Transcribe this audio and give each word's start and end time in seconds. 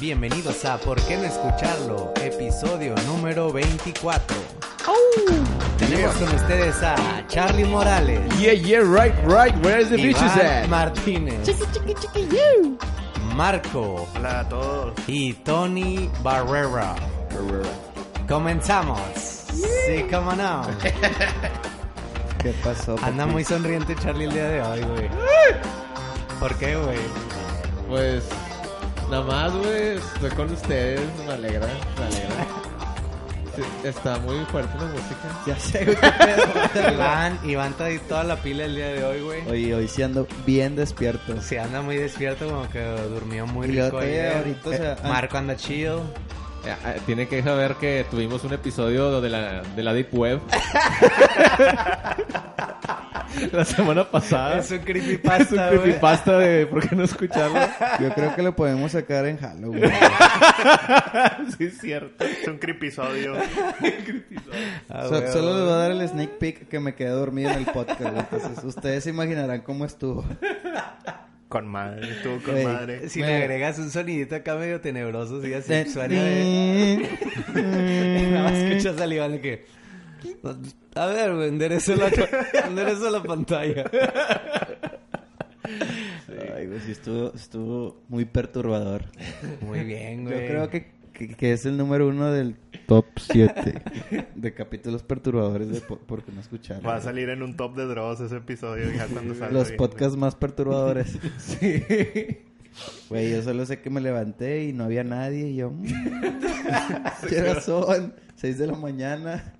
Bienvenidos 0.00 0.64
a 0.64 0.78
¿Por 0.78 0.98
qué 1.02 1.16
no 1.18 1.24
escucharlo? 1.24 2.12
Episodio 2.22 2.94
número 3.06 3.52
24. 3.52 4.34
Tenemos 5.78 6.14
con 6.14 6.34
ustedes 6.34 6.82
a 6.82 6.96
Charlie 7.28 7.64
Morales, 7.66 8.20
Yeah, 8.38 8.54
yeah, 8.54 8.80
right, 8.80 9.14
right. 9.26 9.54
Where's 9.62 9.90
the 9.90 9.96
bitches 9.96 10.22
Iván 10.36 10.64
at? 10.64 10.68
Martínez, 10.68 11.46
Marco 13.36 14.08
Hola 14.16 14.40
a 14.40 14.48
todos. 14.48 14.94
y 15.06 15.34
Tony 15.34 16.10
Barrera. 16.22 16.94
Comenzamos. 18.26 18.98
Sí, 19.52 20.06
cómo 20.10 20.32
no. 20.32 20.62
¿Qué 22.42 22.54
pasó? 22.64 22.96
Anda 23.02 23.24
papi? 23.24 23.32
muy 23.32 23.44
sonriente 23.44 23.94
Charlie 23.96 24.24
el 24.24 24.32
día 24.32 24.48
de 24.48 24.62
hoy, 24.62 24.80
güey. 24.80 25.08
¿Por 26.38 26.54
qué, 26.56 26.74
güey? 26.76 26.98
Pues, 27.86 28.24
nada 29.10 29.24
más, 29.24 29.52
güey. 29.56 29.96
Estoy 29.96 30.30
con 30.30 30.52
ustedes. 30.52 31.00
Me 31.26 31.32
alegra, 31.32 31.66
me 31.98 32.04
alegra. 32.06 32.46
Sí, 33.56 33.62
está 33.82 34.16
muy 34.20 34.36
fuerte 34.46 34.72
la 34.78 34.84
música. 34.86 35.42
Ya 35.46 35.58
sé, 35.58 35.84
güey, 35.84 35.96
qué 35.96 36.12
pedo. 36.12 36.92
Iván, 36.94 37.38
Iván 37.44 37.74
trae 37.74 37.98
toda 37.98 38.22
la 38.22 38.36
pila 38.36 38.64
el 38.64 38.76
día 38.76 38.88
de 38.88 39.04
hoy, 39.04 39.20
güey. 39.22 39.48
Oye, 39.48 39.74
hoy 39.74 39.88
sí 39.88 40.02
ando 40.04 40.26
bien 40.46 40.76
despierto. 40.76 41.40
Se 41.42 41.58
anda 41.58 41.82
muy 41.82 41.96
despierto, 41.96 42.48
como 42.48 42.68
que 42.70 42.80
durmió 43.10 43.46
muy 43.48 43.66
Y 43.66 43.72
rico 43.72 43.88
todavía 43.90 44.12
ayer. 44.22 44.36
ahorita, 44.36 44.68
o 44.68 44.72
sea, 44.72 44.92
Eh, 44.92 44.96
ah. 45.02 45.08
Marco 45.08 45.36
anda 45.36 45.56
chill. 45.56 45.98
Eh, 46.64 46.76
eh, 46.86 47.00
Tiene 47.06 47.26
que 47.26 47.42
saber 47.42 47.74
que 47.76 48.06
tuvimos 48.10 48.44
un 48.44 48.52
episodio 48.52 49.20
de 49.20 49.30
la, 49.30 49.62
de 49.62 49.82
la 49.82 49.92
Deep 49.94 50.14
Web. 50.14 50.40
la 53.52 53.64
semana 53.64 54.10
pasada. 54.10 54.58
Es 54.58 54.70
un 54.70 54.76
Es 54.76 54.80
un 54.80 54.86
creepypasta, 54.86 55.68
creepypasta 55.70 56.38
de 56.38 56.66
por 56.66 56.88
qué 56.88 56.96
no 56.96 57.04
escucharlo. 57.04 57.58
Yo 58.00 58.12
creo 58.14 58.34
que 58.34 58.42
lo 58.42 58.54
podemos 58.56 58.92
sacar 58.92 59.26
en 59.26 59.36
Halloween. 59.38 59.82
sí, 61.58 61.64
es 61.64 61.78
cierto. 61.78 62.24
Es 62.24 62.46
un 62.48 62.58
creepisodio. 62.58 63.34
Ah, 64.88 65.04
So- 65.08 65.32
solo 65.32 65.54
les 65.54 65.62
voy 65.64 65.72
a 65.72 65.76
dar 65.76 65.90
el 65.92 66.08
sneak 66.08 66.30
peek 66.38 66.68
que 66.68 66.80
me 66.80 66.94
quedé 66.94 67.10
dormido 67.10 67.50
en 67.50 67.58
el 67.58 67.66
podcast. 67.66 68.00
Entonces, 68.00 68.64
ustedes 68.64 69.04
se 69.04 69.10
imaginarán 69.10 69.60
cómo 69.60 69.84
estuvo. 69.84 70.24
Con 71.48 71.68
madre, 71.68 72.10
estuvo 72.10 72.38
con 72.42 72.62
madre. 72.64 73.08
Si 73.08 73.20
Me- 73.20 73.26
le 73.28 73.36
agregas 73.36 73.78
un 73.78 73.90
sonidito 73.90 74.34
acá 74.34 74.56
medio 74.56 74.80
tenebroso, 74.80 75.40
sí, 75.42 75.54
así 75.54 75.72
De- 75.72 75.86
suena 75.88 76.20
de... 76.22 77.08
Nada 78.32 78.42
más 78.44 78.52
escuchas 78.54 79.00
al 79.00 79.12
Iván 79.12 79.32
de 79.32 79.40
que... 79.40 79.66
A 80.94 81.06
ver, 81.06 81.34
güey, 81.34 81.48
enderezo 81.48 81.94
la, 81.96 82.08
enderezo 82.66 83.10
la 83.10 83.22
pantalla. 83.22 83.84
Ay, 86.56 86.66
güey, 86.66 86.80
sí 86.80 86.92
estuvo, 86.92 87.32
estuvo 87.34 88.02
muy 88.08 88.24
perturbador. 88.24 89.04
Muy 89.62 89.84
bien, 89.84 90.24
Yo 90.24 90.30
güey. 90.30 90.46
creo 90.48 90.68
que, 90.70 90.90
que, 91.12 91.28
que 91.28 91.52
es 91.52 91.66
el 91.66 91.76
número 91.76 92.08
uno 92.08 92.30
del 92.32 92.56
top 92.86 93.06
7 93.16 93.82
de 94.34 94.54
capítulos 94.54 95.02
perturbadores 95.02 95.68
de 95.70 95.80
po- 95.80 95.98
porque 96.06 96.32
no 96.32 96.40
escucharon. 96.40 96.84
Va 96.86 96.96
a 96.96 97.00
salir 97.00 97.28
en 97.28 97.42
un 97.42 97.56
top 97.56 97.76
de 97.76 97.86
Dross 97.86 98.20
ese 98.20 98.36
episodio 98.38 98.90
ya 98.92 99.06
cuando 99.06 99.34
salga. 99.34 99.52
Los 99.52 99.68
bien, 99.68 99.76
podcasts 99.76 100.16
más 100.16 100.34
perturbadores. 100.34 101.18
sí. 101.38 101.84
Güey, 103.08 103.32
yo 103.32 103.42
solo 103.42 103.66
sé 103.66 103.80
que 103.80 103.90
me 103.90 104.00
levanté 104.00 104.64
y 104.64 104.72
no 104.72 104.84
había 104.84 105.04
nadie 105.04 105.48
y 105.48 105.56
yo... 105.56 105.70
mm, 105.70 105.84
¿Qué 107.28 107.40
horas 107.40 107.64
son? 107.64 108.14
Seis 108.36 108.58
de 108.58 108.66
la 108.68 108.74
mañana. 108.76 109.54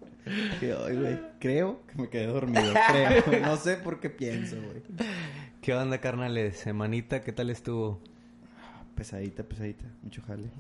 Que 0.61 0.75
hoy, 0.75 0.97
güey, 0.97 1.19
creo 1.39 1.81
que 1.87 2.03
me 2.03 2.09
quedé 2.09 2.27
dormido. 2.27 2.73
Creo. 3.25 3.41
No 3.43 3.57
sé 3.57 3.77
por 3.77 4.01
qué 4.01 4.11
pienso, 4.11 4.57
güey. 4.57 4.83
¿Qué 5.63 5.75
onda, 5.75 5.99
carnales? 5.99 6.57
Semanita, 6.59 7.23
¿qué 7.23 7.33
tal 7.33 7.51
estuvo? 7.51 8.01
Pesadita, 8.95 9.43
pesadita. 9.45 9.85
Mucho 10.03 10.23
jale. 10.27 10.51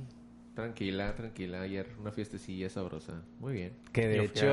Tranquila, 0.54 1.14
tranquila. 1.14 1.60
Ayer 1.62 1.86
una 2.00 2.10
fiestecilla 2.12 2.68
sabrosa. 2.68 3.22
Muy 3.38 3.52
bien. 3.54 3.72
Que 3.92 4.08
de 4.08 4.16
Yo 4.16 4.22
fui 4.22 4.28
a 4.28 4.32
hecho... 4.32 4.46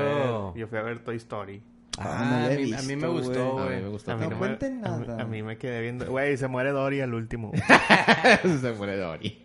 ver- 0.52 0.60
yo 0.60 0.66
fui 0.68 0.78
a 0.78 0.82
ver 0.82 0.98
Toy 1.04 1.16
Story. 1.16 1.62
Ah, 1.98 2.04
Ah, 2.20 2.40
no 2.40 2.46
a, 2.46 2.48
mí, 2.56 2.72
a 2.74 2.82
mí 2.82 2.86
me 2.88 2.94
visto, 2.94 3.12
gustó, 3.12 3.52
güey. 3.54 3.64
A 3.64 3.64
mí 3.64 3.68
güey. 3.70 3.82
me 3.82 3.88
gustó. 3.88 4.12
A 4.12 4.16
mí 4.16 4.22
No 4.24 4.30
me- 4.30 4.36
cuenten 4.36 4.86
a 4.86 4.96
mí- 4.98 5.06
nada. 5.06 5.22
A 5.22 5.26
mí 5.26 5.42
me 5.42 5.58
quedé 5.58 5.80
viendo. 5.82 6.06
Güey, 6.06 6.36
se 6.36 6.46
muere 6.48 6.70
Dory 6.70 7.00
al 7.00 7.12
último. 7.14 7.50
Se 8.60 8.72
muere 8.74 8.96
Dory. 8.96 9.42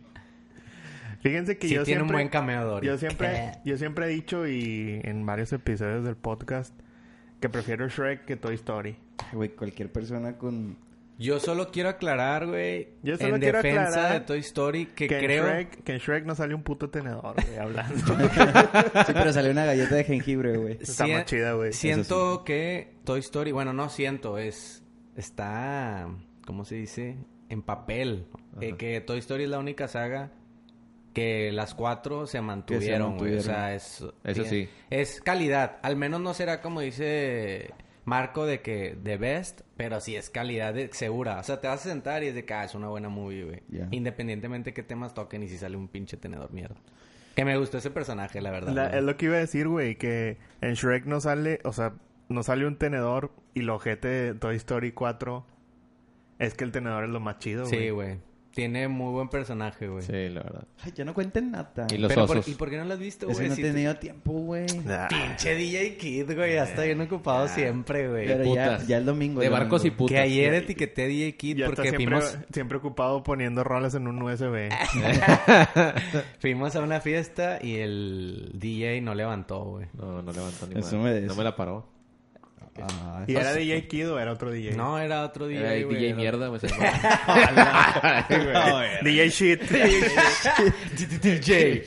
Fíjense 1.24 1.58
que 1.58 1.70
Sí 1.70 1.76
yo 1.76 1.84
tiene 1.86 2.02
un 2.02 2.10
siempre. 2.10 2.30
buen. 2.60 2.84
Yo 2.84 2.98
siempre, 2.98 3.54
yo 3.64 3.78
siempre 3.78 4.06
he 4.08 4.10
dicho 4.10 4.46
y 4.46 5.00
en 5.06 5.26
varios 5.26 5.54
episodios 5.54 6.04
del 6.04 6.18
podcast 6.18 6.78
que 7.40 7.48
prefiero 7.48 7.88
Shrek 7.88 8.26
que 8.26 8.36
Toy 8.36 8.56
Story. 8.56 8.98
Güey, 9.32 9.50
cualquier 9.50 9.90
persona 9.90 10.38
con... 10.38 10.78
Yo 11.18 11.40
solo 11.40 11.72
quiero 11.72 11.90
aclarar, 11.90 12.48
güey, 12.48 12.90
Yo 13.04 13.16
solo 13.16 13.36
en 13.36 13.42
quiero 13.42 13.62
defensa 13.62 13.88
aclarar 13.88 14.14
de 14.14 14.20
Toy 14.26 14.40
Story, 14.40 14.86
que, 14.88 15.08
Que, 15.08 15.20
creo... 15.20 15.46
en 15.48 15.54
Shrek, 15.54 15.84
que 15.84 15.94
en 15.94 16.00
Shrek 16.00 16.26
no 16.26 16.36
sale 16.36 16.56
un 16.56 16.64
puto 16.64 16.90
tenedor, 16.90 17.36
güey, 17.36 17.58
hablando. 17.58 17.96
Sí, 19.06 19.14
pero 19.14 19.32
salió 19.32 19.52
una 19.52 19.64
galleta 19.64 19.96
de 19.96 20.04
jengibre, 20.04 20.58
güey. 20.58 20.78
Está 20.82 21.08
más 21.08 21.24
chida, 21.26 21.54
güey. 21.54 21.72
Siento 21.72 22.44
que 22.44 22.96
Toy 23.06 23.22
Story, 23.22 23.54
bueno, 23.54 23.72
no 23.72 23.88
siento, 23.88 24.38
es 24.38 24.84
está, 25.16 26.10
¿cómo 26.46 26.66
se 26.66 26.76
dice? 26.76 27.16
En 27.48 27.62
papel. 27.62 28.26
Eh, 28.60 28.76
que 28.76 29.00
Toy 29.00 29.20
Story 29.20 29.44
es 29.44 29.50
la 29.50 29.60
única 29.60 29.88
saga 29.88 30.32
que 31.14 31.52
las 31.52 31.76
cuatro 31.76 32.26
se 32.28 32.42
mantuvieron, 32.42 33.18
güey. 33.18 33.36
O 33.38 33.42
sea, 33.42 33.74
es... 33.76 34.02
Eso 34.02 34.14
tiene- 34.24 34.50
sí. 34.50 34.70
Es 34.90 35.22
calidad. 35.22 35.78
Al 35.84 35.96
menos 35.96 36.20
no 36.22 36.34
será 36.34 36.62
como 36.62 36.82
dice 36.82 37.72
Marco 38.06 38.46
de 38.46 38.62
que 38.62 38.96
de 39.02 39.18
best, 39.18 39.62
pero 39.78 40.02
sí 40.02 40.16
es 40.16 40.30
calidad 40.30 40.74
de- 40.74 40.90
segura. 40.92 41.40
O 41.40 41.44
sea, 41.44 41.62
te 41.62 41.68
vas 41.68 41.86
a 41.86 41.90
sentar 41.90 42.24
y 42.24 42.28
es 42.28 42.36
de 42.36 42.46
que 42.46 42.54
ah, 42.54 42.64
es 42.64 42.74
una 42.76 42.88
buena 42.90 43.10
movie, 43.10 43.44
güey. 43.44 43.62
Independientemente 43.92 44.74
qué 44.74 44.84
temas 44.84 45.14
toquen 45.14 45.44
y 45.44 45.48
si 45.50 45.58
sale 45.58 45.78
un 45.78 45.88
pinche 45.88 46.18
tenedor 46.18 46.52
mierda. 46.52 46.76
Que 47.36 47.46
me 47.46 47.58
gustó 47.58 47.78
ese 47.78 47.90
personaje, 47.92 48.42
la 48.42 48.52
verdad. 48.52 48.74
La- 48.74 48.88
es 48.98 49.04
lo 49.04 49.16
que 49.18 49.26
iba 49.28 49.36
a 49.36 49.40
decir, 49.40 49.68
güey, 49.68 49.96
que 49.98 50.38
en 50.62 50.74
Shrek 50.74 51.06
no 51.06 51.20
sale, 51.22 51.60
o 51.64 51.74
sea, 51.74 51.94
no 52.30 52.44
sale 52.44 52.66
un 52.68 52.78
tenedor 52.78 53.32
y 53.54 53.62
lo 53.62 53.76
ojete 53.76 54.08
de 54.08 54.34
Toy 54.34 54.56
Story 54.56 54.92
4 54.92 55.46
es 56.40 56.56
que 56.56 56.64
el 56.64 56.72
tenedor 56.72 57.04
es 57.06 57.10
lo 57.12 57.20
más 57.20 57.38
chido, 57.40 57.68
güey. 57.68 57.80
Sí, 57.80 57.90
güey. 57.92 58.18
Tiene 58.54 58.88
muy 58.88 59.12
buen 59.12 59.30
personaje, 59.30 59.88
güey. 59.88 60.04
Sí, 60.04 60.30
la 60.30 60.44
verdad. 60.44 60.68
Ay, 60.84 60.92
ya 60.96 61.04
no 61.06 61.14
cuenten 61.16 61.50
nada. 61.52 61.88
Y 61.90 61.98
los 61.98 62.08
Pero 62.10 62.28
por- 62.28 62.38
osos. 62.38 62.48
¿Y 62.52 62.56
por 62.56 62.70
qué 62.70 62.78
no 62.78 62.86
lo 62.86 62.94
has 62.94 63.00
visto, 63.00 63.28
Es 63.28 63.36
güey? 63.38 63.50
que 63.50 63.62
no 63.62 63.68
he 63.68 63.72
tenido 63.72 63.96
tiempo, 63.96 64.32
güey. 64.34 64.68
Pinche 64.68 65.56
DJ 65.56 65.98
Kid, 65.98 66.36
güey. 66.36 66.54
Ya 66.54 66.64
está 66.66 66.84
bien 66.84 67.02
ocupado 67.02 67.48
siempre, 67.48 68.08
güey. 68.10 68.28
Pero 68.28 68.44
ya, 68.44 68.50
putas. 68.50 68.88
ya 68.88 68.98
el 68.98 69.06
domingo. 69.06 69.40
De 69.40 69.48
el 69.48 69.52
barcos 69.52 69.84
y 69.86 69.92
putas. 69.92 70.14
Que 70.14 70.20
ayer 70.20 70.54
etiqueté 70.54 71.04
a 71.04 71.08
DJ 71.08 71.36
Kid 71.36 71.58
ya 71.58 71.66
está 71.66 71.76
porque 71.78 71.90
siempre, 71.98 72.22
fuimos, 72.22 72.38
siempre 72.54 72.78
ocupado 72.78 73.24
poniendo 73.24 73.64
rolas 73.64 73.96
en 73.96 74.08
un 74.08 74.22
USB. 74.22 74.70
fuimos 76.40 76.76
a 76.76 76.82
una 76.82 77.00
fiesta 77.02 77.60
y 77.62 77.78
el 77.78 78.52
DJ 78.54 79.02
no 79.02 79.16
levantó, 79.16 79.64
güey. 79.64 79.88
No, 79.94 80.22
no 80.22 80.32
levantó 80.32 80.68
ni 80.68 80.80
Eso 80.80 80.98
madre. 80.98 81.12
me 81.14 81.20
des- 81.22 81.26
No 81.30 81.36
me 81.36 81.44
la 81.44 81.56
paró. 81.56 81.88
Ah, 82.82 83.24
¿Y 83.28 83.36
era 83.36 83.54
DJ 83.54 83.88
Kid 83.88 84.10
o 84.12 84.20
era 84.20 84.32
otro 84.32 84.52
DJ? 84.52 84.76
No, 84.76 84.98
era 85.00 85.24
otro 85.24 85.48
DJ, 85.48 85.60
Era 85.60 85.74
el 85.76 85.86
güey, 85.86 85.98
DJ 85.98 86.08
era- 86.10 86.18
mierda, 86.18 86.60
salió. 86.60 86.76
DJ 89.04 89.30
Shit. 89.30 89.62
DJ. 91.22 91.84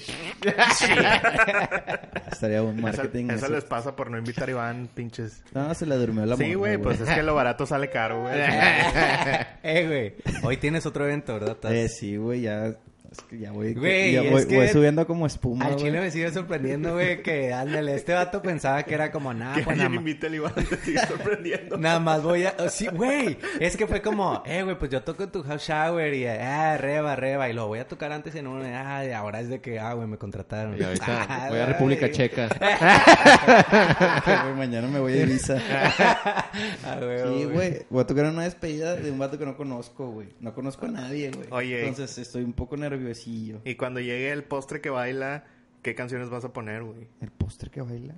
estaría 2.31 2.63
un 2.63 2.81
marketing. 2.81 3.27
eso 3.31 3.47
eso. 3.47 3.55
les 3.55 3.65
pasa 3.65 3.97
por 3.97 4.11
no 4.11 4.19
invitar 4.19 4.49
a 4.49 4.53
Iván, 4.53 4.89
pinches. 4.95 5.43
No, 5.53 5.75
se 5.75 5.87
le 5.87 5.97
durmió 5.97 6.25
la 6.25 6.37
Sí, 6.37 6.55
güey, 6.55 6.79
pues 6.79 7.01
es 7.01 7.09
que 7.11 7.23
lo 7.23 7.35
barato 7.35 7.67
sale 7.67 7.91
caro, 7.91 8.23
güey. 8.23 8.35
eh, 9.63 9.87
güey. 9.87 10.15
Hoy 10.45 10.57
tienes 10.59 10.87
otro 10.87 11.05
evento, 11.05 11.35
¿verdad? 11.35 11.57
Eh, 11.73 11.89
sí, 11.89 12.17
güey, 12.17 12.43
ya. 12.43 12.75
Es 13.11 13.19
que 13.23 13.39
ya 13.39 13.53
voy, 13.53 13.75
Güey, 13.75 14.13
ya 14.13 14.23
es 14.23 14.31
voy, 14.31 14.47
que 14.47 14.57
voy 14.57 14.69
subiendo 14.69 15.07
como 15.07 15.27
espuma, 15.27 15.65
Al 15.67 15.73
güey. 15.75 15.85
chile 15.85 16.01
me 16.01 16.11
sigue 16.11 16.31
sorprendiendo, 16.31 16.93
güey, 16.95 17.23
que 17.23 17.53
ándale, 17.53 17.95
este 17.95 18.13
vato 18.15 18.43
pensaba 18.43 18.83
que 18.83 18.95
era 18.95 19.11
como 19.13 19.33
nada, 19.33 19.55
que 19.57 19.63
pues 19.63 19.77
nada 19.77 19.87
alguien 19.87 20.03
más. 20.03 20.11
invite 20.11 20.27
al 20.27 20.35
Iván, 20.35 20.53
te 20.55 20.77
sigue 20.77 20.99
sorprendiendo. 21.07 21.77
Nada 21.79 22.01
más 22.01 22.23
voy 22.23 22.45
a... 22.45 22.55
oh, 22.59 22.69
sí, 22.69 22.87
güey. 22.89 23.39
Es 23.61 23.77
que 23.77 23.87
fue 23.87 24.03
como... 24.03 24.43
Eh, 24.47 24.63
güey, 24.63 24.79
pues 24.79 24.91
yo 24.91 25.03
toco 25.03 25.23
en 25.25 25.31
tu 25.31 25.43
house 25.43 25.63
shower 25.69 26.13
y... 26.15 26.27
Ah, 26.27 26.77
reba, 26.79 27.17
reba. 27.17 27.49
Y 27.49 27.53
lo 27.53 27.67
voy 27.69 27.79
a 27.79 27.87
tocar 27.89 28.13
antes 28.13 28.35
en 28.35 28.47
uno. 28.47 28.65
Ah, 28.67 29.05
y 29.05 29.13
ahora 29.13 29.41
es 29.41 29.49
de 29.49 29.61
que... 29.61 29.79
Ah, 29.79 29.93
güey, 29.95 30.09
me 30.09 30.19
contrataron. 30.19 30.77
Y 30.79 30.83
ahorita 30.83 31.27
Ah, 31.29 31.47
voy 31.51 31.59
a 31.59 31.67
República. 31.67 32.11
Checa. 32.11 32.49
Güey, 34.43 34.55
mañana 34.57 34.89
me 34.89 34.99
voy 34.99 35.13
a 35.19 35.23
Ibiza. 35.23 35.57
Ah, 36.85 36.99
güey, 37.01 37.19
Sí, 37.39 37.45
güey. 37.45 37.87
Voy 37.91 38.03
a 38.03 38.07
tocar 38.07 38.27
una 38.27 38.45
despedida 38.45 38.97
de 38.97 39.11
un 39.11 39.19
vato 39.19 39.39
que 39.39 39.45
no 39.47 39.57
conozco, 39.57 40.11
güey. 40.11 40.29
No 40.41 40.55
conozco 40.55 40.87
a 40.87 40.91
nadie, 40.91 41.31
güey. 41.31 41.47
Oye. 41.51 41.87
Entonces 41.89 42.19
estoy 42.19 42.43
un 42.45 42.53
poco 42.53 42.77
nerviosillo. 43.07 43.61
Y 43.65 43.75
cuando 43.77 44.01
llegue 44.01 44.31
el 44.33 44.45
postre 44.45 44.81
que 44.81 44.91
baila, 44.91 45.45
¿qué 45.83 45.95
canciones 45.95 46.29
vas 46.31 46.45
a 46.45 46.53
poner, 46.53 46.83
güey? 46.83 47.07
El 47.21 47.31
postre 47.31 47.71
que 47.71 47.81
baila. 47.81 48.15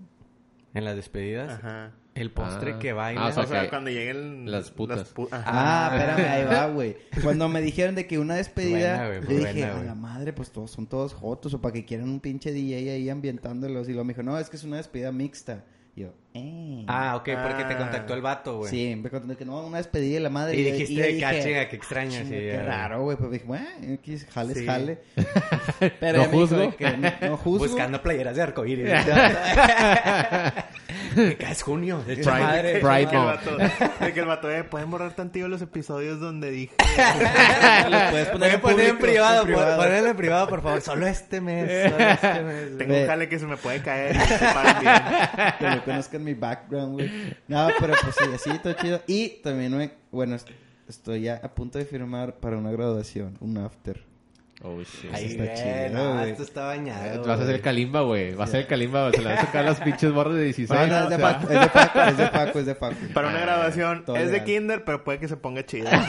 En 0.75 0.85
las 0.85 0.97
despedidas, 0.97 1.51
Ajá. 1.59 1.93
el 2.15 2.31
postre 2.31 2.75
Ah. 2.75 2.79
que 2.79 2.93
baila. 2.93 3.25
Ah, 3.25 3.29
o 3.29 3.33
sea, 3.33 3.43
O 3.43 3.47
sea, 3.47 3.63
que 3.63 3.69
cuando 3.71 3.91
lleguen 3.91 4.51
las 4.51 4.71
putas. 4.71 5.15
pu- 5.15 5.29
Ajá. 5.31 5.45
Ah, 5.47 5.91
espérame, 5.97 6.31
ahí 6.31 6.45
va, 6.45 6.67
güey. 6.67 6.97
Cuando 7.23 7.49
me 7.49 7.63
dijeron 7.63 7.95
de 7.95 8.07
que 8.07 8.19
una 8.19 8.35
despedida, 8.37 8.97
Buena, 9.09 9.21
yo 9.21 9.27
buena, 9.35 9.49
dije, 9.53 9.65
a 9.65 9.83
la 9.83 9.95
madre, 9.95 10.33
pues 10.35 10.51
todos 10.51 10.71
son 10.71 10.87
todos 10.87 11.15
jotos 11.15 11.55
o 11.55 11.61
para 11.61 11.73
que 11.73 11.85
quieran 11.87 12.09
un 12.11 12.21
pinche 12.21 12.53
DJ 12.53 12.93
ahí 12.93 13.09
ambientándolos. 13.09 13.89
Y 13.89 13.93
luego 13.93 14.05
me 14.05 14.13
dijo, 14.13 14.23
no, 14.23 14.39
es 14.39 14.51
que 14.51 14.57
es 14.57 14.65
una 14.65 14.77
despedida 14.77 15.11
mixta. 15.11 15.65
Y 15.99 16.03
yo, 16.03 16.15
eh. 16.35 16.85
Ah, 16.87 17.17
ok, 17.17 17.29
porque 17.43 17.65
te 17.65 17.75
Ah. 17.75 17.79
contactó 17.79 18.15
el 18.15 18.23
vato, 18.23 18.59
güey. 18.59 18.71
Sí, 18.71 18.95
me 18.95 19.11
contó 19.11 19.37
que 19.37 19.45
no, 19.45 19.67
una 19.67 19.79
despedida 19.79 20.15
de 20.15 20.21
la 20.21 20.31
madre. 20.31 20.57
Y 20.57 20.63
dijiste, 20.63 21.19
yo 21.19 21.27
"Ah, 21.27 21.33
dije, 21.33 21.67
qué 21.69 21.77
extraño", 21.77 22.13
"Chinga, 22.13 22.25
sí, 22.25 22.31
qué 22.31 22.63
raro, 22.63 23.03
güey. 23.03 23.17
Pero 23.17 23.31
dije, 23.31 23.45
bueno, 23.45 23.67
X, 23.95 24.27
jale, 24.33 24.55
Sí. 24.55 24.65
jale. 24.65 24.99
Pero 26.01 26.19
No 26.19 26.25
juzgo. 26.27 26.77
que 26.77 26.97
no, 26.97 27.13
no 27.21 27.37
juzgo. 27.37 27.67
Buscando 27.67 28.01
playeras 28.01 28.37
de 28.37 28.43
arcoíris. 28.43 28.87
Es 31.41 31.63
junio. 31.63 32.03
De 32.07 32.15
hecho, 32.15 32.31
Pride- 32.31 32.41
madre. 32.45 32.81
Pride 32.81 33.19
Month. 33.19 34.01
de 34.01 34.13
que 34.15 34.21
el 34.21 34.27
vato, 34.27 34.51
eh, 34.51 34.65
pueden 34.65 34.91
borrar 34.91 35.13
tantillo 35.15 35.49
los 35.49 35.61
episodios 35.63 36.21
donde 36.21 36.51
dije. 36.51 36.75
Lo 37.91 38.11
puedes 38.11 38.29
poner 38.29 38.53
en 38.55 38.99
privado, 38.99 39.41
en 39.43 39.47
privado. 39.47 39.77
por- 39.77 39.85
ponerlo 39.87 40.11
en 40.11 40.17
privado, 40.17 40.49
por 40.49 40.63
favor. 40.63 40.81
Solo 40.81 41.07
este 41.07 41.41
mes. 41.41 41.91
Solo 41.91 42.05
este 42.09 42.43
mes. 42.43 42.79
Tengo 42.79 42.95
un 42.97 43.07
jale 43.07 43.29
que 43.29 43.39
se 43.39 43.47
me 43.47 43.57
puede 43.57 43.83
caer 43.83 44.17
que 45.59 45.67
no 45.69 45.85
conozcan 45.85 46.25
mi 46.25 46.35
background, 46.35 46.93
güey. 46.95 47.11
No, 47.49 47.69
pero 47.79 47.95
pues 48.03 48.15
sí, 48.17 48.25
así, 48.51 48.59
todo 48.61 48.73
chido. 48.75 49.01
Y 49.07 49.41
también, 49.43 49.77
me, 49.77 49.91
bueno, 50.11 50.37
est- 50.37 50.49
estoy 50.89 51.23
ya 51.23 51.41
a 51.43 51.49
punto 51.55 51.79
de 51.79 51.85
firmar 51.85 52.35
para 52.37 52.57
una 52.57 52.71
graduación, 52.71 53.37
un 53.41 53.59
after. 53.59 54.08
Oh, 54.63 54.81
shit. 54.81 55.11
Ay, 55.13 55.27
está 55.27 55.55
chido, 55.55 55.99
no, 55.99 56.21
esto 56.25 56.43
está 56.43 56.65
bañado. 56.67 57.21
Vas 57.21 57.29
a 57.29 57.35
hacer 57.35 57.47
güey. 57.47 57.61
calimba, 57.61 58.01
güey. 58.01 58.35
Vas 58.35 58.49
a 58.49 58.59
hacer 58.59 58.67
calimba, 58.67 59.03
güey. 59.03 59.15
Se 59.15 59.23
le 59.23 59.29
van 59.29 59.39
a 59.39 59.47
tocar 59.47 59.65
las 59.65 59.81
pinches 59.81 60.13
borras 60.13 60.35
de 60.35 60.45
16. 60.45 60.71
No, 60.71 60.87
no, 60.87 61.05
es 61.05 61.11
de 61.11 61.17
sea. 61.17 61.33
Paco, 61.33 61.53
es 61.53 61.61
de 61.61 61.69
Paco, 61.69 62.01
es 62.01 62.17
de 62.17 62.27
Paco, 62.27 62.59
es 62.59 62.67
de 62.67 62.75
Paco. 62.75 62.97
Para 63.15 63.29
una 63.29 63.41
graduación 63.41 64.05
Todo 64.05 64.17
es 64.17 64.33
de 64.33 64.43
kinder, 64.43 64.85
pero 64.85 65.05
puede 65.05 65.21
que 65.21 65.29
se 65.29 65.37
ponga 65.37 65.65
chido. 65.65 65.89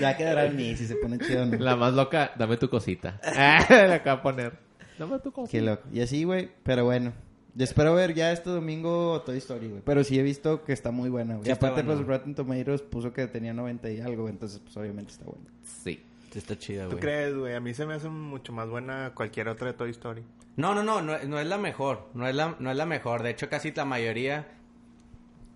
Ya 0.00 0.16
quedará 0.16 0.46
en 0.46 0.56
mí 0.56 0.74
si 0.74 0.86
se 0.86 0.96
pone 0.96 1.18
chido 1.18 1.42
o 1.42 1.46
no. 1.46 1.58
La 1.58 1.76
más 1.76 1.94
loca, 1.94 2.32
dame 2.36 2.56
tu 2.56 2.68
cosita. 2.68 3.20
la 3.68 3.94
acaba 3.94 4.16
de 4.16 4.22
poner. 4.22 4.58
Dame 4.98 5.18
tu 5.20 5.30
cosita. 5.30 5.52
Qué 5.52 5.64
loco. 5.64 5.86
Y 5.92 6.00
así, 6.00 6.24
güey, 6.24 6.50
pero 6.64 6.84
bueno. 6.84 7.12
Yo 7.54 7.62
espero 7.62 7.94
ver 7.94 8.14
ya 8.14 8.32
este 8.32 8.50
domingo 8.50 9.22
Toy 9.24 9.38
Story, 9.38 9.68
güey. 9.68 9.82
Pero 9.84 10.02
sí 10.02 10.18
he 10.18 10.22
visto 10.22 10.64
que 10.64 10.72
está 10.72 10.90
muy 10.90 11.10
buena, 11.10 11.34
güey. 11.34 11.44
Sí 11.44 11.50
y 11.50 11.52
aparte, 11.52 11.82
buena. 11.82 12.00
pues 12.00 12.08
Rotten 12.08 12.34
Tomatoes 12.34 12.82
puso 12.82 13.12
que 13.12 13.28
tenía 13.28 13.52
90 13.52 13.90
y 13.90 14.00
algo, 14.00 14.28
entonces 14.28 14.58
pues 14.58 14.76
obviamente 14.76 15.12
está 15.12 15.26
bueno. 15.26 15.44
Sí. 15.62 16.02
Sí, 16.34 16.38
Está 16.40 16.58
chida, 16.58 16.84
¿Tú 16.86 16.90
güey. 16.96 17.00
crees, 17.00 17.34
güey? 17.36 17.54
A 17.54 17.60
mí 17.60 17.72
se 17.74 17.86
me 17.86 17.94
hace 17.94 18.08
mucho 18.08 18.52
más 18.52 18.68
buena 18.68 19.12
cualquier 19.14 19.46
otra 19.48 19.68
de 19.68 19.74
Toy 19.74 19.90
Story. 19.90 20.24
No, 20.56 20.74
no, 20.74 20.82
no, 20.82 21.00
no, 21.00 21.16
no 21.22 21.38
es 21.38 21.46
la 21.46 21.58
mejor. 21.58 22.08
No 22.12 22.26
es 22.26 22.34
la, 22.34 22.56
no 22.58 22.72
es 22.72 22.76
la 22.76 22.86
mejor. 22.86 23.22
De 23.22 23.30
hecho, 23.30 23.48
casi 23.48 23.70
la 23.72 23.84
mayoría. 23.84 24.48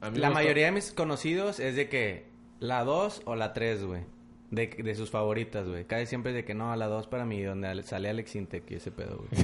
A 0.01 0.07
mí 0.11 0.13
me 0.15 0.19
La 0.21 0.29
gustó. 0.29 0.35
mayoría 0.35 0.67
de 0.67 0.71
mis 0.73 0.93
conocidos 0.93 1.59
es 1.59 1.75
de 1.75 1.89
que 1.89 2.29
la 2.61 2.85
2 2.85 3.23
o 3.25 3.35
la 3.35 3.53
3, 3.55 3.85
güey. 3.85 4.03
De, 4.51 4.67
de 4.69 4.95
sus 4.95 5.11
favoritas, 5.11 5.69
güey. 5.69 5.85
Casi 5.85 6.07
siempre 6.07 6.33
de 6.33 6.43
que 6.43 6.55
no, 6.55 6.75
la 6.75 6.87
2 6.87 7.07
para 7.09 7.27
mí, 7.27 7.43
donde 7.43 7.69
ale- 7.69 7.83
sale 7.83 8.09
Alex 8.09 8.35
Intec 8.35 8.71
y 8.71 8.77
ese 8.77 8.91
pedo, 8.91 9.19
güey. 9.19 9.43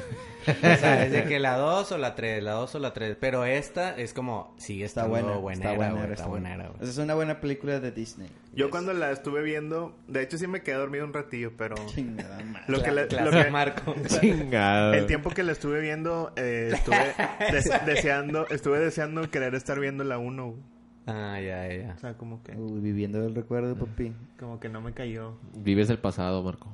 o 0.48 0.76
sea, 0.78 1.04
es 1.04 1.12
de 1.12 1.24
que 1.24 1.38
la 1.38 1.58
2 1.58 1.92
o 1.92 1.98
la 1.98 2.14
3, 2.14 2.42
la 2.42 2.52
2 2.52 2.74
o 2.76 2.78
la 2.78 2.94
3. 2.94 3.18
Pero 3.20 3.44
esta 3.44 3.94
es 3.98 4.14
como, 4.14 4.54
sigue 4.56 4.86
Está 4.86 5.06
buena. 5.06 5.36
buenera, 5.36 5.72
está 5.72 5.76
buena, 5.76 5.92
güey. 5.92 6.02
está 6.04 6.14
Está 6.14 6.26
buena. 6.26 6.48
buenera, 6.48 6.68
güey. 6.70 6.82
Esa 6.82 6.90
es 6.92 6.96
una 7.04 7.14
buena 7.14 7.38
película 7.40 7.80
de 7.80 7.90
Disney. 7.92 8.30
Yo 8.54 8.70
cuando 8.70 8.94
la 8.94 9.10
estuve 9.10 9.42
viendo, 9.42 9.94
de 10.08 10.22
hecho 10.22 10.38
sí 10.38 10.46
me 10.46 10.62
quedé 10.62 10.76
dormido 10.76 11.04
un 11.04 11.12
ratillo, 11.12 11.52
pero 11.54 11.74
Chingada 11.86 12.42
madre. 12.42 12.64
lo 12.68 12.82
que, 12.82 12.90
le- 12.90 13.02
lo 13.06 13.30
que- 13.30 13.50
Marco. 13.50 13.94
Chingado. 14.20 14.94
el 14.94 15.04
tiempo 15.06 15.28
que 15.28 15.42
la 15.42 15.52
estuve 15.52 15.82
viendo, 15.82 16.32
eh, 16.36 16.70
estuve 16.72 16.96
des- 17.52 17.70
deseando, 17.84 18.48
estuve 18.48 18.78
deseando 18.78 19.30
querer 19.30 19.54
estar 19.54 19.78
viendo 19.78 20.02
la 20.02 20.16
1. 20.16 20.46
güey. 20.46 20.73
Ah, 21.06 21.38
ya, 21.40 21.68
ya. 21.72 21.92
O 21.94 21.98
sea, 21.98 22.14
como 22.16 22.42
que, 22.42 22.52
Uy, 22.56 22.80
viviendo 22.80 23.22
el 23.26 23.34
recuerdo, 23.34 23.76
papi. 23.76 24.12
como 24.38 24.58
que 24.60 24.68
no 24.68 24.80
me 24.80 24.92
cayó. 24.92 25.34
Vives 25.54 25.90
el 25.90 25.98
pasado, 25.98 26.42
Marco. 26.42 26.68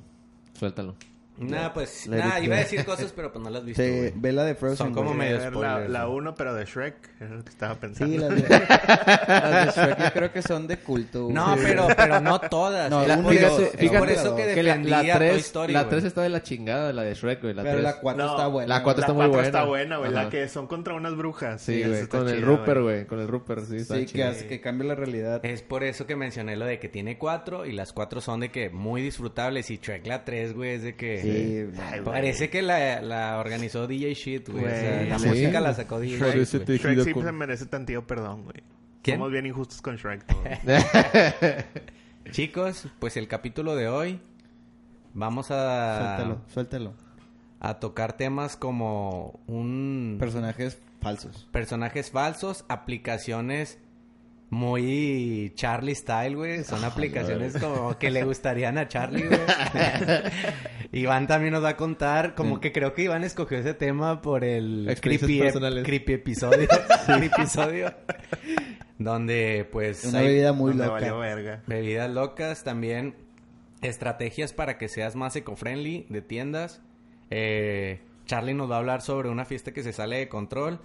Suéltalo. 0.55 0.95
Nada, 1.41 1.73
pues, 1.73 2.07
nada, 2.09 2.39
it 2.39 2.45
iba 2.45 2.57
a 2.57 2.59
decir 2.59 2.85
cosas, 2.85 3.13
pero 3.15 3.33
pues 3.33 3.43
no 3.43 3.51
las 3.51 3.61
has 3.61 3.67
visto, 3.67 3.83
Sí, 3.83 3.89
güey. 3.91 4.13
ve 4.15 4.33
la 4.33 4.45
de 4.45 4.55
Frozen. 4.55 4.77
Son 4.77 4.95
como 4.95 5.15
güey. 5.15 5.19
medio 5.19 5.39
la, 5.39 5.49
spoilers, 5.51 5.91
la 5.91 6.01
¿no? 6.01 6.11
1, 6.13 6.35
pero 6.35 6.55
de 6.55 6.65
Shrek, 6.65 6.95
es 7.21 7.31
lo 7.31 7.43
que 7.45 7.51
estaba 7.51 7.75
pensando. 7.77 8.13
Sí, 8.15 8.19
las 8.19 8.29
de, 8.31 8.49
las 9.29 9.75
de 9.75 9.83
Shrek 9.83 9.99
yo 10.05 10.13
creo 10.13 10.33
que 10.33 10.43
son 10.43 10.67
de 10.67 10.77
culto. 10.79 11.25
güey. 11.25 11.35
No, 11.35 11.57
pero, 11.57 11.87
pero 11.97 12.21
no 12.21 12.39
todas. 12.41 12.91
No, 12.91 13.03
Es 13.03 13.11
uno 13.17 13.23
por 13.23 13.33
eso- 13.35 13.49
dos. 13.51 13.61
es 13.63 13.71
Fíjate 13.81 13.99
por 13.99 14.11
eso 14.11 14.37
que 14.37 14.55
que 14.55 14.63
la, 14.63 14.69
defendía 14.77 14.97
la 14.97 15.03
Toy 15.03 15.29
3, 15.29 15.37
Story, 15.47 15.73
la 15.73 15.81
güey. 15.83 15.91
3 15.91 16.05
está 16.05 16.23
de 16.23 16.29
la 16.29 16.43
chingada, 16.43 16.93
la 16.93 17.03
de 17.03 17.15
Shrek, 17.15 17.43
güey. 17.43 17.55
La 17.55 17.63
Pero 17.63 17.75
3. 17.75 17.85
la 17.85 18.01
4 18.01 18.25
No, 18.25 18.31
está 18.33 18.47
buena. 18.47 18.69
la 18.77 18.83
cuatro 18.83 19.01
La 19.01 19.07
está 19.07 19.13
muy 19.15 19.21
4 19.23 19.33
buena. 19.33 19.47
está 19.49 19.65
buena, 19.65 19.97
güey. 19.99 20.13
La 20.13 20.29
que 20.31 20.49
son 20.49 20.67
contra 20.67 20.95
unas 20.95 21.17
brujas. 21.17 21.63
Sí, 21.63 21.83
güey. 21.83 22.07
Con 22.07 22.29
el 22.29 22.43
Rupert, 22.43 22.81
güey. 22.83 23.07
Con 23.07 23.21
el 23.21 23.29
Rupert, 23.29 23.65
sí. 23.67 23.77
Está 23.77 23.95
Sí, 23.95 24.01
que, 24.01 24.07
chido. 24.13 24.29
hace, 24.29 24.47
que 24.47 24.61
cambia 24.61 24.89
la 24.89 24.95
realidad. 24.95 25.45
Es 25.45 25.63
por 25.63 25.85
eso 25.85 26.07
que 26.07 26.17
mencioné 26.17 26.57
lo 26.57 26.67
de 26.67 26.79
que 26.79 26.89
tiene 26.89 27.19
cuatro 27.19 27.65
y 27.67 27.73
las 27.73 27.93
cuatro 27.93 28.21
son 28.21 28.41
de 28.41 28.51
que 28.51 28.71
muy 28.71 29.03
disfrutables 29.03 29.71
y 29.71 29.79
Shrek 29.79 30.07
la 30.07 30.25
tres, 30.25 30.53
güey, 30.55 30.71
es 30.75 30.83
de 30.83 30.95
que... 30.97 31.30
Sí, 31.33 31.81
Ay, 31.81 32.01
güey. 32.01 32.05
Parece 32.05 32.51
que 32.51 32.63
la, 32.63 33.01
la 33.01 33.39
organizó 33.39 33.87
DJ 33.87 34.15
Shit, 34.15 34.49
güey. 34.49 34.65
O 34.65 34.69
sea, 34.69 35.03
la 35.05 35.19
sí. 35.19 35.29
música 35.29 35.61
la 35.61 35.75
sacó 35.75 36.01
DJ 36.01 36.45
Shit, 36.45 36.69
Shrek 36.69 37.13
con- 37.13 37.25
se 37.25 37.33
merece 37.33 37.67
tantillo 37.67 38.07
perdón, 38.07 38.45
güey. 38.45 38.63
¿Quién? 39.03 39.17
Somos 39.17 39.33
bien 39.33 39.47
injustos 39.47 39.81
con 39.81 39.97
Shrek. 39.97 40.25
Chicos, 42.31 42.87
pues 42.99 43.17
el 43.17 43.29
capítulo 43.29 43.75
de 43.75 43.89
hoy 43.89 44.21
vamos 45.15 45.51
a, 45.51 45.97
Suéltalo, 46.17 46.41
suéltalo. 46.53 46.95
a 47.61 47.81
tocar 47.81 48.17
temas 48.17 48.57
como 48.57 49.41
un... 49.47 50.17
Personajes 50.21 50.79
falsos. 51.01 51.49
personajes 51.51 52.11
falsos, 52.11 52.65
aplicaciones 52.69 53.79
muy 54.51 55.53
Charlie 55.55 55.95
style, 55.95 56.35
güey. 56.35 56.65
Son 56.65 56.85
aplicaciones 56.85 57.57
como 57.57 57.97
que 57.99 58.11
le 58.11 58.25
gustarían 58.25 58.79
a 58.79 58.89
Charlie, 58.89 59.27
güey. 59.27 59.41
Iván 60.93 61.29
también 61.29 61.53
nos 61.53 61.63
va 61.63 61.71
a 61.71 61.77
contar, 61.77 62.35
como 62.35 62.59
que 62.61 62.73
creo 62.73 62.93
que 62.95 63.03
Iván 63.03 63.23
escogió 63.23 63.59
ese 63.59 63.75
tema 63.75 64.21
por 64.21 64.43
el 64.43 64.99
creepy, 65.01 65.41
creepy 65.85 66.13
episodio. 66.13 66.69
creepy 67.07 67.27
episodio. 67.27 67.95
Donde, 68.99 69.69
pues, 69.71 70.05
Una 70.05 70.19
hay 70.19 70.27
bebida 70.27 70.53
muy 70.53 70.75
loca. 70.75 70.91
valió 70.91 71.19
verga. 71.21 71.63
bebidas 71.67 72.11
locas, 72.11 72.65
también 72.65 73.15
estrategias 73.83 74.53
para 74.53 74.77
que 74.79 74.89
seas 74.89 75.15
más 75.15 75.37
eco-friendly 75.37 76.07
de 76.09 76.23
tiendas. 76.23 76.83
Eh, 77.31 78.01
Charlie 78.27 78.55
nos 78.55 78.71
va 78.71 78.75
a 78.75 78.79
hablar 78.81 79.01
sobre 79.01 79.29
una 79.29 79.45
fiesta 79.45 79.73
que 79.73 79.83
se 79.85 79.93
sale 79.93 80.17
de 80.19 80.29
control. 80.29 80.81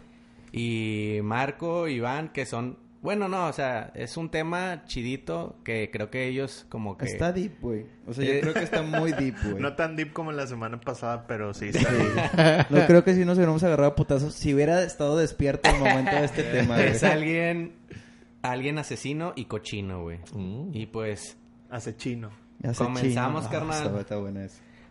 Y 0.52 1.20
Marco, 1.24 1.88
Iván, 1.88 2.30
que 2.30 2.46
son... 2.46 2.85
Bueno, 3.06 3.30
no, 3.30 3.48
o 3.48 3.54
sea, 3.54 3.92
es 3.96 4.18
un 4.18 4.30
tema 4.30 4.84
chidito 4.86 5.58
que 5.64 5.90
creo 5.92 6.10
que 6.10 6.28
ellos 6.28 6.66
como 6.68 6.98
que... 6.98 7.06
Está 7.06 7.32
deep, 7.32 7.62
güey. 7.62 7.86
O 8.06 8.14
sea, 8.14 8.26
yo 8.26 8.34
Eh. 8.34 8.40
creo 8.42 8.54
que 8.54 8.64
está 8.64 8.82
muy 8.82 9.14
deep, 9.14 9.36
güey. 9.44 9.62
No 9.62 9.76
tan 9.76 9.96
deep 9.96 10.12
como 10.12 10.32
la 10.34 10.46
semana 10.48 10.82
pasada, 10.82 11.26
pero 11.28 11.54
sí 11.54 11.70
está 11.70 11.90
deep. 11.90 12.66
No 12.72 12.86
creo 12.88 13.04
que 13.06 13.14
si 13.16 13.24
nos 13.24 13.38
hubiéramos 13.38 13.64
agarrado 13.64 13.92
a 13.92 13.96
putazos 13.96 14.34
si 14.34 14.54
hubiera 14.54 14.84
estado 14.84 15.16
despierto 15.18 15.70
al 15.70 15.80
momento 15.80 16.12
de 16.16 16.26
este 16.26 16.44
tema, 16.44 16.76
güey. 16.76 16.88
Es 16.90 17.04
alguien... 17.04 17.76
Alguien 18.42 18.78
asesino 18.78 19.34
y 19.36 19.46
cochino, 19.46 20.02
güey. 20.04 20.20
Mm. 20.34 20.72
Y 20.74 20.86
pues... 20.88 21.38
Hace 21.70 21.96
chino. 21.96 22.30
Ya 22.60 22.74
se 22.74 22.84
Comenzamos, 22.84 23.46
chino. 23.48 23.52
carnal. 23.52 23.86
está, 23.88 24.00
está 24.02 24.18
buena. 24.18 24.48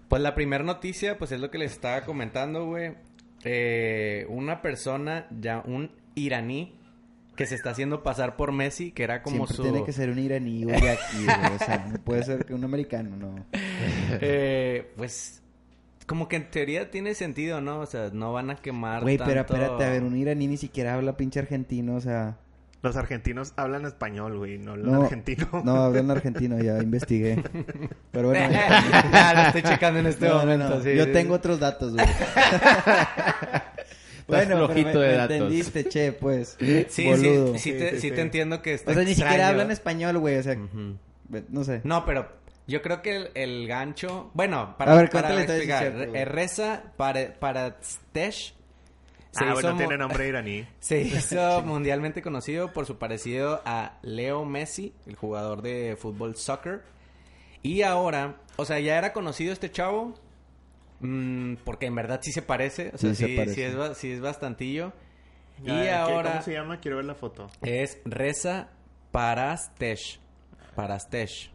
Pues 0.08 0.22
la 0.22 0.34
primera 0.34 0.62
noticia, 0.64 1.18
pues 1.18 1.32
es 1.32 1.40
lo 1.40 1.50
que 1.50 1.58
les 1.58 1.72
estaba 1.72 2.02
comentando, 2.02 2.66
güey. 2.66 2.94
Eh, 3.44 4.26
una 4.28 4.62
persona, 4.62 5.26
ya 5.30 5.62
un 5.66 5.90
iraní, 6.14 6.74
que 7.34 7.46
se 7.46 7.54
está 7.54 7.70
haciendo 7.70 8.02
pasar 8.02 8.36
por 8.36 8.52
Messi, 8.52 8.92
que 8.92 9.02
era 9.04 9.22
como 9.22 9.46
Siempre 9.46 9.56
su... 9.56 9.62
tiene 9.62 9.84
que 9.84 9.92
ser 9.92 10.10
un 10.10 10.18
iraní, 10.18 10.64
güey, 10.64 10.80
de 10.80 10.90
aquí, 10.90 11.24
güey. 11.24 11.54
O 11.54 11.58
sea, 11.58 11.86
no 11.90 11.98
puede 11.98 12.22
ser 12.22 12.44
que 12.44 12.54
un 12.54 12.64
americano, 12.64 13.16
no. 13.16 13.46
Eh, 14.20 14.92
pues, 14.96 15.42
como 16.06 16.28
que 16.28 16.36
en 16.36 16.50
teoría 16.50 16.90
tiene 16.90 17.14
sentido, 17.14 17.60
¿no? 17.60 17.80
O 17.80 17.86
sea, 17.86 18.10
no 18.12 18.32
van 18.32 18.50
a 18.50 18.56
quemar 18.56 19.02
Güey, 19.02 19.18
pero 19.18 19.44
tanto- 19.44 19.54
espérate, 19.54 19.84
a 19.84 19.90
ver, 19.90 20.02
un 20.02 20.16
iraní 20.16 20.46
ni 20.46 20.56
siquiera 20.56 20.94
habla 20.94 21.16
pinche 21.16 21.40
argentino, 21.40 21.96
o 21.96 22.00
sea... 22.00 22.36
Los 22.82 22.96
argentinos 22.98 23.54
hablan 23.56 23.86
español, 23.86 24.36
güey, 24.36 24.58
no 24.58 24.72
hablan 24.72 24.92
No, 24.92 25.02
argentino. 25.04 25.48
no, 25.64 25.76
hablan 25.84 26.10
argentino, 26.12 26.58
ya 26.60 26.76
investigué. 26.82 27.42
Pero 28.10 28.28
bueno... 28.28 28.46
Lo 29.34 29.40
estoy 29.40 29.62
checando 29.62 30.00
en 30.00 30.06
este 30.06 30.28
No, 30.28 30.38
momento, 30.40 30.68
no. 30.68 30.80
sí. 30.82 30.94
Yo 30.94 31.10
tengo 31.10 31.32
otros 31.34 31.58
datos, 31.58 31.94
güey. 31.94 32.04
bueno, 34.28 34.66
pero 34.66 34.68
me, 34.68 34.74
de 34.92 35.08
me 35.08 35.12
datos. 35.14 35.30
entendiste, 35.36 35.88
che, 35.88 36.12
pues. 36.12 36.56
Sí, 36.88 37.06
boludo. 37.06 37.52
sí, 37.54 37.58
sí, 37.58 37.72
Sí, 37.72 37.78
te, 37.78 37.90
sí, 37.90 37.96
sí 37.96 38.08
sí. 38.08 38.10
te 38.14 38.20
entiendo 38.20 38.62
que 38.62 38.74
está 38.74 38.92
O 38.92 38.94
sea, 38.94 39.04
ni 39.04 39.14
siquiera 39.14 39.48
hablan 39.48 39.70
español, 39.70 40.18
güey, 40.18 40.36
o 40.38 40.42
sea, 40.42 40.56
no 41.48 41.64
sé. 41.64 41.80
No, 41.84 42.04
pero 42.04 42.28
yo 42.66 42.80
creo 42.82 43.02
que 43.02 43.16
el, 43.16 43.30
el 43.34 43.66
gancho... 43.68 44.30
Bueno, 44.34 44.74
para, 44.78 44.92
A 44.92 44.96
ver, 44.96 45.10
para 45.10 45.42
explicar. 45.42 45.80
cierto, 45.92 46.14
eh, 46.14 46.24
Reza 46.24 46.82
para, 46.96 47.34
para 47.34 47.76
Stesh... 47.82 48.54
se 49.32 49.44
ah, 49.44 49.48
hizo 49.48 49.54
bueno, 49.54 49.72
mo- 49.72 49.78
tiene 49.78 49.96
nombre 49.98 50.28
iraní. 50.28 50.66
Se 50.80 51.00
hizo 51.02 51.60
mundialmente 51.62 52.22
conocido 52.22 52.72
por 52.72 52.86
su 52.86 52.96
parecido 52.98 53.60
a 53.66 53.98
Leo 54.02 54.44
Messi, 54.46 54.94
el 55.06 55.16
jugador 55.16 55.60
de 55.62 55.96
fútbol 56.00 56.36
soccer. 56.36 56.82
Y 57.62 57.82
ahora, 57.82 58.36
o 58.56 58.64
sea, 58.64 58.78
ya 58.80 58.96
era 58.96 59.12
conocido 59.12 59.52
este 59.52 59.70
chavo, 59.70 60.14
mm, 61.00 61.54
porque 61.64 61.86
en 61.86 61.94
verdad 61.94 62.20
sí 62.22 62.32
se 62.32 62.42
parece, 62.42 62.90
o 62.94 62.98
sea, 62.98 63.10
Sí, 63.10 63.16
sí, 63.16 63.22
se 63.22 63.26
sí, 63.28 63.36
parece. 63.36 63.66
es, 63.66 63.98
sí 63.98 64.12
es 64.12 64.20
bastantillo. 64.20 64.92
Y 65.62 65.70
ver, 65.70 65.82
¿qué- 65.84 65.90
ahora 65.92 66.30
¿Cómo 66.32 66.42
se 66.42 66.52
llama? 66.52 66.80
Quiero 66.80 66.96
ver 66.98 67.06
la 67.06 67.14
foto. 67.14 67.48
es 67.62 67.98
Reza 68.04 68.70
Parastesh. 69.12 70.18
Parastesh. 70.74 71.50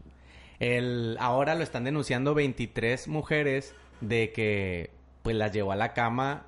El, 0.60 1.18
ahora 1.20 1.56
lo 1.56 1.64
están 1.64 1.84
denunciando 1.84 2.34
23 2.34 3.08
mujeres 3.08 3.74
de 4.02 4.32
que 4.32 4.92
pues 5.24 5.36
las 5.36 5.52
llevó 5.52 5.72
a 5.72 5.76
la 5.76 5.94
cama 5.94 6.46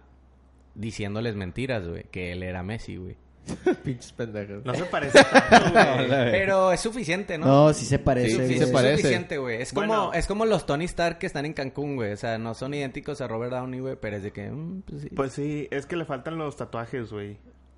diciéndoles 0.75 1.35
mentiras, 1.35 1.85
güey, 1.87 2.03
que 2.11 2.31
él 2.31 2.43
era 2.43 2.63
Messi, 2.63 2.95
güey. 2.97 3.15
Pinches 3.83 4.11
pendejos. 4.13 4.63
No 4.63 4.73
se 4.75 4.85
parece 4.85 5.23
tanto, 5.23 5.71
güey. 6.07 6.07
Pero 6.31 6.71
es 6.71 6.79
suficiente, 6.79 7.37
¿no? 7.37 7.45
No, 7.45 7.73
sí 7.73 7.85
se 7.85 7.97
Sí, 7.97 8.03
parece, 8.03 8.29
sí, 8.29 8.35
güey. 8.37 8.57
se 8.57 8.63
es 8.65 8.69
parece. 8.71 8.97
suficiente, 8.97 9.37
güey. 9.37 9.61
Es 9.61 9.73
como, 9.73 9.87
Bueno. 9.87 10.13
es 10.13 10.27
como 10.27 10.45
los 10.45 10.65
Tony 10.65 10.85
Stark 10.85 11.17
que 11.17 11.25
están 11.27 11.45
en 11.45 11.53
Cancún, 11.53 11.95
güey. 11.95 12.13
O 12.13 12.17
sea, 12.17 12.37
no 12.37 12.53
son 12.53 12.73
idénticos 12.73 13.19
a 13.21 13.27
Robert 13.27 13.51
Downey, 13.51 13.79
güey, 13.79 13.95
pero 13.99 14.17
es 14.17 14.23
de 14.23 14.31
que, 14.31 14.49
mm, 14.51 14.81
pues 14.83 15.01
sí. 15.01 15.09
Pues 15.09 15.33
sí, 15.33 15.67
es 15.71 15.85
que 15.85 15.95
le 15.95 16.05
faltan 16.05 16.37
los 16.37 16.55
tatuajes, 16.55 17.11
güey. 17.11 17.37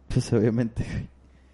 Pues 0.09 0.31
obviamente, 0.33 0.83
güey. 0.83 1.07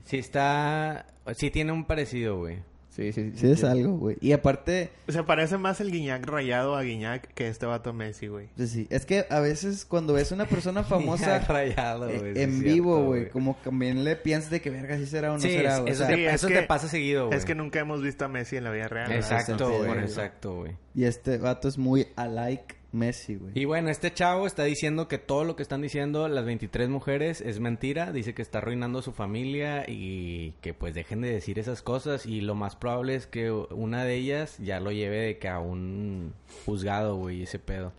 Sí 0.05 0.17
está... 0.17 1.05
Sí 1.35 1.51
tiene 1.51 1.71
un 1.71 1.85
parecido, 1.85 2.37
güey. 2.39 2.57
Sí, 2.99 3.13
sí, 3.13 3.31
Sí 3.35 3.49
es 3.51 3.63
algo, 3.63 3.97
güey. 3.97 4.17
Y 4.19 4.33
aparte, 4.33 4.89
Se 5.07 5.23
parece 5.23 5.57
más 5.57 5.79
el 5.79 5.89
Guiñac 5.91 6.25
rayado 6.25 6.75
a 6.75 6.83
Guiñac 6.83 7.33
que 7.33 7.47
este 7.47 7.65
vato 7.65 7.93
Messi, 7.93 8.27
güey. 8.27 8.47
pues 8.57 8.71
sí. 8.71 8.87
Es 8.89 9.05
que 9.05 9.25
a 9.29 9.39
veces 9.39 9.85
cuando 9.85 10.13
ves 10.13 10.31
una 10.33 10.45
persona 10.45 10.83
famosa 10.83 11.39
rayado, 11.39 12.09
eh, 12.09 12.19
güey. 12.19 12.33
sí 12.35 12.41
en 12.41 12.59
vivo, 12.61 13.05
güey, 13.05 13.29
como 13.29 13.57
también 13.63 14.03
le 14.03 14.15
piensas 14.17 14.49
de 14.51 14.59
que 14.61 14.69
verga 14.69 14.97
si 14.97 15.05
será 15.05 15.31
o 15.31 15.35
no 15.35 15.39
Sí, 15.39 15.49
será, 15.51 15.75
es- 15.75 15.79
güey. 15.81 15.91
O 15.91 15.93
eso, 15.93 16.05
sea, 16.05 16.15
te, 16.15 16.25
es 16.27 16.33
eso 16.33 16.47
que- 16.47 16.53
te 16.55 16.63
pasa 16.63 16.87
seguido, 16.89 17.27
güey. 17.27 17.37
Es 17.37 17.45
que 17.45 17.55
nunca 17.55 17.79
hemos 17.79 18.01
visto 18.01 18.25
a 18.25 18.27
Messi 18.27 18.57
en 18.57 18.65
la 18.65 18.71
vida 18.71 18.87
real. 18.89 19.11
Exacto, 19.11 19.69
güey. 19.77 19.99
Exacto, 19.99 20.55
güey. 20.55 20.71
Y 20.93 21.05
este 21.05 21.37
vato 21.37 21.67
es 21.69 21.77
muy 21.77 22.07
alike 22.17 22.75
Messi, 22.91 23.35
güey. 23.35 23.51
Y 23.55 23.65
bueno, 23.65 23.89
este 23.89 24.13
chavo 24.13 24.47
está 24.47 24.63
diciendo 24.63 25.07
que 25.07 25.17
todo 25.17 25.43
lo 25.43 25.55
que 25.55 25.63
están 25.63 25.81
diciendo 25.81 26.27
las 26.27 26.45
23 26.45 26.89
mujeres 26.89 27.41
es 27.41 27.59
mentira. 27.59 28.11
Dice 28.11 28.33
que 28.33 28.41
está 28.41 28.57
arruinando 28.59 29.01
su 29.01 29.11
familia 29.11 29.85
y 29.87 30.53
que 30.61 30.73
pues 30.73 30.93
dejen 30.93 31.21
de 31.21 31.31
decir 31.31 31.59
esas 31.59 31.81
cosas. 31.81 32.25
Y 32.25 32.41
lo 32.41 32.55
más 32.55 32.75
probable 32.75 33.15
es 33.15 33.27
que 33.27 33.51
una 33.51 34.03
de 34.03 34.15
ellas 34.15 34.57
ya 34.57 34.79
lo 34.79 34.91
lleve 34.91 35.17
de 35.17 35.37
que 35.37 35.49
a 35.49 35.59
un 35.59 36.33
juzgado, 36.65 37.15
güey, 37.15 37.43
ese 37.43 37.59
pedo. 37.59 37.93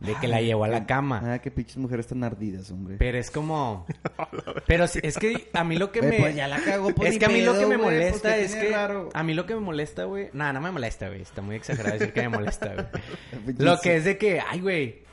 De 0.00 0.14
que 0.16 0.28
la 0.28 0.40
llevó 0.42 0.64
a 0.64 0.68
la 0.68 0.86
cama. 0.86 1.22
Ah, 1.24 1.38
qué 1.38 1.50
pinches 1.50 1.76
mujeres 1.78 2.06
tan 2.06 2.22
ardidas, 2.24 2.70
hombre. 2.70 2.96
Pero 2.98 3.16
es 3.16 3.30
como... 3.30 3.86
Pero 4.66 4.86
sí, 4.86 5.00
es 5.02 5.16
que 5.16 5.48
a 5.52 5.64
mí 5.64 5.76
lo 5.76 5.92
que 5.92 6.02
me... 6.02 6.18
pues 6.18 6.34
ya 6.34 6.46
la 6.46 6.60
cagó, 6.60 6.94
pues, 6.94 7.12
es 7.12 7.18
que 7.18 7.24
a 7.24 7.28
mí 7.28 7.40
lo 7.40 7.52
pedo, 7.52 7.62
que 7.62 7.66
me 7.68 7.76
güey, 7.76 7.88
pues, 7.88 8.10
molesta 8.10 8.34
¿qué 8.34 8.44
es 8.44 8.52
tiene 8.52 8.66
que... 8.68 8.74
raro? 8.74 9.08
A 9.14 9.22
mí 9.22 9.34
lo 9.34 9.46
que 9.46 9.54
me 9.54 9.60
molesta, 9.60 10.04
güey... 10.04 10.28
No, 10.32 10.52
no 10.52 10.60
me 10.60 10.70
molesta, 10.70 11.08
güey. 11.08 11.22
Está 11.22 11.40
muy 11.40 11.56
exagerado 11.56 11.98
decir 11.98 12.12
que 12.12 12.22
me 12.22 12.28
molesta, 12.28 12.74
güey. 12.74 13.56
Lo 13.58 13.78
que 13.80 13.96
es 13.96 14.04
de 14.04 14.18
que, 14.18 14.40
ay, 14.40 14.60
güey, 14.60 15.04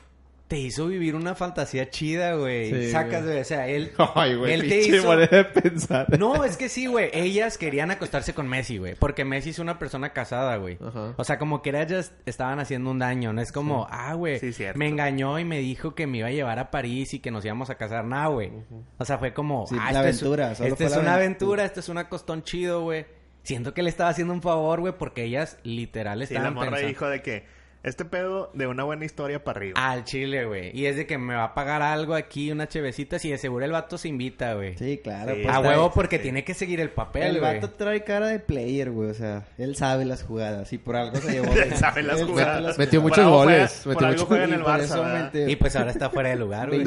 te 0.52 0.58
hizo 0.58 0.86
vivir 0.86 1.14
una 1.14 1.34
fantasía 1.34 1.88
chida, 1.88 2.34
güey. 2.34 2.68
Sí, 2.70 2.90
Sacas, 2.90 3.24
güey. 3.24 3.40
o 3.40 3.44
sea, 3.44 3.68
él, 3.68 3.90
Ay, 4.14 4.34
güey, 4.34 4.52
él 4.52 4.68
te 4.68 4.80
hizo... 4.82 5.08
manera 5.08 5.38
de 5.38 5.44
pensar. 5.46 6.18
No, 6.18 6.44
es 6.44 6.58
que 6.58 6.68
sí, 6.68 6.84
güey. 6.84 7.08
Ellas 7.14 7.56
querían 7.56 7.90
acostarse 7.90 8.34
con 8.34 8.46
Messi, 8.48 8.76
güey. 8.76 8.94
Porque 8.94 9.24
Messi 9.24 9.48
es 9.48 9.58
una 9.60 9.78
persona 9.78 10.12
casada, 10.12 10.56
güey. 10.56 10.76
Ajá. 10.86 11.14
O 11.16 11.24
sea, 11.24 11.38
como 11.38 11.62
que 11.62 11.70
ellas 11.70 12.12
estaban 12.26 12.60
haciendo 12.60 12.90
un 12.90 12.98
daño. 12.98 13.32
No 13.32 13.40
es 13.40 13.50
como, 13.50 13.86
ah, 13.90 14.12
güey, 14.12 14.40
Sí, 14.40 14.52
cierto. 14.52 14.78
me 14.78 14.88
engañó 14.88 15.38
y 15.38 15.46
me 15.46 15.58
dijo 15.58 15.94
que 15.94 16.06
me 16.06 16.18
iba 16.18 16.28
a 16.28 16.32
llevar 16.32 16.58
a 16.58 16.70
París 16.70 17.14
y 17.14 17.20
que 17.20 17.30
nos 17.30 17.42
íbamos 17.46 17.70
a 17.70 17.76
casar. 17.76 18.04
Nah, 18.04 18.28
güey. 18.28 18.52
O 18.98 19.06
sea, 19.06 19.16
fue 19.16 19.32
como, 19.32 19.66
Sí, 19.66 19.76
ah, 19.80 19.90
la 19.90 20.06
esto 20.06 20.26
aventura, 20.26 20.52
es, 20.52 20.60
esta 20.60 20.84
es 20.84 20.96
una 20.98 21.14
aventura. 21.14 21.64
esto 21.64 21.80
es 21.80 21.88
una 21.88 22.10
costón 22.10 22.42
chido, 22.42 22.82
güey. 22.82 23.06
Siento 23.42 23.72
que 23.72 23.82
le 23.82 23.88
estaba 23.88 24.10
haciendo 24.10 24.34
un 24.34 24.42
favor, 24.42 24.80
güey, 24.80 24.92
porque 24.98 25.24
ellas 25.24 25.56
literal 25.62 26.18
Sí, 26.26 26.34
la 26.34 26.40
estaban 26.40 26.52
morra 26.52 26.66
pensando... 26.72 26.88
dijo 26.88 27.08
de 27.08 27.22
que 27.22 27.61
este 27.82 28.04
pedo 28.04 28.50
de 28.54 28.66
una 28.68 28.84
buena 28.84 29.04
historia 29.04 29.42
para 29.42 29.58
arriba. 29.58 29.80
Al 29.90 30.04
chile, 30.04 30.44
güey. 30.44 30.70
Y 30.76 30.86
es 30.86 30.96
de 30.96 31.06
que 31.06 31.18
me 31.18 31.34
va 31.34 31.44
a 31.44 31.54
pagar 31.54 31.82
algo 31.82 32.14
aquí, 32.14 32.50
unas 32.52 32.68
chevecitas, 32.68 33.24
y 33.24 33.30
de 33.30 33.38
seguro 33.38 33.64
el 33.64 33.72
vato 33.72 33.98
se 33.98 34.08
invita, 34.08 34.54
güey. 34.54 34.76
Sí, 34.78 35.00
claro. 35.02 35.34
Sí. 35.34 35.40
pues, 35.42 35.54
a 35.54 35.60
huevo 35.60 35.90
porque 35.92 36.16
sí. 36.18 36.22
tiene 36.24 36.44
que 36.44 36.54
seguir 36.54 36.80
el 36.80 36.90
papel, 36.90 37.22
El 37.36 37.40
güey. 37.40 37.54
vato 37.54 37.70
trae 37.70 38.04
cara 38.04 38.26
de 38.28 38.38
player, 38.38 38.90
güey. 38.90 39.10
O 39.10 39.14
sea, 39.14 39.44
él 39.58 39.74
sabe 39.76 40.04
las 40.04 40.22
jugadas 40.22 40.72
y 40.72 40.78
por 40.78 40.94
algo 40.96 41.16
se 41.18 41.32
llevó. 41.32 41.52
Él 41.56 41.74
sabe 41.76 42.02
las 42.02 42.20
Él 42.20 42.26
sabe 42.26 42.30
jugadas. 42.32 42.62
las 42.62 42.78
Metió 42.78 43.00
muchos 43.02 43.26
goles, 43.28 43.80
juega- 43.84 44.08
metió 44.10 44.26
muchos 44.26 44.38
en 44.38 44.50
Y 44.50 44.52
el 44.54 44.62
por 44.62 44.72
Barça, 44.80 45.50
Y 45.50 45.56
pues 45.56 45.76
ahora 45.76 45.90
está 45.90 46.10
fuera 46.10 46.28
de 46.30 46.36
lugar, 46.36 46.68
güey. 46.68 46.84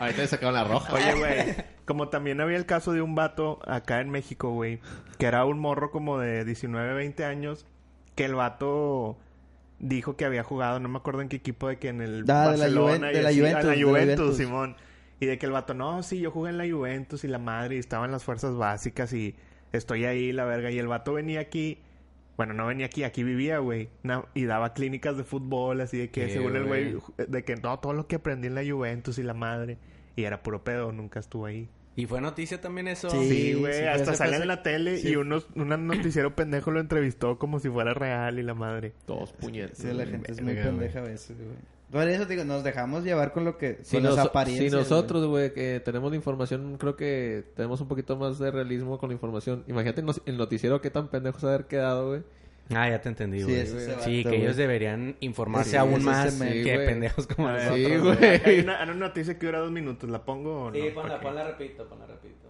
Ahorita 0.00 0.22
le 0.22 0.26
sacaron 0.26 0.54
la 0.54 0.64
roja. 0.64 0.92
Oye, 0.94 1.14
güey, 1.14 1.54
como 1.84 2.08
también 2.08 2.40
había 2.40 2.56
el 2.56 2.66
caso 2.66 2.92
de 2.92 3.02
un 3.02 3.14
vato 3.14 3.58
acá 3.66 4.00
en 4.00 4.10
México, 4.10 4.50
güey, 4.52 4.80
que 5.18 5.26
era 5.26 5.44
un 5.44 5.58
morro 5.58 5.90
como 5.90 6.18
de 6.18 6.44
19, 6.44 6.94
20 6.94 7.24
años, 7.24 7.66
que 8.14 8.24
el 8.24 8.34
vato 8.34 9.18
dijo 9.86 10.16
que 10.16 10.24
había 10.24 10.42
jugado, 10.42 10.80
no 10.80 10.88
me 10.88 10.96
acuerdo 10.98 11.20
en 11.20 11.28
qué 11.28 11.36
equipo, 11.36 11.68
de 11.68 11.78
que 11.78 11.88
en 11.88 12.00
el 12.00 12.24
Ah, 12.28 12.50
de 12.50 12.56
la 12.58 12.64
Barcelona 12.64 13.08
Juven- 13.08 13.10
y 13.10 13.14
de 13.16 13.22
la 13.22 13.28
así, 13.28 13.38
Juventus, 13.38 13.60
a 13.64 13.66
la 13.66 13.72
de 13.72 13.76
la 13.80 13.86
Juventus, 13.86 14.16
Juventus. 14.16 14.36
Simón. 14.38 14.76
Y 15.20 15.26
de 15.26 15.38
que 15.38 15.46
el 15.46 15.52
vato, 15.52 15.74
no, 15.74 16.02
sí, 16.02 16.18
yo 16.20 16.30
jugué 16.30 16.50
en 16.50 16.58
la 16.58 16.68
Juventus 16.68 17.24
y 17.24 17.28
la 17.28 17.38
madre, 17.38 17.76
y 17.76 17.78
estaba 17.78 18.04
en 18.06 18.12
las 18.12 18.24
fuerzas 18.24 18.54
básicas 18.56 19.12
y 19.12 19.34
estoy 19.72 20.04
ahí, 20.06 20.32
la 20.32 20.44
verga. 20.44 20.70
Y 20.70 20.78
el 20.78 20.88
vato 20.88 21.12
venía 21.12 21.40
aquí, 21.40 21.78
bueno, 22.36 22.52
no 22.54 22.66
venía 22.66 22.86
aquí, 22.86 23.04
aquí 23.04 23.22
vivía, 23.22 23.58
güey, 23.58 23.88
y 24.34 24.44
daba 24.44 24.72
clínicas 24.74 25.16
de 25.16 25.24
fútbol, 25.24 25.80
así 25.80 25.98
de 25.98 26.10
que 26.10 26.26
¿Qué, 26.26 26.32
según 26.32 26.56
el 26.56 26.64
güey? 26.64 26.96
de 27.16 27.44
que 27.44 27.56
no, 27.56 27.78
todo 27.78 27.92
lo 27.92 28.06
que 28.08 28.16
aprendí 28.16 28.48
en 28.48 28.54
la 28.56 28.62
Juventus 28.68 29.18
y 29.18 29.22
la 29.22 29.34
madre. 29.34 29.78
Y 30.16 30.24
era 30.24 30.42
puro 30.42 30.62
pedo, 30.64 30.92
nunca 30.92 31.20
estuvo 31.20 31.46
ahí. 31.46 31.68
Y 31.96 32.06
fue 32.06 32.20
noticia 32.20 32.60
también 32.60 32.88
eso. 32.88 33.08
Sí. 33.10 33.54
Güey, 33.54 33.72
sí, 33.72 33.84
hasta 33.84 34.10
ese 34.10 34.16
sale 34.16 34.32
fue 34.36 34.42
en 34.42 34.48
la 34.48 34.62
tele 34.62 34.98
sí. 34.98 35.10
y 35.10 35.16
unos, 35.16 35.46
un 35.54 35.68
noticiero 35.86 36.34
pendejo 36.36 36.70
lo 36.70 36.80
entrevistó 36.80 37.38
como 37.38 37.60
si 37.60 37.68
fuera 37.70 37.94
real 37.94 38.38
y 38.38 38.42
la 38.42 38.54
madre. 38.54 38.92
Todos 39.06 39.32
puñetes. 39.32 39.78
Sí, 39.78 39.92
la 39.92 40.04
gente 40.06 40.32
es 40.32 40.40
muy 40.42 40.54
pendeja 40.54 40.98
a 41.00 41.02
veces, 41.02 41.36
güey. 41.36 41.74
Por 41.92 42.08
eso 42.08 42.24
digo, 42.26 42.44
nos 42.44 42.64
dejamos 42.64 43.04
llevar 43.04 43.32
con 43.32 43.44
lo 43.44 43.56
que... 43.56 43.78
Si, 43.82 43.96
con 43.98 44.04
las 44.04 44.16
noso- 44.16 44.28
apariencias. 44.30 44.72
si 44.72 44.76
nosotros, 44.76 45.26
güey, 45.26 45.52
que 45.52 45.78
tenemos 45.84 46.10
la 46.10 46.16
información, 46.16 46.76
creo 46.76 46.96
que 46.96 47.44
tenemos 47.54 47.80
un 47.80 47.86
poquito 47.86 48.16
más 48.16 48.40
de 48.40 48.50
realismo 48.50 48.98
con 48.98 49.10
la 49.10 49.14
información. 49.14 49.62
Imagínate 49.68 50.00
el 50.00 50.06
nos- 50.06 50.22
el 50.26 50.36
noticiero 50.36 50.80
qué 50.80 50.90
tan 50.90 51.06
pendejos 51.08 51.44
haber 51.44 51.66
quedado, 51.66 52.08
güey. 52.08 52.22
Ah, 52.70 52.88
ya 52.88 53.00
te 53.00 53.10
entendí, 53.10 53.40
Sí, 53.40 53.44
güey. 53.44 53.66
Sí, 53.66 53.86
vato, 54.22 54.30
que 54.30 54.36
ellos 54.36 54.56
deberían 54.56 55.16
informarse 55.20 55.70
Sí, 55.72 55.76
aún 55.76 56.02
más 56.02 56.38
me- 56.38 56.62
que 56.62 56.78
pendejos 56.78 57.26
como 57.26 57.50
nosotros. 57.50 57.76
Sí, 57.76 57.96
güey. 57.98 58.60
una, 58.60 58.82
una 58.84 58.94
noticia 58.94 59.38
que 59.38 59.46
dura 59.46 59.58
dos 59.58 59.70
minutos, 59.70 60.08
¿la 60.08 60.24
pongo 60.24 60.62
o 60.64 60.70
no? 60.70 60.74
Sí, 60.76 60.82
¿Para 60.94 60.94
ponla, 60.94 61.20
ponla 61.20 61.44
rapidito, 61.50 61.86
ponla 61.88 62.06
rapidito. 62.06 62.48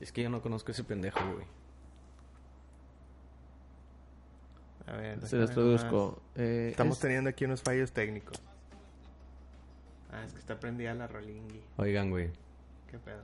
Es 0.00 0.10
que 0.10 0.22
yo 0.22 0.30
no 0.30 0.40
conozco 0.40 0.70
ese 0.72 0.84
pendejo, 0.84 1.20
güey. 1.34 1.44
A 4.86 4.96
ver, 4.96 5.20
Se 5.26 5.36
los 5.36 5.50
traduzco. 5.50 6.20
Eh, 6.36 6.68
Estamos 6.70 6.96
es- 6.96 7.02
teniendo 7.02 7.30
aquí 7.30 7.44
unos 7.44 7.62
fallos 7.62 7.92
técnicos. 7.92 8.40
Ah, 10.10 10.24
es 10.26 10.32
que 10.32 10.38
está 10.40 10.58
prendida 10.58 10.92
la 10.94 11.06
rolingui. 11.06 11.62
Oigan, 11.76 12.10
güey. 12.10 12.30
¿Qué 12.90 12.98
pedo? 12.98 13.22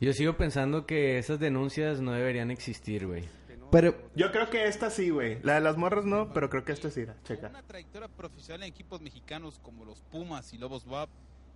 Yo 0.00 0.12
sigo 0.12 0.36
pensando 0.36 0.86
que 0.86 1.18
esas 1.18 1.40
denuncias 1.40 2.00
no 2.00 2.12
deberían 2.12 2.50
existir, 2.50 3.06
güey. 3.06 3.24
Pero, 3.70 3.96
Yo 4.14 4.30
creo 4.32 4.48
que 4.50 4.66
esta 4.68 4.90
sí, 4.90 5.10
güey. 5.10 5.40
La 5.42 5.54
de 5.54 5.60
las 5.60 5.76
morras 5.76 6.04
no, 6.04 6.32
pero 6.32 6.48
creo 6.50 6.64
que 6.64 6.72
esta 6.72 6.90
sí. 6.90 7.04
Checa. 7.24 7.48
Una 7.48 7.62
trayectoria 7.62 8.08
profesional 8.08 8.62
en 8.62 8.68
equipos 8.68 9.00
mexicanos 9.00 9.58
como 9.62 9.84
los 9.84 10.00
Pumas 10.02 10.52
y 10.52 10.58
Lobos 10.58 10.86
WAP 10.86 11.08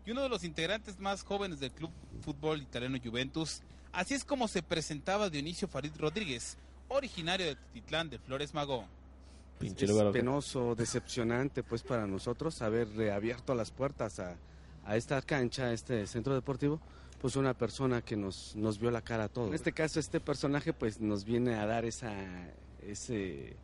y 0.05 0.11
uno 0.11 0.23
de 0.23 0.29
los 0.29 0.45
integrantes 0.45 0.99
más 0.99 1.23
jóvenes 1.23 1.61
del 1.61 1.71
club 1.73 1.91
fútbol 2.23 2.63
italiano 2.63 2.99
Juventus. 3.03 3.63
Así 3.93 4.15
es 4.15 4.25
como 4.25 4.49
se 4.49 4.63
presentaba 4.63 5.31
Dionisio 5.31 5.69
Farid 5.69 5.93
Rodríguez, 5.99 6.57
originario 6.89 7.47
de 7.47 7.57
Titlán 7.73 8.09
de 8.09 8.19
Flores 8.19 8.55
Magó. 8.55 8.85
Pinche 9.59 9.85
es 9.85 9.91
lugar. 9.91 10.13
penoso, 10.13 10.75
decepcionante 10.75 11.63
pues 11.63 11.83
para 11.83 12.07
nosotros 12.07 12.63
haber 12.63 12.89
reabierto 12.97 13.55
las 13.55 13.71
puertas 13.71 14.19
a, 14.19 14.37
a 14.85 14.97
esta 14.97 15.21
cancha, 15.23 15.67
a 15.67 15.73
este 15.73 16.07
centro 16.07 16.35
deportivo, 16.35 16.81
pues 17.21 17.37
una 17.37 17.55
persona 17.55 18.03
que 18.03 18.17
nos, 18.17 18.55
nos 18.57 18.79
vio 18.79 18.91
la 18.91 19.03
cara 19.03 19.25
a 19.25 19.29
todos. 19.29 19.49
En 19.49 19.55
este 19.55 19.73
caso 19.73 20.01
este 20.01 20.21
personaje 20.21 20.73
pues 20.73 21.01
nos 21.01 21.25
viene 21.25 21.55
a 21.55 21.67
dar 21.67 21.85
esa, 21.85 22.13
ese, 22.87 23.57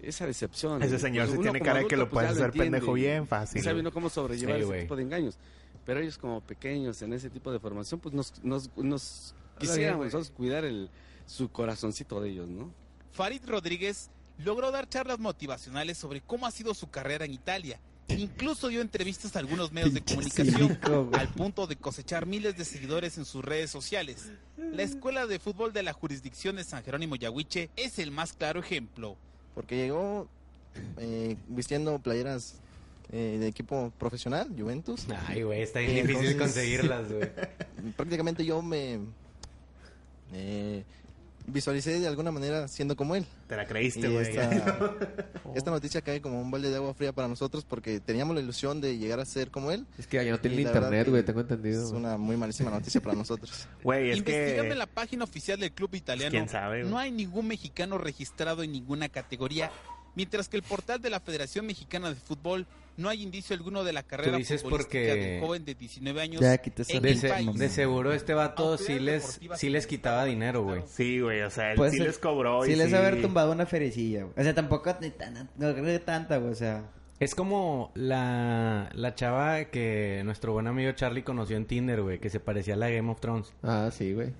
esa 0.00 0.26
decepción. 0.26 0.82
Ese 0.82 0.98
señor 0.98 1.26
Pues, 1.26 1.32
sí 1.32 1.38
uno 1.40 1.50
tiene 1.52 1.64
cara 1.64 1.80
de 1.80 1.86
que 1.86 1.96
lo 1.96 2.04
pues, 2.08 2.12
puedes 2.24 2.30
hacer 2.32 2.46
entiende 2.46 2.70
pendejo 2.78 2.92
bien 2.94 3.26
fácil. 3.26 3.60
y 3.60 3.64
sabe 3.64 3.80
uno 3.80 3.92
cómo 3.92 4.08
sobrellevar 4.08 4.56
Sí, 4.56 4.62
ese 4.64 4.80
tipo 4.82 4.96
de 4.96 5.02
engaños. 5.02 5.38
Pero 5.84 6.00
ellos 6.00 6.16
como 6.16 6.40
pequeños 6.40 7.02
en 7.02 7.12
ese 7.12 7.28
tipo 7.28 7.52
de 7.52 7.58
formación 7.58 8.00
pues 8.00 8.14
nos, 8.14 8.32
nos, 8.44 8.70
nos 8.76 9.34
quisiéramos 9.58 10.06
nosotros 10.06 10.30
cuidar 10.30 10.64
el, 10.64 10.88
su 11.26 11.50
corazoncito 11.50 12.20
de 12.20 12.30
ellos, 12.30 12.48
¿no? 12.48 12.72
Farid 13.12 13.42
Rodríguez 13.46 14.10
logró 14.38 14.70
dar 14.70 14.88
charlas 14.88 15.18
motivacionales 15.18 15.98
sobre 15.98 16.20
cómo 16.22 16.46
ha 16.46 16.50
sido 16.50 16.72
su 16.72 16.88
carrera 16.90 17.24
en 17.26 17.32
Italia. 17.34 17.78
Incluso 18.08 18.68
dio 18.68 18.80
entrevistas 18.82 19.36
a 19.36 19.38
algunos 19.38 19.72
medios 19.72 19.94
de 19.94 20.02
comunicación 20.02 20.78
al 21.12 21.28
punto 21.28 21.66
de 21.66 21.76
cosechar 21.76 22.26
miles 22.26 22.56
de 22.58 22.64
seguidores 22.64 23.16
en 23.16 23.24
sus 23.24 23.42
redes 23.44 23.70
sociales. 23.70 24.30
La 24.58 24.82
escuela 24.82 25.26
de 25.26 25.38
fútbol 25.38 25.72
de 25.72 25.82
la 25.82 25.92
jurisdicción 25.94 26.56
de 26.56 26.64
San 26.64 26.82
Jerónimo 26.84 27.16
Yahuiche 27.16 27.70
es 27.76 27.98
el 27.98 28.10
más 28.10 28.32
claro 28.34 28.60
ejemplo. 28.60 29.16
porque 29.54 29.76
llegó 29.76 30.28
eh, 30.98 31.36
vistiendo 31.48 31.98
playeras 32.00 32.56
eh, 33.12 33.36
de 33.40 33.46
equipo 33.46 33.92
profesional, 33.98 34.48
Juventus. 34.58 35.06
Ay, 35.26 35.42
güey, 35.42 35.62
está 35.62 35.80
bien 35.80 36.06
difícil 36.06 36.32
entonces- 36.32 36.36
conseguirlas, 36.38 37.12
güey. 37.12 37.30
Prácticamente 37.96 38.44
yo 38.44 38.60
me 38.62 38.98
eh, 40.34 40.84
visualicé 41.46 42.00
de 42.00 42.06
alguna 42.06 42.30
manera 42.30 42.68
siendo 42.68 42.96
como 42.96 43.16
él. 43.16 43.26
Te 43.48 43.56
la 43.56 43.66
creíste, 43.66 44.08
güey. 44.08 44.26
esta, 44.26 44.50
esta 45.54 45.70
noticia 45.70 46.00
cae 46.02 46.20
como 46.20 46.40
un 46.40 46.50
balde 46.50 46.70
de 46.70 46.76
agua 46.76 46.94
fría 46.94 47.12
para 47.12 47.28
nosotros 47.28 47.64
porque 47.64 48.00
teníamos 48.00 48.34
la 48.34 48.42
ilusión 48.42 48.80
de 48.80 48.98
llegar 48.98 49.20
a 49.20 49.24
ser 49.24 49.50
como 49.50 49.70
él. 49.70 49.86
Es 49.98 50.06
que 50.06 50.18
allá 50.18 50.30
no 50.30 50.40
tiene 50.40 50.62
internet, 50.62 51.08
güey, 51.08 51.22
tengo 51.22 51.40
entendido. 51.40 51.84
Es 51.84 51.92
una 51.92 52.16
muy 52.16 52.36
malísima 52.36 52.70
noticia 52.70 53.00
para 53.00 53.14
nosotros. 53.14 53.68
Güey, 53.82 54.10
es 54.10 54.22
que... 54.22 54.58
en 54.58 54.78
la 54.78 54.86
página 54.86 55.24
oficial 55.24 55.58
del 55.58 55.72
club 55.72 55.94
italiano, 55.94 56.30
¿Quién 56.30 56.48
sabe, 56.48 56.84
no 56.84 56.98
hay 56.98 57.10
ningún 57.10 57.48
mexicano 57.48 57.98
registrado 57.98 58.62
en 58.62 58.72
ninguna 58.72 59.08
categoría 59.08 59.72
Mientras 60.14 60.48
que 60.48 60.56
el 60.56 60.62
portal 60.62 61.00
de 61.00 61.10
la 61.10 61.20
Federación 61.20 61.66
Mexicana 61.66 62.08
de 62.10 62.14
Fútbol 62.16 62.66
no 62.98 63.08
hay 63.08 63.22
indicio 63.22 63.56
alguno 63.56 63.84
de 63.84 63.94
la 63.94 64.02
carrera 64.02 64.36
dices 64.36 64.62
futbolística 64.62 64.98
porque- 64.98 65.14
del 65.14 65.40
joven 65.40 65.64
de 65.64 65.74
19 65.74 66.20
años. 66.20 66.40
Ya, 66.42 66.54
en 66.54 67.02
De, 67.02 67.10
el 67.12 67.18
se- 67.18 67.28
país. 67.30 67.54
de 67.54 67.68
seguro 67.70 68.12
este 68.12 68.34
vato 68.34 68.76
sí 68.76 68.98
les, 68.98 69.40
sí 69.56 69.70
les 69.70 69.86
quitaba 69.86 70.26
dinero, 70.26 70.62
güey. 70.62 70.82
Sí, 70.86 71.20
güey, 71.20 71.40
o 71.40 71.48
sea, 71.50 71.70
él 71.70 71.76
Puede 71.76 71.92
sí 71.92 71.96
ser- 71.98 72.06
les 72.08 72.18
cobró. 72.18 72.64
Sí 72.64 72.72
y 72.72 72.76
les 72.76 72.90
sí... 72.90 72.94
haber 72.94 73.22
tumbado 73.22 73.52
una 73.52 73.64
ferecilla, 73.64 74.24
güey. 74.24 74.34
O 74.38 74.42
sea, 74.42 74.54
tampoco 74.54 74.94
ni 75.00 75.10
tan, 75.10 75.34
no 75.56 75.72
creo 75.72 75.84
que 75.84 75.98
tanta, 76.00 76.36
güey. 76.36 76.52
O 76.52 76.56
sea, 76.56 76.84
Es 77.18 77.34
como 77.34 77.92
la, 77.94 78.90
la 78.94 79.14
chava 79.14 79.64
que 79.66 80.20
nuestro 80.24 80.52
buen 80.52 80.66
amigo 80.66 80.92
Charlie 80.92 81.22
conoció 81.22 81.56
en 81.56 81.64
Tinder, 81.66 82.02
güey, 82.02 82.18
que 82.18 82.28
se 82.30 82.40
parecía 82.40 82.74
a 82.74 82.76
la 82.76 82.90
Game 82.90 83.10
of 83.10 83.20
Thrones. 83.20 83.54
Ah, 83.62 83.90
sí, 83.90 84.12
güey. 84.12 84.32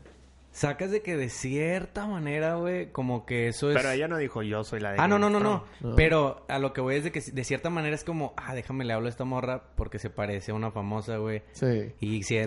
Sacas 0.53 0.91
de 0.91 1.01
que 1.01 1.17
de 1.17 1.31
cierta 1.31 2.07
manera, 2.07 2.57
güey, 2.57 2.93
como 2.93 3.25
que 3.25 3.49
eso 3.49 3.71
es... 3.71 3.77
Pero 3.77 3.91
ella 3.91 4.07
no 4.07 4.19
dijo 4.19 4.43
yo 4.43 4.65
soy 4.65 4.81
la 4.81 4.93
de 4.93 4.99
Ah, 5.01 5.09
no, 5.09 5.19
no, 5.19 5.31
no, 5.31 5.41
no. 5.41 5.65
Pero 5.97 6.45
a 6.49 6.59
lo 6.59 6.75
que 6.75 6.83
voy 6.83 6.97
es 6.97 7.05
de 7.05 7.11
que 7.11 7.21
de 7.23 7.45
cierta 7.45 7.71
manera 7.71 7.95
es 7.95 8.05
como, 8.05 8.35
ah, 8.37 8.55
déjame 8.55 8.85
le 8.85 8.93
hablo 8.93 9.07
a 9.07 9.11
esta 9.11 9.25
morra 9.25 9.63
porque 9.77 9.99
se 9.99 10.11
parece 10.11 10.53
a 10.53 10.55
una 10.55 10.71
famosa, 10.71 11.17
güey. 11.17 11.43
Sí. 11.53 11.93
Y 12.01 12.23
si 12.23 12.39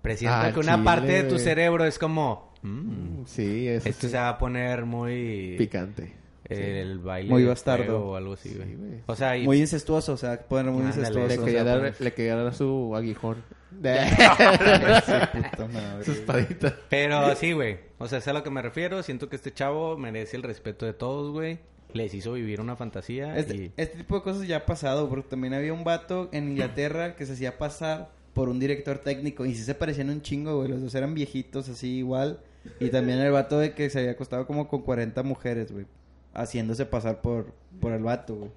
presienta 0.00 0.46
Ah, 0.46 0.52
que 0.54 0.60
una 0.60 0.72
chile, 0.76 0.84
parte 0.84 1.12
de 1.12 1.24
tu 1.24 1.38
cerebro 1.38 1.84
es 1.84 1.98
como, 1.98 2.54
mm, 2.62 3.24
Sí, 3.26 3.68
eso 3.68 3.88
esto 3.90 4.06
sí. 4.06 4.12
se 4.12 4.16
va 4.16 4.30
a 4.30 4.38
poner 4.38 4.86
muy... 4.86 5.56
Picante. 5.58 6.14
El 6.48 6.98
baile 6.98 7.28
Muy 7.30 7.44
bastardo. 7.44 8.06
o 8.06 8.16
algo 8.16 8.32
así, 8.32 8.52
güey. 8.54 8.70
Sí, 8.70 9.02
o 9.06 9.14
sea, 9.14 9.36
y... 9.36 9.44
muy 9.44 9.60
incestuoso, 9.60 10.14
o 10.14 10.16
sea, 10.16 10.40
poner 10.48 10.72
muy 10.72 10.82
Ándale, 10.82 10.98
incestuoso. 11.02 11.28
Le 11.28 11.38
o 11.38 11.44
quería, 11.44 11.62
sea, 11.62 11.76
dar, 11.78 11.94
le 12.00 12.12
quería 12.14 12.36
dar 12.36 12.54
su 12.54 12.96
aguijón. 12.96 13.44
Puta 13.80 15.66
madre, 15.68 16.04
su 16.04 16.10
güey. 16.12 16.20
espadita. 16.20 16.76
Pero 16.88 17.34
sí, 17.36 17.52
güey. 17.52 17.78
O 17.98 18.08
sea, 18.08 18.18
es 18.18 18.28
a 18.28 18.32
lo 18.32 18.42
que 18.42 18.50
me 18.50 18.62
refiero. 18.62 19.02
Siento 19.02 19.28
que 19.28 19.36
este 19.36 19.52
chavo 19.52 19.96
merece 19.96 20.36
el 20.36 20.42
respeto 20.42 20.86
de 20.86 20.92
todos, 20.92 21.30
güey. 21.32 21.58
Les 21.92 22.14
hizo 22.14 22.32
vivir 22.34 22.60
una 22.60 22.76
fantasía 22.76 23.36
Este, 23.36 23.56
y... 23.56 23.72
este 23.76 23.96
tipo 23.98 24.14
de 24.16 24.22
cosas 24.22 24.46
ya 24.46 24.58
ha 24.58 24.66
pasado, 24.66 25.08
porque 25.08 25.28
también 25.28 25.54
había 25.54 25.72
un 25.72 25.82
vato 25.82 26.28
en 26.32 26.48
Inglaterra 26.50 27.16
que 27.16 27.26
se 27.26 27.32
hacía 27.32 27.58
pasar 27.58 28.10
por 28.32 28.48
un 28.48 28.60
director 28.60 28.98
técnico 28.98 29.44
y 29.44 29.56
sí 29.56 29.64
se 29.64 29.74
parecían 29.74 30.08
un 30.10 30.22
chingo, 30.22 30.56
güey. 30.58 30.68
Los 30.68 30.80
dos 30.82 30.94
eran 30.94 31.14
viejitos 31.14 31.68
así 31.68 31.98
igual. 31.98 32.40
Y 32.78 32.90
también 32.90 33.18
el 33.18 33.32
vato 33.32 33.58
de 33.58 33.72
que 33.74 33.90
se 33.90 33.98
había 34.00 34.12
acostado 34.12 34.46
como 34.46 34.68
con 34.68 34.82
40 34.82 35.22
mujeres, 35.24 35.72
güey. 35.72 35.86
Haciéndose 36.32 36.86
pasar 36.86 37.20
por, 37.22 37.52
por 37.80 37.92
el 37.92 38.02
vato, 38.04 38.36
güey. 38.36 38.50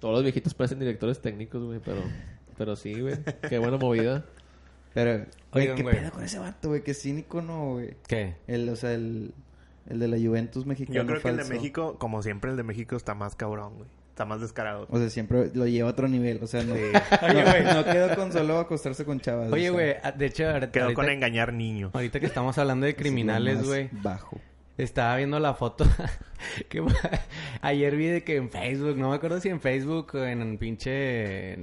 Todos 0.00 0.14
los 0.14 0.22
viejitos 0.24 0.52
parecen 0.54 0.80
directores 0.80 1.20
técnicos, 1.20 1.62
güey, 1.62 1.80
pero... 1.84 2.02
Pero 2.58 2.76
sí, 2.76 3.00
güey. 3.00 3.16
Qué 3.48 3.58
buena 3.58 3.76
movida. 3.78 4.24
Pero, 4.94 5.24
güey, 5.52 5.64
Oigan, 5.64 5.76
¿qué 5.76 5.82
güey. 5.82 5.96
pedo 5.98 6.10
con 6.12 6.24
ese 6.24 6.38
vato, 6.38 6.68
güey? 6.68 6.82
Qué 6.82 6.94
cínico, 6.94 7.42
¿no, 7.42 7.72
güey? 7.72 7.96
¿Qué? 8.06 8.34
El, 8.46 8.68
o 8.68 8.76
sea, 8.76 8.92
el, 8.92 9.34
el 9.88 9.98
de 9.98 10.08
la 10.08 10.16
Juventus 10.16 10.64
mexicana 10.66 10.96
Yo 10.96 11.06
creo 11.06 11.20
que 11.20 11.28
el 11.28 11.36
de. 11.36 11.44
México, 11.44 11.98
como 11.98 12.22
siempre, 12.22 12.50
el 12.52 12.56
de 12.56 12.62
México 12.62 12.96
está 12.96 13.14
más 13.14 13.34
cabrón, 13.34 13.74
güey. 13.76 13.88
Está 14.10 14.24
más 14.24 14.40
descarado. 14.40 14.86
O 14.90 14.98
sea, 14.98 15.10
siempre 15.10 15.50
lo 15.54 15.66
lleva 15.66 15.88
a 15.88 15.92
otro 15.92 16.06
nivel. 16.06 16.38
O 16.40 16.46
sea, 16.46 16.62
no, 16.62 16.76
Sí. 16.76 16.80
Oye, 17.22 17.42
no, 17.44 17.50
güey. 17.50 17.64
no 17.64 17.84
quedó 17.84 18.14
con 18.14 18.32
solo 18.32 18.58
acostarse 18.60 19.04
con 19.04 19.18
chavas. 19.18 19.50
Oye, 19.50 19.70
o 19.70 19.72
sea, 19.76 19.82
güey, 19.86 19.96
ah, 20.04 20.12
de 20.12 20.26
hecho, 20.26 20.48
ahorita, 20.48 20.70
Quedó 20.70 20.94
con 20.94 21.08
engañar 21.08 21.52
niños. 21.52 21.90
ahorita 21.92 22.20
que 22.20 22.26
estamos 22.26 22.56
hablando 22.58 22.86
de 22.86 22.94
criminales, 22.94 23.64
güey, 23.66 23.88
Bajo. 23.90 24.38
estaba 24.78 25.16
viendo 25.16 25.40
la 25.40 25.54
foto 25.54 25.84
que 26.68 26.80
ayer 27.60 27.96
vi 27.96 28.06
de 28.06 28.22
que 28.22 28.36
en 28.36 28.50
Facebook, 28.50 28.96
no 28.96 29.10
me 29.10 29.16
acuerdo 29.16 29.40
si 29.40 29.48
en 29.48 29.60
Facebook 29.60 30.14
o 30.14 30.24
en 30.24 30.58
pinche 30.58 31.54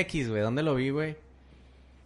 X, 0.00 0.28
güey, 0.30 0.42
¿dónde 0.42 0.64
lo 0.64 0.74
vi, 0.74 0.90
güey? 0.90 1.16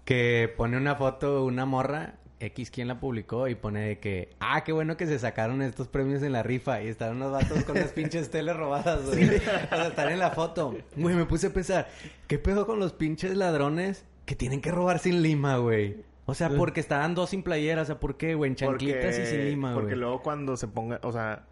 Que 0.04 0.52
pone 0.56 0.76
una 0.76 0.96
foto, 0.96 1.44
una 1.44 1.64
morra, 1.64 2.14
X, 2.40 2.70
¿quién 2.70 2.88
la 2.88 3.00
publicó? 3.00 3.48
Y 3.48 3.54
pone 3.54 3.88
de 3.88 3.98
que, 3.98 4.30
ah, 4.40 4.64
qué 4.64 4.72
bueno 4.72 4.96
que 4.96 5.06
se 5.06 5.18
sacaron 5.18 5.62
estos 5.62 5.88
premios 5.88 6.22
en 6.22 6.32
la 6.32 6.42
rifa. 6.42 6.82
Y 6.82 6.88
están 6.88 7.16
unos 7.16 7.32
vatos 7.32 7.64
con 7.64 7.76
las 7.76 7.92
pinches 7.94 8.30
teles 8.30 8.56
robadas, 8.56 9.06
güey. 9.06 9.36
O 9.36 9.40
sea, 9.40 9.88
están 9.88 10.10
en 10.10 10.18
la 10.18 10.30
foto. 10.30 10.76
Güey, 10.96 11.14
me 11.14 11.24
puse 11.24 11.48
a 11.48 11.50
pensar, 11.50 11.88
¿qué 12.26 12.38
pedo 12.38 12.66
con 12.66 12.78
los 12.78 12.92
pinches 12.92 13.36
ladrones 13.36 14.04
que 14.26 14.34
tienen 14.34 14.60
que 14.60 14.70
robar 14.70 14.98
sin 14.98 15.22
lima, 15.22 15.56
güey? 15.56 16.04
O 16.26 16.34
sea, 16.34 16.48
porque 16.50 16.80
estaban 16.80 17.14
dos 17.14 17.30
sin 17.30 17.42
playera, 17.42 17.82
o 17.82 17.84
sea, 17.84 18.00
¿por 18.00 18.16
qué, 18.16 18.34
güey? 18.34 18.50
En 18.50 18.56
chanclitas 18.56 19.18
y 19.18 19.26
sin 19.26 19.44
lima, 19.44 19.72
güey. 19.72 19.82
Porque 19.82 19.96
luego 19.96 20.22
cuando 20.22 20.56
se 20.56 20.68
ponga, 20.68 20.98
o 21.02 21.12
sea, 21.12 21.44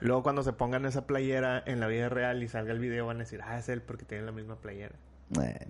luego 0.00 0.22
cuando 0.22 0.44
se 0.44 0.52
pongan 0.52 0.86
esa 0.86 1.06
playera 1.06 1.62
en 1.66 1.80
la 1.80 1.88
vida 1.88 2.08
real 2.08 2.42
y 2.42 2.48
salga 2.48 2.72
el 2.72 2.78
video 2.78 3.06
van 3.06 3.16
a 3.16 3.20
decir, 3.20 3.40
ah, 3.42 3.58
es 3.58 3.68
él 3.68 3.82
porque 3.82 4.04
tiene 4.04 4.24
la 4.24 4.32
misma 4.32 4.56
playera. 4.56 4.94
Eh, 5.40 5.66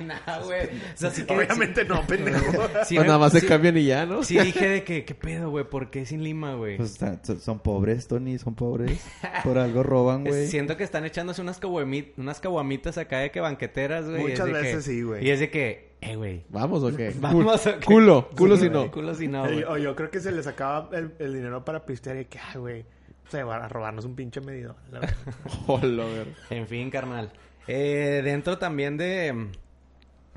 no, 0.00 0.14
güey. 0.44 0.66
O 0.66 0.96
sea, 0.96 1.10
sí 1.10 1.24
que... 1.24 1.34
Obviamente 1.36 1.84
no, 1.84 2.02
pendejo. 2.06 2.40
sí 2.84 2.96
Pues 2.96 3.06
nada 3.06 3.18
más 3.18 3.32
se 3.32 3.46
cambian 3.46 3.76
y 3.76 3.84
ya, 3.84 4.06
¿no? 4.06 4.24
Sí 4.24 4.38
dije 4.38 4.68
de 4.68 4.82
que, 4.84 5.04
¿qué 5.04 5.14
pedo, 5.14 5.50
güey? 5.50 5.64
¿Por 5.64 5.90
qué 5.90 6.04
sin 6.04 6.24
lima, 6.24 6.54
güey? 6.54 6.76
pues 6.78 6.94
son- 7.22 7.40
son 7.40 7.58
pobres, 7.60 8.08
Tony, 8.08 8.38
son 8.38 8.54
pobres. 8.54 9.00
Por 9.44 9.58
algo 9.58 9.82
roban, 9.82 10.24
güey. 10.24 10.48
Siento 10.48 10.76
que 10.76 10.82
están 10.84 11.04
echándose 11.04 11.40
unas, 11.42 11.60
caguami- 11.60 12.12
unas 12.16 12.40
caguamitas 12.40 12.98
acá 12.98 13.18
de 13.18 13.30
que 13.30 13.40
banqueteras, 13.40 14.08
güey. 14.08 14.22
Muchas 14.22 14.50
veces 14.50 14.76
que- 14.76 14.82
sí, 14.82 15.02
güey. 15.02 15.24
Y 15.26 15.30
es 15.30 15.38
de 15.38 15.50
que, 15.50 15.92
eh, 16.00 16.16
güey. 16.16 16.44
¿Vamos 16.48 16.82
o 16.82 16.94
qué? 16.96 17.14
Vamos. 17.20 17.62
Culo, 17.84 18.28
culo 18.36 18.56
si 18.56 18.68
no. 18.68 18.90
Culo 18.90 19.14
si 19.14 19.28
no, 19.28 19.42
O 19.42 19.46
güey. 19.46 19.60
yo- 19.60 19.70
o 19.70 19.76
yo 19.78 19.94
creo 19.94 20.10
que 20.10 20.18
se 20.20 20.32
les 20.32 20.46
acaba 20.48 20.88
el, 20.96 21.12
el 21.20 21.32
dinero 21.34 21.64
para 21.64 21.86
pistear 21.86 22.16
y 22.18 22.24
que, 22.24 22.38
ay, 22.40 22.58
güey, 22.58 22.84
se 23.28 23.44
van 23.44 23.62
a 23.62 23.68
robarnos 23.68 24.04
un 24.04 24.16
pinche 24.16 24.40
medidor. 24.40 24.74
Hola. 25.68 26.04
En 26.50 26.66
fin, 26.66 26.90
carnal. 26.90 27.30
Eh, 27.68 28.22
dentro 28.24 28.58
también 28.58 28.96
de 28.96 29.32
mm, 29.32 29.52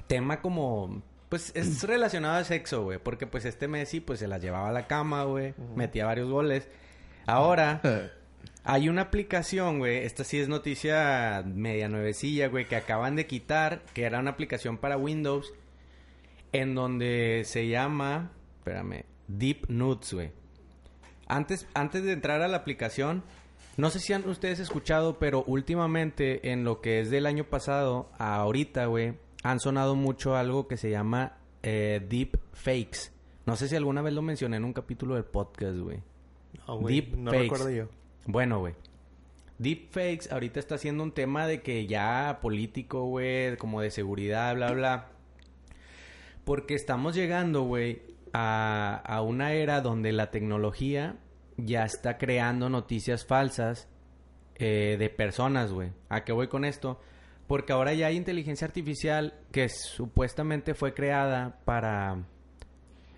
tema 0.08 0.42
como 0.42 1.02
pues 1.30 1.52
es 1.56 1.84
relacionado 1.88 2.36
al 2.36 2.46
sexo, 2.46 2.84
güey, 2.84 3.00
porque 3.00 3.28
pues 3.28 3.46
este 3.46 3.68
Messi 3.68 4.00
pues 4.00 4.20
se 4.20 4.28
las 4.28 4.42
llevaba 4.42 4.70
a 4.70 4.74
la 4.74 4.88
cama, 4.88 5.24
güey, 5.24 5.54
metía 5.76 6.06
varios 6.06 6.30
goles. 6.30 6.68
Ahora 7.26 7.82
hay 8.64 8.90
una 8.90 9.04
aplicación, 9.04 9.80
güey, 9.80 9.98
esta 10.06 10.24
sí 10.24 10.40
es 10.40 10.48
noticia 10.48 11.44
media 11.46 11.90
nuevecilla, 11.90 12.48
güey, 12.48 12.66
que 12.66 12.76
acaban 12.76 13.16
de 13.16 13.28
quitar, 13.28 13.82
que 13.94 14.04
era 14.04 14.20
una 14.20 14.32
aplicación 14.32 14.78
para 14.78 14.98
Windows 14.98 15.54
en 16.52 16.74
donde 16.76 17.44
se 17.46 17.68
llama, 17.68 18.32
espérame, 18.60 19.04
Deep 19.28 19.66
Nudes, 19.68 20.14
güey. 20.14 20.32
Antes, 21.28 21.68
antes 21.74 22.04
de 22.04 22.14
entrar 22.14 22.42
a 22.42 22.48
la 22.48 22.58
aplicación, 22.58 23.24
no 23.78 23.90
sé 23.90 24.00
si 24.00 24.14
han 24.14 24.28
ustedes 24.28 24.60
escuchado, 24.60 25.20
pero 25.20 25.44
últimamente, 25.48 26.52
en 26.52 26.64
lo 26.64 26.82
que 26.82 27.00
es 27.02 27.10
del 27.10 27.26
año 27.26 27.46
pasado 27.46 28.10
a 28.18 28.36
ahorita, 28.36 28.86
güey, 28.86 29.16
han 29.44 29.60
sonado 29.60 29.96
mucho 29.96 30.36
algo 30.36 30.68
que 30.68 30.78
se 30.78 30.90
llama 30.90 31.38
eh, 31.64 32.06
Deep 32.08 32.40
Fakes. 32.54 33.12
No 33.46 33.56
sé 33.56 33.68
si 33.68 33.76
alguna 33.76 34.02
vez 34.02 34.14
lo 34.14 34.22
mencioné 34.22 34.58
en 34.58 34.66
un 34.66 34.74
capítulo 34.74 35.16
del 35.16 35.26
podcast, 35.26 35.78
güey. 35.78 36.00
Güey, 36.68 37.02
Deep 37.02 37.18
no 37.18 37.32
fakes. 37.32 37.44
recuerdo 37.44 37.70
yo. 37.70 37.90
Bueno, 38.26 38.60
güey. 38.60 38.74
Deepfakes 39.58 40.32
ahorita 40.32 40.60
está 40.60 40.78
siendo 40.78 41.04
un 41.04 41.12
tema 41.12 41.48
de 41.48 41.62
que 41.62 41.88
ya 41.88 42.40
político, 42.42 43.06
güey, 43.06 43.56
como 43.58 43.82
de 43.82 43.92
seguridad, 43.92 44.54
bla, 44.56 44.72
bla. 44.72 45.08
Porque 46.44 46.76
estamos 46.76 47.16
llegando, 47.16 47.64
güey, 47.64 48.02
a, 48.34 49.02
a 49.06 49.22
una 49.22 49.54
era 49.54 49.82
donde 49.82 50.12
la 50.12 50.30
tecnología 50.30 51.16
ya 51.58 51.84
está 51.86 52.18
creando 52.18 52.70
noticias 52.70 53.26
falsas 53.26 53.88
eh, 54.56 54.96
de 54.98 55.10
personas, 55.10 55.72
güey. 55.72 55.92
¿A 56.10 56.24
qué 56.24 56.32
voy 56.32 56.48
con 56.48 56.66
esto? 56.66 57.00
Porque 57.48 57.74
ahora 57.74 57.94
ya 57.94 58.08
hay 58.08 58.16
inteligencia 58.16 58.66
artificial 58.66 59.34
que 59.52 59.70
supuestamente 59.70 60.74
fue 60.74 60.94
creada 60.94 61.60
para... 61.66 62.24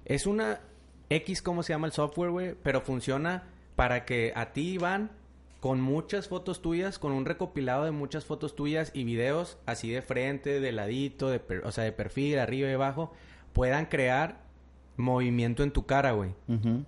Es 0.06 0.26
una 0.26 0.62
X, 1.10 1.42
¿cómo 1.42 1.64
se 1.64 1.74
llama 1.74 1.88
el 1.88 1.94
software, 1.94 2.32
güey? 2.32 2.56
Pero 2.64 2.82
funciona 2.82 3.44
para 3.76 4.06
que 4.06 4.34
a 4.36 4.52
ti, 4.54 4.74
Iván, 4.74 5.12
con 5.60 5.82
muchas 5.82 6.28
fotos 6.28 6.62
tuyas, 6.62 7.00
con 7.00 7.12
un 7.12 7.26
recopilado 7.26 7.86
de 7.86 7.92
muchas 7.92 8.26
fotos 8.26 8.56
tuyas 8.56 8.92
y 8.94 9.04
videos 9.04 9.58
así 9.66 9.90
de 9.90 10.02
frente, 10.02 10.60
de 10.60 10.72
ladito, 10.72 11.30
de 11.30 11.42
o 11.64 11.72
sea, 11.72 11.84
de 11.84 11.92
perfil, 11.92 12.40
arriba 12.40 12.70
y 12.70 12.74
abajo, 12.74 13.14
puedan 13.54 13.86
crear 13.86 14.47
movimiento 14.98 15.64
en 15.64 15.72
tu 15.72 15.86
cara, 15.86 16.12
güey. 16.12 16.32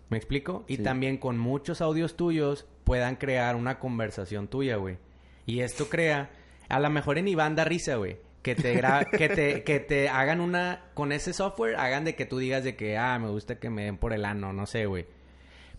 ¿Me 0.10 0.18
explico? 0.18 0.66
Y 0.68 0.78
Sí. 0.78 0.84
también 0.84 1.18
con 1.18 1.38
muchos 1.38 1.80
audios 1.82 2.16
tuyos 2.18 2.66
puedan 2.84 3.16
crear 3.16 3.56
una 3.56 3.80
conversación 3.80 4.48
tuya, 4.48 4.76
güey. 4.78 4.98
Y 5.46 5.62
esto 5.62 5.90
crea, 5.90 6.32
a 6.70 6.80
lo 6.80 6.90
mejor 6.90 7.18
en 7.18 7.28
Iván 7.28 7.56
da 7.56 7.64
risa, 7.66 7.96
güey. 7.96 8.18
Que 8.42 8.56
te, 8.56 8.74
gra- 8.82 9.06
que 9.18 9.30
te 9.30 9.64
que 9.64 9.80
te 9.80 10.08
hagan 10.10 10.40
una 10.42 10.86
con 10.94 11.12
ese 11.12 11.34
software, 11.34 11.76
hagan 11.76 12.06
de 12.06 12.16
que 12.16 12.26
tú 12.26 12.38
digas 12.40 12.64
de 12.64 12.76
que 12.76 12.98
ah, 12.98 13.20
me 13.20 13.30
gusta 13.30 13.60
que 13.60 13.70
me 13.70 13.84
den 13.84 13.98
por 13.98 14.14
el 14.14 14.26
ano, 14.26 14.54
no 14.54 14.66
sé, 14.66 14.86
güey. 14.86 15.06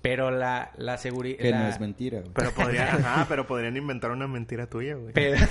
Pero 0.02 0.30
la 0.30 0.72
la 0.78 0.96
seguridad 0.96 1.36
Que 1.38 1.52
no 1.52 1.66
es 1.68 1.78
mentira, 1.78 2.20
güey. 2.20 2.32
Pero 2.34 2.50
podrían, 2.52 2.88
ajá, 3.04 3.26
pero 3.28 3.46
podrían 3.46 3.76
inventar 3.76 4.10
una 4.10 4.26
mentira 4.26 4.66
tuya, 4.66 4.94
güey. 4.94 5.12
pero... 5.12 5.36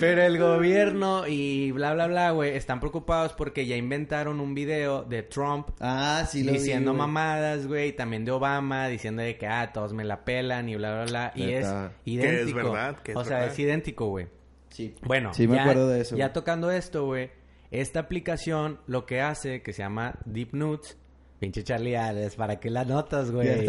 Pero 0.00 0.22
el 0.22 0.38
gobierno 0.38 1.26
y 1.26 1.70
bla 1.72 1.92
bla 1.94 2.06
bla, 2.06 2.30
güey, 2.30 2.56
están 2.56 2.80
preocupados 2.80 3.32
porque 3.32 3.66
ya 3.66 3.76
inventaron 3.76 4.40
un 4.40 4.54
video 4.54 5.02
de 5.04 5.22
Trump 5.22 5.68
Ah, 5.80 6.24
sí 6.28 6.42
lo 6.44 6.52
vi, 6.52 6.58
diciendo 6.58 6.92
güey. 6.92 6.98
mamadas, 6.98 7.66
güey, 7.66 7.88
y 7.88 7.92
también 7.92 8.24
de 8.24 8.32
Obama, 8.32 8.88
diciendo 8.88 9.22
de 9.22 9.36
que, 9.36 9.46
ah, 9.46 9.72
todos 9.72 9.92
me 9.92 10.04
la 10.04 10.24
pelan 10.24 10.68
y 10.68 10.76
bla, 10.76 10.94
bla, 10.94 11.04
bla. 11.04 11.32
Y 11.34 11.50
es 11.52 11.66
idéntico. 12.04 12.44
Que 12.44 12.48
es 12.48 12.54
verdad, 12.54 12.96
que 13.02 13.10
es 13.12 13.16
o 13.18 13.24
sea, 13.24 13.36
verdad. 13.38 13.52
es 13.52 13.58
idéntico, 13.58 14.06
güey. 14.08 14.28
Sí. 14.70 14.94
Bueno, 15.02 15.32
Sí 15.34 15.46
me 15.46 15.56
ya, 15.56 15.62
acuerdo 15.62 15.88
de 15.88 16.00
eso, 16.00 16.16
Ya 16.16 16.26
güey. 16.26 16.32
tocando 16.32 16.70
esto, 16.70 17.04
güey, 17.06 17.30
esta 17.70 18.00
aplicación 18.00 18.80
lo 18.86 19.06
que 19.06 19.20
hace, 19.20 19.62
que 19.62 19.72
se 19.72 19.82
llama 19.82 20.16
Deep 20.24 20.50
Nudes, 20.52 20.98
Pinche 21.38 21.62
Charlie 21.64 21.96
Alex, 21.96 22.36
¿para 22.36 22.58
qué 22.60 22.70
la 22.70 22.84
notas, 22.84 23.30
güey? 23.30 23.48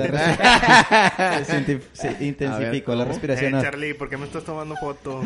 Se 1.93 2.17
intensificó 2.21 2.91
ver, 2.91 2.99
la 2.99 3.05
respiración. 3.05 3.55
Eh, 3.55 3.61
Charlie, 3.61 3.93
¿por 3.93 4.09
qué 4.09 4.17
me 4.17 4.25
estás 4.25 4.43
tomando 4.43 4.75
foto? 4.75 5.23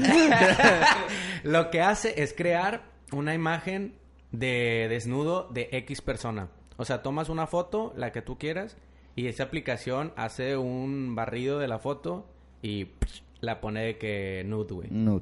Lo 1.44 1.70
que 1.70 1.82
hace 1.82 2.22
es 2.22 2.34
crear 2.34 2.84
una 3.12 3.34
imagen 3.34 3.96
de 4.32 4.88
desnudo 4.90 5.48
de 5.52 5.70
X 5.72 6.02
persona. 6.02 6.50
O 6.78 6.86
sea, 6.86 7.02
tomas 7.02 7.30
una 7.30 7.46
foto, 7.46 7.94
la 7.98 8.12
que 8.12 8.22
tú 8.22 8.38
quieras, 8.38 8.78
y 9.16 9.28
esa 9.28 9.44
aplicación 9.44 10.14
hace 10.16 10.56
un 10.56 11.14
barrido 11.16 11.60
de 11.60 11.68
la 11.68 11.80
foto 11.80 12.26
y 12.62 12.86
psh, 12.86 13.22
la 13.42 13.60
pone 13.60 13.84
de 13.84 13.98
que 13.98 14.44
nude, 14.46 14.74
güey. 14.74 14.88
No. 14.90 15.22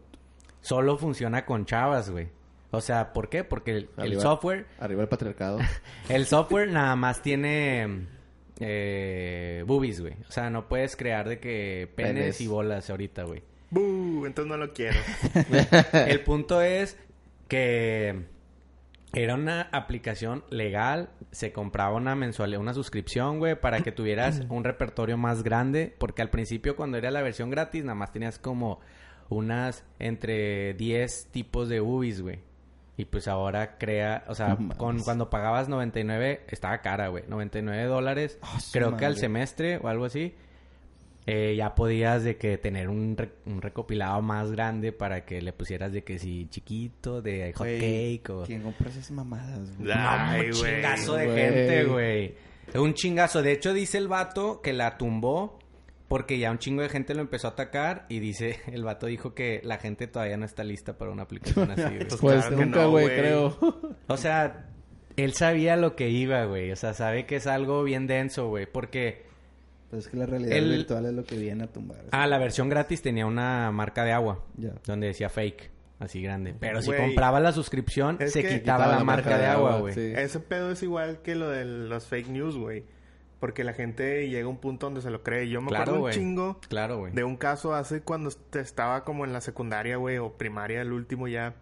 Solo 0.61 0.97
funciona 0.97 1.45
con 1.45 1.65
chavas, 1.65 2.09
güey. 2.09 2.29
O 2.71 2.81
sea, 2.81 3.13
¿por 3.13 3.29
qué? 3.29 3.43
Porque 3.43 3.87
el, 3.97 4.19
software, 4.19 4.65
Arriba 4.79 5.03
el 5.03 5.07
patriarcado. 5.07 5.59
el 6.09 6.25
software 6.25 6.69
nada 6.69 6.95
más 6.95 7.21
tiene 7.21 8.07
eh, 8.59 9.63
boobies, 9.65 10.01
güey. 10.01 10.13
O 10.27 10.31
sea, 10.31 10.49
no 10.49 10.67
puedes 10.67 10.95
crear 10.95 11.29
de 11.29 11.39
que 11.39 11.89
penes, 11.95 12.13
Penes. 12.13 12.41
y 12.41 12.47
bolas 12.47 12.89
ahorita, 12.89 13.23
güey. 13.23 13.41
Buh, 13.69 14.25
entonces 14.25 14.49
no 14.49 14.57
lo 14.57 14.73
quiero. 14.73 14.99
El 15.93 16.21
punto 16.21 16.61
es 16.61 16.97
que 17.47 18.25
era 19.13 19.35
una 19.35 19.61
aplicación 19.71 20.43
legal, 20.49 21.09
se 21.31 21.51
compraba 21.51 21.95
una 21.95 22.15
mensualidad, 22.15 22.61
una 22.61 22.73
suscripción, 22.73 23.39
güey, 23.39 23.59
para 23.59 23.81
que 23.81 23.91
tuvieras 23.91 24.43
un 24.49 24.63
repertorio 24.63 25.17
más 25.17 25.43
grande, 25.43 25.93
porque 25.97 26.21
al 26.21 26.29
principio 26.29 26.75
cuando 26.75 26.97
era 26.97 27.11
la 27.11 27.21
versión 27.21 27.49
gratis 27.49 27.83
nada 27.83 27.95
más 27.95 28.11
tenías 28.11 28.39
como 28.39 28.79
unas 29.29 29.83
entre 29.99 30.73
10 30.75 31.27
tipos 31.31 31.69
de 31.69 31.79
boobies, 31.79 32.21
güey. 32.21 32.46
Y 32.99 33.05
pues 33.05 33.27
ahora 33.27 33.77
crea, 33.77 34.23
o 34.27 34.33
sea, 34.33 34.55
No 34.59 34.75
con, 34.75 34.99
cuando 35.03 35.29
pagabas 35.29 35.69
99, 35.69 36.41
estaba 36.49 36.79
cara, 36.81 37.09
güey, 37.09 37.23
99 37.27 37.83
dólares, 37.83 38.39
Ah, 38.41 38.57
creo 38.73 38.97
que 38.97 39.05
al 39.05 39.17
semestre 39.17 39.77
o 39.77 39.87
algo 39.87 40.05
así. 40.05 40.33
eh, 41.29 41.55
ya 41.57 41.75
podías 41.75 42.23
de 42.23 42.37
que 42.37 42.57
tener 42.57 42.87
un, 42.89 43.15
re- 43.17 43.33
un 43.45 43.61
recopilado 43.61 44.21
más 44.21 44.49
grande 44.51 44.93
para 44.93 45.25
que 45.25 45.41
le 45.41 45.51
pusieras 45.53 45.91
de 45.91 46.03
que 46.03 46.17
si 46.19 46.47
chiquito, 46.49 47.21
de 47.21 47.51
hot 47.53 47.67
cake 47.67 48.29
o... 48.29 48.43
¿Quién 48.45 48.61
compra 48.61 48.89
esas 48.89 49.11
mamadas, 49.11 49.77
güey? 49.77 49.91
Un 50.47 50.51
chingazo 50.53 51.15
de 51.15 51.25
gente, 51.27 51.83
güey. 51.83 52.35
Un 52.75 52.93
chingazo. 52.93 53.41
De 53.43 53.51
hecho, 53.51 53.73
dice 53.73 53.97
el 53.97 54.07
vato 54.07 54.61
que 54.61 54.71
la 54.73 54.97
tumbó 54.97 55.59
porque 56.07 56.39
ya 56.39 56.51
un 56.51 56.57
chingo 56.59 56.81
de 56.81 56.89
gente 56.89 57.13
lo 57.15 57.21
empezó 57.21 57.47
a 57.47 57.51
atacar 57.51 58.05
y 58.09 58.19
dice, 58.19 58.59
el 58.71 58.83
vato 58.83 59.07
dijo 59.07 59.33
que 59.33 59.61
la 59.63 59.77
gente 59.77 60.07
todavía 60.07 60.37
no 60.37 60.45
está 60.45 60.63
lista 60.63 60.97
para 60.97 61.11
una 61.11 61.23
aplicación 61.23 61.71
así, 61.71 61.81
güey. 61.81 61.97
Pues 62.07 62.15
Pues 62.21 62.45
claro 62.45 62.57
nunca, 62.65 62.85
güey, 62.85 63.07
creo. 63.07 63.57
O 64.07 64.17
sea, 64.17 64.69
él 65.15 65.33
sabía 65.33 65.75
lo 65.75 65.95
que 65.95 66.09
iba, 66.09 66.45
güey. 66.45 66.71
O 66.71 66.75
sea, 66.75 66.93
sabe 66.93 67.25
que 67.25 67.35
es 67.37 67.47
algo 67.47 67.83
bien 67.83 68.07
denso, 68.07 68.47
güey. 68.49 68.65
Porque, 68.71 69.25
Pues 69.89 70.05
es 70.05 70.11
que 70.11 70.17
la 70.17 70.25
realidad 70.27 70.55
El- 70.57 70.69
virtual 70.69 71.05
es 71.07 71.13
lo 71.13 71.23
que 71.23 71.37
viene 71.37 71.63
a 71.65 71.67
tumbar. 71.67 72.05
ah, 72.11 72.27
la 72.27 72.37
versión 72.37 72.69
gratis 72.69 73.01
tenía 73.01 73.25
una 73.25 73.71
marca 73.71 74.03
de 74.05 74.11
agua. 74.13 74.45
Ya. 74.57 74.73
Donde 74.85 75.07
decía 75.07 75.29
fake. 75.29 75.71
Así 75.99 76.21
grande. 76.21 76.53
Pero 76.59 76.79
si 76.83 76.89
Güey. 76.89 76.99
compraba 76.99 77.39
la 77.39 77.51
suscripción, 77.51 78.19
se 78.27 78.47
quitaba 78.47 78.85
la, 78.87 79.03
marca, 79.03 79.35
de 79.39 79.47
agua, 79.47 79.79
güey. 79.79 79.95
sí. 79.95 80.13
Ese 80.15 80.39
pedo 80.39 80.71
es 80.71 80.83
igual 80.83 81.23
que 81.23 81.33
lo 81.33 81.49
de 81.49 81.65
los 81.65 82.05
fake 82.05 82.27
news, 82.29 82.55
güey. 82.55 82.83
Porque 83.39 83.63
la 83.63 83.73
gente 83.73 84.27
llega 84.29 84.45
a 84.47 84.49
un 84.49 84.57
punto 84.57 84.87
donde 84.87 85.01
se 85.01 85.11
lo 85.11 85.21
cree. 85.23 85.47
Yo 85.49 85.61
me 85.61 85.67
Claro, 85.69 85.83
acuerdo 85.83 86.05
un 86.07 86.11
chingo 86.11 86.59
Claro, 86.69 87.05
de 87.05 87.23
un 87.23 87.37
caso 87.37 87.75
hace 87.75 88.01
cuando 88.01 88.29
est- 88.29 88.55
estaba 88.55 89.03
como 89.03 89.25
en 89.25 89.33
la 89.33 89.41
secundaria, 89.41 89.97
güey, 89.97 90.17
o 90.17 90.33
primaria, 90.33 90.81
el 90.81 90.91
último 90.91 91.27
ya, 91.27 91.53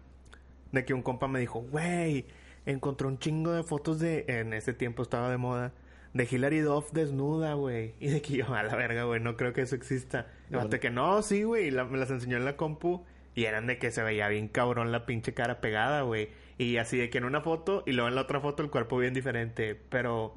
de 0.72 0.84
que 0.86 0.94
un 0.94 1.02
compa 1.02 1.28
me 1.28 1.38
dijo, 1.38 1.60
güey, 1.60 2.24
encontré 2.64 3.06
un 3.06 3.18
chingo 3.18 3.52
de 3.52 3.62
fotos 3.62 3.98
de, 3.98 4.24
en 4.28 4.52
ese 4.54 4.72
tiempo 4.72 5.02
estaba 5.02 5.30
de 5.30 5.36
moda, 5.36 5.72
de 6.14 6.26
Hilary 6.30 6.60
Duff 6.60 6.92
desnuda, 6.92 7.52
güey. 7.54 7.94
Y 8.00 8.08
de 8.08 8.22
que 8.22 8.38
yo, 8.38 8.54
a 8.54 8.62
la 8.62 8.74
verga, 8.74 9.04
güey, 9.04 9.20
no 9.20 9.36
creo 9.36 9.52
que 9.52 9.60
eso 9.60 9.76
exista. 9.76 10.28
Vato 10.50 10.68
de 10.68 10.80
que 10.80 10.88
no, 10.90 11.20
sí, 11.22 11.42
güey, 11.42 11.66
y 11.66 11.70
la- 11.70 11.84
me 11.84 11.98
las 11.98 12.10
enseñó 12.10 12.38
en 12.38 12.46
la 12.46 12.56
compu 12.56 13.04
y 13.34 13.44
eran 13.44 13.66
de 13.66 13.76
que 13.78 13.90
se 13.90 14.02
veía 14.02 14.28
bien 14.28 14.48
cabrón 14.48 14.92
la 14.92 15.04
pinche 15.04 15.34
cara 15.34 15.60
pegada, 15.60 16.00
güey. 16.02 16.30
Y 16.56 16.78
así 16.78 16.96
de 16.96 17.10
que 17.10 17.18
en 17.18 17.26
una 17.26 17.42
foto 17.42 17.82
y 17.84 17.92
luego 17.92 18.08
en 18.08 18.14
la 18.14 18.22
otra 18.22 18.40
foto 18.40 18.62
el 18.62 18.70
cuerpo 18.70 18.96
bien 18.96 19.12
diferente, 19.12 19.74
pero... 19.90 20.34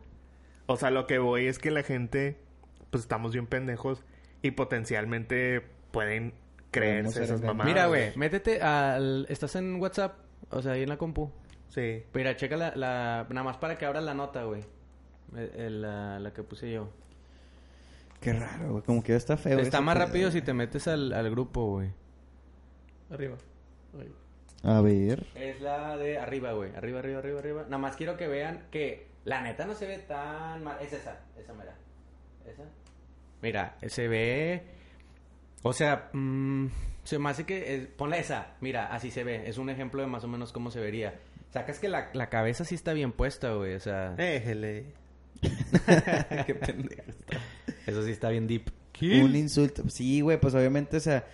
O 0.71 0.77
sea, 0.77 0.91
lo 0.91 1.08
que 1.08 1.17
voy 1.17 1.47
es 1.47 1.58
que 1.58 1.71
la 1.71 1.82
gente, 1.82 2.38
pues 2.91 3.01
estamos 3.01 3.34
bien 3.34 3.47
pendejos 3.47 4.03
y 4.43 4.51
potencialmente 4.51 5.63
pueden 5.89 6.36
creerse 6.69 7.23
esas 7.23 7.41
mamadas. 7.41 7.65
Mira, 7.65 7.88
güey, 7.88 8.15
métete 8.15 8.62
al... 8.62 9.25
¿Estás 9.29 9.55
en 9.55 9.82
WhatsApp? 9.82 10.19
O 10.51 10.62
sea, 10.62 10.73
ahí 10.73 10.84
en 10.84 10.89
la 10.89 10.97
compu. 10.97 11.32
Sí. 11.69 12.03
Mira, 12.13 12.36
checa 12.36 12.55
la, 12.55 12.75
la... 12.75 13.25
Nada 13.32 13.43
más 13.43 13.58
para 13.58 13.79
que 13.79 13.88
abras 13.88 14.03
la 14.03 14.13
nota, 14.13 14.43
güey. 14.43 14.63
Eh, 15.36 15.69
La, 15.71 16.19
la 16.19 16.34
que 16.34 16.43
puse 16.43 16.71
yo. 16.71 16.91
Qué 18.21 18.34
raro, 18.34 18.73
güey. 18.73 18.84
Como 18.84 19.01
que 19.01 19.15
está 19.15 19.38
feo. 19.38 19.58
Está 19.58 19.82
más 19.82 19.97
rápido 19.97 20.29
si 20.29 20.43
te 20.43 20.53
metes 20.53 20.88
al, 20.88 21.13
al 21.13 21.32
grupo, 21.32 21.65
güey. 21.65 21.89
Arriba. 23.10 23.38
Ahí. 23.99 24.13
A 24.62 24.82
ver. 24.82 25.25
Es 25.34 25.62
la 25.62 25.97
de 25.97 26.19
arriba, 26.19 26.51
güey. 26.51 26.75
Arriba, 26.75 26.99
arriba, 26.99 27.17
arriba, 27.17 27.39
arriba. 27.39 27.63
Nada 27.63 27.79
más 27.79 27.95
quiero 27.95 28.17
que 28.17 28.27
vean 28.27 28.67
que 28.69 29.09
la 29.25 29.41
neta 29.41 29.65
no 29.65 29.73
se 29.75 29.88
ve 29.88 29.99
tan 29.99 30.63
mal. 30.63 30.77
Es 30.82 30.93
esa, 30.93 31.19
esa 31.38 31.53
mira. 31.53 31.75
Esa. 32.45 32.63
Mira, 33.41 33.77
se 33.88 34.08
ve... 34.08 34.63
O 35.63 35.73
sea, 35.73 36.10
mm, 36.13 36.67
se 37.03 37.19
me 37.19 37.29
hace 37.29 37.45
que... 37.45 37.75
eh, 37.75 37.88
ponle 37.97 38.19
esa. 38.19 38.55
Mira, 38.62 38.88
así 38.88 39.12
se 39.12 39.23
ve. 39.23 39.49
Es 39.49 39.58
un 39.58 39.69
ejemplo 39.69 40.01
de 40.01 40.08
más 40.08 40.23
o 40.23 40.27
menos 40.27 40.51
cómo 40.51 40.71
se 40.71 40.79
vería. 40.79 41.19
Sacas 41.51 41.79
que 41.79 41.89
la, 41.89 42.10
la 42.13 42.29
cabeza 42.29 42.63
sí 42.65 42.75
está 42.75 42.93
bien 42.93 43.12
puesta, 43.12 43.53
güey. 43.53 43.73
O 43.75 43.79
sea... 43.79 44.12
Déjele. 44.12 44.93
Qué 46.45 46.55
pendejo 46.55 47.03
está. 47.08 47.38
Eso 47.86 48.03
sí 48.03 48.12
está 48.12 48.29
bien 48.29 48.47
deep. 48.47 48.69
Un 49.01 49.36
insulto. 49.36 49.88
Sí, 49.89 50.21
güey, 50.21 50.39
pues 50.39 50.53
obviamente, 50.53 50.97
o 50.97 50.99
sea, 50.99 51.25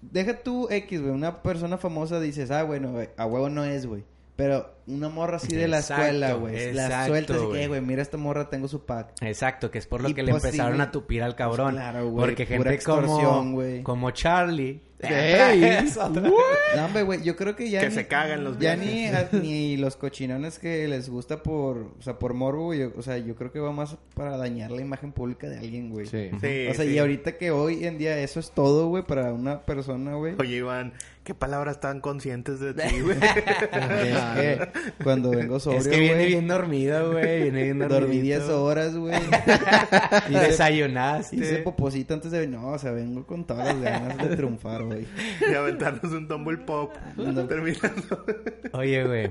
deja 0.00 0.42
tú 0.42 0.68
X, 0.70 1.00
güey. 1.00 1.12
Una 1.12 1.42
persona 1.42 1.76
famosa 1.76 2.20
dices, 2.20 2.50
ah, 2.50 2.62
bueno, 2.62 2.94
a 3.16 3.26
huevo 3.26 3.50
no 3.50 3.64
es, 3.64 3.86
güey. 3.86 4.04
Pero 4.36 4.74
una 4.86 5.08
morra 5.10 5.36
así 5.36 5.54
de 5.54 5.68
la 5.68 5.80
Exacto, 5.80 6.04
escuela, 6.04 6.32
güey. 6.34 6.72
La 6.72 7.06
sueltas 7.06 7.36
y 7.36 7.40
que, 7.40 7.46
güey. 7.46 7.62
"Eh, 7.62 7.68
güey, 7.68 7.80
mira 7.82 8.00
esta 8.02 8.16
morra, 8.16 8.48
tengo 8.48 8.66
su 8.66 8.84
pack. 8.86 9.12
Exacto, 9.20 9.70
que 9.70 9.78
es 9.78 9.86
por 9.86 10.00
lo 10.00 10.08
Y 10.08 10.14
que 10.14 10.22
le 10.22 10.32
pues 10.32 10.44
empezaron 10.44 10.80
a 10.80 10.90
tupir 10.90 11.22
al 11.22 11.34
cabrón. 11.36 11.72
Pues 11.74 11.82
claro, 11.82 12.08
güey, 12.10 12.26
Porque 12.26 12.46
pura 12.56 12.70
gente 12.70 12.84
como, 12.84 13.82
como 13.82 14.10
Charlie. 14.12 14.80
Ey. 15.04 15.64
Es 15.64 15.96
otra- 15.96 16.22
No, 16.76 16.84
hombre, 16.84 17.02
güey, 17.02 17.22
yo 17.24 17.34
creo 17.36 17.56
que 17.56 17.68
ya 17.68 17.80
Que 17.80 17.88
ni, 17.88 17.94
se 17.94 18.06
cagan 18.06 18.44
los 18.44 18.56
Ya 18.60 18.76
ni, 18.76 19.08
ni 19.32 19.76
los 19.76 19.96
cochinones 19.96 20.58
que 20.60 20.86
les 20.86 21.08
gusta 21.10 21.42
por, 21.42 21.78
o 21.98 22.02
sea, 22.02 22.18
por 22.20 22.34
morbo, 22.34 22.66
güey. 22.66 22.84
O 22.84 23.02
sea, 23.02 23.18
yo 23.18 23.34
creo 23.34 23.50
que 23.52 23.58
va 23.58 23.72
más 23.72 23.96
para 24.14 24.36
dañar 24.36 24.70
la 24.70 24.80
imagen 24.80 25.10
pública 25.12 25.48
de 25.48 25.58
alguien, 25.58 25.90
güey. 25.90 26.06
Sí. 26.06 26.30
Sí, 26.40 26.66
O 26.70 26.74
sea, 26.74 26.84
sí. 26.84 26.92
y 26.92 26.98
ahorita 26.98 27.36
que 27.36 27.50
hoy 27.50 27.84
en 27.84 27.98
día 27.98 28.16
eso 28.18 28.38
es 28.40 28.52
todo, 28.52 28.88
güey, 28.88 29.02
para 29.04 29.32
una 29.32 29.62
persona, 29.62 30.14
güey. 30.14 30.36
Oye, 30.38 30.56
Iván, 30.58 30.92
¿qué 31.24 31.34
palabras 31.34 31.80
tan 31.80 32.00
conscientes 32.00 32.60
de 32.60 32.74
ti, 32.88 33.00
güey? 33.00 33.18
Es 33.22 34.16
que 34.34 34.68
cuando 35.02 35.30
vengo 35.30 35.60
sobrio, 35.60 35.80
es 35.80 35.88
que 35.88 36.00
viene 36.00 36.14
güey, 36.14 36.26
bien 36.28 36.48
dormido, 36.48 37.12
güey. 37.12 37.42
Viene 37.42 37.62
bien 37.64 37.78
dormido. 37.78 38.00
dormí 38.00 38.20
10 38.20 38.48
horas, 38.48 38.96
güey. 38.96 39.14
Y 40.28 40.34
desayunaste. 40.34 41.36
Hice 41.36 41.58
poposito 41.58 42.14
antes 42.14 42.30
de... 42.30 42.46
No, 42.46 42.68
o 42.68 42.78
sea, 42.78 42.92
vengo 42.92 43.26
con 43.26 43.46
todas 43.46 43.74
las 43.76 43.80
ganas 43.80 44.28
de 44.28 44.36
triunfar, 44.36 44.84
güey. 44.84 45.06
y 45.50 45.54
aventarnos 45.54 46.12
un 46.12 46.28
tumble 46.28 46.58
pop. 46.58 46.94
No. 47.16 47.46
Terminando. 47.46 48.24
Oye, 48.72 49.04
güey. 49.04 49.30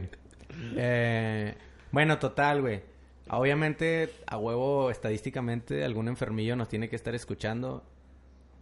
Eh, 0.75 1.55
bueno, 1.91 2.19
total, 2.19 2.61
güey. 2.61 2.81
Obviamente, 3.29 4.09
a 4.27 4.37
huevo, 4.37 4.91
estadísticamente, 4.91 5.83
algún 5.85 6.07
enfermillo 6.07 6.55
nos 6.55 6.67
tiene 6.67 6.89
que 6.89 6.95
estar 6.95 7.15
escuchando. 7.15 7.83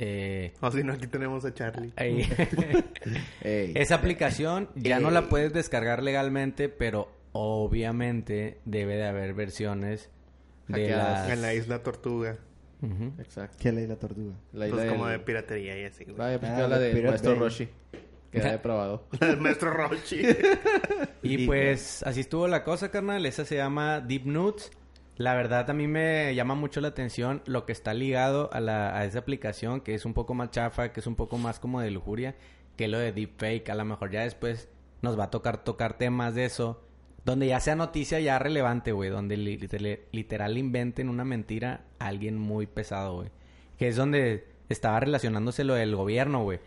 Eh, 0.02 0.54
O 0.62 0.72
si 0.72 0.82
no, 0.84 0.94
aquí 0.94 1.08
tenemos 1.08 1.44
a 1.46 1.54
Charlie. 1.54 1.92
Ey. 1.98 3.74
Esa 3.76 3.96
aplicación 3.96 4.70
ya 4.76 5.00
no 5.00 5.12
la 5.12 5.28
puedes 5.30 5.52
descargar 5.54 6.02
legalmente, 6.04 6.70
pero 6.70 7.12
obviamente 7.34 8.60
debe 8.66 8.96
de 8.96 9.06
haber 9.08 9.34
versiones 9.34 10.10
de 10.68 10.90
las... 10.90 11.30
En 11.30 11.42
la 11.42 11.54
isla 11.54 11.84
Tortuga. 11.84 12.38
Exacto. 13.20 13.58
¿Qué 13.60 13.74
ley 13.74 13.88
la 13.88 13.98
tortuga? 13.98 14.36
La 14.54 14.68
isla 14.68 14.78
Pues 14.78 14.92
como 14.92 15.08
del- 15.08 15.20
de 15.20 15.26
piratería 15.26 15.78
y 15.82 15.84
así, 15.84 16.06
güey. 16.06 16.16
Vaya, 16.16 16.40
pues 16.40 16.50
Ah, 16.52 16.56
que 16.56 16.62
habla 16.64 16.80
de 16.80 16.86
de 16.88 16.92
Pirate 16.94 17.10
Maestro 17.10 17.32
Bay. 17.32 17.40
Roshi. 17.40 17.68
Que 18.32 18.42
ha 18.42 18.52
depravado. 18.52 19.08
El 19.20 19.38
maestro 19.38 19.72
Rochi. 19.72 20.22
Y 21.22 21.46
pues 21.46 22.02
así 22.04 22.22
estuvo 22.22 22.48
la 22.48 22.64
cosa, 22.64 22.90
carnal. 22.90 23.26
Esa 23.26 23.44
se 23.44 23.58
llama 23.58 24.00
Deep 24.00 24.26
Nudes. 24.26 24.72
La 25.20 25.34
verdad 25.36 25.70
a 25.70 25.74
mí 25.74 25.86
me 25.86 26.34
llama 26.34 26.56
mucho 26.56 26.80
la 26.80 26.88
atención 26.88 27.42
lo 27.46 27.66
que 27.66 27.74
está 27.74 27.94
ligado 27.94 28.50
a, 28.54 28.62
la, 28.62 28.98
a 28.98 29.04
esa 29.04 29.20
aplicación, 29.20 29.82
que 29.82 29.94
es 29.94 30.06
un 30.06 30.14
poco 30.14 30.34
más 30.34 30.52
chafa, 30.52 30.94
que 30.94 31.02
es 31.02 31.08
un 31.08 31.16
poco 31.18 31.38
más 31.38 31.60
como 31.60 31.82
de 31.82 31.92
lujuria, 31.92 32.36
que 32.78 32.88
lo 32.88 32.98
de 32.98 33.12
Deepfake. 33.12 33.70
A 33.70 33.76
lo 33.76 33.84
mejor 33.84 34.12
ya 34.12 34.22
después 34.22 34.70
nos 35.02 35.20
va 35.20 35.26
a 35.26 35.30
tocar 35.30 35.66
tocar 35.66 35.98
temas 35.98 36.36
de 36.36 36.46
eso, 36.46 36.82
donde 37.26 37.48
ya 37.48 37.60
sea 37.60 37.76
noticia 37.76 38.22
ya 38.22 38.40
relevante, 38.40 38.94
güey, 38.94 39.10
donde 39.10 39.36
li- 39.36 39.58
literal, 39.58 40.00
literal 40.14 40.58
inventen 40.58 41.10
una 41.10 41.26
mentira 41.26 41.84
a 42.00 42.08
alguien 42.08 42.38
muy 42.38 42.66
pesado, 42.66 43.16
güey. 43.16 43.30
Que 43.78 43.90
es 43.90 43.98
donde 43.98 44.48
estaba 44.70 45.02
relacionándose 45.02 45.66
lo 45.66 45.74
del 45.74 45.98
gobierno, 45.98 46.44
güey. 46.44 46.62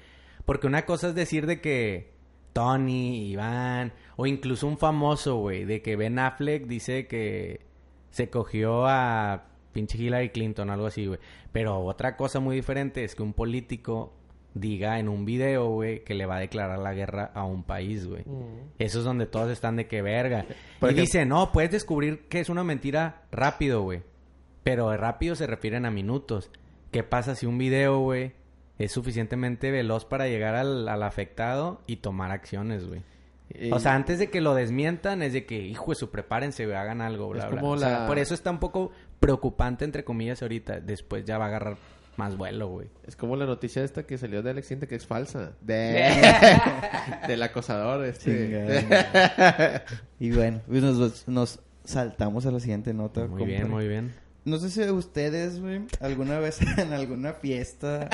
Porque 0.44 0.66
una 0.66 0.84
cosa 0.84 1.08
es 1.08 1.14
decir 1.14 1.46
de 1.46 1.62
que 1.62 2.12
Tony, 2.52 3.30
Iván, 3.30 3.94
o 4.16 4.26
incluso 4.26 4.66
un 4.66 4.76
famoso, 4.76 5.36
güey, 5.36 5.64
de 5.64 5.80
que 5.80 5.96
Ben 5.96 6.18
Affleck 6.18 6.66
dice 6.66 7.06
que 7.06 7.71
se 8.12 8.31
cogió 8.31 8.87
a 8.87 9.46
pinche 9.72 9.98
Hillary 9.98 10.31
Clinton, 10.31 10.70
algo 10.70 10.87
así, 10.87 11.07
güey. 11.07 11.18
Pero 11.51 11.81
otra 11.81 12.16
cosa 12.16 12.38
muy 12.38 12.55
diferente 12.55 13.03
es 13.03 13.14
que 13.14 13.22
un 13.22 13.33
político 13.33 14.12
diga 14.55 14.98
en 14.98 15.09
un 15.09 15.25
video, 15.25 15.68
güey, 15.68 16.05
que 16.05 16.14
le 16.14 16.27
va 16.27 16.37
a 16.37 16.40
declarar 16.40 16.79
la 16.79 16.92
guerra 16.92 17.33
a 17.35 17.44
un 17.44 17.64
país, 17.64 18.07
güey. 18.07 18.22
Eso 18.79 18.98
es 18.98 19.05
donde 19.05 19.27
todos 19.27 19.51
están 19.51 19.77
de 19.77 19.87
que 19.87 20.03
verga. 20.03 20.44
Y 20.83 20.94
dice, 20.94 21.25
no, 21.25 21.53
puedes 21.53 21.70
descubrir 21.70 22.29
que 22.29 22.40
es 22.40 22.51
una 22.51 22.62
mentira 22.64 23.22
rápido, 23.33 23.83
güey. 23.83 24.03
Pero 24.62 24.94
rápido 24.96 25.35
se 25.35 25.46
refieren 25.46 25.87
a 25.87 25.90
minutos. 25.90 26.51
¿Qué 26.90 27.03
pasa 27.03 27.35
si 27.35 27.46
un 27.46 27.57
video, 27.57 27.98
güey, 28.01 28.33
es 28.79 28.92
suficientemente 28.92 29.70
veloz 29.70 30.05
para 30.05 30.29
llegar 30.29 30.55
al, 30.55 30.87
al 30.87 31.03
afectado 31.03 31.81
y 31.87 31.96
tomar 31.96 32.31
acciones, 32.31 32.87
güey? 32.87 33.03
Y- 33.58 33.72
O 33.72 33.78
sea, 33.80 33.94
antes 33.94 34.18
de 34.18 34.30
que 34.30 34.40
lo 34.40 34.54
desmientan, 34.54 35.22
es 35.22 35.32
de 35.32 35.44
que, 35.46 35.58
hijo 35.66 35.90
de 35.92 35.96
su, 35.96 36.10
prepárense, 36.10 36.64
hagan 36.74 37.00
algo, 37.00 37.28
bla, 37.28 37.44
Es 37.44 37.50
bla. 37.50 37.60
como 37.60 37.72
O 37.72 37.78
sea, 37.78 38.00
la- 38.00 38.06
por 38.06 38.18
eso 38.18 38.34
está 38.34 38.50
un 38.50 38.58
poco 38.58 38.92
preocupante, 39.20 39.84
entre 39.84 40.04
comillas, 40.04 40.42
ahorita. 40.42 40.80
Después 40.80 41.24
ya 41.24 41.38
va 41.38 41.44
a 41.46 41.48
agarrar 41.48 41.76
más 42.16 42.36
vuelo, 42.36 42.68
güey. 42.68 42.88
Es 43.06 43.16
como 43.16 43.36
la 43.36 43.46
noticia 43.46 43.82
esta 43.82 44.02
que 44.04 44.18
salió 44.18 44.42
de 44.42 44.50
Alex 44.50 44.66
Sintek 44.66 44.88
que 44.90 44.96
es 44.96 45.06
falsa. 45.06 45.52
De... 45.60 46.12
Del 47.26 47.42
acosador, 47.42 48.04
este. 48.04 48.48
Chingada. 48.80 49.84
y 50.20 50.30
bueno, 50.30 50.60
pues 50.68 50.82
nos, 50.82 51.28
nos 51.28 51.60
saltamos 51.84 52.44
a 52.46 52.50
la 52.50 52.60
siguiente 52.60 52.92
nota. 52.92 53.26
Muy 53.26 53.44
bien, 53.44 53.70
muy 53.70 53.88
bien. 53.88 54.12
No 54.44 54.58
sé 54.58 54.70
si 54.70 54.82
ustedes, 54.90 55.60
güey, 55.60 55.82
alguna 56.00 56.38
vez 56.38 56.60
en 56.78 56.92
alguna 56.92 57.32
fiesta 57.32 58.10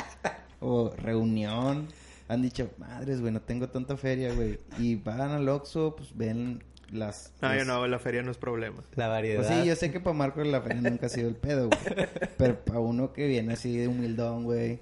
o 0.61 0.90
reunión 0.96 1.88
han 2.29 2.43
dicho, 2.43 2.71
madres, 2.79 3.21
güey, 3.21 3.33
no 3.33 3.41
tengo 3.41 3.69
tanta 3.69 3.97
feria, 3.97 4.33
güey. 4.35 4.59
Y 4.79 4.97
van 4.97 5.21
al 5.21 5.49
Oxxo, 5.49 5.97
pues 5.97 6.17
ven 6.17 6.62
las... 6.93 7.33
No, 7.41 7.55
yo 7.57 7.64
no, 7.64 7.87
la 7.87 7.99
feria 7.99 8.23
no 8.23 8.31
es 8.31 8.37
problema. 8.37 8.83
La 8.95 9.09
variedad. 9.09 9.43
Pues 9.45 9.49
sí, 9.49 9.67
yo 9.67 9.75
sé 9.77 9.91
que 9.91 10.01
para 10.01 10.14
Marco 10.14 10.43
la 10.45 10.61
feria 10.61 10.91
nunca 10.91 11.07
ha 11.07 11.09
sido 11.09 11.29
el 11.29 11.37
pedo, 11.37 11.69
güey. 11.69 12.07
Pero 12.37 12.64
para 12.64 12.81
uno 12.81 13.12
que 13.12 13.27
viene 13.27 13.55
así 13.55 13.77
de 13.77 13.88
humildón, 13.88 14.45
güey. 14.45 14.81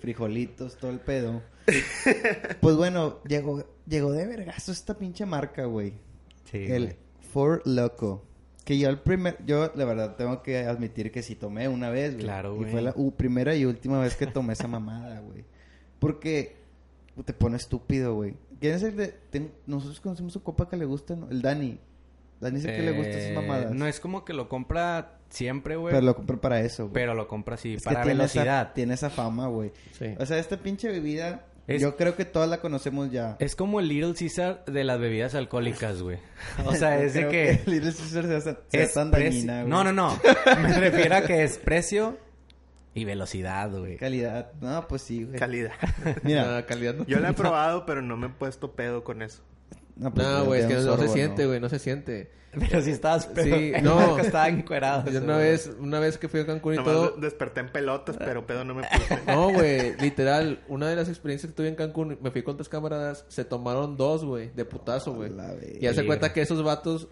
Frijolitos, 0.00 0.76
todo 0.76 0.90
el 0.90 1.00
pedo. 1.00 1.42
Pues 2.60 2.76
bueno, 2.76 3.20
llegó, 3.26 3.64
llegó 3.86 4.12
de 4.12 4.26
vergazo 4.26 4.72
esta 4.72 4.94
pinche 4.96 5.26
marca, 5.26 5.64
güey. 5.64 5.94
Sí, 6.50 6.64
el 6.64 6.84
güey. 6.84 6.96
For 7.32 7.62
Loco. 7.64 8.24
Que 8.64 8.78
yo 8.78 8.88
el 8.88 8.98
primer, 8.98 9.36
yo 9.44 9.70
la 9.74 9.84
verdad 9.84 10.16
tengo 10.16 10.42
que 10.42 10.58
admitir 10.58 11.10
que 11.12 11.22
sí 11.22 11.34
tomé 11.34 11.68
una 11.68 11.90
vez, 11.90 12.14
güey. 12.14 12.24
Claro, 12.24 12.54
Y 12.54 12.58
güey. 12.58 12.70
fue 12.70 12.82
la 12.82 12.92
uh, 12.96 13.12
primera 13.12 13.54
y 13.54 13.64
última 13.66 14.00
vez 14.00 14.16
que 14.16 14.26
tomé 14.26 14.54
esa 14.54 14.68
mamada, 14.68 15.20
güey. 15.20 15.44
Porque 15.98 16.56
te 17.22 17.32
pone 17.32 17.56
estúpido, 17.56 18.14
güey. 18.14 18.34
¿Quién 18.60 18.74
es 18.74 18.82
el 18.82 18.96
de...? 18.96 19.08
ten- 19.30 19.52
nosotros 19.66 20.00
conocemos 20.00 20.34
un 20.36 20.42
copa 20.42 20.68
que 20.68 20.76
le 20.76 20.84
gusta, 20.84 21.14
¿no? 21.14 21.28
El 21.30 21.42
Dani. 21.42 21.78
Dani 22.40 22.58
el 22.60 22.66
que 22.66 22.82
le 22.82 22.92
gusta 22.92 23.10
esas 23.10 23.30
Eh, 23.30 23.34
mamadas. 23.34 23.72
No 23.72 23.86
es 23.86 24.00
como 24.00 24.24
que 24.24 24.32
lo 24.32 24.48
compra 24.48 25.18
siempre, 25.30 25.76
güey. 25.76 25.92
Pero 25.92 26.00
Pero, 26.00 26.06
lo 26.06 26.16
compré 26.16 26.36
para 26.38 26.60
eso, 26.60 26.88
güey. 26.88 27.06
lo 27.14 27.28
compra 27.28 27.54
así, 27.54 27.74
Es 27.74 27.82
que 27.82 27.84
para 27.90 28.02
tiene 28.02 28.18
velocidad. 28.18 28.62
Esa, 28.62 28.72
tiene 28.74 28.94
esa 28.94 29.10
fama, 29.10 29.46
güey. 29.48 29.70
Sí. 29.92 30.14
O 30.18 30.26
sea, 30.26 30.38
esta 30.38 30.56
pinche 30.58 30.88
bebida, 30.88 31.44
Es- 31.66 31.80
yo 31.80 31.96
creo 31.96 32.16
que 32.16 32.24
todas 32.24 32.48
la 32.48 32.60
conocemos 32.60 33.10
ya. 33.10 33.36
Es 33.38 33.54
como 33.56 33.80
el 33.80 33.88
Little 33.88 34.14
Caesar 34.14 34.64
de 34.66 34.84
las 34.84 34.98
bebidas 34.98 35.34
alcohólicas, 35.34 36.02
güey. 36.02 36.18
O 36.66 36.74
sea, 36.74 37.00
es 37.00 37.14
de 37.14 37.20
Creo 37.28 37.30
que... 37.30 37.60
Little 37.70 37.92
Caesar 37.92 38.26
sea, 38.26 38.40
sea 38.40 38.58
es 38.72 38.92
tan 38.94 39.10
precio- 39.10 39.30
dañina, 39.30 39.58
güey. 39.60 39.70
No, 39.70 39.84
no, 39.84 39.92
no. 39.92 40.18
Me 40.62 40.80
refiero 40.80 41.16
a 41.16 41.22
que 41.22 41.44
es 41.44 41.58
precio 41.58 42.18
y 42.94 43.04
velocidad, 43.04 43.70
güey. 43.70 43.96
Calidad. 43.96 44.52
No, 44.60 44.86
pues 44.88 45.02
sí, 45.02 45.24
güey. 45.24 45.38
Calidad. 45.38 45.72
Mira. 46.22 46.46
La 46.50 46.66
calidad 46.66 46.94
no. 46.94 47.04
Yo 47.06 47.20
la 47.20 47.30
he 47.30 47.34
probado, 47.34 47.84
pero 47.86 48.02
no 48.02 48.16
me 48.16 48.26
he 48.28 48.30
puesto 48.30 48.72
pedo 48.72 49.02
con 49.04 49.22
eso. 49.22 49.42
No, 49.96 50.12
pues, 50.12 50.26
No, 50.26 50.44
güey, 50.44 50.60
es 50.62 50.66
que 50.66 50.74
no, 50.74 50.82
no 50.82 50.98
se 50.98 51.08
siente, 51.08 51.42
¿no? 51.42 51.48
güey, 51.48 51.60
no 51.60 51.68
se 51.68 51.78
siente. 51.78 52.30
Pero 52.56 52.82
si 52.82 52.90
estabas 52.92 53.26
pedo. 53.26 53.44
Sí, 53.56 53.72
no. 53.82 54.18
estaba 54.20 54.48
encuerado. 54.48 55.10
Yo 55.10 55.20
una 55.20 55.36
vez, 55.36 55.70
una 55.80 55.98
vez 55.98 56.18
que 56.18 56.28
fui 56.28 56.40
a 56.40 56.46
Cancún 56.46 56.74
y 56.74 56.76
Nomás 56.76 56.92
todo, 56.92 57.10
de- 57.10 57.20
desperté 57.22 57.60
en 57.60 57.68
pelotas, 57.72 58.16
pero 58.16 58.46
pedo 58.46 58.64
no 58.64 58.74
me 58.74 58.82
puse. 58.84 59.18
No, 59.26 59.50
güey, 59.52 59.96
literal, 59.98 60.62
una 60.68 60.88
de 60.88 60.94
las 60.96 61.08
experiencias 61.08 61.50
que 61.50 61.56
tuve 61.56 61.68
en 61.68 61.74
Cancún, 61.74 62.16
me 62.22 62.30
fui 62.30 62.42
con 62.44 62.56
tres 62.56 62.68
camaradas, 62.68 63.24
se 63.28 63.44
tomaron 63.44 63.96
dos, 63.96 64.24
güey, 64.24 64.50
de 64.50 64.64
putazo, 64.64 65.14
güey. 65.14 65.32
Y 65.80 65.86
hace 65.88 66.06
cuenta 66.06 66.32
que 66.32 66.42
esos 66.42 66.62
vatos 66.62 67.08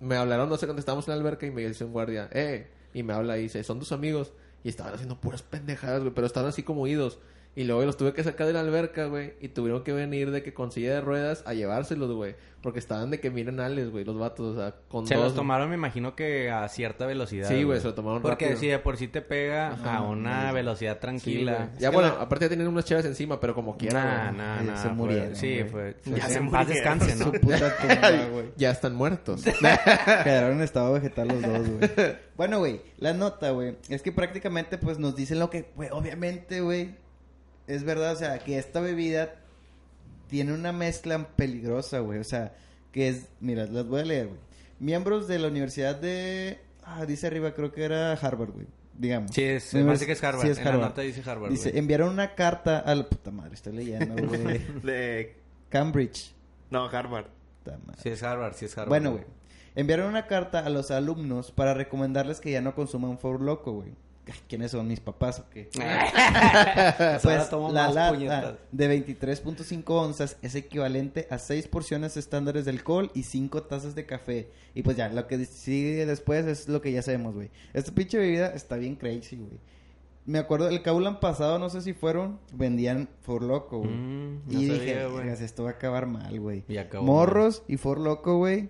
me 0.00 0.16
hablaron, 0.16 0.48
no 0.48 0.56
sé, 0.56 0.66
cuando 0.66 0.80
estábamos 0.80 1.06
en 1.08 1.12
la 1.14 1.20
alberca 1.20 1.44
y 1.46 1.50
me 1.50 1.66
dice 1.66 1.84
un 1.84 1.92
guardia, 1.92 2.28
eh, 2.32 2.66
y 2.94 3.02
me 3.02 3.12
habla 3.12 3.36
y 3.36 3.42
dice, 3.42 3.62
son 3.64 3.78
tus 3.78 3.92
amigos. 3.92 4.32
Y 4.66 4.68
estaban 4.68 4.94
haciendo 4.94 5.20
puras 5.20 5.42
pendejadas, 5.42 6.00
güey, 6.00 6.12
pero 6.12 6.26
estaban 6.26 6.48
así 6.48 6.64
como 6.64 6.88
idos. 6.88 7.20
Y 7.56 7.64
luego 7.64 7.82
los 7.86 7.96
tuve 7.96 8.12
que 8.12 8.22
sacar 8.22 8.46
de 8.46 8.52
la 8.52 8.60
alberca, 8.60 9.06
güey, 9.06 9.32
y 9.40 9.48
tuvieron 9.48 9.82
que 9.82 9.92
venir 9.94 10.30
de 10.30 10.42
que 10.42 10.52
con 10.52 10.70
silla 10.70 10.92
de 10.92 11.00
ruedas 11.00 11.42
a 11.46 11.54
llevárselos, 11.54 12.12
güey. 12.12 12.36
Porque 12.62 12.78
estaban 12.80 13.10
de 13.10 13.18
que 13.20 13.30
miren 13.30 13.60
ales, 13.60 13.90
güey, 13.90 14.04
los 14.04 14.18
vatos, 14.18 14.54
o 14.56 14.60
sea, 14.60 14.74
con 14.88 15.06
Se 15.06 15.14
dos. 15.14 15.24
los 15.24 15.34
tomaron, 15.36 15.68
me 15.70 15.76
imagino 15.76 16.14
que 16.16 16.50
a 16.50 16.68
cierta 16.68 17.06
velocidad. 17.06 17.48
Sí, 17.48 17.62
güey, 17.62 17.80
se 17.80 17.86
lo 17.86 17.94
tomaron 17.94 18.20
Porque 18.20 18.44
rápido. 18.46 18.60
si 18.60 18.66
de 18.66 18.78
por 18.78 18.96
sí 18.98 19.08
te 19.08 19.22
pega 19.22 19.68
Ajá, 19.68 19.96
a 19.98 20.02
una 20.02 20.52
velocidad 20.52 20.98
tranquila. 20.98 21.70
ya, 21.78 21.90
bueno, 21.90 22.08
aparte 22.20 22.44
ya 22.46 22.48
tenían 22.50 22.68
unas 22.68 22.84
chavas 22.84 23.04
encima, 23.06 23.40
pero 23.40 23.54
como 23.54 23.76
quiera, 23.78 24.32
Nah, 24.32 24.32
nah, 24.32 24.62
nah. 24.62 24.76
se 24.76 24.88
fue- 24.88 24.92
murieron, 24.96 25.36
Sí, 25.36 25.60
fue. 25.70 25.96
Ya 26.04 26.28
se 26.28 26.38
en 26.38 26.50
paz 26.50 26.68
descanse, 26.68 27.12
Su 27.16 27.26
¿no? 27.26 27.32
puta 27.32 27.74
tumba, 27.80 28.10
güey. 28.32 28.46
Ya 28.56 28.70
están 28.70 28.94
muertos. 28.94 29.42
Quedaron 30.24 30.56
en 30.58 30.62
estado 30.62 30.92
vegetal 30.92 31.28
los 31.28 31.40
dos, 31.42 31.68
güey. 31.70 31.90
Bueno, 32.36 32.58
güey, 32.58 32.80
la 32.98 33.14
nota, 33.14 33.50
güey, 33.52 33.76
es 33.88 34.02
que 34.02 34.12
prácticamente, 34.12 34.76
pues, 34.76 34.98
nos 34.98 35.16
dicen 35.16 35.38
lo 35.38 35.48
que, 35.50 35.70
güey, 35.76 35.88
obviamente, 35.90 36.60
güey, 36.60 36.96
es 37.66 37.84
verdad, 37.84 38.12
o 38.12 38.16
sea, 38.16 38.38
que 38.38 38.58
esta 38.58 38.80
bebida 38.80 39.34
tiene 40.28 40.52
una 40.52 40.72
mezcla 40.72 41.28
peligrosa, 41.36 42.00
güey, 42.00 42.18
o 42.18 42.24
sea, 42.24 42.54
que 42.92 43.08
es, 43.08 43.28
mira, 43.40 43.66
las 43.66 43.86
voy 43.86 44.00
a 44.00 44.04
leer, 44.04 44.26
güey. 44.28 44.40
Miembros 44.80 45.26
de 45.28 45.38
la 45.38 45.48
Universidad 45.48 45.96
de, 45.96 46.58
ah, 46.84 47.06
dice 47.06 47.26
arriba, 47.28 47.54
creo 47.54 47.72
que 47.72 47.84
era 47.84 48.12
Harvard, 48.12 48.50
güey, 48.50 48.66
digamos. 48.98 49.30
Sí, 49.32 49.42
es, 49.42 49.72
Univers- 49.74 49.86
parece 49.86 50.06
que 50.06 50.12
es 50.12 50.24
Harvard. 50.24 50.42
sí, 50.44 50.48
es 50.50 50.58
En 50.58 50.64
la 50.64 50.72
nota 50.76 51.00
dice 51.02 51.22
Harvard. 51.28 51.50
Dice, 51.50 51.70
güey. 51.70 51.78
enviaron 51.78 52.08
una 52.10 52.34
carta 52.34 52.78
a 52.80 52.94
la 52.94 53.08
puta 53.08 53.30
madre, 53.30 53.54
estoy 53.54 53.72
leyendo, 53.74 54.14
güey. 54.28 54.58
De... 54.82 55.36
Cambridge. 55.68 56.32
No, 56.70 56.86
Harvard. 56.88 57.26
Sí, 58.02 58.10
es 58.10 58.22
Harvard, 58.22 58.54
sí 58.54 58.66
es 58.66 58.72
Harvard. 58.78 58.88
Bueno, 58.90 59.12
güey. 59.12 59.24
Enviaron 59.74 60.06
una 60.06 60.26
carta 60.26 60.60
a 60.60 60.70
los 60.70 60.90
alumnos 60.90 61.50
para 61.50 61.74
recomendarles 61.74 62.40
que 62.40 62.50
ya 62.52 62.60
no 62.60 62.74
consuman 62.74 63.18
For 63.18 63.40
Loco, 63.40 63.72
güey. 63.72 63.90
¿Quiénes 64.48 64.72
son 64.72 64.88
mis 64.88 65.00
papás 65.00 65.38
o 65.38 65.48
qué? 65.50 65.68
Pues 65.76 67.22
Pues 67.22 67.50
tomo 67.50 67.72
la 67.72 67.88
lata 67.90 68.58
de 68.72 69.04
23.5 69.06 69.82
onzas 69.88 70.36
es 70.42 70.54
equivalente 70.54 71.26
a 71.30 71.38
6 71.38 71.68
porciones 71.68 72.16
estándares 72.16 72.64
de 72.64 72.72
alcohol 72.72 73.10
y 73.14 73.22
5 73.22 73.62
tazas 73.64 73.94
de 73.94 74.04
café. 74.06 74.48
Y 74.74 74.82
pues 74.82 74.96
ya, 74.96 75.08
lo 75.08 75.26
que 75.26 75.44
sigue 75.44 76.06
después 76.06 76.46
es 76.46 76.68
lo 76.68 76.80
que 76.80 76.92
ya 76.92 77.02
sabemos, 77.02 77.34
güey. 77.34 77.50
Esta 77.72 77.92
pinche 77.92 78.18
bebida 78.18 78.48
está 78.48 78.76
bien 78.76 78.96
crazy, 78.96 79.36
güey. 79.36 79.58
Me 80.24 80.38
acuerdo, 80.40 80.68
el 80.68 80.82
Kaulan 80.82 81.20
pasado, 81.20 81.60
no 81.60 81.70
sé 81.70 81.82
si 81.82 81.92
fueron, 81.92 82.40
vendían 82.52 83.08
For 83.22 83.42
Loco, 83.42 83.78
güey. 83.78 83.92
Mm, 83.92 84.40
no 84.48 84.60
y 84.60 84.66
sabía, 84.66 84.72
dije, 84.82 85.06
güey. 85.06 85.16
"Vergas, 85.18 85.40
esto 85.40 85.62
va 85.62 85.70
a 85.70 85.72
acabar 85.74 86.06
mal, 86.06 86.40
güey. 86.40 86.64
Y 86.68 86.76
Morros 87.00 87.62
y 87.68 87.76
For 87.76 88.00
Loco, 88.00 88.38
güey. 88.38 88.68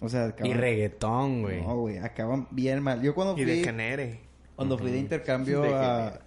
O 0.00 0.08
sea, 0.08 0.24
acaban... 0.26 0.50
Y 0.50 0.54
reggaetón, 0.54 1.42
güey. 1.42 1.60
No, 1.60 1.76
güey, 1.76 1.98
acaban 1.98 2.48
bien 2.50 2.82
mal. 2.82 3.02
Yo 3.02 3.14
cuando 3.14 3.34
Y 3.34 3.44
fui... 3.44 3.58
de 3.58 3.64
genere. 3.64 4.20
Cuando 4.56 4.78
fui 4.78 4.90
de 4.90 4.98
intercambio 4.98 5.64
a... 5.74 6.20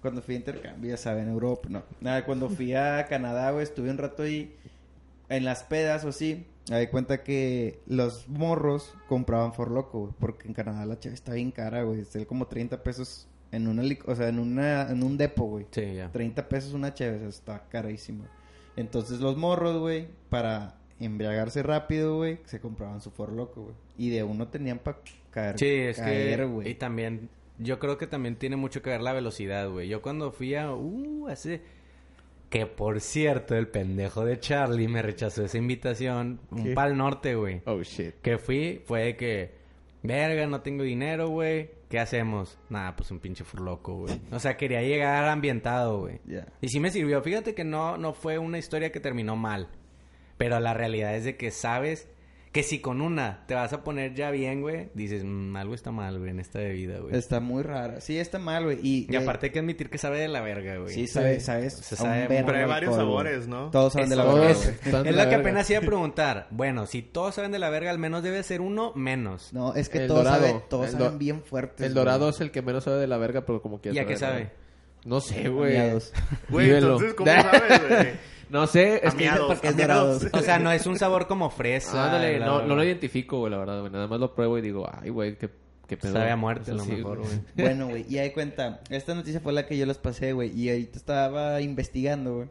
Cuando 0.00 0.22
fui 0.22 0.34
de 0.34 0.40
intercambio, 0.40 0.90
ya 0.90 0.96
saben, 0.96 1.28
Europa, 1.28 1.68
no. 1.68 1.82
Nada, 2.00 2.24
cuando 2.24 2.48
fui 2.48 2.74
a 2.74 3.06
Canadá, 3.08 3.50
güey, 3.50 3.64
estuve 3.64 3.90
un 3.90 3.98
rato 3.98 4.22
ahí 4.22 4.54
en 5.28 5.44
las 5.44 5.64
pedas 5.64 6.04
o 6.04 6.08
así. 6.08 6.46
Me 6.70 6.80
di 6.80 6.86
cuenta 6.88 7.22
que 7.22 7.80
los 7.86 8.28
morros 8.28 8.94
compraban 9.08 9.52
For 9.52 9.70
Loco, 9.70 10.00
güey. 10.00 10.14
Porque 10.18 10.48
en 10.48 10.54
Canadá 10.54 10.86
la 10.86 10.98
chave 10.98 11.14
está 11.14 11.32
bien 11.32 11.50
cara, 11.50 11.82
güey. 11.82 12.00
Está 12.00 12.24
como 12.24 12.46
30 12.46 12.82
pesos 12.82 13.26
en 13.52 13.68
una... 13.68 13.82
O 14.06 14.14
sea, 14.14 14.28
en, 14.28 14.38
una, 14.38 14.90
en 14.90 15.02
un 15.02 15.16
depo, 15.16 15.44
güey. 15.44 15.66
Sí, 15.70 15.94
ya. 15.94 16.10
30 16.10 16.48
pesos 16.48 16.72
una 16.72 16.94
cheve, 16.94 17.16
o 17.16 17.20
sea, 17.20 17.28
está 17.28 17.68
carísimo. 17.68 18.24
Entonces 18.76 19.20
los 19.20 19.36
morros, 19.36 19.78
güey, 19.78 20.06
para 20.28 20.76
embriagarse 21.00 21.62
rápido, 21.62 22.16
güey, 22.16 22.38
se 22.44 22.60
compraban 22.60 23.00
su 23.00 23.10
For 23.10 23.32
Loco, 23.32 23.62
güey. 23.62 23.74
Y 23.98 24.10
de 24.10 24.22
uno 24.22 24.48
tenían 24.48 24.78
para 24.78 24.98
caer, 25.30 25.58
Sí, 25.58 25.66
es 25.66 25.96
caer, 25.96 26.40
que... 26.40 26.44
güey. 26.44 26.70
Y 26.70 26.74
también... 26.74 27.28
Yo 27.58 27.78
creo 27.78 27.98
que 27.98 28.06
también 28.06 28.36
tiene 28.36 28.56
mucho 28.56 28.82
que 28.82 28.90
ver 28.90 29.00
la 29.00 29.12
velocidad, 29.12 29.68
güey. 29.70 29.88
Yo 29.88 30.02
cuando 30.02 30.32
fui 30.32 30.54
a... 30.54 30.72
Uh, 30.72 31.28
hace... 31.28 31.62
Que 32.50 32.66
por 32.66 33.00
cierto, 33.00 33.56
el 33.56 33.66
pendejo 33.66 34.24
de 34.24 34.38
Charlie 34.38 34.86
me 34.86 35.02
rechazó 35.02 35.44
esa 35.44 35.58
invitación. 35.58 36.38
Un 36.50 36.64
¿Qué? 36.64 36.74
pal 36.74 36.96
norte, 36.96 37.34
güey. 37.34 37.62
Oh, 37.66 37.82
shit. 37.82 38.14
Que 38.22 38.38
fui, 38.38 38.82
fue 38.84 39.04
de 39.04 39.16
que... 39.16 39.54
Verga, 40.02 40.46
no 40.46 40.60
tengo 40.60 40.84
dinero, 40.84 41.28
güey. 41.28 41.70
¿Qué 41.88 41.98
hacemos? 41.98 42.58
Nada, 42.68 42.94
pues 42.94 43.10
un 43.10 43.18
pinche 43.18 43.42
furloco, 43.42 43.94
güey. 43.94 44.20
O 44.30 44.38
sea, 44.38 44.56
quería 44.56 44.82
llegar 44.82 45.24
ambientado, 45.24 46.00
güey. 46.00 46.20
Ya. 46.24 46.46
Y 46.60 46.68
sí 46.68 46.78
me 46.78 46.90
sirvió. 46.90 47.20
Fíjate 47.22 47.54
que 47.54 47.64
no, 47.64 47.96
no 47.96 48.12
fue 48.12 48.38
una 48.38 48.58
historia 48.58 48.92
que 48.92 49.00
terminó 49.00 49.34
mal. 49.36 49.68
Pero 50.36 50.60
la 50.60 50.74
realidad 50.74 51.16
es 51.16 51.24
de 51.24 51.36
que 51.36 51.50
sabes 51.50 52.08
Que 52.56 52.62
si 52.62 52.78
con 52.78 53.02
una 53.02 53.44
te 53.46 53.54
vas 53.54 53.70
a 53.74 53.84
poner 53.84 54.14
ya 54.14 54.30
bien, 54.30 54.62
güey, 54.62 54.88
dices, 54.94 55.24
"Mm, 55.26 55.54
algo 55.56 55.74
está 55.74 55.90
mal, 55.90 56.18
güey, 56.18 56.30
en 56.30 56.40
esta 56.40 56.58
bebida, 56.58 57.00
güey. 57.00 57.14
Está 57.14 57.38
muy 57.38 57.62
rara. 57.62 58.00
Sí, 58.00 58.18
está 58.18 58.38
mal, 58.38 58.64
güey. 58.64 58.78
Y, 58.82 59.06
Y 59.12 59.16
aparte 59.16 59.44
hay 59.46 59.52
que 59.52 59.58
admitir 59.58 59.90
que 59.90 59.98
sabe 59.98 60.20
de 60.20 60.28
la 60.28 60.40
verga, 60.40 60.78
güey. 60.78 60.94
Sí, 60.94 61.06
sabes, 61.06 61.44
sabes. 61.44 61.76
Un 61.76 61.98
sabe- 61.98 62.24
Pero 62.28 62.56
hay 62.56 62.64
varios 62.64 62.94
alcohol, 62.94 62.96
sabores, 63.10 63.46
¿no? 63.46 63.68
Todos 63.70 63.92
saben 63.92 64.08
de 64.08 64.16
la 64.16 64.24
verga, 64.24 64.50
es. 64.52 64.66
Es 64.86 64.90
la 64.90 64.98
lo 65.00 65.04
que 65.04 65.10
verga. 65.12 65.36
apenas 65.36 65.68
iba 65.68 65.80
a 65.80 65.82
preguntar. 65.82 66.46
Bueno, 66.50 66.86
si 66.86 67.02
todos 67.02 67.34
saben 67.34 67.52
de 67.52 67.58
la 67.58 67.68
verga, 67.68 67.90
al 67.90 67.98
menos 67.98 68.22
debe 68.22 68.42
ser 68.42 68.62
uno 68.62 68.92
menos. 68.94 69.52
No, 69.52 69.74
es 69.74 69.90
que 69.90 69.98
El 69.98 70.06
todos 70.08 70.24
dorado. 70.24 70.40
saben, 70.46 70.62
todos 70.70 70.90
saben 70.92 71.18
bien 71.18 71.42
fuertes. 71.42 71.86
El 71.86 71.92
güey. 71.92 72.04
dorado 72.06 72.30
es 72.30 72.40
el 72.40 72.50
que 72.50 72.62
menos 72.62 72.84
sabe 72.84 72.96
de 72.96 73.06
la 73.06 73.18
verga, 73.18 73.42
pero 73.44 73.60
como 73.60 73.82
quiera. 73.82 73.94
¿Y 73.94 73.98
a 73.98 74.06
qué 74.06 74.16
sabe? 74.16 74.50
No 75.04 75.20
sé, 75.20 75.50
güey. 75.50 75.76
Güey, 76.48 76.70
entonces, 76.70 77.12
¿cómo 77.12 77.30
sabes, 77.30 77.82
güey? 77.88 78.35
No 78.50 78.66
sé, 78.66 78.94
es 78.96 79.14
que... 79.14 79.28
Amiados, 79.28 79.46
porque 79.48 79.68
es 79.68 79.74
amiados. 79.74 80.20
dorado. 80.22 80.38
O 80.38 80.42
sea, 80.44 80.58
no 80.58 80.70
es 80.72 80.86
un 80.86 80.98
sabor 80.98 81.26
como 81.26 81.50
fresa. 81.50 82.06
Ándale, 82.06 82.38
la- 82.38 82.46
no, 82.46 82.62
no 82.62 82.76
lo 82.76 82.84
identifico, 82.84 83.38
güey, 83.40 83.50
la 83.50 83.58
verdad, 83.58 83.80
güey. 83.80 83.92
Nada 83.92 84.06
más 84.06 84.20
lo 84.20 84.34
pruebo 84.34 84.56
y 84.58 84.62
digo, 84.62 84.88
ay, 85.00 85.10
güey, 85.10 85.36
qué, 85.36 85.50
qué 85.88 85.96
pedo. 85.96 86.12
Sabe 86.12 86.30
a 86.30 86.36
muerte, 86.36 86.70
a 86.70 86.74
lo 86.74 86.84
sí, 86.84 86.92
mejor, 86.92 87.18
güey. 87.18 87.30
Bueno, 87.56 87.88
güey, 87.88 88.04
y 88.08 88.18
ahí 88.18 88.30
cuenta, 88.30 88.80
esta 88.90 89.14
noticia 89.14 89.40
fue 89.40 89.52
la 89.52 89.66
que 89.66 89.76
yo 89.76 89.86
les 89.86 89.98
pasé, 89.98 90.32
güey, 90.32 90.50
y 90.58 90.70
ahorita 90.70 90.96
estaba 90.98 91.60
investigando, 91.60 92.36
güey, 92.36 92.48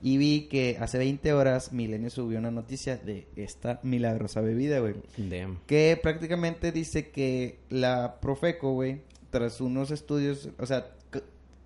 y 0.00 0.16
vi 0.16 0.42
que 0.48 0.76
hace 0.80 0.96
20 0.98 1.32
horas 1.32 1.72
Milenio 1.72 2.10
subió 2.10 2.38
una 2.38 2.50
noticia 2.52 2.96
de 2.96 3.26
esta 3.36 3.80
milagrosa 3.82 4.40
bebida, 4.40 4.78
güey, 4.80 4.94
Damn. 5.16 5.58
que 5.66 5.98
prácticamente 6.00 6.70
dice 6.72 7.10
que 7.10 7.58
la 7.68 8.20
Profeco, 8.20 8.72
güey, 8.72 9.00
tras 9.30 9.60
unos 9.60 9.90
estudios, 9.90 10.50
o 10.58 10.66
sea, 10.66 10.86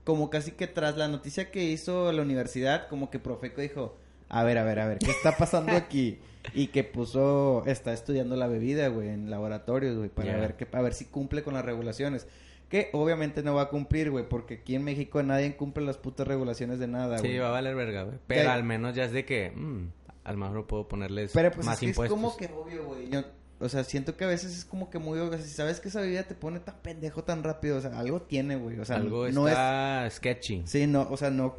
como 0.05 0.31
casi 0.31 0.53
que 0.53 0.67
tras 0.67 0.97
la 0.97 1.09
noticia 1.09 1.51
que 1.51 1.65
hizo 1.65 2.11
la 2.13 2.23
universidad, 2.23 2.89
como 2.89 3.11
que 3.11 3.19
Profeco 3.19 3.61
dijo, 3.61 3.97
a 4.29 4.43
ver, 4.45 4.59
a 4.59 4.65
ver, 4.65 4.81
a 4.81 4.87
ver, 4.89 4.99
¿qué 4.99 5.11
está 5.11 5.37
pasando 5.37 5.73
aquí? 5.77 6.19
Y 6.55 6.69
que 6.69 6.83
puso, 6.85 7.63
está 7.67 7.93
estudiando 7.93 8.35
la 8.37 8.49
bebida, 8.49 8.89
güey, 8.89 9.09
en 9.11 9.31
laboratorios, 9.31 9.97
güey, 9.97 10.09
para 10.09 10.37
ver 10.37 10.57
que, 10.57 10.67
a 10.73 10.81
ver 10.83 10.95
si 10.95 11.05
cumple 11.05 11.43
con 11.43 11.55
las 11.55 11.65
regulaciones. 11.65 12.27
Que 12.69 12.89
obviamente 12.95 13.43
no 13.43 13.55
va 13.55 13.63
a 13.63 13.69
cumplir, 13.69 14.11
güey, 14.11 14.27
porque 14.29 14.55
aquí 14.55 14.75
en 14.75 14.83
México 14.83 15.23
nadie 15.23 15.55
cumple 15.57 15.85
las 15.85 15.99
putas 15.99 16.27
regulaciones 16.27 16.79
de 16.79 16.89
nada, 16.89 17.19
güey. 17.19 17.33
Sí, 17.33 17.39
va 17.39 17.49
a 17.49 17.53
valer 17.53 17.75
verga, 17.77 18.05
güey. 18.05 18.17
Pero 18.27 18.51
al 18.51 18.65
menos 18.65 18.95
ya 18.95 19.05
es 19.05 19.13
de 19.13 19.27
que... 19.27 19.51
mm, 19.55 19.89
a 20.25 20.33
lo 20.33 20.39
mejor 20.39 20.67
puedo 20.67 20.89
ponerles 20.89 21.33
Pero 21.35 21.51
pues 21.51 21.67
más 21.67 21.75
es, 21.75 21.81
que 21.81 21.87
es 21.87 21.91
impuestos. 21.91 22.17
como 22.19 22.37
que 22.37 22.47
obvio, 22.47 22.85
güey. 22.87 23.11
Yo- 23.11 23.25
O 23.63 23.69
sea, 23.69 23.85
siento 23.85 24.17
que 24.17 24.25
a 24.25 24.29
veces 24.29 24.57
es 24.59 24.65
como 24.65 24.91
que 24.91 24.99
muy. 24.99 25.19
O 25.19 25.29
sea, 25.31 25.39
si 25.39 25.49
sabes 25.51 25.79
que 25.81 25.89
esa 25.89 26.01
bebida 26.01 26.25
te 26.25 26.35
pone 26.35 26.59
tan 26.61 26.75
pendejo 26.83 27.23
tan 27.23 27.45
rápido, 27.45 27.79
o 27.79 27.81
sea, 27.81 27.99
algo 27.99 28.21
tiene, 28.23 28.57
güey. 28.57 28.79
O 28.81 28.85
sea, 28.85 28.97
Algo 28.97 29.29
no 29.31 29.47
es... 29.47 29.53
está 29.53 30.09
sketchy. 30.11 30.63
Sí, 30.67 30.87
no, 30.87 31.07
o 31.11 31.17
sea, 31.17 31.31
no... 31.31 31.57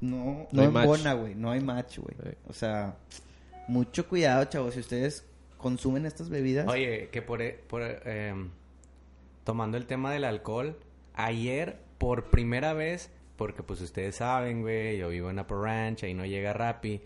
No, 0.00 0.46
No 0.52 0.62
embona, 0.62 1.14
güey. 1.14 1.34
No 1.34 1.50
hay 1.50 1.60
match, 1.60 1.98
güey. 1.98 2.14
Sí. 2.22 2.36
O 2.48 2.52
sea, 2.52 2.96
mucho 3.68 4.08
cuidado, 4.08 4.44
chavos. 4.44 4.74
Si 4.74 4.80
ustedes 4.80 5.24
consumen 5.56 6.06
estas 6.06 6.28
bebidas... 6.28 6.68
Oye, 6.68 7.08
que 7.10 7.22
por, 7.22 7.40
por 7.68 7.82
eh, 7.84 8.34
tomando 9.44 9.76
el 9.76 9.86
tema 9.86 10.12
del 10.12 10.24
alcohol, 10.24 10.76
ayer 11.14 11.80
por 11.98 12.30
primera 12.30 12.72
vez, 12.74 13.10
porque 13.36 13.62
pues 13.62 13.80
ustedes 13.80 14.16
saben, 14.16 14.62
güey, 14.62 14.98
yo 14.98 15.08
vivo 15.08 15.30
en 15.30 15.38
Upper 15.38 15.58
Ranch, 15.58 16.04
ahí 16.04 16.14
no 16.14 16.24
llega 16.26 16.52
Rappi. 16.52 17.00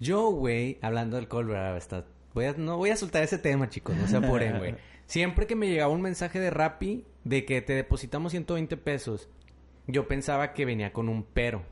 Yo, 0.00 0.30
güey, 0.30 0.78
hablando 0.82 1.16
de 1.16 1.22
alcohol, 1.22 1.46
¿verdad? 1.46 1.76
Está- 1.76 2.04
voy 2.34 2.44
a, 2.46 2.52
no 2.54 2.76
voy 2.76 2.90
a 2.90 2.96
soltar 2.96 3.22
ese 3.22 3.38
tema, 3.38 3.68
chicos, 3.68 3.96
no 3.96 4.06
se 4.06 4.16
apuren, 4.16 4.58
güey. 4.58 4.74
Siempre 5.06 5.46
que 5.46 5.54
me 5.56 5.68
llegaba 5.68 5.92
un 5.92 6.00
mensaje 6.02 6.40
de 6.40 6.50
Rappi 6.50 7.04
de 7.24 7.44
que 7.44 7.60
te 7.62 7.74
depositamos 7.74 8.32
120 8.32 8.76
pesos, 8.76 9.28
yo 9.86 10.08
pensaba 10.08 10.52
que 10.54 10.64
venía 10.64 10.92
con 10.92 11.08
un 11.08 11.24
pero. 11.24 11.62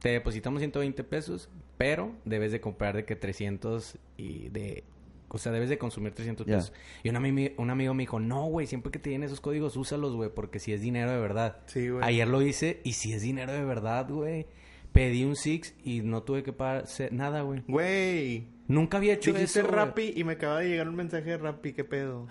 Te 0.00 0.08
depositamos 0.10 0.60
120 0.60 1.04
pesos, 1.04 1.48
pero 1.78 2.12
debes 2.24 2.50
de 2.50 2.60
comprar 2.60 2.96
de 2.96 3.04
que 3.04 3.14
300 3.16 3.98
y 4.16 4.48
de... 4.48 4.82
O 5.28 5.38
sea, 5.38 5.50
debes 5.52 5.68
de 5.70 5.78
consumir 5.78 6.12
300 6.12 6.44
Ya. 6.46 6.56
pesos. 6.56 6.72
Y 7.04 7.08
un, 7.08 7.14
ami- 7.16 7.54
un 7.56 7.70
amigo 7.70 7.94
me 7.94 8.02
dijo, 8.02 8.18
no, 8.20 8.44
güey, 8.46 8.66
siempre 8.66 8.90
que 8.92 8.98
te 8.98 9.10
den 9.10 9.22
esos 9.22 9.40
códigos, 9.40 9.76
úsalos, 9.76 10.14
güey, 10.14 10.28
porque 10.34 10.58
si 10.58 10.72
es 10.74 10.82
dinero 10.82 11.10
de 11.10 11.18
verdad. 11.20 11.60
Sí, 11.66 11.88
güey. 11.88 12.04
Ayer 12.04 12.26
lo 12.28 12.42
hice 12.42 12.80
y 12.84 12.92
si 12.94 13.12
es 13.14 13.22
dinero 13.22 13.52
de 13.52 13.64
verdad, 13.64 14.08
güey. 14.10 14.46
Pedí 14.92 15.24
un 15.24 15.36
Six 15.36 15.74
y 15.84 16.00
no 16.02 16.22
tuve 16.24 16.42
que 16.42 16.52
pagar 16.52 16.84
nada, 17.12 17.40
güey. 17.42 17.62
Güey. 17.66 18.46
Nunca 18.68 18.96
había 18.96 19.14
hecho 19.14 19.32
Dijiste 19.32 19.60
eso. 19.60 19.68
Rappi 19.68 20.12
y 20.16 20.24
me 20.24 20.34
acaba 20.34 20.60
de 20.60 20.68
llegar 20.68 20.88
un 20.88 20.96
mensaje 20.96 21.30
de 21.30 21.38
Rappi. 21.38 21.72
¿Qué 21.72 21.84
pedo? 21.84 22.26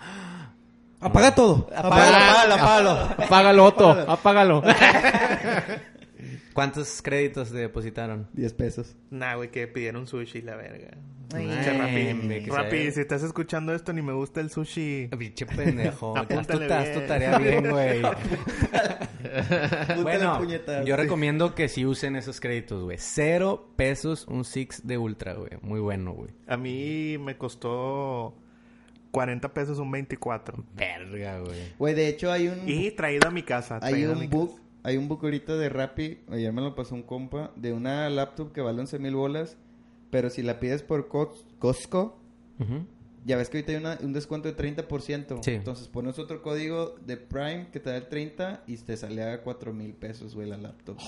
¡Apaga 1.00 1.34
todo! 1.34 1.68
Apágalo, 1.74 2.16
apágalo, 2.16 2.54
apágalo. 2.54 2.90
Apágalo, 3.24 3.64
Otto, 3.64 3.90
apágalo. 3.90 4.62
¿Cuántos 6.54 7.02
créditos 7.02 7.50
te 7.50 7.58
depositaron? 7.58 8.28
10 8.32 8.52
pesos. 8.54 8.96
Nah, 9.10 9.36
güey, 9.36 9.50
que 9.50 9.66
pidieron 9.66 10.06
sushi, 10.06 10.42
la 10.42 10.56
verga. 10.56 10.90
Pinche 11.34 11.72
Rappi. 11.72 12.50
Rappi, 12.50 12.90
si 12.92 13.00
estás 13.00 13.22
escuchando 13.22 13.74
esto, 13.74 13.92
ni 13.92 14.02
me 14.02 14.12
gusta 14.12 14.40
el 14.40 14.50
sushi. 14.50 15.08
Pinche 15.16 15.46
pendejo. 15.46 16.16
Haz 16.16 16.28
tu, 16.28 16.38
haz 16.38 17.06
tarea 17.06 17.38
bien, 17.38 17.70
güey. 17.70 18.02
Bueno, 20.02 20.38
puñetas. 20.38 20.84
yo 20.84 20.96
recomiendo 20.96 21.54
que 21.54 21.68
sí 21.68 21.86
usen 21.86 22.16
esos 22.16 22.40
créditos, 22.40 22.82
güey. 22.82 22.98
Cero 23.00 23.72
pesos 23.76 24.26
un 24.28 24.44
Six 24.44 24.86
de 24.86 24.98
Ultra, 24.98 25.34
güey. 25.34 25.52
Muy 25.62 25.80
bueno, 25.80 26.12
güey. 26.12 26.30
A 26.46 26.56
mí 26.56 27.16
me 27.18 27.38
costó 27.38 28.34
40 29.12 29.54
pesos 29.54 29.78
un 29.78 29.90
24. 29.90 30.64
Verga, 30.74 31.40
güey. 31.40 31.60
Güey, 31.78 31.94
de 31.94 32.08
hecho 32.08 32.32
hay 32.32 32.48
un... 32.48 32.68
Y 32.68 32.90
traído 32.90 33.28
a 33.28 33.30
mi 33.30 33.42
casa. 33.42 33.78
Hay 33.80 33.92
traído 33.92 34.12
a 34.12 34.16
mi 34.16 34.26
un 34.26 34.30
casa. 34.30 34.36
book, 34.38 34.60
hay 34.82 34.96
un 34.96 35.08
book 35.08 35.20
ahorita 35.22 35.56
de 35.56 35.68
Rappi, 35.68 36.18
ayer 36.30 36.52
me 36.52 36.60
lo 36.62 36.74
pasó 36.74 36.94
un 36.94 37.02
compa, 37.02 37.52
de 37.56 37.72
una 37.72 38.08
laptop 38.10 38.52
que 38.52 38.60
vale 38.60 38.80
11 38.80 38.98
mil 38.98 39.14
bolas, 39.14 39.56
pero 40.10 40.28
si 40.30 40.42
la 40.42 40.58
pides 40.60 40.82
por 40.82 41.08
Cos- 41.08 41.46
Costco, 41.58 42.18
ya 43.24 43.36
ves 43.36 43.48
que 43.48 43.58
ahorita 43.58 43.72
hay 43.72 43.78
una- 43.78 43.98
un 44.02 44.12
descuento 44.12 44.48
de 44.48 44.54
30%. 44.56 45.38
Sí. 45.42 45.52
Entonces 45.52 45.86
pones 45.88 46.18
otro 46.18 46.42
código 46.42 46.96
de 47.06 47.16
Prime 47.16 47.68
que 47.72 47.78
te 47.80 47.90
da 47.90 47.96
el 47.96 48.08
30 48.08 48.64
y 48.66 48.76
te 48.78 48.96
sale 48.96 49.22
a 49.22 49.42
4 49.42 49.72
mil 49.72 49.92
pesos, 49.94 50.34
güey, 50.34 50.48
la 50.48 50.56
laptop. 50.58 50.98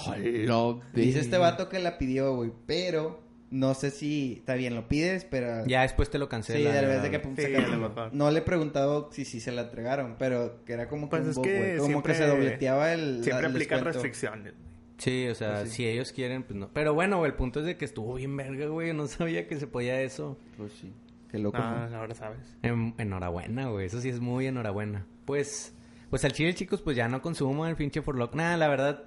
Dice 0.94 1.20
este 1.20 1.38
vato 1.38 1.68
que 1.68 1.80
la 1.80 1.98
pidió, 1.98 2.34
güey, 2.36 2.52
pero 2.66 3.20
no 3.54 3.72
sé 3.74 3.90
si 3.90 4.34
está 4.38 4.54
bien, 4.54 4.74
lo 4.74 4.88
pides, 4.88 5.24
pero... 5.24 5.64
Ya 5.66 5.82
después 5.82 6.10
te 6.10 6.18
lo 6.18 6.24
Sí, 6.26 6.30
cancela. 6.30 6.72
de 6.72 6.86
vez 6.86 7.02
de 7.02 7.10
que 7.10 7.20
pum, 7.20 7.36
Sí, 7.36 7.42
saca- 7.42 7.64
a 7.64 7.68
lo 7.68 7.88
mejor. 7.88 8.12
No 8.12 8.30
le 8.30 8.40
he 8.40 8.42
preguntado 8.42 9.10
si 9.12 9.24
sí 9.24 9.38
se 9.40 9.52
la 9.52 9.62
entregaron, 9.62 10.16
pero 10.18 10.64
que 10.64 10.72
era 10.72 10.88
como 10.88 11.06
que 11.08 11.10
Pues 11.18 11.22
un 11.22 11.30
es 11.30 11.38
que 11.38 11.74
como 11.76 11.86
siempre- 11.88 12.12
que 12.12 12.18
se 12.18 12.26
dobleteaba 12.26 12.92
el 12.92 13.22
Siempre 13.22 13.46
el 13.46 13.52
aplican 13.52 13.78
descuento. 13.78 13.84
restricciones. 14.02 14.54
Sí, 14.98 15.28
o 15.28 15.34
sea, 15.34 15.54
Pues 15.60 15.70
sí. 15.70 15.76
si 15.76 15.86
ellos 15.88 16.12
quieren, 16.12 16.42
pues 16.42 16.56
no. 16.58 16.68
Pero 16.72 16.94
bueno, 16.94 17.24
el 17.26 17.34
punto 17.34 17.60
es 17.60 17.66
de 17.66 17.76
que 17.76 17.84
estuvo 17.84 18.14
bien 18.14 18.36
verga, 18.36 18.66
güey. 18.66 18.92
No 18.92 19.06
sabía 19.08 19.46
que 19.46 19.56
se 19.58 19.66
podía 19.66 20.00
eso. 20.02 20.36
Pues 20.56 20.72
sí. 20.80 20.92
Qué 21.30 21.38
loco. 21.38 21.58
Ah, 21.60 21.88
¿no? 21.90 21.96
ahora 21.98 22.14
sabes. 22.14 22.56
En- 22.62 22.94
enhorabuena, 22.98 23.68
güey. 23.68 23.86
Eso 23.86 24.00
sí 24.00 24.08
es 24.08 24.20
muy 24.20 24.46
enhorabuena. 24.46 25.06
Pues, 25.24 25.74
pues 26.10 26.24
al 26.24 26.32
chile, 26.32 26.54
chicos, 26.54 26.80
pues 26.82 26.96
ya 26.96 27.08
no 27.08 27.22
consumo 27.22 27.66
el 27.66 27.76
pinche 27.76 28.02
for 28.02 28.16
lock. 28.16 28.34
Nada, 28.34 28.56
la 28.56 28.68
verdad. 28.68 29.04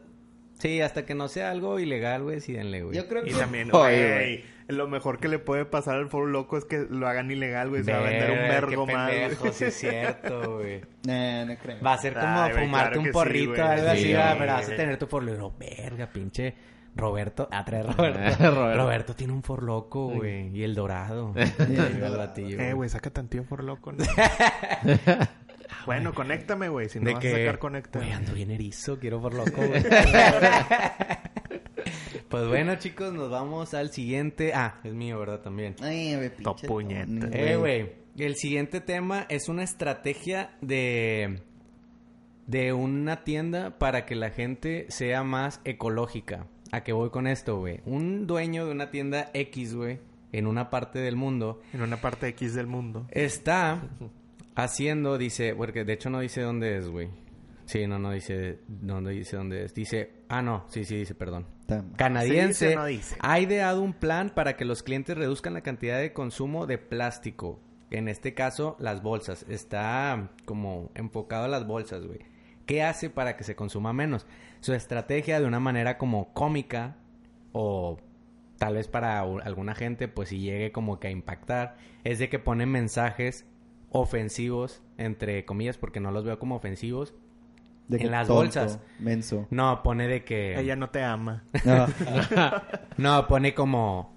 Sí, 0.60 0.82
hasta 0.82 1.06
que 1.06 1.14
no 1.16 1.28
sea 1.28 1.52
algo 1.52 1.80
ilegal, 1.80 2.24
güey, 2.24 2.40
sí 2.42 2.54
denle, 2.54 2.82
güey. 2.82 2.98
Yo 2.98 3.08
creo 3.08 3.24
que 3.24 3.30
Y 3.30 3.34
también, 3.34 3.70
Oye, 3.74 4.14
güey, 4.14 4.46
lo 4.76 4.88
mejor 4.88 5.20
que 5.20 5.28
le 5.28 5.38
puede 5.40 5.66
pasar 5.66 5.98
al 5.98 6.10
foro 6.10 6.26
loco 6.26 6.58
es 6.58 6.66
que 6.66 6.86
lo 6.90 7.08
hagan 7.08 7.30
ilegal, 7.30 7.70
güey. 7.70 7.84
Se 7.84 7.92
va 7.94 8.00
a 8.00 8.02
vender 8.02 8.32
un 8.32 8.38
vergo 8.38 8.86
qué 8.88 8.94
más. 8.94 9.12
sí 9.54 9.66
es 9.66 9.74
cierto, 9.80 10.56
güey. 10.58 10.82
Nah, 11.06 11.46
no 11.46 11.56
creo. 11.58 11.78
Va 11.84 11.94
a 11.94 11.98
ser 12.00 12.14
como 12.16 12.42
Ay, 12.42 12.54
fumarte 12.54 12.70
claro 12.70 13.00
un 13.00 13.06
sí, 13.06 13.12
porrito, 13.12 13.64
algo 13.64 13.84
Sí, 13.84 13.88
así, 13.90 14.02
güey. 14.14 14.16
ah, 14.16 14.36
pero 14.38 14.54
vas 14.54 14.70
a 14.70 14.76
tener 14.76 14.98
tu 14.98 15.08
for 15.08 15.24
loco. 15.24 15.56
Verga, 15.60 16.08
pinche 16.08 16.56
Roberto. 16.96 17.48
Ah, 17.52 17.64
trae 17.64 17.84
Roberto. 17.84 18.00
Roberto. 18.52 18.76
Roberto. 18.76 19.16
tiene 19.16 19.34
un 19.34 19.44
for 19.44 19.62
loco, 19.62 20.10
güey. 20.10 20.50
Y 20.58 20.64
el 20.64 20.74
dorado. 20.74 21.34
El 21.60 22.60
Eh, 22.60 22.74
güey, 22.74 22.90
saca 22.90 23.12
tantillo 23.12 23.44
por 23.44 23.64
loco. 23.64 23.92
¿no? 23.92 24.04
Bueno, 25.88 26.14
conéctame, 26.14 26.70
güey. 26.70 26.88
Si 26.90 27.00
no 27.00 27.06
de 27.06 27.14
vas 27.14 27.22
que, 27.22 27.30
a 27.34 27.38
sacar, 27.38 27.58
conecta. 27.60 27.98
güey, 28.00 28.12
ando 28.12 28.34
bien 28.34 28.52
erizo, 28.52 29.00
quiero 29.00 29.20
por 29.20 29.34
loco, 29.34 29.52
güey. 29.68 29.84
pues 32.30 32.48
bueno, 32.48 32.76
chicos, 32.76 33.14
nos 33.14 33.30
vamos 33.32 33.74
al 33.74 33.92
siguiente. 33.92 34.52
Ah, 34.54 34.80
es 34.84 34.94
mío, 34.94 35.20
¿verdad? 35.20 35.42
También. 35.42 35.76
Ay, 35.82 36.16
güey, 36.16 36.30
pinche 36.30 36.44
Top 36.44 36.62
puñeta. 36.68 37.28
Eh, 37.32 37.56
güey. 37.56 37.92
El 38.18 38.36
siguiente 38.36 38.82
tema 38.82 39.26
es 39.30 39.48
una 39.50 39.64
estrategia 39.64 40.52
de 40.62 41.42
de 42.48 42.72
una 42.74 43.24
tienda 43.26 43.78
para 43.78 44.06
que 44.06 44.16
la 44.16 44.30
gente 44.30 44.86
sea 44.90 45.24
más 45.24 45.60
ecológica. 45.66 46.48
¿A 46.72 46.84
qué 46.84 46.94
voy 46.94 47.10
con 47.10 47.28
esto, 47.28 47.58
güey? 47.60 47.82
Un 47.86 48.26
dueño 48.28 48.66
de 48.66 48.72
una 48.72 48.90
tienda 48.90 49.30
X, 49.34 49.76
güey, 49.76 50.00
en 50.32 50.48
una 50.48 50.70
parte 50.70 51.00
del 51.00 51.16
mundo, 51.16 51.62
En 51.74 51.82
una 51.82 51.98
parte 51.98 52.28
X 52.30 52.56
del 52.56 52.68
mundo. 52.68 53.06
está 53.12 53.82
haciendo, 54.58 55.18
dice, 55.18 55.56
porque 55.56 55.86
de 55.86 55.94
hecho 55.94 56.10
no 56.10 56.20
dice 56.20 56.42
dónde 56.42 56.78
es, 56.78 56.90
güey. 56.90 57.10
Sí, 57.66 57.86
no, 57.86 58.00
no 58.00 58.12
dice, 58.12 58.60
no, 58.68 59.02
no 59.02 59.10
dice 59.10 59.38
dónde 59.38 59.66
es. 59.66 59.74
Dice, 59.74 60.24
ah, 60.30 60.42
no, 60.42 60.66
sí, 60.70 60.86
sí 60.86 60.96
dice, 60.98 61.16
perdón. 61.16 61.46
Mal. 61.68 61.86
Canadiense 61.98 62.54
Sí 62.54 62.66
dice, 62.66 62.76
no 62.76 62.86
dice. 62.86 63.18
ha 63.20 63.40
ideado 63.40 63.82
un 63.82 63.94
plan 63.94 64.32
para 64.34 64.56
que 64.56 64.66
los 64.66 64.84
clientes 64.84 65.18
reduzcan 65.18 65.54
la 65.54 65.62
cantidad 65.62 66.00
de 66.00 66.14
consumo 66.14 66.66
de 66.66 66.78
plástico. 66.78 67.62
En 67.92 68.08
este 68.08 68.34
caso, 68.34 68.78
las 68.80 69.02
bolsas. 69.02 69.46
Está 69.50 70.32
como 70.46 70.92
enfocado 70.96 71.46
a 71.46 71.50
las 71.50 71.68
bolsas, 71.68 72.06
güey. 72.06 72.20
¿Qué 72.66 72.84
hace 72.84 73.10
para 73.10 73.38
que 73.38 73.44
se 73.44 73.56
consuma 73.56 73.94
menos? 73.94 74.26
Su 74.62 74.74
estrategia 74.74 75.40
de 75.40 75.46
una 75.46 75.60
manera 75.60 75.98
como 75.98 76.34
cómica 76.34 76.98
o 77.52 77.98
tal 78.58 78.76
vez 78.76 78.88
para 78.88 79.20
alguna 79.20 79.76
gente, 79.76 80.08
pues 80.08 80.30
si 80.30 80.40
llegue 80.40 80.72
como 80.72 81.00
que 81.00 81.08
a 81.08 81.12
impactar, 81.12 81.78
es 82.04 82.20
de 82.20 82.30
que 82.30 82.40
ponen 82.40 82.70
mensajes 82.70 83.46
ofensivos, 83.90 84.82
entre 84.98 85.46
comillas, 85.46 85.78
porque 85.78 86.00
no 86.00 86.12
los 86.12 86.24
veo 86.24 86.40
como 86.40 86.56
ofensivos. 86.56 87.14
De 87.88 87.98
En 87.98 88.12
las 88.12 88.28
tonto, 88.28 88.42
bolsas. 88.42 88.80
Menso. 89.00 89.48
No, 89.50 89.82
pone 89.82 90.08
de 90.08 90.26
que... 90.26 90.60
Ella 90.60 90.76
no 90.76 90.90
te 90.90 91.04
ama. 91.04 91.44
No. 91.64 91.88
No, 92.98 93.28
pone 93.28 93.54
como... 93.54 94.14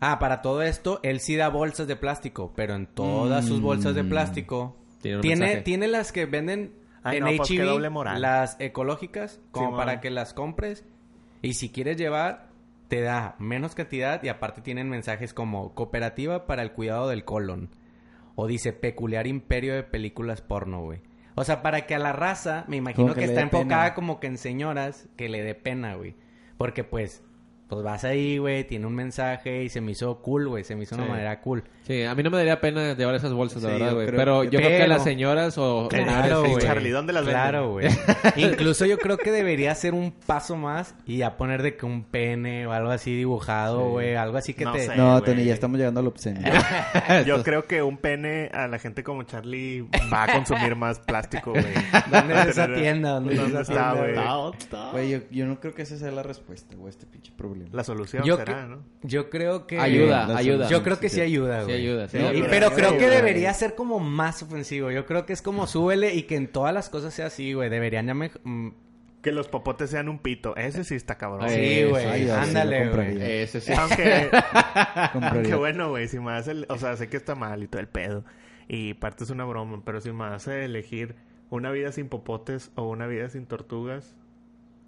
Ah, 0.00 0.20
para 0.20 0.42
todo 0.42 0.62
esto, 0.62 1.00
él 1.02 1.18
sí 1.18 1.34
da 1.34 1.48
bolsas 1.48 1.88
de 1.88 1.96
plástico, 1.96 2.52
pero 2.54 2.76
en 2.76 2.86
todas 2.86 3.44
sus 3.46 3.60
bolsas 3.60 3.94
de 3.94 4.04
Mm. 4.04 4.08
plástico... 4.08 4.76
Tiene 5.00 5.56
Tiene, 5.62 5.88
las 5.88 6.10
que 6.12 6.26
venden 6.26 6.72
Ay, 7.04 7.18
en 7.18 7.24
no, 7.24 7.30
pues, 7.36 8.18
las 8.18 8.56
ecológicas, 8.60 9.40
como 9.52 9.76
para 9.76 10.00
que 10.00 10.10
las 10.10 10.34
compres. 10.34 10.84
Y 11.40 11.54
si 11.54 11.70
quieres 11.70 11.96
llevar, 11.96 12.48
te 12.88 13.00
da 13.00 13.36
menos 13.38 13.74
cantidad 13.76 14.22
y 14.22 14.28
aparte 14.28 14.60
tienen 14.60 14.88
mensajes 14.88 15.32
como 15.32 15.72
cooperativa 15.74 16.46
para 16.46 16.62
el 16.62 16.72
cuidado 16.72 17.08
del 17.08 17.24
colon. 17.24 17.70
O 18.40 18.46
dice 18.46 18.72
peculiar 18.72 19.26
imperio 19.26 19.74
de 19.74 19.82
películas 19.82 20.42
porno, 20.42 20.80
güey. 20.80 21.00
O 21.34 21.42
sea, 21.42 21.60
para 21.60 21.86
que 21.86 21.96
a 21.96 21.98
la 21.98 22.12
raza, 22.12 22.64
me 22.68 22.76
imagino 22.76 23.08
Como 23.08 23.14
que, 23.16 23.24
está 23.24 23.40
enfocada 23.40 23.82
pena. 23.82 23.94
como 23.94 24.20
que 24.20 24.28
en 24.28 24.38
señoras 24.38 25.08
que 25.16 25.28
le 25.28 25.42
dé 25.42 25.56
pena, 25.56 25.96
güey. 25.96 26.14
Porque 26.56 26.84
pues, 26.84 27.24
pues 27.68 27.82
vas 27.82 28.02
ahí, 28.04 28.38
güey, 28.38 28.64
tiene 28.64 28.86
un 28.86 28.94
mensaje 28.94 29.62
y 29.64 29.68
se 29.68 29.80
me 29.82 29.92
hizo 29.92 30.20
cool, 30.22 30.48
güey. 30.48 30.64
Se 30.64 30.74
me 30.74 30.84
hizo 30.84 30.96
de 30.96 31.02
Sí. 31.02 31.04
una 31.06 31.12
manera 31.14 31.40
cool. 31.42 31.62
Sí, 31.82 32.02
a 32.02 32.14
mí 32.14 32.22
no 32.22 32.30
me 32.30 32.38
daría 32.38 32.60
pena 32.60 32.94
llevar 32.94 33.14
esas 33.14 33.32
bolsas, 33.32 33.62
la 33.62 33.68
Sí, 33.70 33.74
verdad, 33.78 33.94
güey. 33.94 34.06
Pero 34.10 34.44
yo 34.44 34.58
creo 34.58 34.80
que 34.80 34.88
las 34.88 35.04
señoras 35.04 35.56
o... 35.58 35.88
Claro, 35.88 36.44
güey. 36.44 36.58
Charlie, 36.62 36.90
¿dónde 36.90 37.12
las 37.12 37.24
Claro, 37.24 37.72
güey. 37.72 37.88
Incluso 38.36 38.86
yo 38.86 38.96
creo 38.98 39.18
que 39.18 39.30
debería 39.30 39.74
ser 39.74 39.92
un 39.94 40.12
paso 40.12 40.56
más 40.56 40.94
y 41.06 41.18
ya 41.18 41.36
poner 41.36 41.62
de 41.62 41.76
que 41.76 41.84
un 41.86 42.04
pene 42.04 42.66
o 42.66 42.72
algo 42.72 42.90
así 42.90 43.14
dibujado, 43.14 43.90
güey. 43.90 44.14
Algo 44.16 44.38
así 44.38 44.54
que 44.54 44.64
No 44.64 44.72
te... 44.72 44.86
sé. 44.86 44.96
No. 44.96 45.22
Tony, 45.22 45.44
ya 45.44 45.54
estamos 45.54 45.78
llegando 45.78 46.00
al 46.00 46.06
obsceno. 46.06 46.40
Yo 47.26 47.42
creo 47.44 47.66
que 47.66 47.82
un 47.82 47.98
pene 47.98 48.50
a 48.52 48.66
la 48.66 48.78
gente 48.78 49.04
como 49.04 49.22
Charlie 49.24 49.82
va 50.12 50.24
a 50.24 50.32
consumir 50.32 50.74
más 50.74 51.00
plástico, 51.00 51.50
güey. 51.52 51.64
¿Dónde 52.10 52.34
es 52.40 52.46
esa 52.48 52.66
tienda? 52.74 53.10
¿Dónde 53.12 53.34
es 53.34 53.40
¿Dónde 53.40 53.60
esa 53.60 53.72
está, 53.72 53.92
güey? 53.92 54.92
Güey, 54.92 55.10
yo, 55.10 55.18
yo 55.30 55.46
no 55.46 55.60
creo 55.60 55.74
que 55.74 55.82
esa 55.82 55.96
sea 55.98 56.10
la 56.10 56.22
respuesta, 56.22 56.74
güey, 56.76 56.90
este 56.90 57.06
pinche 57.06 57.32
problema. 57.36 57.57
La 57.72 57.84
solución 57.84 58.24
Yo, 58.24 58.36
será, 58.36 58.66
¿no? 58.66 58.82
yo 59.02 59.30
creo 59.30 59.66
que... 59.66 59.78
Ayuda, 59.78 60.36
ayuda. 60.36 60.68
Yo 60.68 60.82
creo 60.82 60.98
que 61.00 61.08
sí 61.08 61.20
ayuda, 61.20 61.60
Sí 61.60 61.64
güey. 61.66 61.76
ayuda, 61.82 62.08
sí 62.08 62.18
No, 62.18 62.28
ayuda. 62.28 62.46
pero 62.50 62.68
Sí 62.70 62.74
creo 62.76 62.98
que 62.98 63.08
debería 63.08 63.52
ser 63.54 63.74
como 63.74 63.98
más 64.00 64.42
ofensivo. 64.42 64.90
Yo 64.90 65.06
creo 65.06 65.26
que 65.26 65.32
es 65.32 65.42
como 65.42 65.66
súbele 65.66 66.14
y 66.14 66.22
que 66.22 66.36
en 66.36 66.48
todas 66.48 66.72
las 66.74 66.88
cosas 66.90 67.12
sea 67.14 67.26
así, 67.26 67.52
güey. 67.52 67.68
Deberían 67.70 68.06
ya 68.06 68.14
me... 68.14 68.30
mm, 68.44 68.68
Que 69.22 69.32
los 69.32 69.48
popotes 69.48 69.90
sean 69.90 70.08
un 70.08 70.18
pito. 70.20 70.56
Ese 70.56 70.84
sí 70.84 70.94
está 70.94 71.16
cabrón. 71.18 71.48
Sí, 71.50 71.84
güey. 71.88 72.30
Ándale, 72.30 72.88
güey. 72.90 73.20
Ese 73.42 73.60
sí. 73.60 73.72
Aunque, 73.72 74.28
aunque 75.12 75.54
bueno, 75.54 75.90
güey, 75.90 76.08
si 76.08 76.18
me 76.18 76.32
hace... 76.32 76.52
el- 76.52 76.66
O 76.68 76.78
sea, 76.78 76.96
sé 76.96 77.08
que 77.08 77.16
está 77.16 77.34
mal 77.34 77.62
y 77.62 77.68
todo 77.68 77.80
el 77.80 77.88
pedo. 77.88 78.24
Y 78.68 78.94
parte 78.94 79.24
es 79.24 79.30
una 79.30 79.44
broma. 79.44 79.82
Pero 79.84 80.00
si 80.00 80.12
me 80.12 80.24
hace 80.24 80.64
elegir 80.64 81.14
una 81.50 81.70
vida 81.70 81.92
sin 81.92 82.08
popotes 82.08 82.70
o 82.74 82.88
una 82.88 83.06
vida 83.06 83.28
sin 83.28 83.46
tortugas... 83.46 84.14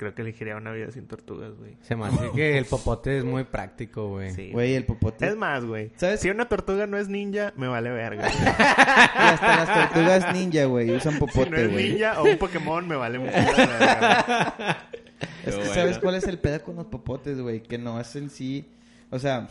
Creo 0.00 0.14
que 0.14 0.22
elegiría 0.22 0.56
una 0.56 0.72
vida 0.72 0.90
sin 0.90 1.06
tortugas, 1.06 1.52
güey. 1.58 1.76
Se 1.82 1.94
me 1.94 2.06
hace 2.06 2.30
que 2.34 2.56
el 2.56 2.64
popote 2.64 3.18
es 3.18 3.22
muy 3.22 3.44
práctico, 3.44 4.08
güey. 4.08 4.30
Sí. 4.30 4.50
Güey, 4.50 4.72
el 4.74 4.86
popote. 4.86 5.28
Es 5.28 5.36
más, 5.36 5.62
güey. 5.62 5.90
¿Sabes? 5.96 6.20
Si 6.20 6.30
una 6.30 6.48
tortuga 6.48 6.86
no 6.86 6.96
es 6.96 7.10
ninja, 7.10 7.52
me 7.54 7.68
vale 7.68 7.90
verga. 7.90 8.22
güey. 8.22 8.32
Y 8.40 9.32
hasta 9.34 9.56
las 9.56 9.92
tortugas 9.92 10.32
ninja, 10.32 10.64
güey, 10.64 10.90
usan 10.92 11.12
si 11.12 11.20
no 11.20 11.26
popote, 11.26 11.64
es 11.64 11.70
güey. 11.70 11.90
ninja 11.90 12.18
o 12.18 12.24
un 12.24 12.38
Pokémon, 12.38 12.88
me 12.88 12.96
vale 12.96 13.18
mucho 13.18 13.32
la 13.32 13.66
verga. 13.66 14.88
Es 15.44 15.54
que, 15.54 15.66
¿sabes 15.66 15.98
cuál 15.98 16.14
es 16.14 16.24
el 16.24 16.38
pedo 16.38 16.62
con 16.62 16.76
los 16.76 16.86
popotes, 16.86 17.38
güey? 17.38 17.62
Que 17.62 17.76
no 17.76 18.00
es 18.00 18.16
en 18.16 18.30
sí... 18.30 18.64
O 19.10 19.18
sea... 19.18 19.48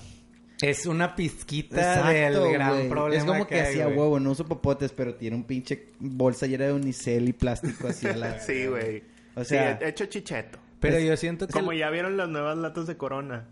Es 0.63 0.87
una 0.87 1.15
pizquita 1.15 1.77
Exacto, 1.77 2.43
del 2.43 2.53
gran 2.53 2.89
problema 2.89 3.21
Es 3.21 3.23
como 3.23 3.45
que, 3.45 3.61
hacía 3.61 3.87
huevo, 3.87 4.19
no 4.19 4.31
uso 4.31 4.45
popotes, 4.47 4.91
pero 4.93 5.13
tiene 5.13 5.35
un 5.35 5.43
pinche 5.43 5.89
bolsa 5.99 6.47
llena 6.47 6.65
de 6.65 6.73
unicel 6.73 7.29
y 7.29 7.33
plástico 7.33 7.87
así 7.87 8.07
a 8.07 8.15
la... 8.15 8.39
Sí, 8.45 8.65
güey. 8.65 9.03
O 9.35 9.43
sea- 9.43 9.77
Sí, 9.79 9.85
hecho 9.85 10.05
chicheto. 10.05 10.59
Pero 10.79 10.97
Es- 10.97 11.05
yo 11.05 11.17
siento 11.17 11.47
que... 11.47 11.53
Como 11.53 11.73
ya 11.73 11.89
vieron 11.89 12.17
las 12.17 12.29
nuevas 12.29 12.57
latas 12.57 12.87
de 12.87 12.97
Corona. 12.97 13.45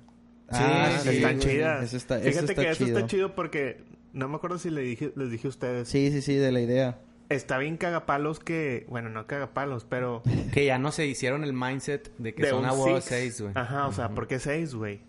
Ah, 0.50 0.98
Sí, 1.04 1.10
Están 1.10 1.40
chidas. 1.40 1.84
Eso 1.84 1.98
está, 1.98 2.16
Fíjate 2.20 2.30
eso 2.30 2.40
está 2.46 2.62
que 2.62 2.70
eso 2.70 2.86
está 2.86 3.06
chido 3.06 3.36
porque... 3.36 3.84
No 4.14 4.28
me 4.30 4.38
acuerdo 4.38 4.58
si 4.58 4.70
le 4.70 4.82
dije, 4.82 5.12
les 5.16 5.30
dije 5.30 5.48
a 5.48 5.50
ustedes. 5.50 5.90
Sí, 5.90 6.10
sí, 6.12 6.22
sí, 6.22 6.36
de 6.36 6.52
la 6.52 6.62
idea. 6.62 7.00
Está 7.30 7.58
bien 7.58 7.76
cagapalos 7.78 8.40
que... 8.40 8.86
Bueno, 8.88 9.10
no 9.10 9.28
cagapalos, 9.28 9.84
pero... 9.84 10.24
Que 10.54 10.66
ya 10.66 10.80
no 10.80 10.92
se 10.94 11.06
hicieron 11.06 11.44
el 11.44 11.52
mindset 11.54 12.12
de 12.18 12.34
que 12.34 12.44
de 12.44 12.50
son 12.50 12.66
a 12.66 12.72
huevo 12.72 12.96
six. 13.02 13.06
seis, 13.06 13.42
güey. 13.42 13.52
Ajá, 13.56 13.88
o 13.88 13.92
sea, 13.92 14.10
¿por 14.10 14.28
qué 14.28 14.40
seis, 14.40 14.74
güey? 14.74 15.02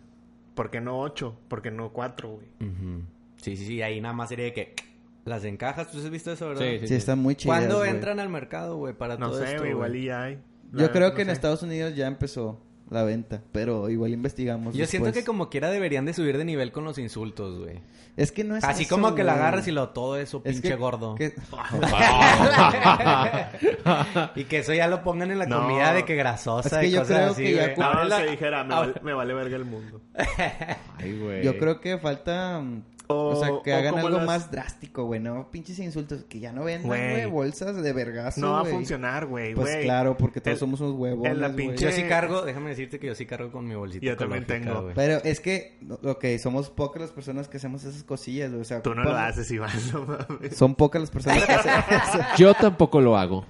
¿Por 0.54 0.70
qué 0.70 0.80
no 0.80 1.00
ocho? 1.00 1.38
¿Por 1.46 1.62
qué 1.62 1.70
no 1.70 1.92
cuatro, 1.92 2.30
güey? 2.30 2.46
Ujú. 2.60 3.02
Sí, 3.36 3.56
sí, 3.56 3.64
sí. 3.64 3.80
Ahí 3.82 4.00
nada 4.00 4.12
más 4.14 4.28
sería 4.30 4.46
de 4.46 4.52
que... 4.52 4.74
Las 5.24 5.44
encajas. 5.44 5.90
¿Tú 5.92 5.98
has 5.98 6.10
visto 6.10 6.32
eso, 6.32 6.48
verdad? 6.48 6.62
Sí, 6.66 6.78
sí, 6.80 6.88
Sí, 6.88 6.94
están 6.94 7.20
muy 7.20 7.36
chidas, 7.36 7.58
¿Cuándo 7.58 7.84
entran 7.84 8.18
al 8.18 8.28
mercado, 8.30 8.76
güey, 8.76 8.94
para 8.94 9.16
No 9.16 9.28
todo 9.30 9.38
sé, 9.38 9.44
esto, 9.50 9.58
güey. 9.60 9.70
Igual 9.70 9.96
y 9.96 10.04
ya 10.06 10.22
hay. 10.24 10.38
Yo 10.72 10.86
La- 10.86 10.92
creo 10.92 11.08
no 11.10 11.14
que 11.14 11.22
en 11.22 11.28
sé. 11.28 11.32
Estados 11.32 11.62
Unidos 11.62 11.94
ya 11.96 12.06
empezó 12.06 12.60
la 12.90 13.02
venta, 13.04 13.42
pero 13.52 13.90
igual 13.90 14.12
investigamos 14.12 14.74
Yo 14.74 14.86
siento 14.86 15.12
que 15.12 15.22
como 15.24 15.50
quiera 15.50 15.70
deberían 15.70 16.04
de 16.06 16.14
subir 16.14 16.38
de 16.38 16.44
nivel 16.46 16.72
con 16.72 16.84
los 16.84 16.96
insultos, 16.98 17.58
güey. 17.58 17.80
Es 18.16 18.32
que 18.32 18.44
no 18.44 18.56
es 18.56 18.64
Así 18.64 18.84
eso, 18.84 18.94
como 18.96 19.14
que 19.14 19.24
la 19.24 19.34
agarras 19.34 19.68
y 19.68 19.72
lo 19.72 19.90
todo 19.90 20.16
eso, 20.18 20.40
Es 20.44 20.54
pinche 20.54 20.70
que- 20.70 20.74
gordo. 20.76 21.14
que- 21.14 21.34
y 24.36 24.44
que 24.44 24.58
eso 24.58 24.72
ya 24.74 24.86
lo 24.88 25.02
pongan 25.02 25.30
en 25.30 25.38
la 25.38 25.46
No. 25.46 25.62
comida 25.62 25.92
de 25.92 26.04
que 26.04 26.14
grasosa 26.16 26.68
Es 26.68 26.74
que 26.80 26.86
y 26.88 26.90
yo 26.92 27.00
cosas 27.00 27.16
creo 27.16 27.30
así, 27.32 27.42
que 27.44 27.54
ya 27.54 27.74
No, 27.76 27.84
Ábrela- 27.84 28.24
que 28.24 28.30
dijera, 28.30 28.64
me, 28.64 28.74
Ah, 28.74 28.78
vale, 28.80 28.94
me 29.02 29.12
vale 29.12 29.34
verga 29.34 29.56
el 29.56 29.64
mundo. 29.64 30.00
Ay, 30.98 31.18
güey. 31.22 31.44
Yo 31.44 31.58
creo 31.58 31.80
que 31.80 31.98
falta... 31.98 32.62
O, 33.11 33.30
O- 33.30 33.36
sea, 33.36 33.50
que 33.64 33.72
o 33.72 33.76
hagan 33.76 33.94
algo 33.96 34.11
las- 34.18 34.26
más 34.26 34.50
drástico, 34.50 35.04
güey. 35.04 35.18
No 35.18 35.50
pinches 35.50 35.78
insultos. 35.78 36.24
Que 36.28 36.40
ya 36.40 36.52
no 36.52 36.64
vendan, 36.64 36.88
Güey. 36.88 37.24
bolsas 37.26 37.74
de 37.82 37.92
vergazo, 37.94 38.40
No 38.40 38.52
va 38.52 38.61
a 38.61 38.64
funcionar, 38.66 39.24
güey. 39.26 39.54
Pues 39.54 39.76
claro, 39.78 40.16
porque 40.16 40.40
todos 40.42 40.54
El- 40.54 40.59
somos 40.61 40.80
unos 40.82 40.94
huevos. 40.94 41.26
en 41.26 41.40
la 41.40 41.48
pinche- 41.50 41.78
Yo 41.84 41.90
sí 41.90 42.02
cargo, 42.04 42.42
déjame 42.42 42.68
decirte 42.70 42.98
que 42.98 43.06
yo 43.06 43.14
sí 43.14 43.24
cargo 43.24 43.50
con 43.50 43.66
mi 43.66 43.74
bolsita 43.74 44.04
Yo 44.04 44.16
también 44.16 44.44
tengo. 44.44 44.82
güey. 44.82 44.94
Pero 44.94 45.20
es 45.24 45.40
que, 45.40 45.78
ok, 46.04 46.24
somos 46.38 46.68
pocas 46.70 47.00
las 47.00 47.11
personas 47.11 47.48
que 47.48 47.56
hacemos 47.56 47.82
esas 47.84 48.04
cosillas. 48.04 48.52
O 48.52 48.62
sea, 48.64 48.82
Tú 48.82 48.94
no 48.94 49.04
lo 49.04 49.16
haces, 49.16 49.50
Iván, 49.50 49.70
no 49.92 50.04
mames. 50.04 50.56
Son 50.56 50.74
pocas 50.74 51.00
las 51.00 51.11
personas 51.11 51.44
que 51.46 51.52
hacen 51.52 51.72
eso. 52.18 52.18
Yo 52.36 52.52
tampoco 52.54 53.00
lo 53.00 53.16
hago. 53.16 53.46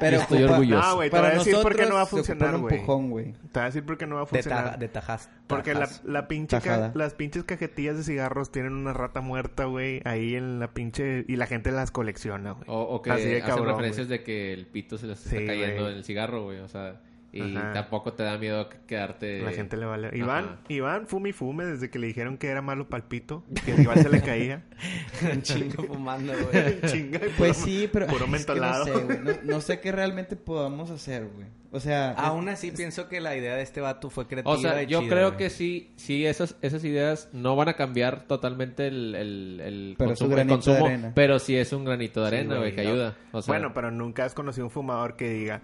Pero 0.00 0.16
Yo 0.16 0.22
estoy 0.22 0.38
ocupa- 0.44 0.52
orgulloso. 0.52 0.88
No, 0.88 0.94
güey, 0.96 1.10
te 1.10 1.16
voy 1.16 1.18
a 1.18 1.22
Para 1.30 1.38
decir 1.38 1.56
por 1.62 1.76
qué 1.76 1.86
no 1.86 1.94
va 1.96 2.02
a 2.02 2.06
funcionar, 2.06 2.54
un 2.54 2.62
güey. 3.10 3.32
Te 3.32 3.36
voy 3.52 3.62
a 3.62 3.64
decir 3.66 3.84
por 3.84 3.98
qué 3.98 4.06
no 4.06 4.16
va 4.16 4.22
a 4.22 4.26
funcionar. 4.26 4.78
de 4.78 4.88
tajas. 4.88 5.28
Porque 5.46 5.74
la, 5.74 6.26
pinche 6.26 6.58
las 6.94 7.12
pinches 7.14 7.44
cajetillas 7.44 7.98
de 7.98 8.02
cigarros 8.02 8.50
tienen 8.50 8.72
una 8.72 8.93
rata 8.94 9.20
muerta, 9.20 9.64
güey, 9.66 10.00
ahí 10.04 10.34
en 10.34 10.58
la 10.60 10.72
pinche... 10.72 11.24
Y 11.28 11.36
la 11.36 11.46
gente 11.46 11.70
las 11.72 11.90
colecciona, 11.90 12.52
güey. 12.52 12.64
O, 12.68 12.80
o 12.80 13.02
que 13.02 13.10
Así 13.10 13.24
de 13.24 13.36
hacen 13.42 13.48
cabrón, 13.48 13.68
referencias 13.68 14.08
de 14.08 14.22
que 14.22 14.52
el 14.52 14.66
pito 14.66 14.96
se 14.98 15.06
les 15.06 15.18
está 15.18 15.38
Sí, 15.38 15.46
cayendo 15.46 15.90
en 15.90 15.96
el 15.96 16.04
cigarro, 16.04 16.44
güey. 16.44 16.60
O 16.60 16.68
sea, 16.68 17.00
y 17.34 17.56
Ajá. 17.56 17.72
tampoco 17.72 18.12
te 18.12 18.22
da 18.22 18.38
miedo 18.38 18.68
quedarte... 18.86 19.42
La 19.42 19.50
gente 19.52 19.76
le 19.76 19.86
vale... 19.86 20.10
Iván, 20.16 20.44
Ajá. 20.44 20.58
Iván 20.68 21.06
fume 21.08 21.30
y 21.30 21.32
fume 21.32 21.64
desde 21.66 21.90
que 21.90 21.98
le 21.98 22.06
dijeron 22.06 22.38
que 22.38 22.46
era 22.48 22.62
malo 22.62 22.88
palpito, 22.88 23.44
que 23.64 23.72
igual 23.80 24.00
se 24.00 24.08
le 24.08 24.20
caía. 24.22 24.62
Un 25.32 25.42
chingo 25.42 25.82
fumando, 25.84 26.32
güey. 26.52 26.80
Chinga, 26.86 27.18
y 27.26 27.30
Pues 27.36 27.56
puro- 27.58 27.66
sí, 27.66 27.88
pero 27.92 28.06
Puro 28.06 28.26
ay, 28.28 28.34
es 28.36 28.46
que 28.46 28.54
no 28.54 28.60
mentolado. 28.60 28.84
sé, 28.84 28.92
güey. 29.04 29.18
No, 29.18 29.32
no 29.54 29.60
sé 29.60 29.80
qué 29.80 29.90
realmente 29.92 30.36
podamos 30.36 30.90
hacer, 30.90 31.26
güey. 31.26 31.46
O 31.72 31.80
sea, 31.80 32.12
Aún 32.12 32.48
así 32.48 32.70
pienso 32.70 33.08
que 33.08 33.20
la 33.20 33.36
idea 33.36 33.56
de 33.56 33.62
este 33.62 33.80
vato 33.80 34.08
fue 34.08 34.28
creativa 34.28 34.54
O 34.54 34.58
sea, 34.58 34.80
y 34.80 34.86
yo 34.86 35.00
chida, 35.00 35.10
creo 35.10 35.26
güey. 35.30 35.38
que 35.38 35.50
sí, 35.50 35.90
sí, 35.96 36.24
esas, 36.24 36.54
esas 36.62 36.84
ideas 36.84 37.28
no 37.32 37.56
van 37.56 37.68
a 37.68 37.72
cambiar 37.74 38.28
totalmente 38.28 38.86
el, 38.86 39.12
el, 39.16 39.60
el 39.60 39.94
Pero 39.98 40.10
consumo, 40.10 40.86
el 40.86 41.10
pero 41.16 41.40
sí 41.40 41.56
es 41.56 41.72
un 41.72 41.84
granito 41.84 42.22
de 42.22 42.30
Sí, 42.30 42.36
arena, 42.36 42.58
güey, 42.58 42.76
que 42.76 42.84
no. 42.84 42.90
ayuda. 42.90 43.16
O 43.32 43.42
sea, 43.42 43.50
Bueno, 43.52 43.74
pero 43.74 43.90
nunca 43.90 44.24
has 44.24 44.34
conocido 44.34 44.66
un 44.66 44.70
fumador 44.70 45.16
que 45.16 45.28
diga... 45.30 45.62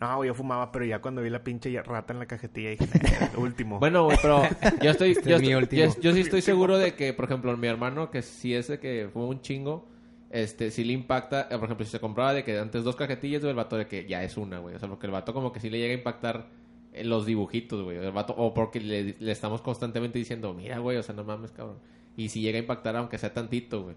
No, 0.00 0.16
güey, 0.16 0.28
yo 0.28 0.34
fumaba, 0.34 0.70
pero 0.70 0.84
ya 0.84 1.00
cuando 1.00 1.22
vi 1.22 1.30
la 1.30 1.42
pinche 1.42 1.82
rata 1.82 2.12
en 2.12 2.20
la 2.20 2.26
cajetilla 2.26 2.70
dije, 2.70 2.84
"Eh, 2.84 3.30
último. 3.36 3.78
Bueno, 3.80 4.04
güey, 4.04 4.16
pero 4.22 4.42
yo 4.80 4.90
estoy, 4.90 5.10
Este 5.10 5.28
yo, 5.30 5.36
es 5.36 5.42
mi 5.42 5.48
estoy- 5.48 5.62
último. 5.62 5.82
yo- 5.94 6.00
yo 6.00 6.12
sí 6.12 6.20
estoy 6.20 6.40
seguro 6.42 6.78
de 6.78 6.94
que, 6.94 7.12
por 7.12 7.24
ejemplo, 7.24 7.56
mi 7.56 7.66
hermano, 7.66 8.10
que 8.10 8.22
sí 8.22 8.54
es 8.54 8.68
de 8.68 8.78
que 8.78 9.08
fue 9.12 9.24
un 9.24 9.40
chingo, 9.40 9.88
este, 10.30 10.70
sí 10.70 10.84
le 10.84 10.92
impacta, 10.92 11.48
eh, 11.50 11.56
por 11.56 11.64
ejemplo, 11.64 11.84
si 11.84 11.90
se 11.90 12.00
compraba 12.00 12.32
de 12.34 12.44
que 12.44 12.58
antes 12.58 12.84
dos 12.84 12.94
cajetillas, 12.96 13.40
güey, 13.40 13.50
el 13.50 13.56
vato 13.56 13.76
de 13.76 13.86
que 13.86 14.06
ya 14.06 14.22
es 14.22 14.36
una, 14.36 14.58
güey. 14.58 14.74
O 14.74 14.78
sea, 14.78 14.88
porque 14.88 15.06
el 15.06 15.12
vato 15.12 15.32
como 15.34 15.52
que 15.52 15.58
sí 15.60 15.68
le 15.70 15.78
llega 15.78 15.94
a 15.94 15.98
impactar 15.98 16.46
en 16.92 17.08
los 17.08 17.26
dibujitos, 17.26 17.82
güey. 17.82 17.96
El 17.96 18.12
vato, 18.12 18.34
o 18.36 18.54
porque 18.54 18.78
le, 18.80 19.16
le 19.18 19.32
estamos 19.32 19.62
constantemente 19.62 20.18
diciendo, 20.18 20.54
mira, 20.54 20.78
güey, 20.78 20.96
o 20.98 21.02
sea, 21.02 21.14
no 21.14 21.24
mames, 21.24 21.50
cabrón. 21.50 21.78
Y 22.16 22.28
si 22.28 22.40
llega 22.40 22.58
a 22.58 22.60
impactar, 22.60 22.94
aunque 22.96 23.18
sea 23.18 23.32
tantito, 23.34 23.82
güey. 23.82 23.96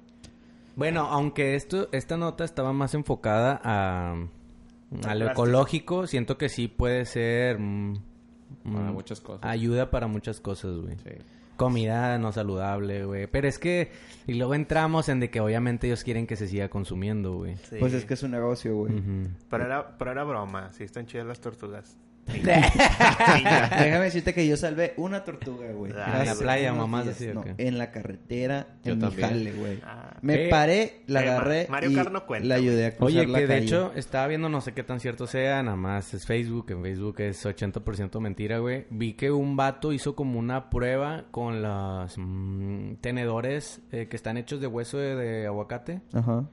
Bueno, 0.75 1.01
aunque 1.01 1.55
esto, 1.55 1.89
esta 1.91 2.15
nota 2.17 2.43
estaba 2.45 2.71
más 2.73 2.93
enfocada 2.93 3.59
a, 3.63 4.15
a 5.05 5.15
lo 5.15 5.31
ecológico, 5.31 6.07
siento 6.07 6.37
que 6.37 6.49
sí 6.49 6.67
puede 6.67 7.05
ser 7.05 7.59
mm, 7.59 7.95
Para 8.63 8.91
mm, 8.91 8.93
muchas 8.93 9.21
cosas. 9.21 9.41
ayuda 9.43 9.89
para 9.89 10.07
muchas 10.07 10.39
cosas, 10.39 10.75
güey. 10.77 10.97
Sí. 10.97 11.11
comida 11.57 12.17
no 12.17 12.31
saludable, 12.31 13.05
güey. 13.05 13.27
Pero 13.27 13.47
es 13.47 13.59
que... 13.59 13.91
Y 14.27 14.33
luego 14.33 14.55
entramos 14.55 15.09
en 15.09 15.19
de 15.19 15.29
que 15.29 15.39
obviamente 15.39 15.87
ellos 15.87 16.03
quieren 16.03 16.25
que 16.25 16.35
se 16.35 16.47
siga 16.47 16.69
consumiendo, 16.69 17.35
güey. 17.35 17.55
Sí. 17.55 17.77
Pues 17.79 17.93
es 17.93 18.05
que 18.05 18.15
es 18.15 18.23
un 18.23 18.31
negocio, 18.31 18.75
güey. 18.75 18.93
Ujú. 18.93 19.29
Pero 19.49 19.65
era, 19.65 19.97
pero 19.97 20.11
era 20.11 20.23
broma. 20.23 20.69
Sí, 20.73 20.83
están 20.83 21.05
chidas 21.05 21.27
las 21.27 21.39
tortugas. 21.39 21.97
Déjame 22.31 24.05
decirte 24.05 24.33
que 24.33 24.47
yo 24.47 24.55
salvé 24.57 24.93
una 24.97 25.23
tortuga, 25.23 25.71
güey. 25.71 25.91
Ah, 25.95 26.19
en 26.21 26.25
la 26.27 26.35
playa, 26.35 26.71
días. 26.73 27.07
así, 27.07 27.27
¿o 27.27 27.33
No, 27.33 27.43
qué? 27.43 27.55
en 27.57 27.77
la 27.77 27.91
carretera, 27.91 28.67
Yo 28.83 28.93
en 28.93 28.99
mi 28.99 29.11
jale, 29.11 29.51
güey. 29.53 29.79
Ah. 29.83 30.15
Me 30.21 30.45
Eh, 30.45 30.49
paré, 30.49 31.01
la 31.07 31.23
eh, 31.23 31.29
agarré 31.29 31.67
Mario 31.69 31.91
y 31.91 31.95
Kart 31.95 32.11
no 32.11 32.25
cuenta, 32.25 32.47
la 32.47 32.55
ayudé 32.55 32.85
a 32.85 32.95
cruzar 32.95 33.07
Oye, 33.07 33.27
la 33.27 33.39
que 33.39 33.47
de 33.47 33.53
calle. 33.55 33.65
hecho 33.65 33.91
estaba 33.95 34.27
viendo, 34.27 34.49
no 34.49 34.61
sé 34.61 34.73
qué 34.73 34.83
tan 34.83 34.99
cierto 34.99 35.27
sea, 35.27 35.61
nada 35.63 35.75
más 35.77 36.13
es 36.13 36.25
Facebook, 36.25 36.67
en 36.71 36.81
Facebook 36.81 37.15
es 37.19 37.45
80% 37.45 38.19
mentira, 38.19 38.59
güey. 38.59 38.85
Vi 38.89 39.13
que 39.13 39.31
un 39.31 39.55
vato 39.57 39.91
hizo 39.91 40.15
como 40.15 40.39
una 40.39 40.69
prueba 40.69 41.25
con 41.31 41.61
los 41.61 42.13
mm, 42.17 42.95
tenedores 43.01 43.81
eh, 43.91 44.07
que 44.07 44.15
están 44.15 44.37
hechos 44.37 44.61
de 44.61 44.67
hueso 44.67 44.97
de, 44.97 45.15
de 45.15 45.47
aguacate. 45.47 46.01
Ajá. 46.13 46.45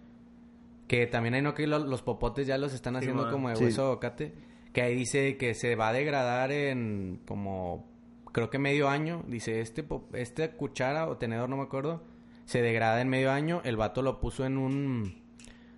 Que 0.86 1.06
también 1.06 1.34
hay 1.34 1.42
no 1.42 1.52
que 1.54 1.66
lo- 1.66 1.78
los 1.80 2.00
popotes 2.02 2.46
ya 2.46 2.56
los 2.56 2.72
están 2.72 2.94
Sí, 2.94 2.98
haciendo 3.00 3.24
man. 3.24 3.32
como 3.32 3.48
de 3.50 3.56
Sí. 3.56 3.64
hueso 3.64 3.82
de 3.82 3.86
aguacate. 3.88 4.32
Que 4.78 4.82
ahí 4.84 4.94
dice 4.94 5.36
que 5.36 5.54
se 5.54 5.74
va 5.74 5.88
a 5.88 5.92
degradar 5.92 6.52
en 6.52 7.20
como 7.26 7.86
creo 8.32 8.48
que 8.50 8.58
medio 8.58 8.88
año. 8.88 9.24
Dice, 9.26 9.60
este 9.60 9.82
po- 9.82 10.08
esta 10.12 10.52
cuchara 10.52 11.08
o 11.08 11.16
tenedor, 11.16 11.48
no 11.48 11.56
me 11.56 11.64
acuerdo, 11.64 12.02
se 12.44 12.62
degrada 12.62 13.00
en 13.00 13.08
medio 13.08 13.32
año. 13.32 13.60
El 13.64 13.76
vato 13.76 14.02
lo 14.02 14.20
puso 14.20 14.44
en 14.46 14.56
un 14.58 15.20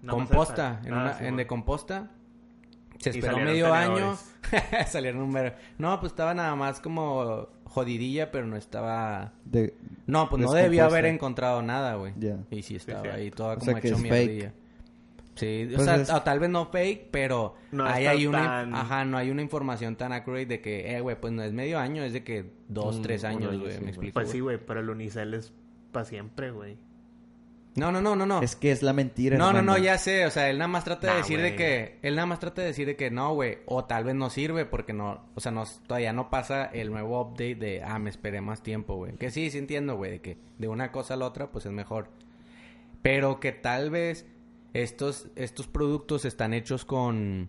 composta, 0.07 0.81
en, 0.85 0.93
Ah, 0.95 1.01
una, 1.03 1.19
sí, 1.19 1.25
en 1.27 1.37
de 1.37 1.47
composta. 1.47 2.11
Se 2.99 3.11
esperó 3.11 3.39
medio 3.39 3.73
año. 3.73 4.17
salieron 4.87 5.23
un 5.23 5.33
ver- 5.33 5.57
No, 5.79 5.99
pues 6.01 6.13
estaba 6.13 6.35
nada 6.35 6.55
más 6.55 6.81
como 6.81 7.49
jodidilla, 7.65 8.31
pero 8.31 8.47
no 8.47 8.57
estaba... 8.57 9.33
De... 9.45 9.75
No, 10.07 10.29
pues 10.29 10.43
no 10.43 10.53
debió 10.53 10.85
haber 10.85 11.07
encontrado 11.07 11.63
nada, 11.63 11.95
güey. 11.95 12.13
Y 12.51 12.63
sí 12.63 12.77
estaba 12.77 13.03
sí. 13.03 13.09
ahí 13.09 13.31
toda 13.31 13.55
O 13.55 13.59
como 13.59 13.71
sea 13.71 13.79
hecho 13.79 13.97
mierdilla. 13.99 14.53
Sí, 15.41 15.69
o 15.73 15.77
Pues 15.77 15.85
sea, 15.87 15.97
es- 15.97 16.11
o 16.11 16.23
tal 16.23 16.39
vez 16.39 16.51
no 16.51 16.67
fake, 16.67 17.09
pero 17.11 17.55
No 17.73 17.85
ahí 17.87 18.07
hay 18.07 18.27
una, 18.27 18.43
tan- 18.45 18.75
ajá, 18.75 19.05
no 19.05 19.17
hay 19.17 19.31
una 19.31 19.41
información 19.43 19.97
tan 19.97 20.13
accurate 20.13 20.47
de 20.47 20.61
que, 20.61 20.95
eh, 20.95 21.01
güey, 21.01 21.19
pues 21.21 21.33
no 21.33 21.43
es 21.43 21.53
medio 21.53 21.79
año, 21.79 22.03
es 22.05 22.13
de 22.13 22.23
que 22.25 22.51
dos, 22.69 22.97
Un- 22.97 23.03
tres 23.03 23.25
años, 23.25 23.51
año, 23.53 23.61
güey, 23.61 23.73
sí, 23.73 23.81
me 23.81 23.89
explico. 23.91 24.15
Pues 24.15 24.31
sí, 24.31 24.41
güey, 24.41 24.59
pero 24.59 24.81
el 24.81 24.91
unicel 24.91 25.33
es 25.35 25.53
para 25.93 26.05
siempre, 26.05 26.51
güey. 26.51 26.77
No, 27.77 27.93
no, 27.93 28.01
no, 28.03 28.17
no, 28.17 28.27
no. 28.27 28.43
Es 28.43 28.57
que 28.57 28.73
es 28.73 28.83
la 28.83 28.93
mentira, 28.93 29.39
No, 29.39 29.45
no, 29.53 29.59
hermano. 29.61 29.79
no, 29.79 29.85
ya 29.85 29.97
sé, 29.97 30.27
o 30.27 30.31
sea, 30.31 30.51
él 30.51 30.59
nada 30.59 30.67
más 30.67 30.83
trata 30.83 31.07
de 31.07 31.13
Nah, 31.13 31.19
decir 31.21 31.41
de 31.41 31.55
que, 31.55 31.99
él 32.03 32.17
nada 32.17 32.27
más 32.27 32.41
trata 32.41 32.63
de 32.63 32.67
decir 32.67 32.85
de 32.87 32.97
que 32.97 33.13
no, 33.13 33.33
güey, 33.35 33.59
o 33.67 33.85
tal 33.85 34.03
vez 34.03 34.17
no 34.17 34.29
sirve 34.29 34.67
porque 34.67 34.93
no, 34.93 35.25
o 35.37 35.41
sea, 35.41 35.53
no, 35.53 35.63
todavía 35.87 36.13
no 36.13 36.31
pasa 36.31 36.65
el 36.67 36.91
nuevo 36.91 37.21
update 37.21 37.55
de, 37.55 37.83
ah, 37.85 37.99
me 38.01 38.11
esperé 38.11 38.41
más 38.41 38.63
tiempo, 38.65 38.97
güey. 38.97 39.13
Que 39.17 39.31
sí, 39.31 39.51
sí 39.51 39.59
entiendo, 39.59 39.97
güey, 39.97 40.11
de 40.11 40.21
que 40.21 40.37
de 40.59 40.67
una 40.69 40.91
cosa 40.91 41.15
a 41.15 41.17
la 41.17 41.27
otra, 41.27 41.53
pues 41.53 41.65
es 41.65 41.71
mejor. 41.73 42.09
Pero 43.03 43.39
que 43.41 43.53
tal 43.53 43.91
vez 43.91 44.27
estos, 44.73 45.29
estos 45.37 45.67
productos 45.67 46.25
están 46.25 46.55
hechos 46.55 46.85
con, 46.85 47.49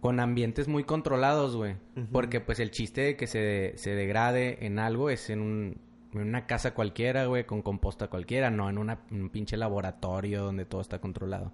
con 0.00 0.20
ambientes 0.20 0.68
muy 0.68 0.84
controlados, 0.84 1.56
güey. 1.56 1.76
Porque 2.12 2.40
pues 2.40 2.60
el 2.60 2.70
chiste 2.70 3.02
de 3.02 3.16
que 3.16 3.26
se, 3.26 3.72
se 3.76 3.94
degrade 3.94 4.64
en 4.64 4.78
algo 4.78 5.10
es 5.10 5.30
en 5.30 5.40
un, 5.40 5.76
en 6.12 6.20
una 6.20 6.46
casa 6.46 6.74
cualquiera, 6.74 7.26
güey, 7.26 7.44
con 7.44 7.62
composta 7.62 8.08
cualquiera, 8.08 8.50
no 8.50 8.68
en 8.70 8.78
una, 8.78 9.00
un 9.10 9.28
pinche 9.30 9.56
laboratorio 9.56 10.44
donde 10.44 10.64
todo 10.64 10.80
está 10.80 11.00
controlado. 11.00 11.52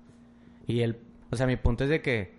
Y 0.66 0.80
el, 0.80 0.98
o 1.30 1.36
sea, 1.36 1.46
mi 1.46 1.56
punto 1.56 1.84
es 1.84 1.90
de 1.90 2.02
que 2.02 2.34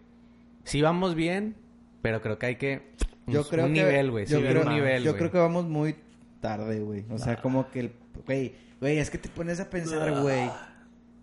sí 0.63 0.81
vamos 0.81 1.15
bien, 1.15 1.55
pero 2.01 2.21
creo 2.21 2.37
que 2.39 2.45
hay 2.45 2.55
que 2.55 2.93
un, 3.25 3.33
Yo 3.33 3.47
creo 3.47 3.65
un 3.65 3.73
que... 3.73 3.83
nivel, 3.83 4.11
güey, 4.11 4.25
yo 4.25 4.37
subir 4.37 4.51
creo, 4.51 4.63
un 4.63 4.73
nivel, 4.73 5.03
Yo 5.03 5.17
creo 5.17 5.31
que 5.31 5.37
vamos 5.37 5.65
muy 5.65 5.95
tarde, 6.39 6.79
güey. 6.79 7.05
O 7.09 7.17
sea, 7.17 7.41
como 7.41 7.69
que 7.69 7.79
el... 7.81 7.91
Güey, 8.25 8.55
güey, 8.79 8.97
es 8.97 9.09
que 9.09 9.17
te 9.17 9.29
pones 9.29 9.59
a 9.59 9.69
pensar, 9.69 10.21
güey. 10.21 10.49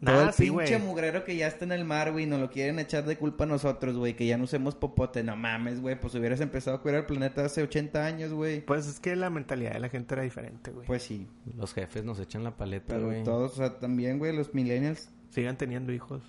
Todo 0.05 0.15
Nah, 0.23 0.29
el 0.29 0.33
sí, 0.35 0.51
pinche 0.51 0.79
mugrero 0.79 1.25
que 1.25 1.37
ya 1.37 1.47
está 1.47 1.65
en 1.65 1.73
el 1.73 1.85
mar, 1.85 2.13
güey, 2.13 2.27
nos 2.27 2.41
lo 2.41 2.51
quieren 2.51 2.79
echar 2.79 3.05
de 3.05 3.17
culpa 3.17 3.45
a 3.45 3.47
nosotros, 3.47 3.97
güey, 3.97 4.15
que 4.15 4.27
ya 4.27 4.37
no 4.37 4.45
usemos 4.45 4.75
popote. 4.75 5.23
No 5.23 5.37
mames, 5.37 5.81
güey, 5.81 5.99
pues 5.99 6.15
hubieras 6.15 6.41
empezado 6.41 6.77
a 6.77 6.83
cuidar 6.83 7.01
el 7.01 7.07
planeta 7.07 7.45
hace 7.45 7.63
80 7.63 8.05
años, 8.05 8.33
güey. 8.33 8.61
Pues 8.61 8.87
es 8.87 9.01
que 9.01 9.17
la 9.17 9.31
mentalidad 9.31 9.73
de 9.73 9.81
la 9.81 9.89
gente 9.89 10.15
era 10.15 10.23
diferente, 10.23 10.71
güey. 10.71 10.87
Pues 10.87 11.03
sí, 11.03 11.27
Los 11.57 11.73
jefes 11.75 12.05
nos 12.05 12.19
echan 12.21 12.45
la 12.45 12.57
paleta, 12.57 12.95
pero 12.95 13.07
güey. 13.07 13.25
todos, 13.25 13.53
o 13.53 13.57
sea, 13.57 13.79
también, 13.79 14.19
güey, 14.19 14.35
los 14.37 14.55
millennials. 14.55 15.11
Sigan 15.31 15.57
teniendo 15.57 15.93
hijos. 15.93 16.23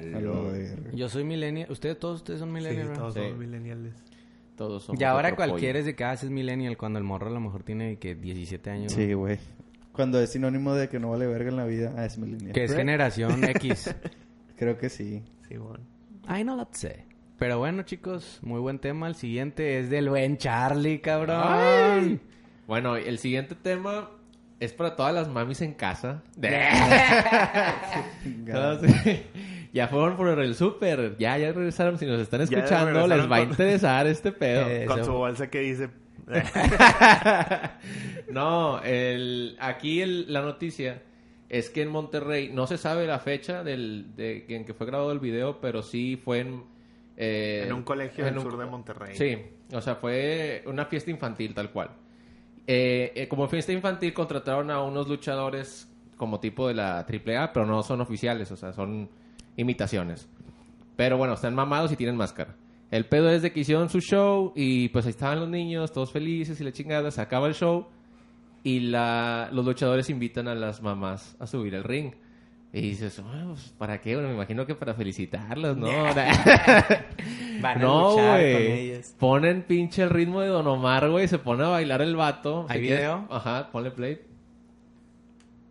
verga. 0.00 0.90
Yo 0.94 1.08
soy 1.08 1.24
millennial. 1.24 1.70
Ustedes, 1.70 1.98
todos 1.98 2.16
ustedes 2.20 2.40
son 2.40 2.48
Sí, 2.48 2.54
millennial, 2.54 2.88
¿verdad? 2.88 3.00
todos 3.00 3.14
Sí. 3.14 3.20
somos 3.20 3.38
millennials. 3.38 3.94
Todos 4.56 4.82
somos 4.84 5.00
Y 5.00 5.04
ahora 5.04 5.28
pollo. 5.30 5.36
cualquiera 5.36 5.78
es 5.78 5.84
de 5.84 5.94
que 5.94 6.04
ah, 6.04 6.14
es 6.14 6.24
millennial 6.30 6.76
cuando 6.78 6.98
el 6.98 7.04
morro 7.04 7.26
a 7.26 7.30
lo 7.30 7.40
mejor 7.40 7.62
tiene 7.62 7.98
que 7.98 8.14
17 8.14 8.70
años. 8.70 8.92
Sí, 8.92 9.12
güey. 9.12 9.38
Cuando 9.96 10.20
es 10.20 10.30
sinónimo 10.30 10.74
de 10.74 10.90
que 10.90 11.00
no 11.00 11.08
vale 11.10 11.26
verga 11.26 11.48
en 11.48 11.56
la 11.56 11.64
vida, 11.64 11.94
ah, 11.96 12.04
es 12.04 12.18
millennial. 12.18 12.52
Que 12.52 12.64
es 12.64 12.74
generación 12.74 13.42
X. 13.48 13.94
Creo 14.56 14.76
que 14.76 14.90
sí. 14.90 15.24
Sí, 15.48 15.56
bueno. 15.56 15.82
Ay, 16.26 16.44
no 16.44 16.54
lo 16.54 16.68
sé. 16.70 17.06
Pero 17.38 17.58
bueno, 17.58 17.82
chicos, 17.82 18.38
muy 18.42 18.60
buen 18.60 18.78
tema. 18.78 19.08
El 19.08 19.14
siguiente 19.14 19.78
es 19.78 19.88
del 19.88 20.10
buen 20.10 20.36
Charlie, 20.36 21.00
cabrón. 21.00 21.40
Ay. 21.42 22.20
Bueno, 22.66 22.96
el 22.96 23.18
siguiente 23.18 23.54
tema 23.54 24.10
es 24.60 24.74
para 24.74 24.96
todas 24.96 25.14
las 25.14 25.28
mamis 25.28 25.62
en 25.62 25.72
casa. 25.72 26.22
Entonces, 28.24 29.20
ya 29.72 29.88
fueron 29.88 30.16
por 30.18 30.28
el 30.38 30.54
súper. 30.54 31.16
Ya, 31.18 31.38
ya 31.38 31.52
regresaron. 31.52 31.98
Si 31.98 32.04
nos 32.04 32.20
están 32.20 32.42
escuchando, 32.42 33.06
les 33.06 33.30
va 33.30 33.36
a 33.36 33.42
interesar 33.42 34.06
este 34.06 34.30
pedo. 34.32 34.68
Eh, 34.68 34.84
Con 34.86 35.00
Eso. 35.00 35.06
su 35.06 35.12
bolsa 35.12 35.48
que 35.48 35.60
dice... 35.60 35.88
no, 38.30 38.80
el, 38.82 39.56
aquí 39.60 40.00
el- 40.00 40.32
la 40.32 40.42
noticia 40.42 41.02
es 41.48 41.70
que 41.70 41.82
en 41.82 41.90
Monterrey 41.90 42.50
no 42.52 42.66
se 42.66 42.78
sabe 42.78 43.06
la 43.06 43.18
fecha 43.18 43.62
del, 43.62 44.14
de, 44.16 44.44
en 44.48 44.64
que 44.64 44.74
fue 44.74 44.86
grabado 44.86 45.12
el 45.12 45.20
video, 45.20 45.60
pero 45.60 45.82
sí 45.82 46.20
fue 46.22 46.40
en... 46.40 46.64
eh, 47.16 47.64
en 47.66 47.72
un 47.72 47.82
colegio 47.82 48.26
en 48.26 48.34
del 48.34 48.44
un- 48.44 48.50
sur 48.50 48.58
de 48.58 48.66
Monterrey. 48.66 49.16
Sí, 49.16 49.38
o 49.72 49.80
sea, 49.80 49.96
fue 49.96 50.62
una 50.66 50.86
fiesta 50.86 51.10
infantil 51.10 51.54
tal 51.54 51.70
cual. 51.70 51.90
Eh, 52.66 53.12
eh, 53.14 53.28
como 53.28 53.46
fiesta 53.48 53.72
infantil 53.72 54.12
contrataron 54.12 54.70
a 54.72 54.82
unos 54.82 55.08
luchadores 55.08 55.88
como 56.16 56.40
tipo 56.40 56.66
de 56.66 56.74
la 56.74 56.98
AAA, 57.00 57.52
pero 57.52 57.64
no 57.66 57.82
son 57.84 58.00
oficiales, 58.00 58.50
o 58.50 58.56
sea, 58.56 58.72
son 58.72 59.08
imitaciones. 59.56 60.28
Pero 60.96 61.16
bueno, 61.18 61.34
están 61.34 61.54
mamados 61.54 61.92
y 61.92 61.96
tienen 61.96 62.16
máscara. 62.16 62.54
El 62.90 63.04
pedo 63.06 63.30
es 63.30 63.42
de 63.42 63.52
que 63.52 63.60
hicieron 63.60 63.88
su 63.88 64.00
show 64.00 64.52
y 64.54 64.88
pues 64.90 65.06
ahí 65.06 65.10
estaban 65.10 65.40
los 65.40 65.48
niños, 65.48 65.92
todos 65.92 66.12
felices 66.12 66.60
y 66.60 66.64
la 66.64 66.72
chingada, 66.72 67.10
se 67.10 67.20
acaba 67.20 67.48
el 67.48 67.54
show 67.54 67.86
y 68.62 68.80
la, 68.80 69.48
los 69.52 69.64
luchadores 69.64 70.08
invitan 70.10 70.46
a 70.48 70.54
las 70.54 70.82
mamás 70.82 71.36
a 71.40 71.46
subir 71.46 71.74
al 71.76 71.84
ring. 71.84 72.12
Y 72.72 72.80
dices, 72.82 73.20
"Ah, 73.24 73.44
pues, 73.46 73.72
¿para 73.78 74.00
qué? 74.00 74.14
Bueno, 74.14 74.28
me 74.28 74.34
imagino 74.34 74.66
que 74.66 74.74
para 74.74 74.92
felicitarlas, 74.94 75.76
¿no? 75.76 75.86
Van 77.62 77.78
a 77.78 77.80
no, 77.80 78.10
luchar 78.10 78.40
con 78.40 78.52
güey. 78.52 78.80
ellas. 78.80 79.16
Ponen 79.18 79.62
pinche 79.62 80.02
el 80.02 80.10
ritmo 80.10 80.40
de 80.42 80.48
Don 80.48 80.66
Omar, 80.66 81.08
güey. 81.10 81.26
Se 81.26 81.38
pone 81.38 81.64
a 81.64 81.68
bailar 81.68 82.02
el 82.02 82.14
vato. 82.16 82.66
¿Hay 82.68 82.80
Si 82.80 82.86
quieres- 82.86 83.00
video? 83.00 83.26
Ajá, 83.30 83.70
ponle 83.72 83.90
play. 83.92 84.20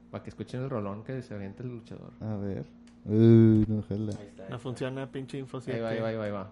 Para 0.10 0.24
que 0.24 0.30
escuchen 0.32 0.64
el 0.64 0.70
rolón 0.70 1.04
que 1.04 1.22
se 1.22 1.34
avienta 1.36 1.62
el 1.64 1.70
luchador. 1.70 2.12
A 2.22 2.36
ver. 2.38 2.66
No, 3.06 3.80
ojalá. 3.80 4.14
No 4.50 4.58
funciona 4.60 5.06
pinche 5.12 5.38
info 5.38 5.60
Ahí 5.68 5.80
va, 5.80 5.90
ahí 5.90 6.00
va, 6.00 6.08
ahí 6.08 6.16
va, 6.16 6.26
ahí 6.26 6.32
va. 6.32 6.50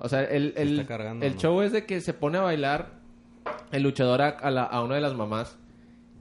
O 0.00 0.08
sea, 0.08 0.24
el, 0.24 0.54
Se 0.56 0.62
el, 0.62 0.86
cargando, 0.86 1.24
el 1.24 1.34
¿no? 1.34 1.38
show 1.40 1.62
es 1.62 1.72
de 1.72 1.84
que 1.86 2.00
se 2.00 2.12
pone 2.14 2.38
a 2.38 2.42
bailar 2.42 2.88
el 3.70 3.82
luchador 3.82 4.22
a, 4.22 4.28
a 4.30 4.50
la- 4.50 4.64
a 4.64 4.82
una 4.82 4.96
de 4.96 5.00
las 5.00 5.14
mamás. 5.14 5.56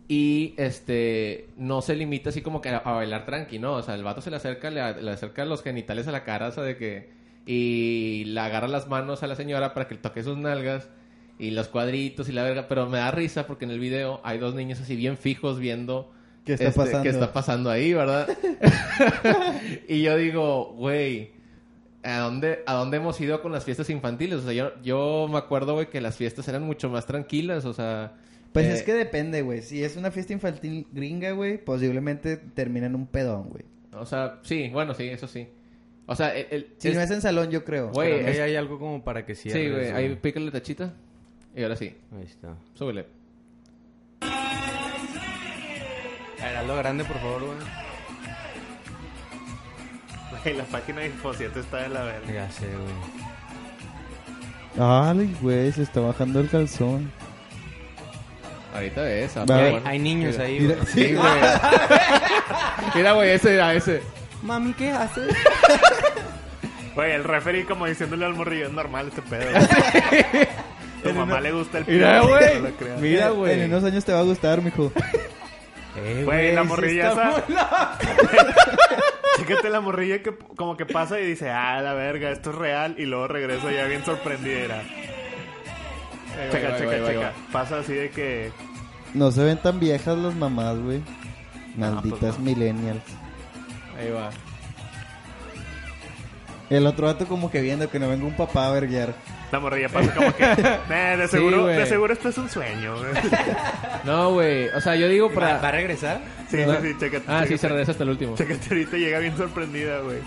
Y 0.07 0.53
este 0.57 1.49
no 1.55 1.82
se 1.82 1.95
limita 1.95 2.30
así 2.30 2.41
como 2.41 2.61
que 2.61 2.69
a, 2.69 2.77
a 2.77 2.91
bailar 2.93 3.25
tranqui, 3.25 3.59
¿no? 3.59 3.73
O 3.73 3.82
sea, 3.84 3.95
el 3.95 4.03
vato 4.03 4.21
se 4.21 4.30
le 4.32 4.38
acerca, 4.38 4.69
le, 4.71 5.01
le 5.01 5.11
acerca 5.11 5.45
los 5.45 5.61
genitales 5.63 6.07
a 6.07 6.11
la 6.11 6.23
cara, 6.23 6.47
o 6.47 6.51
sea, 6.51 6.63
de 6.63 6.77
que. 6.77 7.09
Y 7.45 8.25
le 8.25 8.39
agarra 8.39 8.67
las 8.67 8.88
manos 8.88 9.23
a 9.23 9.27
la 9.27 9.36
señora 9.36 9.73
para 9.73 9.88
que 9.88 9.95
le 9.95 10.01
toque 10.01 10.21
sus 10.23 10.38
nalgas 10.38 10.88
y 11.39 11.51
los 11.51 11.67
cuadritos 11.67 12.27
y 12.30 12.32
la 12.32 12.43
verga. 12.43 12.67
Pero 12.67 12.88
me 12.88 12.97
da 12.97 13.11
risa 13.11 13.47
porque 13.47 13.65
en 13.65 13.71
el 13.71 13.80
video 13.80 14.19
hay 14.23 14.39
dos 14.39 14.55
niños 14.55 14.80
así 14.82 14.95
bien 14.95 15.17
fijos 15.17 15.57
viendo. 15.59 16.11
¿Qué 16.43 16.53
está 16.53 16.65
este, 16.69 16.80
pasando? 16.80 17.03
¿Qué 17.03 17.09
está 17.09 17.32
pasando 17.34 17.69
ahí, 17.69 17.93
verdad? 17.93 18.27
y 19.88 20.01
yo 20.01 20.17
digo, 20.17 20.73
güey, 20.73 21.32
¿a 22.04 22.20
dónde, 22.20 22.64
¿a 22.66 22.74
dónde 22.74 22.97
hemos 22.97 23.20
ido 23.22 23.41
con 23.41 23.52
las 23.52 23.66
fiestas 23.66 23.89
infantiles? 23.89 24.39
O 24.39 24.41
sea, 24.43 24.54
yo, 24.54 24.72
yo 24.82 25.28
me 25.32 25.38
acuerdo, 25.38 25.74
güey, 25.74 25.89
que 25.89 26.02
las 26.02 26.16
fiestas 26.18 26.47
eran 26.47 26.64
mucho 26.64 26.89
más 26.89 27.06
tranquilas, 27.06 27.66
o 27.66 27.74
sea... 27.74 28.14
Pues 28.54 28.66
eh, 28.66 28.74
es 28.74 28.84
que 28.84 28.93
depende, 28.93 29.43
güey. 29.43 29.62
Si 29.62 29.84
es 29.84 29.95
una 29.95 30.10
fiesta 30.10 30.34
infantil 30.34 30.88
gringa, 30.91 31.32
güey, 31.32 31.64
posiblemente 31.64 32.38
termina 32.38 32.88
en 32.88 32.95
un 32.95 33.06
pedón, 33.06 33.50
güey. 33.50 33.64
O 33.93 34.06
sea, 34.06 34.39
sí, 34.41 34.70
bueno, 34.74 34.93
sí, 34.95 35.04
eso 35.08 35.28
sí. 35.28 35.47
O 36.08 36.16
sea, 36.16 36.36
el... 36.36 36.47
el- 36.50 36.68
Si 36.80 36.88
es- 36.89 36.95
no 36.95 37.02
es 37.02 37.12
en 37.12 37.22
salón, 37.22 37.52
yo 37.52 37.64
creo. 37.64 37.89
Güey, 37.91 38.26
ahí 38.26 38.32
es- 38.32 38.39
hay 38.39 38.56
algo 38.56 38.80
como 38.80 39.04
para 39.04 39.24
que 39.26 39.36
cierres, 39.36 39.64
Sí, 39.64 39.70
güey, 39.72 39.91
ahí 39.91 40.16
pícale 40.16 40.50
tachita. 40.50 40.93
Y 41.56 41.62
ahora 41.62 41.76
sí, 41.76 41.95
Ahí 42.16 42.24
está. 42.24 42.56
súbele. 42.74 43.06
Era 46.39 46.64
lo 46.64 46.76
grande, 46.78 47.04
por 47.04 47.18
favor, 47.18 47.45
güey. 47.45 47.58
Güey, 50.44 50.56
la 50.56 50.64
página 50.66 51.02
de 51.02 51.08
Info 51.08 51.34
7 51.34 51.60
está 51.60 51.78
de 51.78 51.90
la 51.90 52.04
verga. 52.04 52.32
Ya 52.32 52.50
sé, 52.52 52.68
güey. 52.68 52.94
Ay, 54.80 55.36
güey, 55.42 55.72
se 55.72 55.84
está 55.84 56.00
bajando 56.00 56.40
el 56.40 56.50
calzón. 56.50 57.12
Ahorita 58.74 59.02
ves. 59.02 59.36
ah, 59.36 59.44
pero 59.48 59.60
Hay, 59.60 59.72
bueno. 59.72 59.90
hay 59.90 60.00
niños 60.00 60.34
Mira. 60.38 60.46
ahí. 60.46 60.60
Mira, 60.60 60.76
güey. 60.76 60.88
Sí, 60.88 61.16
güey. 61.16 61.32
Mira, 62.96 63.12
güey, 63.14 63.30
ese 63.32 63.54
era 63.56 63.74
ese. 63.74 64.02
Mami, 64.44 64.74
¿qué 64.74 64.92
haces? 64.92 65.36
Güey, 66.96 67.12
el 67.14 67.24
referee 67.24 67.66
como 67.66 67.86
diciéndole 67.88 68.26
al 68.26 68.36
morrillo, 68.36 68.68
es 68.68 68.74
normal 68.74 69.08
este 69.10 69.22
pedo. 69.24 69.50
güey. 69.52 70.48
Tu 71.04 71.14
mamá 71.14 71.40
le 71.40 71.54
gusta 71.54 71.78
el 71.78 71.86
Mira, 71.88 72.20
pito, 72.22 72.34
güey. 72.34 72.62
no. 72.62 72.98
Mira, 73.00 73.28
En 73.28 73.36
güey. 73.36 73.64
unos 73.66 73.84
años 73.86 74.04
te 74.04 74.12
va 74.12 74.20
a 74.20 74.24
gustar, 74.24 74.62
mijo. 74.62 74.92
Eh, 76.02 76.22
Güey, 76.24 76.54
la 76.54 76.64
morrilla 76.64 77.12
esa- 77.12 77.44
Chécate 79.50 79.70
la 79.72 79.82
morrilla 79.82 80.22
que 80.22 80.36
como 80.56 80.78
que 80.78 80.86
pasa 80.86 81.20
y 81.20 81.26
dice, 81.26 81.50
ah, 81.50 81.82
la 81.82 81.93
verga, 81.93 82.30
esto 82.30 82.52
es 82.52 82.56
real. 82.56 82.95
Y 83.00 83.06
luego 83.06 83.28
regresa 83.28 83.72
ya 83.72 83.86
bien 83.86 84.06
sorprendida. 84.06 84.84
Checa, 86.52 86.78
checa, 86.78 87.06
checa. 87.06 87.34
Pasa 87.52 87.80
así 87.80 87.93
de 87.93 88.12
que... 88.12 88.52
No 89.16 89.32
se 89.32 89.43
ven 89.43 89.58
tan 89.58 89.80
viejas 89.80 90.18
las 90.20 90.36
mamás, 90.36 90.78
güey. 90.78 91.02
Malditas 91.76 92.20
pues 92.20 92.38
no. 92.38 92.45
millennials. 92.45 93.02
Ahí 93.97 94.12
va. 94.12 94.30
El 96.70 96.86
otro 96.86 97.07
vato 97.07 97.26
como 97.28 97.49
que 97.49 97.61
viendo 97.61 97.89
que 97.89 97.97
no 97.99 98.07
venga 98.09 98.26
un 98.26 98.36
papá 98.36 98.67
a 98.67 98.72
verguiar. 98.72 99.13
La 99.51 99.59
morrilla 99.59 99.89
pasa 99.89 100.13
como 100.13 100.32
que... 100.36 100.43
"Nah, 100.89 101.15
de, 101.17 101.28
seguro, 101.28 101.65
de 101.65 101.86
seguro 101.88 102.13
esto 102.13 102.30
es 102.30 102.38
un 102.38 102.47
sueño. 102.49 102.95
güey". 102.97 103.11
No, 104.03 104.34
güey. 104.34 104.67
O 104.70 104.80
sea, 104.82 104.95
yo 104.95 105.07
digo 105.07 105.30
¿Va, 105.34 105.41
va 105.41 105.55
a 105.55 105.61
para... 105.61 105.78
regresar? 105.78 106.22
Sí, 106.49 106.57
sí, 106.57 106.70
sí, 106.82 106.95
chécate. 106.99 107.26
Ah, 107.28 107.39
sí, 107.41 107.45
chécate. 107.45 107.57
se 107.57 107.67
regresa 107.70 107.91
hasta 107.91 108.03
el 108.03 108.09
último. 108.11 108.36
Chécate, 108.36 108.67
ahorita 108.70 108.97
llega 108.97 109.20
bien 109.20 109.36
sorprendida, 109.36 109.99
güey. 110.01 110.17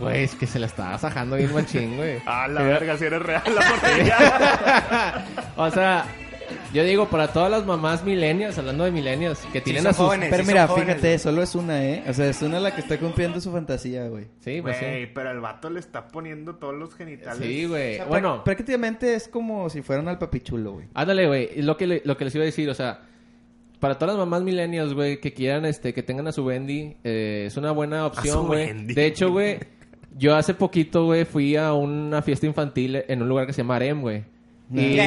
Güey, 0.00 0.24
es 0.24 0.34
que 0.34 0.46
se 0.46 0.58
la 0.58 0.66
estaba 0.66 0.98
sajando 0.98 1.36
bien 1.36 1.52
machín, 1.54 1.96
güey. 1.96 2.20
Ah, 2.26 2.48
la 2.48 2.62
verga, 2.62 2.96
si 2.96 3.04
eres 3.04 3.20
real 3.22 3.42
la 3.46 3.70
morrilla. 3.70 5.24
O 5.56 5.70
sea, 5.70 6.04
yo 6.72 6.84
digo 6.84 7.08
para 7.08 7.32
todas 7.32 7.50
las 7.50 7.66
mamás 7.66 8.04
millennials, 8.04 8.56
hablando 8.58 8.84
de 8.84 8.90
millennials, 8.92 9.40
que 9.52 9.60
tienen 9.60 9.82
son 9.82 9.90
a 9.90 9.94
sus... 9.94 10.06
jóvenes. 10.06 10.28
Pero 10.30 10.42
sí 10.44 10.48
mira, 10.48 10.66
jóvenes, 10.68 10.96
fíjate, 10.96 11.18
solo 11.18 11.42
es 11.42 11.54
una, 11.54 11.84
¿eh? 11.84 12.04
O 12.08 12.12
sea, 12.12 12.28
es 12.28 12.42
una 12.42 12.60
la 12.60 12.74
que 12.74 12.80
está 12.80 12.98
cumpliendo 12.98 13.40
su 13.40 13.50
fantasía, 13.52 14.08
güey. 14.08 14.26
Sí, 14.40 14.60
pues 14.62 14.76
sí. 14.76 14.84
Pero 15.14 15.30
el 15.30 15.40
vato 15.40 15.68
le 15.70 15.80
está 15.80 16.06
poniendo 16.08 16.54
todos 16.56 16.74
los 16.74 16.94
genitales. 16.94 17.42
Sí, 17.46 17.64
O 17.66 17.70
güey. 17.70 17.96
sea, 17.96 18.04
Bueno, 18.06 18.38
prá- 18.38 18.44
prácticamente 18.44 19.14
es 19.14 19.26
como 19.28 19.68
si 19.70 19.82
fueran 19.82 20.08
al 20.08 20.18
papichulo, 20.18 20.72
güey. 20.74 20.86
ándale, 20.94 21.26
güey. 21.26 21.50
Es 21.56 21.64
Lo 21.64 21.76
que, 21.76 21.86
le- 21.86 22.02
lo 22.04 22.16
que 22.16 22.24
les 22.24 22.34
iba 22.34 22.42
a 22.42 22.46
decir, 22.46 22.68
o 22.70 22.74
sea... 22.74 23.02
Para 23.80 23.94
todas 23.94 24.14
las 24.14 24.18
mamás 24.26 24.42
millennials, 24.42 24.92
güey, 24.92 25.20
que 25.20 25.32
quieran, 25.32 25.64
este, 25.64 25.94
que 25.94 26.02
tengan 26.02 26.26
a 26.28 26.32
su 26.32 26.44
Bendy, 26.44 26.96
eh, 27.02 27.44
es 27.46 27.56
una 27.56 27.70
buena 27.72 28.04
opción, 28.04 28.46
güey. 28.46 28.74
De 28.92 29.06
hecho, 29.06 29.30
güey, 29.30 29.58
yo 30.18 30.36
hace 30.36 30.52
poquito, 30.52 31.06
güey, 31.06 31.24
fui 31.24 31.56
a 31.56 31.72
una 31.72 32.20
fiesta 32.20 32.44
infantil 32.44 33.02
en 33.08 33.22
un 33.22 33.28
lugar 33.30 33.46
que 33.46 33.54
se 33.54 33.62
llama 33.62 33.76
Arem, 33.76 34.02
güey. 34.02 34.24
Y... 34.72 34.98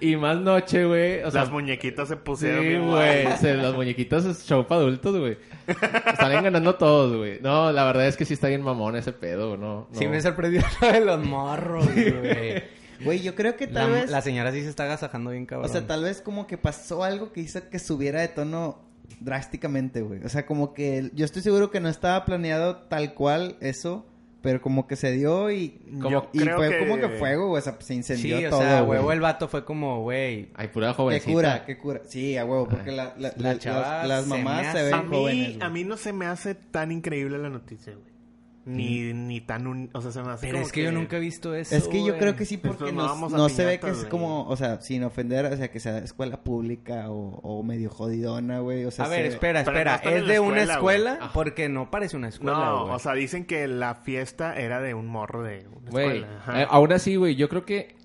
y 0.12 0.16
más 0.16 0.38
noche, 0.38 0.84
güey. 0.84 1.22
O 1.22 1.30
sea, 1.30 1.42
Las 1.42 1.50
muñequitas 1.50 2.08
se 2.08 2.16
pusieron 2.16 2.64
Sí, 2.64 2.76
güey. 2.78 3.56
Los 3.56 3.74
muñequitos 3.76 4.24
es 4.24 4.44
show 4.44 4.66
para 4.66 4.80
adultos, 4.80 5.16
güey. 5.16 5.38
Están 5.66 6.42
ganando 6.42 6.74
todos, 6.74 7.16
güey. 7.16 7.40
No, 7.40 7.70
la 7.72 7.84
verdad 7.84 8.06
es 8.06 8.16
que 8.16 8.24
sí 8.24 8.34
está 8.34 8.48
bien 8.48 8.62
mamón 8.62 8.96
ese 8.96 9.12
pedo, 9.12 9.48
güey. 9.50 9.60
No, 9.60 9.88
Sí 9.92 10.04
no. 10.06 10.10
me 10.10 10.20
sorprendió 10.20 10.62
lo 10.80 10.92
de 10.92 11.00
los 11.00 11.24
morros, 11.24 11.86
güey. 11.94 12.62
Güey, 13.04 13.20
yo 13.22 13.34
creo 13.36 13.54
que 13.56 13.66
La, 13.68 13.82
tal 13.82 13.92
vez... 13.92 14.10
la 14.10 14.20
señora 14.22 14.50
sí 14.50 14.62
se 14.62 14.68
está 14.70 14.84
agasajando 14.84 15.30
bien 15.30 15.44
O 15.44 15.46
cabrón. 15.46 15.70
sea, 15.70 15.86
tal 15.86 16.02
vez 16.02 16.20
como 16.20 16.46
que 16.48 16.58
pasó 16.58 17.04
algo 17.04 17.32
que 17.32 17.40
hizo 17.40 17.68
que 17.70 17.78
subiera 17.78 18.20
de 18.20 18.28
tono 18.28 18.82
drásticamente, 19.20 20.02
güey. 20.02 20.24
O 20.24 20.28
sea, 20.28 20.46
como 20.46 20.74
que 20.74 21.10
yo 21.14 21.24
estoy 21.24 21.42
seguro 21.42 21.70
que 21.70 21.78
no 21.80 21.88
estaba 21.88 22.24
planeado 22.24 22.76
tal 22.88 23.14
cual 23.14 23.56
eso, 23.60 24.06
pero 24.40 24.60
como 24.60 24.86
que 24.86 24.94
se 24.96 25.10
dio 25.12 25.50
y, 25.50 25.80
Yo 25.90 26.10
yo- 26.10 26.30
y 26.32 26.38
creo 26.38 26.56
fue 26.56 26.70
que- 26.70 26.78
como 26.78 26.96
que 26.98 27.08
fuego, 27.08 27.48
güey. 27.48 27.58
O 27.60 27.62
sea, 27.62 27.76
se 27.80 27.94
incendió 27.94 28.38
Sí, 28.38 28.46
o 28.46 28.50
todo, 28.50 28.60
sea, 28.60 28.80
güey. 28.82 28.98
huevo 28.98 29.12
el 29.12 29.20
vato 29.20 29.48
fue 29.48 29.64
como, 29.64 30.02
güey. 30.02 30.50
Ay, 30.54 30.68
pura 30.68 30.88
Qué 30.88 30.94
jovencita. 30.94 31.32
cura, 31.32 31.64
qué 31.66 31.76
cura. 31.78 32.00
Sí, 32.06 32.36
a 32.36 32.44
huevo, 32.44 32.68
porque 32.68 32.92
la, 32.92 33.14
la- 33.18 33.32
La 33.36 33.54
la- 33.54 33.58
chava 33.58 34.04
las, 34.06 34.26
mamás 34.26 34.62
se, 34.62 34.68
hace- 34.68 34.82
ven 34.84 34.94
A 34.94 35.02
mí, 35.02 35.16
jóvenes. 35.16 35.56
a 35.60 35.68
mí 35.68 35.84
no 35.84 35.96
se 35.96 36.12
me 36.12 36.26
hace 36.26 36.54
tan 36.54 36.92
increíble 36.92 37.38
la 37.38 37.48
noticia, 37.50 37.92
güey. 37.94 38.17
Ni, 38.68 39.12
ni 39.14 39.40
tan... 39.40 39.66
Un, 39.66 39.90
o 39.94 40.00
sea, 40.00 40.12
se 40.12 40.22
me 40.22 40.30
hace 40.30 40.46
Pero 40.46 40.58
como 40.58 40.66
es 40.66 40.72
que, 40.72 40.82
yo 40.82 40.92
nunca 40.92 41.16
he 41.16 41.20
visto 41.20 41.54
eso. 41.54 41.74
Es 41.74 41.88
que 41.88 41.98
yo 41.98 42.08
güey. 42.08 42.18
creo 42.18 42.36
que 42.36 42.44
sí, 42.44 42.56
Pues 42.58 42.76
porque 42.76 42.92
no 42.92 43.16
no, 43.16 43.28
no 43.28 43.48
se 43.48 43.64
ve 43.64 43.80
que 43.80 43.90
es 43.90 43.98
güey. 43.98 44.08
como, 44.10 44.46
o 44.46 44.56
sea, 44.56 44.80
sin 44.80 45.04
ofender, 45.04 45.46
o 45.46 45.56
sea, 45.56 45.70
que 45.70 45.80
sea 45.80 45.98
escuela 45.98 46.42
pública 46.42 47.10
o, 47.10 47.38
o 47.42 47.62
medio 47.62 47.90
jodidona, 47.90 48.60
güey. 48.60 48.84
O 48.84 48.90
sea, 48.90 49.06
A 49.06 49.08
ver, 49.08 49.22
se- 49.22 49.28
espera, 49.34 49.62
no 49.64 49.70
espera. 49.70 49.96
¿Es 49.96 50.26
de 50.26 50.38
una 50.40 50.62
escuela, 50.62 51.16
güey. 51.16 51.30
Porque 51.32 51.68
no 51.68 51.90
parece 51.90 52.16
una 52.16 52.28
escuela, 52.28 52.58
No, 52.58 52.82
güey. 52.84 52.94
o 52.94 52.98
sea, 52.98 53.14
dicen 53.14 53.44
que 53.46 53.66
la 53.68 53.94
fiesta 53.94 54.54
era 54.58 54.80
de 54.80 54.94
un 54.94 55.06
morro 55.06 55.42
de 55.42 55.66
una 55.68 55.86
escuela. 55.88 56.28
Ajá. 56.38 56.62
eh, 56.62 56.66
aún 56.68 56.92
así, 56.92 57.16
güey, 57.16 57.34
yo 57.36 57.48
creo 57.48 57.64
que 57.64 57.96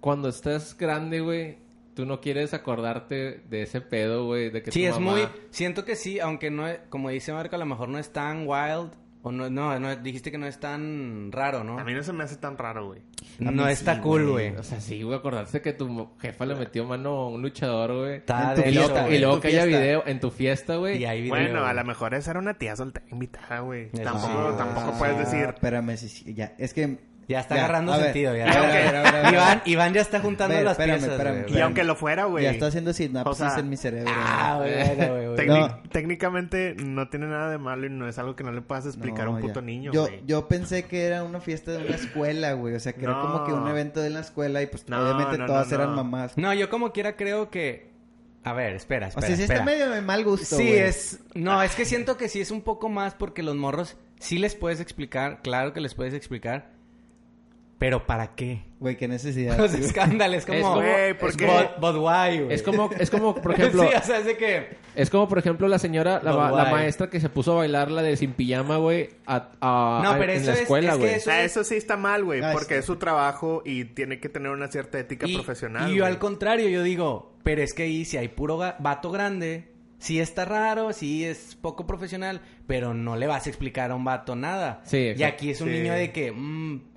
cuando 0.00 0.28
estás 0.28 0.76
grande, 0.76 1.20
güey, 1.20 1.58
tú 1.94 2.06
no 2.06 2.20
quieres 2.20 2.54
acordarte 2.54 3.42
de 3.50 3.62
ese 3.62 3.80
pedo, 3.80 4.24
güey, 4.26 4.50
de 4.50 4.62
que 4.62 4.72
Sí, 4.72 4.82
tu 4.86 4.94
es 4.94 4.98
muy... 4.98 5.22
Siento 5.50 5.84
que 5.84 5.94
sí, 5.96 6.18
aunque 6.20 6.50
no. 6.50 6.64
Como 6.88 7.10
dice 7.10 7.32
Marco, 7.32 7.56
a 7.56 7.58
lo 7.58 7.66
mejor 7.66 7.88
no 7.90 7.98
es 7.98 8.10
tan 8.10 8.46
wild. 8.48 8.92
O 9.22 9.30
no, 9.30 9.50
no, 9.50 9.78
no 9.78 9.96
dijiste 9.96 10.30
que 10.30 10.38
no 10.38 10.46
es 10.46 10.58
tan 10.58 11.30
raro, 11.30 11.62
¿no? 11.62 11.78
A 11.78 11.84
mí 11.84 11.92
no 11.92 12.02
se 12.02 12.12
me 12.12 12.24
hace 12.24 12.36
tan 12.36 12.56
raro, 12.56 12.86
güey. 12.86 13.02
No 13.38 13.68
está 13.68 13.96
sí, 13.96 14.00
cool, 14.00 14.30
güey. 14.30 14.56
O 14.56 14.62
sea, 14.62 14.80
sí, 14.80 15.02
güey, 15.02 15.18
acordarse 15.18 15.60
que 15.60 15.74
tu 15.74 16.08
jefa 16.18 16.46
le 16.46 16.54
metió 16.54 16.86
mano 16.86 17.10
a 17.10 17.28
un 17.28 17.42
luchador, 17.42 17.94
güey. 17.94 18.22
Y 18.66 18.70
luego, 18.72 19.10
y 19.10 19.18
luego 19.18 19.40
que 19.40 19.48
haya 19.48 19.66
video 19.66 20.04
en 20.06 20.20
tu 20.20 20.30
fiesta, 20.30 20.76
güey. 20.76 21.02
Y 21.02 21.04
hay 21.04 21.20
video, 21.20 21.36
Bueno, 21.36 21.66
a 21.66 21.74
lo 21.74 21.84
mejor 21.84 22.14
esa 22.14 22.30
era 22.30 22.40
una 22.40 22.54
tía 22.54 22.76
soltera 22.76 23.04
invitada, 23.10 23.60
güey. 23.60 23.90
Tampoco, 23.90 24.52
sí. 24.52 24.56
tampoco 24.56 24.98
puedes 24.98 25.18
decir... 25.18 25.44
Ah, 25.46 25.50
Espérame, 25.50 25.96
sí, 25.96 26.34
ya. 26.34 26.54
Es 26.56 26.72
que... 26.72 27.09
Ya 27.30 27.38
está 27.40 27.54
Ya, 27.54 27.64
agarrando 27.64 27.94
sentido, 27.94 28.34
ya. 28.36 28.50
A 28.50 28.60
ver, 28.60 28.70
a 28.70 28.72
ver, 28.72 28.96
a 28.96 29.02
ver, 29.02 29.14
a 29.14 29.22
ver. 29.22 29.32
Iván, 29.34 29.62
Iván 29.66 29.94
ya 29.94 30.00
está 30.00 30.18
juntando 30.18 30.60
las 30.62 30.72
espérame, 30.72 30.98
piezas, 30.98 31.12
espérame. 31.12 31.44
Y 31.48 31.60
aunque 31.60 31.84
lo 31.84 31.94
fuera, 31.94 32.24
güey. 32.24 32.42
Ya 32.42 32.50
está 32.50 32.66
haciendo 32.66 32.92
sinapsis 32.92 33.30
O 33.40 33.48
sea, 33.50 33.56
en 33.60 33.68
mi 33.68 33.76
cerebro. 33.76 34.12
Ah, 34.16 34.56
güey. 34.58 35.34
güey, 35.36 35.46
No. 35.46 35.78
Técnicamente 35.92 36.74
no 36.76 37.08
tiene 37.08 37.26
nada 37.28 37.48
de 37.50 37.58
malo 37.58 37.86
y 37.86 37.90
no 37.90 38.08
es 38.08 38.18
algo 38.18 38.34
que 38.34 38.42
no 38.42 38.50
le 38.50 38.62
puedas 38.62 38.84
explicar 38.86 39.28
a 39.28 39.30
un 39.30 39.40
puto 39.40 39.60
ya. 39.60 39.66
niño, 39.66 39.92
yo, 39.92 40.06
güey. 40.08 40.22
yo 40.26 40.48
pensé 40.48 40.86
que 40.86 41.04
era 41.04 41.22
una 41.22 41.40
fiesta 41.40 41.70
de 41.70 41.78
una 41.86 41.94
escuela, 41.94 42.52
güey. 42.54 42.74
O 42.74 42.80
sea, 42.80 42.94
que 42.94 43.04
era 43.04 43.12
No. 43.14 43.20
como 43.22 43.44
que 43.44 43.52
un 43.52 43.68
evento 43.68 44.00
de 44.00 44.10
la 44.10 44.20
escuela 44.20 44.60
y 44.62 44.66
pues 44.66 44.88
No, 44.88 44.98
obviamente 45.00 45.38
no, 45.38 45.46
todas 45.46 45.68
no, 45.68 45.74
eran 45.76 45.90
no. 45.90 45.96
mamás. 45.96 46.36
No, 46.36 46.52
yo 46.52 46.68
como 46.68 46.92
quiera 46.92 47.14
creo 47.16 47.48
que... 47.48 47.90
A 48.42 48.54
ver, 48.54 48.74
espera, 48.74 49.06
O 49.06 49.08
espera, 49.10 49.26
sea, 49.28 49.36
sí 49.36 49.42
está 49.42 49.54
espera. 49.54 49.70
medio 49.70 49.90
de 49.90 50.00
mal 50.00 50.24
gusto, 50.24 50.56
Sí, 50.56 50.68
es... 50.72 51.20
No, 51.34 51.62
es 51.62 51.76
que 51.76 51.84
siento 51.84 52.16
que 52.16 52.28
sí 52.28 52.40
es 52.40 52.50
un 52.50 52.62
poco 52.62 52.88
más 52.88 53.14
porque 53.14 53.42
los 53.44 53.54
morros 53.54 53.96
sí 54.18 54.38
les 54.38 54.56
puedes 54.56 54.80
explicar, 54.80 55.42
claro 55.42 55.72
que 55.72 55.80
les 55.80 55.94
puedes 55.94 56.14
explicar, 56.14 56.70
pero 57.80 58.06
¿para 58.06 58.36
qué? 58.36 58.62
Güey, 58.78 58.96
qué 58.96 59.08
necesidad. 59.08 59.58
Los 59.58 59.72
güey. 59.72 59.84
escándalos, 59.84 60.44
como... 60.46 60.58
Es 60.58 60.64
como- 60.64 60.76
Güey, 60.76 61.18
¿por 61.18 61.30
es 61.30 61.36
qué? 61.36 61.46
But, 61.46 61.80
but 61.80 61.96
why, 61.96 62.38
güey? 62.40 62.52
Es 62.54 62.62
como, 62.62 62.88
es 62.98 63.10
como, 63.10 63.34
por 63.34 63.52
ejemplo, 63.58 63.82
sí, 63.82 63.88
o 63.96 64.02
sea, 64.02 64.18
es 64.18 64.24
de 64.26 64.36
que... 64.36 64.76
es 64.94 65.10
como, 65.10 65.26
por 65.28 65.38
ejemplo, 65.38 65.66
la 65.66 65.78
señora, 65.78 66.20
la, 66.22 66.32
ma- 66.34 66.50
la 66.52 66.70
maestra 66.70 67.10
que 67.10 67.18
se 67.20 67.28
puso 67.30 67.52
a 67.52 67.56
bailar 67.56 67.90
la 67.90 68.02
de 68.02 68.16
sin 68.16 68.32
pijama, 68.34 68.76
güey, 68.76 69.08
a, 69.26 69.48
a- 69.60 70.00
No, 70.04 70.10
a- 70.10 70.18
pero 70.18 70.32
en 70.32 70.38
eso 70.42 70.46
la 70.48 70.52
es- 70.54 70.60
escuela, 70.60 70.88
es 70.90 70.94
que 70.94 71.00
güey. 71.00 71.12
O 71.12 71.16
eso- 71.16 71.24
sea, 71.24 71.42
eso 71.44 71.64
sí 71.64 71.74
está 71.74 71.96
mal, 71.96 72.22
güey, 72.24 72.42
Ah, 72.44 72.50
porque 72.52 72.74
sí. 72.74 72.80
es 72.80 72.84
su 72.84 72.96
trabajo 72.96 73.62
y 73.64 73.86
tiene 73.86 74.20
que 74.20 74.28
tener 74.28 74.52
una 74.52 74.68
cierta 74.68 74.98
ética 74.98 75.26
Y, 75.26 75.34
profesional. 75.34 75.90
y 75.90 75.94
yo 75.96 76.02
güey. 76.04 76.12
al 76.12 76.18
contrario, 76.18 76.68
yo 76.68 76.82
digo, 76.82 77.34
pero 77.42 77.62
es 77.62 77.72
que 77.74 77.84
ahí 77.84 78.04
si 78.04 78.18
hay 78.18 78.28
puro 78.28 78.58
vato 78.58 79.10
grande, 79.10 79.72
sí 79.98 80.20
está 80.20 80.44
raro, 80.44 80.92
sí 80.92 81.24
es 81.24 81.56
poco 81.60 81.86
profesional, 81.86 82.40
pero 82.66 82.94
no 82.94 83.16
le 83.16 83.26
vas 83.26 83.46
a 83.46 83.50
explicar 83.50 83.90
a 83.90 83.94
un 83.94 84.04
vato 84.04 84.36
nada. 84.36 84.80
Sí, 84.84 84.96
Y 84.98 85.08
exacto. 85.08 85.34
aquí 85.34 85.50
es 85.50 85.60
un 85.60 85.68
Sí. 85.68 85.74
niño 85.74 85.92
de 85.94 86.12
que, 86.12 86.32
mm, 86.32 86.89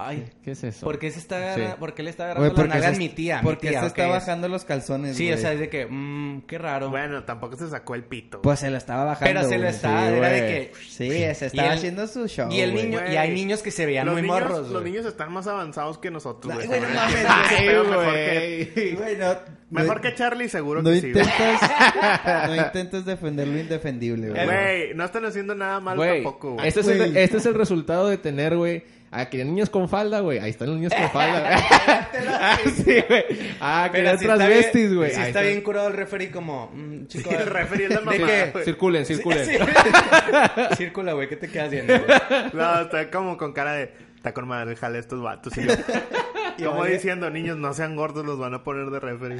ay, 0.00 0.30
¿Qué 0.44 0.52
es 0.52 0.62
eso? 0.64 0.84
¿por 0.86 0.98
qué 0.98 1.10
se 1.10 1.18
está, 1.18 1.54
Sí. 1.54 1.62
por 1.78 1.94
qué 1.94 2.02
le 2.02 2.10
está 2.10 2.24
agarrando 2.24 2.48
la 2.48 2.54
porque 2.54 2.68
nalga 2.68 2.88
a 2.88 2.92
mi 2.92 3.08
tía? 3.08 3.40
Porque 3.42 3.66
mi 3.66 3.70
tía, 3.70 3.80
se 3.80 3.86
ok, 3.86 3.90
está 3.98 4.04
es- 4.06 4.10
bajando 4.12 4.48
los 4.48 4.64
calzones, 4.64 5.16
Sí, 5.16 5.24
güey. 5.26 5.36
o 5.36 5.40
sea, 5.40 5.52
es 5.52 5.60
de 5.60 5.68
que, 5.68 5.86
mm, 5.86 6.42
qué 6.46 6.58
raro. 6.58 6.90
Bueno, 6.90 7.24
tampoco 7.24 7.56
se 7.56 7.68
sacó 7.68 7.94
el 7.94 8.04
pito. 8.04 8.40
Pues 8.42 8.60
se 8.60 8.70
la 8.70 8.78
estaba 8.78 9.04
bajando, 9.04 9.26
pero 9.40 9.48
se 9.48 9.58
lo 9.58 9.72
Sí, 9.72 9.78
era 9.86 10.28
de 10.28 10.40
que... 10.40 10.72
Sí, 10.88 11.08
se 11.34 11.46
estaba 11.46 11.68
el- 11.72 11.78
haciendo 11.78 12.06
su 12.06 12.26
show, 12.28 12.50
Y 12.50 12.60
el 12.60 12.72
güey. 12.72 12.84
niño, 12.86 13.00
y 13.12 13.16
hay 13.16 13.32
niños 13.34 13.62
que 13.62 13.70
se 13.70 13.86
veían 13.86 14.06
los 14.06 14.14
muy 14.14 14.22
niños, 14.22 14.40
morros, 14.40 14.68
Los 14.68 14.82
niños 14.84 15.04
están 15.06 15.32
más 15.32 15.46
avanzados 15.46 15.98
que 15.98 16.10
nosotros, 16.10 16.54
güey. 16.54 16.66
güey, 16.66 16.80
no 16.80 16.86
Ese 16.86 16.94
mames, 17.28 17.60
pedo 17.60 17.84
güey. 17.84 17.96
mejor 17.98 18.14
que, 18.14 19.56
mejor 19.70 20.14
Charlie, 20.14 20.48
seguro 20.48 20.82
no 20.82 20.90
que 20.90 21.00
sí. 21.00 21.12
no 22.46 22.56
intentas 22.56 23.04
defender 23.04 23.48
lo 23.48 23.58
indefendible, 23.58 24.30
güey. 24.30 24.44
Güey, 24.46 24.94
no 24.94 25.04
están 25.04 25.24
haciendo 25.24 25.54
nada 25.54 25.80
mal 25.80 25.96
Güey, 25.96 26.22
tampoco, 26.22 26.52
güey. 26.54 26.68
este, 26.68 26.80
es 26.80 26.88
el, 26.88 26.98
Güey. 26.98 27.18
este 27.22 27.36
es 27.38 27.46
el 27.46 27.54
resultado 27.54 28.08
de 28.08 28.18
tener, 28.18 28.56
güey, 28.56 28.84
a 29.10 29.26
que 29.30 29.44
niños 29.44 29.70
con 29.70 29.88
falda, 29.88 30.20
güey. 30.20 30.38
Ahí 30.38 30.50
están 30.50 30.68
los 30.68 30.76
niños 30.76 30.92
con 30.92 31.10
falda, 31.10 31.40
güey. 31.40 32.26
ah, 32.28 32.58
sí, 32.76 33.02
güey. 33.08 33.24
Ah, 33.60 33.88
que 33.92 33.98
sí 34.00 34.06
está 34.06 34.18
transvestis, 34.36 34.74
bien- 34.82 34.96
güey. 34.96 35.10
Sí 35.10 35.20
Ahí 35.20 35.26
está 35.28 35.40
bien 35.42 35.60
curado 35.62 35.88
el 35.88 35.94
referee 35.94 36.30
como, 36.30 36.70
mm, 36.74 37.06
chico, 37.06 37.30
Sí, 37.30 37.36
el 37.36 37.46
referee 37.46 37.84
es 37.86 37.90
la 37.90 38.00
¿De 38.00 38.04
mamá, 38.04 38.16
qué? 38.18 38.50
güey. 38.52 38.64
Circulen, 38.64 39.06
circulen. 39.06 39.44
Sí. 39.46 39.56
Círcula, 40.76 41.12
güey, 41.14 41.28
¿qué 41.28 41.36
te 41.36 41.48
quedas 41.48 41.70
viendo? 41.70 41.94
güey? 41.98 42.18
No, 42.52 42.80
está 42.82 43.10
como 43.10 43.36
con 43.38 43.52
cara 43.52 43.72
de... 43.72 43.92
Está 44.16 44.34
con 44.34 44.46
madre, 44.48 44.74
jale 44.76 44.98
estos 44.98 45.22
vatos. 45.22 45.56
Y 45.56 45.62
yo, 46.62 46.70
como 46.70 46.80
vale. 46.80 46.94
diciendo, 46.94 47.30
niños, 47.30 47.56
no 47.56 47.72
sean 47.72 47.94
gordos, 47.94 48.26
los 48.26 48.36
van 48.38 48.52
a 48.52 48.64
poner 48.64 48.90
de 48.90 48.98
referee. 49.00 49.38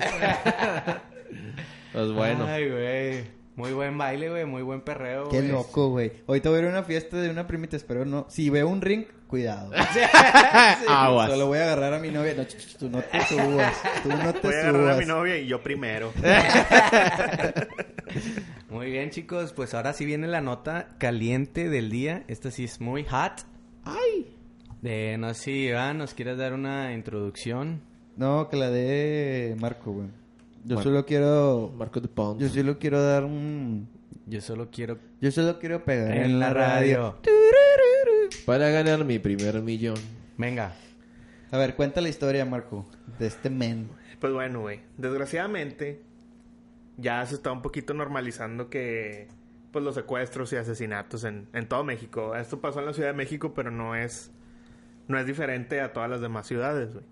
Pues 1.92 2.12
bueno. 2.12 2.46
Ay, 2.48 2.70
güey. 2.70 3.37
Muy 3.58 3.72
buen 3.72 3.98
baile, 3.98 4.30
güey. 4.30 4.44
Muy 4.44 4.62
buen 4.62 4.82
perreo, 4.82 5.30
Qué 5.30 5.42
loco, 5.42 5.88
güey. 5.88 6.12
Ahorita 6.28 6.48
voy 6.48 6.58
a 6.58 6.62
ir 6.62 6.68
a 6.68 6.70
una 6.70 6.84
fiesta 6.84 7.16
de 7.16 7.28
una 7.28 7.48
primita, 7.48 7.76
espero 7.76 8.04
no. 8.04 8.24
Si 8.28 8.50
veo 8.50 8.68
un 8.68 8.80
ring, 8.80 9.06
cuidado. 9.26 9.72
Aguas. 10.88 11.28
Solo 11.28 11.48
voy 11.48 11.58
a 11.58 11.64
agarrar 11.64 11.94
a 11.94 11.98
mi 11.98 12.12
novia. 12.12 12.34
No, 12.36 12.44
tú 12.78 12.88
no 12.88 13.02
te 13.02 13.20
subas. 13.26 13.74
Tú 14.04 14.10
no 14.10 14.32
te 14.32 14.46
Voy 14.46 14.54
a 14.54 14.60
agarrar 14.60 14.90
a 14.92 14.96
mi 14.96 15.06
novia 15.06 15.38
y 15.38 15.48
yo 15.48 15.60
primero. 15.60 16.12
Muy 18.70 18.92
bien, 18.92 19.10
chicos. 19.10 19.52
Pues 19.52 19.74
ahora 19.74 19.92
sí 19.92 20.04
viene 20.04 20.28
la 20.28 20.40
nota 20.40 20.90
caliente 20.98 21.68
del 21.68 21.90
día. 21.90 22.22
Esta 22.28 22.52
sí 22.52 22.62
es 22.62 22.80
muy 22.80 23.02
hot. 23.06 23.44
¡Ay! 23.82 24.36
De, 24.82 25.18
no 25.18 25.34
sé 25.34 25.42
si 25.42 25.50
Iván 25.66 25.98
nos 25.98 26.14
quieres 26.14 26.38
dar 26.38 26.52
una 26.52 26.92
introducción. 26.92 27.82
No, 28.16 28.48
que 28.48 28.56
la 28.56 28.70
de 28.70 29.56
Marco, 29.58 29.90
güey. 29.90 30.27
Yo 30.68 30.74
Bueno. 30.76 30.82
solo 30.90 31.06
quiero... 31.06 31.72
Marco 31.78 31.98
de 32.00 32.08
Pons. 32.08 32.40
Yo 32.40 32.48
solo 32.50 32.78
quiero 32.78 33.02
dar 33.02 33.24
un... 33.24 33.88
Yo 34.26 34.42
solo 34.42 34.68
quiero 34.70 34.98
Yo 35.22 35.30
solo 35.32 35.58
quiero 35.58 35.82
pegar 35.84 36.14
en 36.14 36.38
la 36.38 36.52
radio. 36.52 37.16
Para 38.44 38.68
ganar 38.68 39.02
mi 39.06 39.18
primer 39.18 39.62
millón. 39.62 39.96
Venga. 40.36 40.74
A 41.50 41.56
ver, 41.56 41.74
cuenta 41.74 42.02
la 42.02 42.10
historia, 42.10 42.44
Marco, 42.44 42.86
de 43.18 43.26
este 43.26 43.48
men. 43.48 43.88
Pues 44.20 44.34
bueno, 44.34 44.60
güey. 44.60 44.80
Desgraciadamente, 44.98 46.02
ya 46.98 47.24
se 47.24 47.36
está 47.36 47.50
un 47.50 47.62
poquito 47.62 47.94
normalizando 47.94 48.68
que 48.68 49.28
pues 49.72 49.82
los 49.82 49.94
secuestros 49.94 50.52
y 50.52 50.56
asesinatos 50.56 51.24
en, 51.24 51.48
en 51.54 51.66
todo 51.66 51.82
México. 51.84 52.36
Esto 52.36 52.60
pasó 52.60 52.80
en 52.80 52.86
la 52.86 52.92
Ciudad 52.92 53.08
de 53.08 53.16
México, 53.16 53.54
pero 53.54 53.70
no 53.70 53.94
es 53.96 54.30
no 55.08 55.18
es 55.18 55.24
diferente 55.26 55.80
a 55.80 55.94
todas 55.94 56.10
las 56.10 56.20
demás 56.20 56.46
ciudades, 56.46 56.92
güey. 56.92 57.04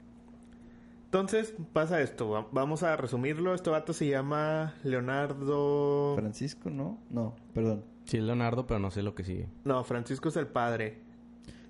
Entonces, 1.06 1.54
pasa 1.72 2.00
esto. 2.02 2.28
Va- 2.28 2.46
Vamos 2.52 2.82
a 2.82 2.96
resumirlo. 2.96 3.54
Este 3.54 3.70
vato 3.70 3.92
se 3.92 4.06
llama 4.08 4.74
Leonardo... 4.84 6.14
Francisco, 6.16 6.70
¿no? 6.70 6.98
No, 7.10 7.34
perdón. 7.54 7.84
Sí, 8.04 8.20
Leonardo, 8.20 8.66
pero 8.66 8.78
no 8.80 8.90
sé 8.90 9.02
lo 9.02 9.14
que 9.14 9.24
sigue. 9.24 9.48
No, 9.64 9.82
Francisco 9.84 10.28
es 10.28 10.36
el 10.36 10.46
padre. 10.46 10.98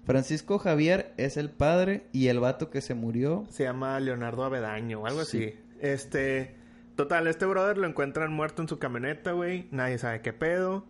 Francisco 0.05 0.59
Javier 0.59 1.13
es 1.17 1.37
el 1.37 1.51
padre 1.51 2.07
y 2.13 2.29
el 2.29 2.41
vato 2.41 2.71
que 2.71 2.81
se 2.81 2.95
murió. 2.95 3.45
Se 3.49 3.65
llama 3.65 3.99
Leonardo 4.01 4.45
Avedaño 4.45 5.01
o 5.03 5.07
algo 5.07 5.25
Sí. 5.25 5.45
así. 5.45 5.55
Este... 5.81 6.57
Total, 6.97 7.27
este 7.27 7.45
brother 7.45 7.77
lo 7.77 7.87
encuentran 7.87 8.33
muerto 8.33 8.63
en 8.63 8.69
su 8.69 8.79
camioneta, 8.79 9.33
güey. 9.33 9.69
Nadie 9.71 9.99
sabe 9.99 10.23
qué 10.23 10.33
pedo. 10.33 10.85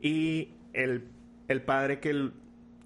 Y 0.00 0.54
el, 0.72 1.04
el 1.48 1.60
padre 1.62 2.00
que 2.00 2.08
el- 2.10 2.32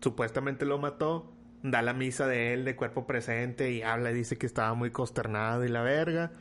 supuestamente 0.00 0.64
lo 0.64 0.78
mató 0.78 1.30
da 1.62 1.82
la 1.82 1.92
misa 1.92 2.26
de 2.26 2.54
él 2.54 2.64
de 2.64 2.76
cuerpo 2.76 3.06
presente 3.06 3.70
y 3.70 3.82
habla 3.82 4.10
y 4.10 4.14
dice 4.14 4.36
que 4.38 4.46
estaba 4.46 4.74
muy 4.74 4.90
consternado 4.90 5.64
y 5.64 5.68
la 5.68 5.82
verga. 5.82 6.32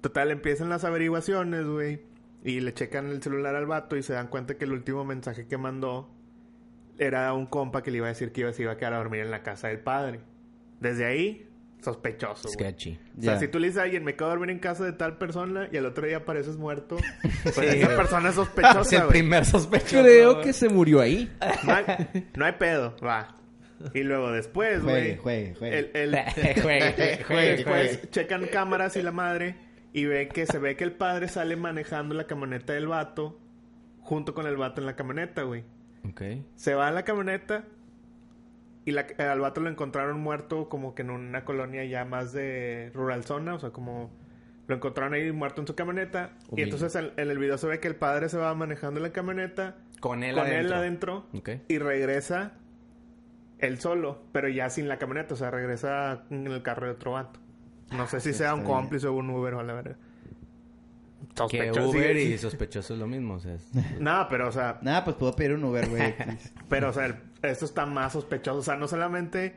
Total, 0.00 0.30
empiezan 0.30 0.68
las 0.68 0.84
averiguaciones, 0.84 1.64
güey. 1.66 2.00
Y 2.44 2.60
le 2.60 2.72
checan 2.72 3.08
el 3.08 3.22
celular 3.22 3.56
al 3.56 3.66
vato 3.66 3.96
y 3.96 4.02
se 4.02 4.12
dan 4.12 4.28
cuenta 4.28 4.56
que 4.56 4.64
el 4.64 4.72
último 4.72 5.04
mensaje 5.04 5.46
que 5.46 5.58
mandó 5.58 6.08
era 6.98 7.32
un 7.32 7.46
compa 7.46 7.82
que 7.82 7.90
le 7.90 7.98
iba 7.98 8.06
a 8.06 8.10
decir 8.10 8.32
que 8.32 8.42
iba, 8.42 8.52
se 8.52 8.62
iba 8.62 8.72
a 8.72 8.76
quedar 8.76 8.94
a 8.94 8.98
dormir 8.98 9.20
en 9.20 9.30
la 9.30 9.42
casa 9.42 9.68
del 9.68 9.80
padre. 9.80 10.20
Desde 10.80 11.04
ahí, 11.04 11.48
sospechoso. 11.82 12.48
Sketchy. 12.48 12.98
O 13.18 13.22
sea, 13.22 13.38
si 13.40 13.48
tú 13.48 13.58
le 13.58 13.66
dices 13.68 13.80
a 13.80 13.84
alguien, 13.84 14.04
me 14.04 14.14
quedo 14.14 14.28
a 14.28 14.30
dormir 14.30 14.50
en 14.50 14.58
casa 14.60 14.84
de 14.84 14.92
tal 14.92 15.18
persona 15.18 15.68
y 15.72 15.76
al 15.76 15.86
otro 15.86 16.06
día 16.06 16.18
apareces 16.18 16.56
muerto, 16.56 16.96
pues 17.42 17.54
Sí, 17.56 17.64
esa 17.66 17.96
persona 17.96 18.28
es 18.28 18.36
Es 18.38 18.44
sospechosa, 18.44 18.96
el 18.96 19.02
güey. 19.02 19.10
primer 19.10 19.44
sospechoso. 19.44 20.02
Creo 20.02 20.40
que 20.40 20.52
se 20.52 20.68
murió 20.68 21.00
ahí. 21.00 21.30
No 21.64 21.74
hay, 21.74 21.84
no 22.36 22.44
hay 22.44 22.52
pedo, 22.52 22.94
va. 23.04 23.34
Y 23.94 24.02
luego 24.02 24.32
después, 24.32 24.82
güey. 24.82 25.16
juegue, 25.16 25.54
juegue. 25.56 25.78
El, 25.78 25.90
el, 25.94 26.10
Juegue, 26.34 26.60
juegue, 26.62 27.24
juegue. 27.26 27.50
después 27.56 28.10
checan 28.10 28.46
cámaras 28.46 28.96
y 28.96 29.02
la 29.02 29.12
madre 29.12 29.54
y 29.92 30.04
ve 30.06 30.28
que 30.28 30.46
se 30.46 30.58
ve 30.58 30.76
que 30.76 30.84
el 30.84 30.92
padre 30.92 31.28
sale 31.28 31.56
manejando 31.56 32.14
la 32.14 32.26
camioneta 32.26 32.72
del 32.72 32.86
vato 32.88 33.38
junto 34.00 34.34
con 34.34 34.46
el 34.46 34.56
vato 34.56 34.80
en 34.80 34.86
la 34.86 34.96
camioneta, 34.96 35.42
güey. 35.42 35.64
Ok. 36.08 36.22
Se 36.56 36.74
va 36.74 36.88
a 36.88 36.90
la 36.90 37.04
camioneta 37.04 37.64
y 38.84 38.92
la, 38.92 39.06
al 39.18 39.40
vato 39.40 39.60
lo 39.60 39.68
encontraron 39.68 40.18
muerto 40.20 40.68
como 40.68 40.94
que 40.94 41.02
en 41.02 41.10
una 41.10 41.44
colonia 41.44 41.84
ya 41.84 42.04
más 42.04 42.32
de 42.32 42.90
rural 42.94 43.24
zona, 43.24 43.54
o 43.54 43.58
sea, 43.58 43.70
como 43.70 44.10
lo 44.66 44.74
encontraron 44.74 45.14
ahí 45.14 45.30
muerto 45.32 45.60
en 45.60 45.66
su 45.66 45.74
camioneta. 45.74 46.32
Y 46.48 46.52
Humilde. 46.52 46.70
entonces 46.74 46.94
en, 46.96 47.10
en 47.16 47.30
el 47.30 47.38
video 47.38 47.58
se 47.58 47.66
ve 47.66 47.80
que 47.80 47.88
el 47.88 47.96
padre 47.96 48.28
se 48.28 48.38
va 48.38 48.54
manejando 48.54 49.00
la 49.00 49.10
camioneta 49.12 49.76
Con 50.00 50.22
él 50.22 50.34
con 50.36 50.44
adentro. 50.46 50.66
él 50.66 50.72
adentro 50.72 51.26
Ok. 51.34 51.50
y 51.68 51.78
regresa 51.78 52.52
él 53.58 53.80
solo, 53.80 54.22
pero 54.32 54.48
ya 54.48 54.70
sin 54.70 54.88
la 54.88 54.98
camioneta, 54.98 55.34
o 55.34 55.36
sea, 55.36 55.50
regresa 55.50 56.22
en 56.30 56.46
el 56.46 56.62
carro 56.62 56.86
de 56.86 56.92
otro 56.92 57.12
vato. 57.12 57.40
No 57.92 58.06
sé 58.06 58.20
si 58.20 58.28
pues 58.30 58.36
sea 58.38 58.54
un 58.54 58.64
cómplice 58.64 59.06
o 59.06 59.14
un 59.14 59.30
Uber 59.30 59.54
o 59.54 59.62
la 59.62 59.72
verdad. 59.74 59.96
Que 61.34 61.36
Sospechoso, 61.36 61.90
Uber 61.90 62.16
sí, 62.16 62.22
y 62.22 62.26
sí. 62.32 62.38
sospechoso 62.38 62.94
es 62.94 63.00
lo 63.00 63.06
mismo. 63.06 63.34
O 63.34 63.38
sea, 63.40 63.54
es- 63.54 63.68
No, 64.00 64.26
pero 64.28 64.48
o 64.48 64.52
sea, 64.52 64.78
Nada, 64.82 65.04
pues 65.04 65.16
puedo 65.16 65.34
pedir 65.36 65.54
un 65.54 65.64
Uber, 65.64 65.88
güey. 65.88 66.14
Pero, 66.68 66.90
o 66.90 66.92
sea, 66.92 67.06
el- 67.06 67.16
esto 67.42 67.64
está 67.64 67.86
más 67.86 68.12
sospechoso. 68.12 68.58
O 68.58 68.62
sea, 68.62 68.76
no 68.76 68.88
solamente 68.88 69.54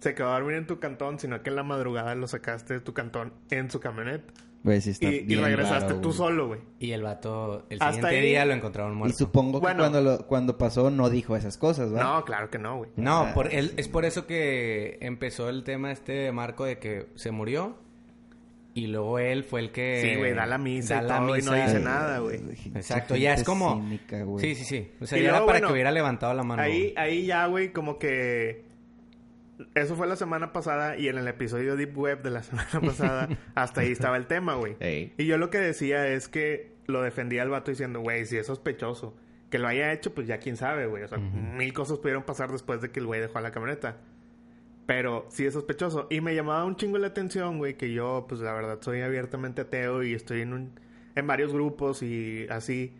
se 0.00 0.14
quedó 0.14 0.28
a 0.30 0.34
dormir 0.38 0.56
en 0.56 0.66
tu 0.66 0.78
cantón, 0.80 1.18
sino 1.18 1.42
que 1.42 1.50
en 1.50 1.56
la 1.56 1.62
madrugada 1.64 2.14
lo 2.14 2.26
sacaste 2.28 2.74
de 2.74 2.80
tu 2.80 2.94
cantón 2.94 3.32
en 3.50 3.70
su 3.70 3.78
camioneta. 3.80 4.32
Güey, 4.64 4.80
sí 4.80 4.90
está 4.90 5.06
Y, 5.06 5.24
y 5.28 5.34
regresaste 5.36 5.88
raro, 5.90 6.00
tú 6.00 6.08
güey. 6.08 6.16
solo, 6.18 6.46
güey. 6.48 6.60
Y 6.80 6.90
el 6.90 7.02
vato, 7.02 7.64
el 7.70 7.78
Hasta 7.80 7.92
siguiente 7.94 8.16
ahí- 8.18 8.26
día 8.28 8.44
lo 8.44 8.54
encontraron 8.54 8.92
Y 8.92 8.96
muerto. 8.96 9.16
supongo 9.16 9.60
que 9.60 9.66
Bueno. 9.66 9.78
cuando, 9.80 10.00
lo, 10.00 10.26
cuando 10.26 10.58
pasó 10.58 10.90
no 10.90 11.08
dijo 11.10 11.36
esas 11.36 11.56
cosas, 11.56 11.90
¿verdad? 11.92 12.14
No, 12.16 12.24
claro 12.24 12.50
que 12.50 12.58
no, 12.58 12.76
güey. 12.78 12.90
No, 12.96 13.28
por 13.34 13.52
él, 13.54 13.72
es 13.76 13.88
por 13.88 14.04
eso 14.04 14.26
que 14.26 14.98
empezó 15.00 15.48
el 15.48 15.62
tema 15.64 15.92
este 15.92 16.12
de 16.12 16.32
Marco 16.32 16.64
de 16.64 16.78
que 16.78 17.06
se 17.14 17.30
murió 17.30 17.76
y 18.74 18.88
luego 18.88 19.18
él 19.18 19.44
fue 19.44 19.60
el 19.60 19.70
que... 19.72 20.02
Sí, 20.02 20.16
güey, 20.18 20.34
da 20.34 20.44
la 20.46 20.58
misa 20.58 20.96
da 20.96 21.00
y 21.02 21.04
la 21.08 21.16
todo 21.18 21.36
y 21.38 21.42
no 21.42 21.52
dice 21.54 21.80
nada, 21.80 22.18
güey. 22.18 22.40
Exacto, 22.74 23.16
ya 23.16 23.34
es 23.34 23.44
como... 23.44 23.74
cínica, 23.76 24.22
güey. 24.24 24.44
sí, 24.44 24.54
sí, 24.56 24.64
sí. 24.64 24.90
O 25.00 25.06
sea, 25.06 25.18
Y 25.18 25.22
ya 25.22 25.28
era 25.30 25.38
para 25.40 25.52
bueno, 25.52 25.66
que 25.68 25.72
hubiera 25.72 25.90
levantado 25.92 26.34
la 26.34 26.42
mano. 26.42 26.62
Ahí, 26.62 26.92
ahí 26.96 27.26
ya, 27.26 27.46
güey, 27.46 27.72
como 27.72 27.98
que... 27.98 28.67
Eso 29.74 29.96
fue 29.96 30.06
la 30.06 30.16
semana 30.16 30.52
pasada 30.52 30.96
y 30.96 31.08
en 31.08 31.18
el 31.18 31.26
episodio 31.26 31.76
Deep 31.76 31.96
Web 31.96 32.22
de 32.22 32.30
la 32.30 32.42
semana 32.44 32.80
pasada, 32.80 33.28
hasta 33.54 33.80
ahí 33.80 33.92
estaba 33.92 34.16
el 34.16 34.26
tema, 34.26 34.54
güey. 34.54 34.76
Ey. 34.80 35.14
Y 35.18 35.26
yo 35.26 35.38
lo 35.38 35.50
que 35.50 35.58
decía 35.58 36.06
es 36.08 36.28
que 36.28 36.72
lo 36.86 37.02
defendía 37.02 37.42
al 37.42 37.50
vato 37.50 37.70
diciendo, 37.70 38.00
güey, 38.00 38.26
si 38.26 38.36
es 38.36 38.46
sospechoso. 38.46 39.14
Que 39.50 39.58
lo 39.58 39.68
haya 39.68 39.92
hecho, 39.92 40.14
pues 40.14 40.26
ya 40.26 40.38
quién 40.38 40.56
sabe, 40.56 40.86
güey. 40.86 41.04
O 41.04 41.08
sea, 41.08 41.18
mil 41.18 41.72
cosas 41.72 41.98
pudieron 41.98 42.22
pasar 42.22 42.52
después 42.52 42.82
de 42.82 42.90
que 42.90 43.00
el 43.00 43.06
güey 43.06 43.20
dejó 43.20 43.40
la 43.40 43.50
camioneta. 43.50 43.96
Pero 44.84 45.26
sí 45.30 45.46
es 45.46 45.54
sospechoso. 45.54 46.06
Y 46.10 46.20
me 46.20 46.34
llamaba 46.34 46.64
un 46.66 46.76
chingo 46.76 46.98
la 46.98 47.06
atención, 47.06 47.56
güey, 47.56 47.74
que 47.76 47.92
yo, 47.92 48.26
pues 48.28 48.42
la 48.42 48.52
verdad, 48.52 48.78
soy 48.82 49.00
abiertamente 49.00 49.62
ateo 49.62 50.02
y 50.02 50.12
estoy 50.12 50.42
en 50.42 50.52
un... 50.52 50.80
En 51.14 51.26
varios 51.26 51.52
grupos 51.52 52.02
y 52.02 52.46
así. 52.50 52.94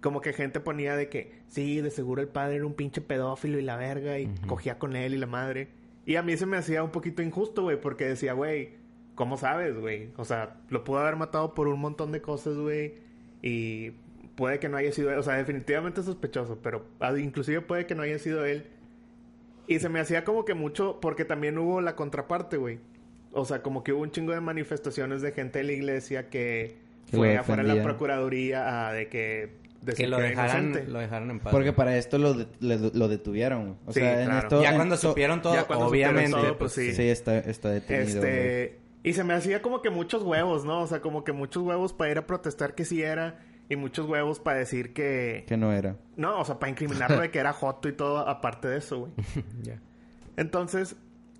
Como 0.00 0.20
que 0.20 0.32
gente 0.32 0.58
ponía 0.58 0.96
de 0.96 1.08
que, 1.08 1.32
sí, 1.48 1.80
de 1.80 1.90
seguro 1.90 2.20
el 2.20 2.28
padre 2.28 2.56
era 2.56 2.66
un 2.66 2.74
pinche 2.74 3.00
pedófilo 3.00 3.58
y 3.58 3.62
la 3.62 3.76
verga 3.76 4.18
y 4.18 4.26
cogía 4.46 4.78
con 4.78 4.96
él 4.96 5.14
y 5.14 5.18
la 5.18 5.26
madre. 5.28 5.68
Y 6.04 6.16
a 6.16 6.22
mí 6.22 6.36
se 6.36 6.46
me 6.46 6.56
hacía 6.56 6.82
un 6.82 6.90
poquito 6.90 7.22
injusto, 7.22 7.62
güey, 7.62 7.80
porque 7.80 8.04
decía, 8.04 8.32
güey, 8.32 8.70
¿cómo 9.14 9.36
sabes, 9.36 9.78
güey? 9.78 10.10
O 10.16 10.24
sea, 10.24 10.56
lo 10.68 10.84
pudo 10.84 10.98
haber 10.98 11.16
matado 11.16 11.54
por 11.54 11.68
un 11.68 11.80
montón 11.80 12.12
de 12.12 12.20
cosas, 12.20 12.56
güey. 12.56 12.94
Y 13.40 13.92
puede 14.34 14.58
que 14.58 14.68
no 14.68 14.76
haya 14.76 14.92
sido 14.92 15.12
él. 15.12 15.18
O 15.18 15.22
sea, 15.22 15.34
definitivamente 15.34 16.02
sospechoso, 16.02 16.58
pero 16.62 16.84
ah, 17.00 17.16
inclusive 17.18 17.60
puede 17.60 17.86
que 17.86 17.94
no 17.94 18.02
haya 18.02 18.18
sido 18.18 18.44
él. 18.44 18.66
Y 19.66 19.78
se 19.78 19.88
me 19.88 20.00
hacía 20.00 20.24
como 20.24 20.44
que 20.44 20.54
mucho, 20.54 20.98
porque 21.00 21.24
también 21.24 21.56
hubo 21.58 21.80
la 21.80 21.94
contraparte, 21.94 22.56
güey. 22.56 22.80
O 23.32 23.44
sea, 23.44 23.62
como 23.62 23.84
que 23.84 23.92
hubo 23.92 24.02
un 24.02 24.10
chingo 24.10 24.32
de 24.32 24.40
manifestaciones 24.40 25.22
de 25.22 25.32
gente 25.32 25.60
de 25.60 25.64
la 25.64 25.72
iglesia 25.72 26.28
que, 26.28 26.76
fue 27.10 27.36
afuera 27.36 27.62
de 27.62 27.74
la 27.74 27.82
procuraduría 27.82 28.88
a 28.88 28.92
de 28.92 29.08
que... 29.08 29.61
Que 29.96 30.06
lo 30.06 30.18
dejaran, 30.18 30.72
lo 30.92 30.98
dejaran 31.00 31.30
en 31.30 31.40
paz. 31.40 31.50
Porque 31.50 31.72
para 31.72 31.96
esto 31.96 32.18
lo, 32.18 32.34
de- 32.34 32.46
lo 32.60 33.08
detuvieron. 33.08 33.76
O 33.86 33.92
Sí, 33.92 34.00
sea, 34.00 34.22
en 34.22 34.30
esto... 34.30 34.62
ya 34.62 34.70
en 34.70 34.76
cuando 34.76 34.94
esto- 34.94 35.08
supieron 35.10 35.42
todo, 35.42 35.54
ya 35.54 35.64
cuando 35.64 35.86
supieron 35.86 36.14
obviamente, 36.14 36.38
todo, 36.40 36.58
pues, 36.58 36.74
pues, 36.74 36.86
sí. 36.88 36.94
Sí, 36.94 37.08
está, 37.08 37.38
está 37.38 37.70
detenido. 37.70 38.18
Este, 38.24 38.78
y 39.02 39.12
se 39.14 39.24
me 39.24 39.34
hacía 39.34 39.60
como 39.62 39.82
que 39.82 39.90
muchos 39.90 40.22
huevos, 40.22 40.64
¿no? 40.64 40.82
O 40.82 40.86
sea, 40.86 41.00
como 41.00 41.24
que 41.24 41.32
muchos 41.32 41.62
huevos 41.64 41.92
para 41.92 42.10
ir 42.12 42.18
a 42.18 42.26
protestar 42.26 42.74
que 42.76 42.84
sí 42.84 43.02
era 43.02 43.40
y 43.68 43.74
muchos 43.76 44.08
huevos 44.08 44.38
para 44.38 44.58
decir 44.58 44.92
que... 44.92 45.44
Que 45.48 45.56
no 45.56 45.72
era. 45.72 45.96
No, 46.16 46.38
o 46.40 46.44
sea, 46.44 46.58
para 46.60 46.70
incriminarlo 46.70 47.20
de 47.20 47.30
que 47.30 47.38
era 47.40 47.52
joto 47.52 47.88
y 47.88 47.92
todo 47.92 48.18
aparte 48.28 48.68
de 48.68 48.78
eso, 48.78 49.00
güey. 49.00 49.12
Ya. 49.62 49.80
Entonces, 50.36 50.96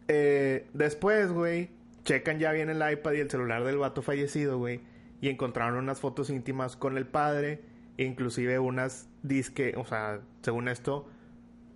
eh, 0.09 0.67
después, 0.75 1.31
güey, 1.33 1.71
checan 2.05 2.39
ya 2.39 2.53
bien 2.53 2.69
el 2.71 2.83
iPad 2.93 3.13
y 3.13 3.21
el 3.21 3.31
celular 3.31 3.63
del 3.65 3.79
vato 3.79 4.03
fallecido, 4.03 4.59
güey. 4.59 4.81
Y 5.21 5.29
encontraron 5.29 5.77
unas 5.77 6.01
fotos 6.01 6.31
íntimas 6.31 6.77
con 6.77 6.97
el 6.99 7.07
padre. 7.07 7.61
Inclusive 8.05 8.59
unas 8.59 9.09
disque, 9.23 9.75
o 9.77 9.85
sea, 9.85 10.21
según 10.43 10.69
esto, 10.69 11.09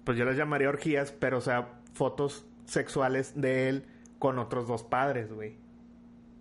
pues 0.05 0.16
yo 0.18 0.24
las 0.24 0.37
llamaría 0.37 0.68
orgías, 0.68 1.12
pero 1.12 1.39
o 1.39 1.41
sea, 1.41 1.68
fotos 1.95 2.47
sexuales 2.64 3.33
de 3.41 3.68
él 3.68 3.85
con 4.18 4.39
otros 4.39 4.66
dos 4.66 4.83
padres, 4.83 5.33
güey. 5.33 5.57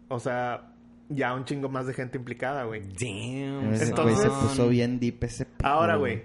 O 0.08 0.20
sea, 0.20 0.72
ya 1.10 1.34
un 1.34 1.46
chingo 1.46 1.70
más 1.70 1.88
de 1.88 1.94
gente 1.94 2.18
implicada, 2.18 2.64
güey. 2.66 2.82
Damn. 2.82 3.74
Entonces- 3.74 4.20
se 4.20 4.30
puso 4.30 4.70
bien 4.70 5.00
deep 5.00 5.24
ese... 5.24 5.48
Ahora, 5.64 5.96
güey. 5.96 6.24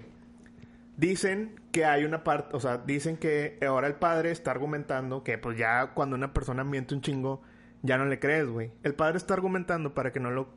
Dicen 0.97 1.55
que 1.71 1.85
hay 1.85 2.03
una 2.03 2.23
parte, 2.23 2.55
o 2.55 2.59
sea, 2.59 2.77
dicen 2.77 3.17
que 3.17 3.57
ahora 3.65 3.87
el 3.87 3.95
padre 3.95 4.31
está 4.31 4.51
argumentando 4.51 5.23
que 5.23 5.37
pues 5.37 5.57
ya 5.57 5.93
cuando 5.93 6.15
una 6.15 6.33
persona 6.33 6.63
miente 6.63 6.93
un 6.93 7.01
chingo, 7.01 7.41
ya 7.81 7.97
no 7.97 8.05
le 8.05 8.19
crees, 8.19 8.47
güey. 8.47 8.71
El 8.83 8.93
padre 8.93 9.17
está 9.17 9.33
argumentando 9.33 9.93
para 9.93 10.11
que 10.11 10.19
no 10.19 10.29
lo, 10.29 10.49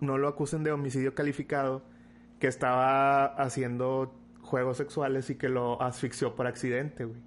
no 0.00 0.18
lo 0.18 0.28
acusen 0.28 0.62
de 0.62 0.70
homicidio 0.70 1.14
calificado, 1.14 1.82
que 2.42 2.48
estaba 2.48 3.26
haciendo 3.36 4.12
juegos 4.40 4.76
sexuales 4.76 5.30
y 5.30 5.36
que 5.36 5.48
lo 5.48 5.80
asfixió 5.80 6.34
por 6.34 6.48
accidente, 6.48 7.04
güey. 7.04 7.20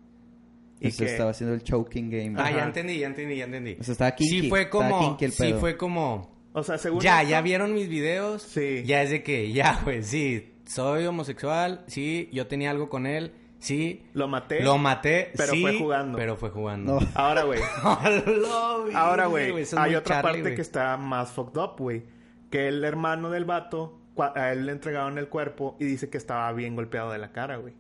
Y 0.82 0.90
Eso 0.90 1.06
que 1.06 1.12
estaba 1.12 1.32
haciendo 1.32 1.56
el 1.56 1.64
choking 1.64 2.10
game. 2.10 2.34
Ah, 2.38 2.48
Ajá. 2.48 2.58
ya 2.58 2.64
entendí, 2.66 3.00
ya 3.00 3.08
entendí, 3.08 3.38
ya 3.38 3.46
entendí. 3.46 3.78
O 3.80 3.84
sea, 3.84 3.94
estaba 3.94 4.12
kinky. 4.12 4.42
sí 4.42 4.50
fue 4.50 4.70
como, 4.70 5.18
el 5.18 5.32
sí 5.32 5.54
fue 5.54 5.78
como, 5.78 6.36
o 6.52 6.64
sea, 6.64 6.78
según 6.78 7.00
ya, 7.00 7.22
esto- 7.22 7.32
ya 7.32 7.42
vieron 7.42 7.74
mis 7.74 7.88
videos. 7.88 8.42
Sí. 8.42 8.84
Ya 8.86 9.04
es 9.04 9.10
de 9.10 9.24
que, 9.24 9.54
ya, 9.54 9.80
güey, 9.86 10.04
sí, 10.04 10.54
soy 10.66 11.06
homosexual, 11.06 11.86
sí, 11.88 12.28
yo 12.34 12.48
tenía 12.48 12.72
algo 12.72 12.90
con 12.90 13.06
él, 13.08 13.32
sí, 13.60 14.04
lo 14.12 14.28
maté. 14.28 14.64
lo 14.64 14.78
maté, 14.78 15.32
pero 15.38 15.54
sí, 15.54 15.62
fue 15.62 15.78
jugando. 15.78 16.18
Pero 16.18 16.36
fue 16.36 16.50
jugando. 16.50 17.00
No. 17.00 17.08
Ahora, 17.16 17.44
güey. 17.44 17.62
Ahora, 18.94 19.28
güey, 19.28 19.62
eso 19.62 19.80
hay 19.80 19.96
otra 19.96 20.22
Charlie, 20.22 20.42
parte 20.44 20.56
que 20.56 20.62
está 20.62 20.98
más 20.98 21.32
fucked 21.32 21.58
up, 21.58 21.76
güey. 21.78 22.04
Que 22.52 22.68
el 22.68 22.84
hermano 22.84 23.30
del 23.30 23.46
vato, 23.46 23.98
a 24.18 24.52
él 24.52 24.66
le 24.66 24.72
entregaron 24.72 25.18
el 25.18 25.28
cuerpo 25.28 25.76
y 25.80 25.86
dice 25.86 26.10
que 26.10 26.18
estaba 26.18 26.52
bien 26.54 26.76
golpeado 26.76 27.12
de 27.12 27.18
la 27.18 27.32
cara, 27.32 27.58
güey. 27.58 27.74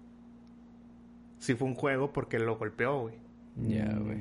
Sí 1.39 1.55
fue 1.55 1.67
un 1.67 1.75
juego 1.75 2.11
porque 2.11 2.39
lo 2.39 2.57
golpeó, 2.57 3.01
güey. 3.01 3.15
Ya, 3.55 3.85
güey. 3.85 4.17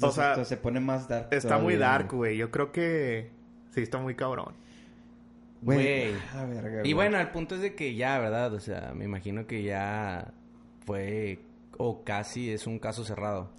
O 0.00 0.08
O 0.08 0.10
sea, 0.10 0.44
se 0.44 0.56
pone 0.56 0.80
más 0.80 1.08
dark. 1.08 1.28
Está 1.30 1.58
muy 1.58 1.76
dark, 1.76 2.12
güey. 2.12 2.36
Yo 2.36 2.50
creo 2.50 2.72
que 2.72 3.30
sí 3.70 3.82
está 3.82 3.98
muy 3.98 4.14
cabrón. 4.14 4.54
Güey. 5.62 5.78
Güey. 5.78 6.14
a 6.32 6.36
la 6.36 6.44
verga, 6.46 6.80
Y 6.84 6.92
bueno, 6.92 7.18
el 7.18 7.28
punto 7.28 7.54
es 7.54 7.60
de 7.60 7.74
que 7.74 7.94
ya, 7.94 8.18
¿verdad? 8.18 8.52
O 8.54 8.60
sea, 8.60 8.92
me 8.94 9.04
imagino 9.04 9.46
que 9.46 9.62
ya 9.62 10.32
fue 10.84 11.38
o 11.78 12.04
casi 12.04 12.50
es 12.50 12.66
un 12.66 12.78
caso 12.78 13.04
cerrado. 13.04 13.50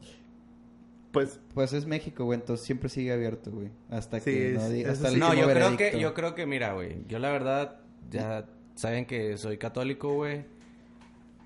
Pues 1.15 1.39
Pues 1.53 1.73
es 1.73 1.85
México, 1.87 2.25
güey, 2.25 2.39
entonces 2.39 2.65
siempre 2.65 2.89
sigue 2.89 3.11
abierto, 3.11 3.49
güey. 3.51 3.69
Hasta 3.89 4.19
Sí, 4.19 4.25
que 4.31 4.51
no 4.53 4.65
es- 4.65 4.87
Hasta 4.87 5.07
el. 5.09 5.19
No, 5.19 5.33
yo 5.33 5.47
creo 5.49 5.77
que, 5.77 5.99
yo 5.99 6.13
creo 6.13 6.35
que, 6.35 6.45
mira, 6.45 6.73
güey, 6.73 6.97
yo 7.07 7.17
la 7.19 7.31
verdad, 7.31 7.79
ya 8.11 8.45
saben 8.75 9.05
que 9.05 9.37
soy 9.37 9.57
católico, 9.57 10.13
güey, 10.13 10.43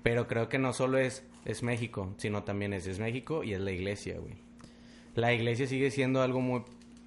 pero 0.02 0.26
creo 0.28 0.48
que 0.48 0.58
no 0.58 0.72
solo 0.72 0.98
es, 0.98 1.22
es 1.44 1.62
México, 1.62 2.12
sino 2.18 2.42
también 2.42 2.72
es, 2.72 2.86
es 2.86 2.98
México 2.98 3.44
y 3.44 3.54
es 3.54 3.60
la 3.60 3.70
iglesia, 3.70 4.18
güey. 4.18 4.34
La 5.14 5.32
iglesia 5.32 5.66
sigue 5.66 5.90
siendo 5.90 6.22
algo 6.22 6.40
muy, 6.40 6.62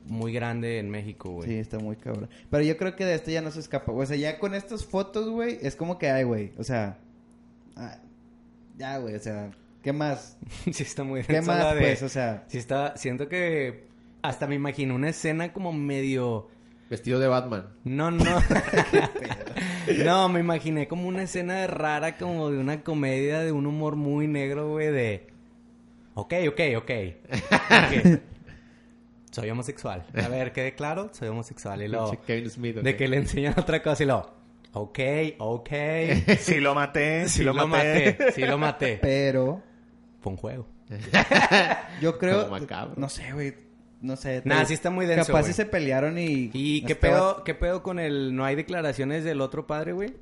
muy 0.06 0.34
grande 0.34 0.80
en 0.80 0.90
México, 0.90 1.30
güey. 1.32 1.50
Sí, 1.50 1.56
está 1.56 1.80
muy 1.80 1.96
cabrón. 1.96 2.30
Pero 2.50 2.64
yo 2.64 2.78
creo 2.78 2.96
que 2.96 3.06
de 3.06 3.16
esto 3.16 3.32
ya 3.32 3.42
no 3.42 3.52
se 3.52 3.60
escapa. 3.60 3.92
O 3.92 4.06
sea, 4.06 4.16
ya 4.18 4.40
con 4.40 4.54
estas 4.56 4.86
fotos, 4.86 5.30
güey, 5.30 5.58
es 5.62 5.76
como 5.76 5.98
que 5.98 6.10
hay, 6.10 6.24
güey. 6.24 6.52
O 6.58 6.64
sea, 6.64 6.98
ah, 7.76 7.98
ya, 8.78 8.98
güey, 9.00 9.16
o 9.16 9.20
sea, 9.20 9.52
¿qué 9.84 9.94
más? 9.94 10.38
Sí, 10.72 10.84
está 10.84 11.04
muy 11.04 11.22
¿Qué 11.24 11.42
más, 11.42 11.76
de- 11.76 11.82
pues? 11.82 12.02
O 12.04 12.10
sea, 12.10 12.44
Sí 12.48 12.58
está, 12.58 12.98
siento 12.98 13.28
que 13.30 13.86
hasta 14.22 14.48
me 14.48 14.56
imagino 14.56 14.96
una 14.96 15.10
escena 15.10 15.54
como 15.54 15.72
medio... 15.74 16.48
Vestido 16.90 17.20
de 17.20 17.28
Batman. 17.28 17.68
No, 17.84 18.10
no. 18.12 18.24
no, 20.06 20.30
me 20.30 20.40
imaginé 20.40 20.88
como 20.88 21.08
una 21.08 21.24
escena 21.24 21.68
rara, 21.68 22.18
como 22.18 22.50
de 22.50 22.58
una 22.58 22.84
comedia 22.84 23.40
de 23.40 23.52
un 23.52 23.66
humor 23.66 23.96
muy 23.96 24.28
negro, 24.28 24.70
güey, 24.72 24.92
de... 24.92 25.28
Ok, 26.16 26.34
ok, 26.50 26.60
ok. 26.78 26.92
Ok. 27.32 28.20
Soy 29.32 29.50
homosexual. 29.50 30.06
A 30.14 30.28
ver, 30.28 30.52
quede 30.52 30.76
claro, 30.76 31.10
soy 31.12 31.28
homosexual. 31.30 31.82
Y 31.82 32.18
Kevin 32.28 32.50
Smith. 32.50 32.76
De 32.78 32.96
que 32.96 33.08
le 33.08 33.18
enseñan 33.18 33.56
otra 33.58 33.82
cosa 33.82 34.04
y 34.04 34.06
luego... 34.06 34.32
Ok, 34.76 35.00
ok. 35.40 35.70
sí 36.40 36.60
lo 36.60 36.74
maté, 36.74 37.28
sí, 37.28 37.40
Sí 37.40 37.44
lo, 37.44 37.54
lo 37.54 37.68
maté. 37.68 38.18
maté, 38.18 38.32
sí 38.32 38.42
lo 38.42 38.58
maté. 38.58 39.00
pero 39.02 39.62
Fue 40.24 40.32
un 40.32 40.38
juego. 40.38 40.68
yo 42.02 42.18
creo. 42.18 42.50
No 42.96 43.10
sé, 43.10 43.32
güey. 43.34 43.54
No 44.02 44.16
sé. 44.18 44.42
Nah, 44.46 44.66
sí 44.66 44.74
está 44.74 44.90
muy 44.90 45.06
denso, 45.06 45.28
Capaz 45.32 45.44
si 45.48 45.54
se 45.54 45.66
pelearon 45.66 46.18
y. 46.18 46.50
¿Y 46.54 46.82
qué 46.84 46.94
estaba- 46.94 47.36
pedo, 47.36 47.44
qué 47.44 47.54
pedo 47.54 47.84
con 47.84 48.00
el... 48.00 48.36
No 48.36 48.44
hay 48.44 48.56
declaraciones 48.56 49.24
del 49.24 49.40
otro 49.42 49.66
padre, 49.68 49.94
güey? 49.94 50.14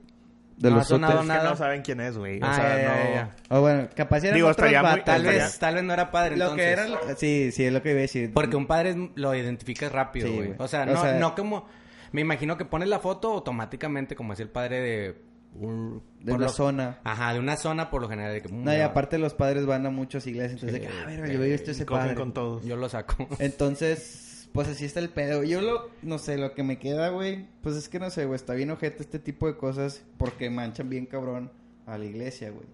De 0.57 0.69
no 0.69 0.75
los 0.75 0.85
ha 0.85 0.89
sonado 0.89 1.13
Es 1.15 1.21
que 1.21 1.27
nada. 1.27 1.49
no 1.49 1.55
saben 1.55 1.81
quién 1.81 1.99
es, 2.01 2.15
güey. 2.17 2.39
O 2.41 2.45
Ah, 2.45 2.55
sea, 2.55 2.77
ya, 2.77 3.13
ya, 3.13 3.23
no... 3.49 3.57
Oh, 3.57 3.61
bueno, 3.61 3.89
capaz 3.95 4.23
eran 4.23 4.35
Digo, 4.35 4.49
otros 4.49 4.67
estaría 4.67 4.91
muy- 4.91 5.01
Tal 5.03 5.23
vez, 5.23 5.57
tal 5.57 5.73
vez 5.75 5.83
no 5.83 5.93
era 5.93 6.11
padre, 6.11 6.37
Lo 6.37 6.53
que 6.55 6.63
era... 6.69 6.85
Sí, 7.17 7.51
sí, 7.51 7.65
es 7.65 7.73
lo 7.73 7.81
que 7.81 7.89
iba 7.91 7.97
a 7.97 8.01
decir. 8.01 8.31
Porque 8.33 8.55
un 8.55 8.67
padre 8.67 9.09
lo 9.15 9.33
identificas 9.33 9.91
rápido, 9.91 10.31
güey. 10.31 10.53
o, 10.59 10.67
sea, 10.67 10.83
O 10.83 10.85
no, 10.87 11.01
sea- 11.01 11.13
no 11.19 11.33
como... 11.35 11.65
Me 12.11 12.21
imagino 12.21 12.57
que 12.57 12.65
pones 12.65 12.89
la 12.89 12.99
foto 12.99 13.31
automáticamente 13.31 14.15
como 14.15 14.33
es 14.33 14.39
el 14.39 14.49
padre 14.49 14.81
de... 14.81 15.21
Un, 15.53 16.01
De 16.19 16.31
por 16.31 16.35
una 16.37 16.45
lo- 16.47 16.51
zona. 16.53 16.99
Ajá, 17.03 17.33
de 17.33 17.39
una 17.39 17.57
zona 17.57 17.89
por 17.89 18.01
lo 18.01 18.07
general. 18.09 18.33
De 18.33 18.41
que, 18.41 18.47
mm, 18.47 18.63
No, 18.63 18.73
y 18.73 18.77
yo- 18.77 18.85
aparte 18.85 19.17
los 19.17 19.33
padres 19.33 19.65
van 19.65 19.85
a 19.85 19.89
muchas 19.89 20.25
iglesias, 20.27 20.53
entonces 20.63 20.79
Sí, 20.79 20.85
de 20.85 20.87
que, 20.87 21.21
ah, 21.23 21.27
yo 21.33 21.43
he 21.43 21.49
visto 21.49 21.71
ese 21.71 21.85
padre. 21.85 22.15
con 22.15 22.33
todos. 22.33 22.63
Yo 22.65 22.75
lo 22.77 22.87
saco. 22.89 23.15
Entonces, 23.39 24.47
pues 24.53 24.67
así 24.69 24.85
está 24.85 24.99
el 25.01 25.09
pedo. 25.09 25.43
Yo 25.43 25.61
lo, 25.61 25.89
no 26.01 26.17
sé, 26.19 26.37
lo 26.37 26.53
que 26.53 26.63
me 26.63 26.77
queda, 26.79 27.09
güey, 27.09 27.47
pues 27.61 27.75
es 27.75 27.89
que 27.89 27.99
no 27.99 28.09
sé, 28.09 28.25
güey, 28.25 28.35
está 28.37 28.53
bien 28.53 28.71
ojete 28.71 29.03
este 29.03 29.19
tipo 29.19 29.47
de 29.47 29.57
cosas 29.57 30.03
porque 30.17 30.49
manchan 30.49 30.89
bien 30.89 31.05
cabrón 31.05 31.51
a 31.85 31.97
la 31.97 32.05
iglesia, 32.05 32.49
güey. 32.51 32.65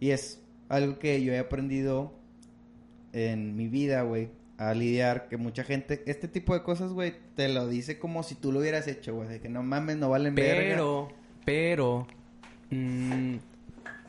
Y 0.00 0.10
es 0.10 0.40
algo 0.68 0.98
que 0.98 1.22
yo 1.22 1.32
he 1.32 1.38
aprendido 1.38 2.12
en 3.12 3.56
mi 3.56 3.68
vida, 3.68 4.02
güey, 4.02 4.30
a 4.58 4.74
lidiar, 4.74 5.28
que 5.28 5.36
mucha 5.36 5.62
gente, 5.64 6.02
este 6.06 6.28
tipo 6.28 6.54
de 6.54 6.62
cosas, 6.62 6.92
güey, 6.92 7.14
te 7.36 7.48
lo 7.48 7.68
dice 7.68 7.98
como 7.98 8.22
si 8.22 8.34
tú 8.34 8.50
lo 8.52 8.58
hubieras 8.60 8.86
hecho, 8.88 9.14
güey, 9.14 9.28
de 9.28 9.40
que 9.40 9.48
no 9.48 9.62
mames, 9.62 9.96
no 9.98 10.10
valen 10.10 10.34
verga. 10.34 10.60
Pero, 10.74 11.08
pero... 11.44 12.06
mm, 12.70 13.36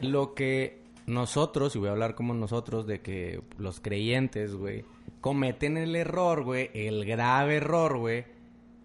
lo 0.02 0.34
que 0.34 0.82
nosotros, 1.06 1.76
y 1.76 1.80
voy 1.80 1.90
a 1.90 1.92
hablar 1.92 2.16
como 2.16 2.34
nosotros, 2.34 2.88
de 2.88 3.02
que 3.02 3.42
los 3.58 3.80
creyentes, 3.80 4.56
güey, 4.56 4.86
cometen 5.22 5.78
el 5.78 5.96
error, 5.96 6.44
güey, 6.44 6.72
el 6.74 7.06
grave 7.06 7.58
error, 7.58 7.98
güey, 7.98 8.26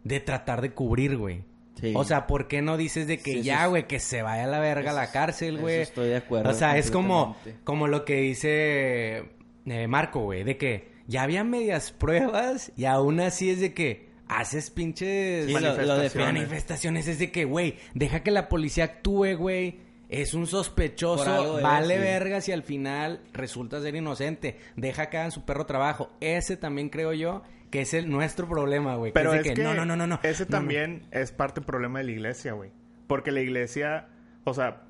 de 0.05 0.21
tratar 0.21 0.61
de 0.61 0.73
cubrir, 0.73 1.17
güey. 1.17 1.45
Sí. 1.81 1.95
O 1.97 2.05
sea, 2.05 2.27
¿por 2.27 2.47
qué 2.47 2.61
no 2.61 2.77
dices 2.77 3.07
de 3.07 3.19
que 3.19 3.35
Sí, 3.35 3.43
ya, 3.43 3.67
güey, 3.67 3.87
que 3.87 4.01
se 4.01 4.23
vaya 4.23 4.45
a 4.45 4.47
la 4.47 4.59
verga 4.59 4.91
a 4.91 4.95
la 4.95 5.11
cárcel, 5.11 5.59
güey? 5.59 5.81
estoy 5.81 6.09
de 6.09 6.17
acuerdo 6.17 6.51
O 6.51 6.53
sea, 6.53 6.77
es 6.77 6.91
como, 6.91 7.37
como 7.65 7.89
lo 7.89 8.05
que 8.05 8.17
dice 8.17 9.31
eh, 9.65 9.87
Marco, 9.89 10.21
güey, 10.21 10.45
de 10.45 10.59
que 10.59 10.91
ya 11.07 11.23
había 11.23 11.43
medias 11.43 11.91
pruebas 11.91 12.71
y 12.77 12.85
aún 12.85 13.21
así 13.21 13.49
es 13.49 13.61
de 13.61 13.73
que 13.73 14.10
haces 14.39 14.71
pinches 14.71 15.47
Sí, 15.47 15.53
lo- 15.53 15.61
lo 15.61 15.67
manifestaciones. 15.77 16.33
manifestaciones. 16.35 17.09
Es 17.09 17.19
de 17.19 17.31
que, 17.33 17.45
güey, 17.45 17.77
deja 17.95 18.23
que 18.23 18.31
la 18.31 18.49
policía 18.49 18.85
actúe, 18.85 19.35
güey. 19.37 19.81
Es 20.09 20.35
un 20.35 20.47
sospechoso, 20.49 21.61
vale 21.63 21.95
sí. 21.95 22.01
vergas 22.01 22.49
y 22.49 22.53
al 22.53 22.65
final 22.65 23.21
resulta 23.33 23.81
ser 23.81 23.95
inocente. 23.95 24.59
Deja 24.77 25.09
que 25.09 25.19
hagan 25.19 25.31
su 25.31 25.45
perro 25.45 25.67
trabajo. 25.67 26.11
Ese 26.21 26.57
también 26.57 26.89
creo 26.89 27.13
yo 27.13 27.43
que 27.71 27.83
es 27.83 27.95
el 27.95 28.11
nuestro 28.11 28.49
problema, 28.49 28.97
güey. 28.97 29.13
Pero 29.13 29.33
es 29.35 29.43
que 29.45 29.55
que, 29.55 29.63
no, 29.63 29.73
no, 29.73 29.85
no, 29.85 29.95
no, 29.95 30.09
no. 30.09 30.19
ese 30.25 30.43
No, 30.45 30.49
no. 30.51 30.57
también 30.57 31.07
es 31.13 31.31
parte 31.31 31.61
del 31.61 31.67
problema 31.67 32.01
de 32.01 32.07
la 32.07 32.11
iglesia, 32.11 32.55
güey. 32.55 32.73
Porque 33.07 33.31
la 33.31 33.41
iglesia, 33.41 34.09
o 34.43 34.53
sea, 34.53 34.83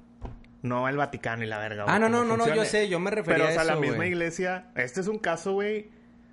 no 0.62 0.88
el 0.88 0.96
Vaticano 0.96 1.44
y 1.44 1.46
la 1.46 1.58
verga. 1.58 1.84
Ah, 1.86 1.98
güey, 1.98 2.00
no, 2.00 2.08
no, 2.08 2.24
no, 2.24 2.36
no, 2.38 2.54
yo 2.54 2.64
sé, 2.64 2.88
yo 2.88 2.98
me 2.98 3.10
refería 3.10 3.44
Pero, 3.44 3.48
a 3.48 3.50
o 3.50 3.52
sea, 3.54 3.64
la 3.64 3.72
eso, 3.72 3.80
misma 3.82 4.06
iglesia, 4.06 4.70
este 4.74 5.00
es 5.02 5.06
un 5.08 5.18
caso, 5.18 5.52
güey. 5.52 5.90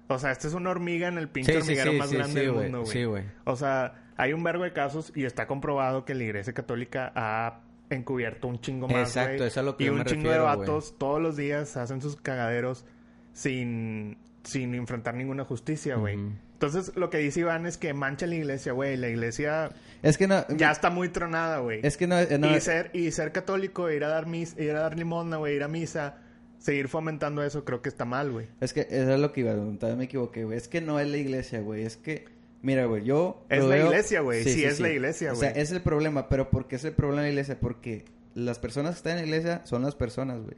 O 0.07 0.19
sea, 0.19 0.31
este 0.31 0.47
es 0.47 0.53
una 0.53 0.69
hormiga 0.69 1.07
en 1.07 1.17
el 1.17 1.27
pinche 1.27 1.53
Sí, 1.53 1.57
hormiguero 1.57 1.91
sí, 1.91 1.97
más 1.97 2.11
grande 2.11 2.41
del 2.41 2.51
mundo, 2.53 2.81
güey. 2.81 2.91
Sí, 2.91 3.03
güey. 3.03 3.23
O 3.45 3.55
sea, 3.55 4.05
hay 4.15 4.33
un 4.33 4.43
vergo 4.43 4.63
de 4.63 4.73
casos 4.73 5.11
y 5.15 5.25
está 5.25 5.47
comprobado 5.47 6.05
que 6.05 6.15
la 6.15 6.23
iglesia 6.23 6.53
católica 6.53 7.11
ha 7.15 7.61
encubierto 7.89 8.47
un 8.47 8.59
chingo 8.59 8.87
más, 8.87 9.09
Exacto, 9.09 9.37
güey. 9.37 9.47
eso 9.47 9.59
es 9.59 9.65
lo 9.65 9.77
que 9.77 9.83
Y 9.83 9.87
yo 9.87 9.93
un 9.93 9.99
me 9.99 10.05
chingo 10.05 10.29
de 10.29 10.39
vatos 10.39 10.95
todos 10.97 11.21
los 11.21 11.37
días 11.37 11.77
hacen 11.77 12.01
sus 12.01 12.15
cagaderos 12.15 12.85
sin, 13.33 14.17
sin 14.43 14.73
enfrentar 14.75 15.13
ninguna 15.13 15.45
justicia, 15.45 15.95
güey. 15.95 16.17
Entonces, 16.53 16.93
lo 16.95 17.11
que 17.11 17.19
dice 17.19 17.41
Iván 17.41 17.67
es 17.67 17.77
que 17.77 17.93
mancha 17.93 18.25
la 18.25 18.33
iglesia, 18.33 18.71
güey. 18.71 18.97
La 18.97 19.09
iglesia 19.09 19.69
Es 20.01 20.17
que 20.17 20.27
no... 20.27 20.43
ya 20.49 20.71
está 20.71 20.89
muy 20.89 21.09
tronada, 21.09 21.59
güey. 21.59 21.81
Es 21.83 21.97
que 21.97 22.07
no... 22.07 22.15
no 22.39 22.55
y, 22.55 22.59
ser, 22.61 22.89
y 22.93 23.11
ser 23.11 23.31
católico, 23.31 23.91
ir 23.91 24.03
a 24.03 24.07
dar 24.07 24.25
mis, 24.25 24.57
ir 24.57 24.71
a 24.71 24.79
dar 24.79 24.97
limosna, 24.97 25.37
güey, 25.37 25.55
ir 25.55 25.63
a 25.63 25.67
misa, 25.67 26.17
seguir 26.59 26.87
fomentando 26.87 27.43
eso, 27.43 27.63
creo 27.65 27.81
que 27.81 27.89
está 27.89 28.05
mal, 28.05 28.31
güey. 28.31 28.47
Es 28.61 28.73
que 28.73 28.81
eso 28.89 29.13
es 29.13 29.19
lo 29.19 29.31
que 29.33 29.41
iba, 29.41 29.51
también 29.53 29.97
me 29.97 30.03
equivoqué, 30.05 30.43
güey. 30.43 30.57
Es 30.57 30.67
que 30.67 30.81
no 30.81 30.99
es 30.99 31.07
la 31.07 31.17
iglesia, 31.17 31.61
güey. 31.61 31.83
Es 31.83 31.97
que, 31.97 32.25
mira, 32.61 32.85
güey, 32.85 33.03
yo... 33.03 33.43
Es 33.49 33.63
la 33.63 33.75
veo- 33.75 33.85
iglesia, 33.87 34.21
güey. 34.21 34.43
Sí, 34.43 34.63
es 34.63 34.79
la 34.79 34.89
iglesia, 34.89 35.33
O 35.33 35.35
sea, 35.35 35.51
güey. 35.51 35.61
es 35.61 35.71
el 35.71 35.81
problema, 35.81 36.29
pero 36.29 36.49
¿por 36.49 36.67
qué 36.67 36.75
es 36.77 36.83
el 36.85 36.93
problema 36.93 37.21
de 37.21 37.27
la 37.27 37.31
iglesia? 37.33 37.59
Porque 37.59 38.05
las 38.35 38.59
personas 38.59 38.91
que 38.95 38.97
están 38.97 39.11
en 39.13 39.17
la 39.19 39.23
iglesia 39.37 39.61
son 39.65 39.81
las 39.83 39.95
personas, 39.95 40.41
güey. 40.41 40.55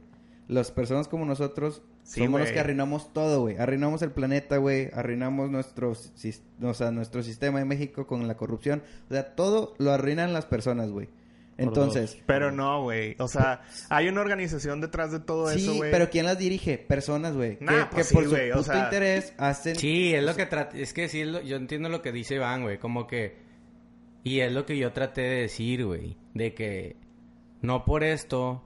Las 0.48 0.72
personas 0.72 1.06
como 1.06 1.24
nosotros 1.26 1.80
somos 2.02 2.40
los 2.40 2.48
güey. 2.48 2.54
que 2.54 2.58
arruinamos 2.60 3.12
todo, 3.12 3.42
güey. 3.42 3.56
Arruinamos 3.58 4.02
el 4.02 4.10
planeta, 4.10 4.56
güey. 4.56 4.90
Arruinamos 4.94 5.48
nuestro, 5.48 5.92
o 6.62 6.74
sea, 6.74 6.90
nuestro 6.90 7.22
sistema 7.22 7.60
de 7.60 7.64
México 7.66 8.08
con 8.08 8.26
la 8.26 8.36
corrupción. 8.36 8.82
O 9.08 9.12
sea, 9.14 9.36
todo 9.36 9.74
lo 9.78 9.92
arruinan 9.92 10.32
las 10.32 10.46
personas, 10.46 10.90
güey. 10.90 11.08
Entonces, 11.62 12.18
Pero 12.26 12.50
no, 12.52 12.82
güey. 12.82 13.14
O 13.18 13.28
sea, 13.28 13.62
hay 13.88 14.08
una 14.08 14.20
organización 14.20 14.80
detrás 14.80 15.12
de 15.12 15.20
todo 15.20 15.48
sí, 15.50 15.62
eso, 15.62 15.74
güey. 15.76 15.90
pero 15.90 16.08
¿quién 16.10 16.26
las 16.26 16.38
dirige? 16.38 16.78
Personas, 16.78 17.34
güey. 17.34 17.58
Nah, 17.60 17.88
que 17.88 17.94
pues 17.96 18.08
que 18.08 18.14
por 18.14 18.22
sí, 18.24 18.30
su 18.30 18.34
güey, 18.36 18.50
o 18.50 18.54
puto 18.56 18.72
sea- 18.72 18.84
interés 18.84 19.34
hacen... 19.38 19.76
Sí, 19.76 20.14
es 20.14 20.22
lo 20.24 20.34
que 20.34 20.46
trata, 20.46 20.76
es 20.76 20.92
que 20.92 21.08
sí, 21.08 21.20
es 21.20 21.28
lo- 21.28 21.42
yo 21.42 21.56
entiendo 21.56 21.88
lo 21.88 22.02
que 22.02 22.12
dice 22.12 22.36
Iván, 22.36 22.62
güey, 22.62 22.78
como 22.78 23.06
que, 23.06 23.36
y 24.24 24.40
es 24.40 24.52
lo 24.52 24.66
que 24.66 24.76
yo 24.76 24.92
traté 24.92 25.20
de 25.22 25.40
decir, 25.42 25.84
güey, 25.84 26.16
de 26.34 26.54
que 26.54 26.96
no 27.62 27.84
por 27.84 28.04
esto 28.04 28.64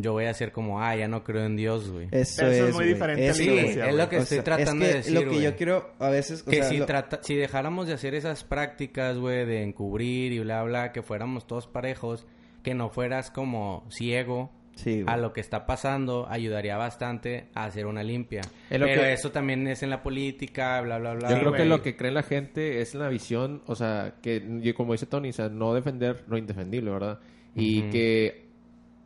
yo 0.00 0.12
voy 0.12 0.26
a 0.26 0.34
ser 0.34 0.52
como, 0.52 0.80
ah, 0.80 0.94
ya 0.96 1.08
no 1.08 1.24
creo 1.24 1.44
en 1.44 1.56
Dios, 1.56 1.90
güey. 1.90 2.06
Eso, 2.12 2.46
Eso 2.46 2.46
es 2.46 2.56
es 2.58 2.64
muy 2.66 2.72
güey. 2.84 2.88
diferente 2.94 3.24
a 3.24 3.28
la 3.28 3.34
Sí, 3.34 3.48
es 3.48 3.94
lo 3.94 4.08
que 4.08 4.16
O 4.16 4.20
estoy 4.20 4.36
sea, 4.36 4.44
tratando 4.44 4.84
es 4.84 4.88
que 4.90 4.92
de 4.92 4.94
decir, 5.02 5.12
Lo 5.14 5.20
que 5.20 5.26
güey. 5.26 5.42
yo 5.42 5.56
quiero 5.56 5.90
a 5.98 6.08
veces... 6.08 6.42
o 6.46 6.50
que 6.50 6.56
sea, 6.58 6.64
si, 6.68 6.78
lo- 6.78 6.86
trata, 6.86 7.20
si 7.22 7.34
dejáramos 7.34 7.88
de 7.88 7.94
hacer 7.94 8.14
esas 8.14 8.44
prácticas, 8.44 9.18
güey, 9.18 9.44
de 9.44 9.62
encubrir 9.64 10.32
y 10.32 10.38
bla, 10.38 10.62
bla, 10.62 10.92
que 10.92 11.02
fuéramos 11.02 11.46
todos 11.46 11.66
parejos, 11.66 12.26
que 12.62 12.74
no 12.74 12.90
fueras 12.90 13.30
como 13.30 13.84
ciego 13.90 14.52
Sí, 14.76 15.02
a 15.08 15.16
lo 15.16 15.32
que 15.32 15.40
está 15.40 15.66
pasando, 15.66 16.28
ayudaría 16.30 16.76
bastante 16.76 17.48
a 17.52 17.64
hacer 17.64 17.86
una 17.86 18.04
limpia. 18.04 18.42
Es 18.70 18.78
lo 18.78 18.86
Pero 18.86 19.02
que- 19.02 19.12
eso 19.12 19.32
también 19.32 19.66
es 19.66 19.82
en 19.82 19.90
la 19.90 20.04
política, 20.04 20.80
bla, 20.82 20.98
bla, 20.98 21.14
bla. 21.14 21.30
Yo 21.30 21.38
creo 21.40 21.50
güey. 21.50 21.62
que 21.62 21.68
lo 21.68 21.82
que 21.82 21.96
cree 21.96 22.12
la 22.12 22.22
gente 22.22 22.80
es 22.80 22.94
la 22.94 23.08
visión, 23.08 23.62
o 23.66 23.74
sea, 23.74 24.14
que 24.22 24.40
como 24.76 24.92
dice 24.92 25.06
Tony, 25.06 25.30
o 25.30 25.32
sea, 25.32 25.48
no 25.48 25.74
defender 25.74 26.22
lo 26.28 26.38
indefendible, 26.38 26.92
¿verdad? 26.92 27.18
Y 27.56 27.82
que 27.90 28.46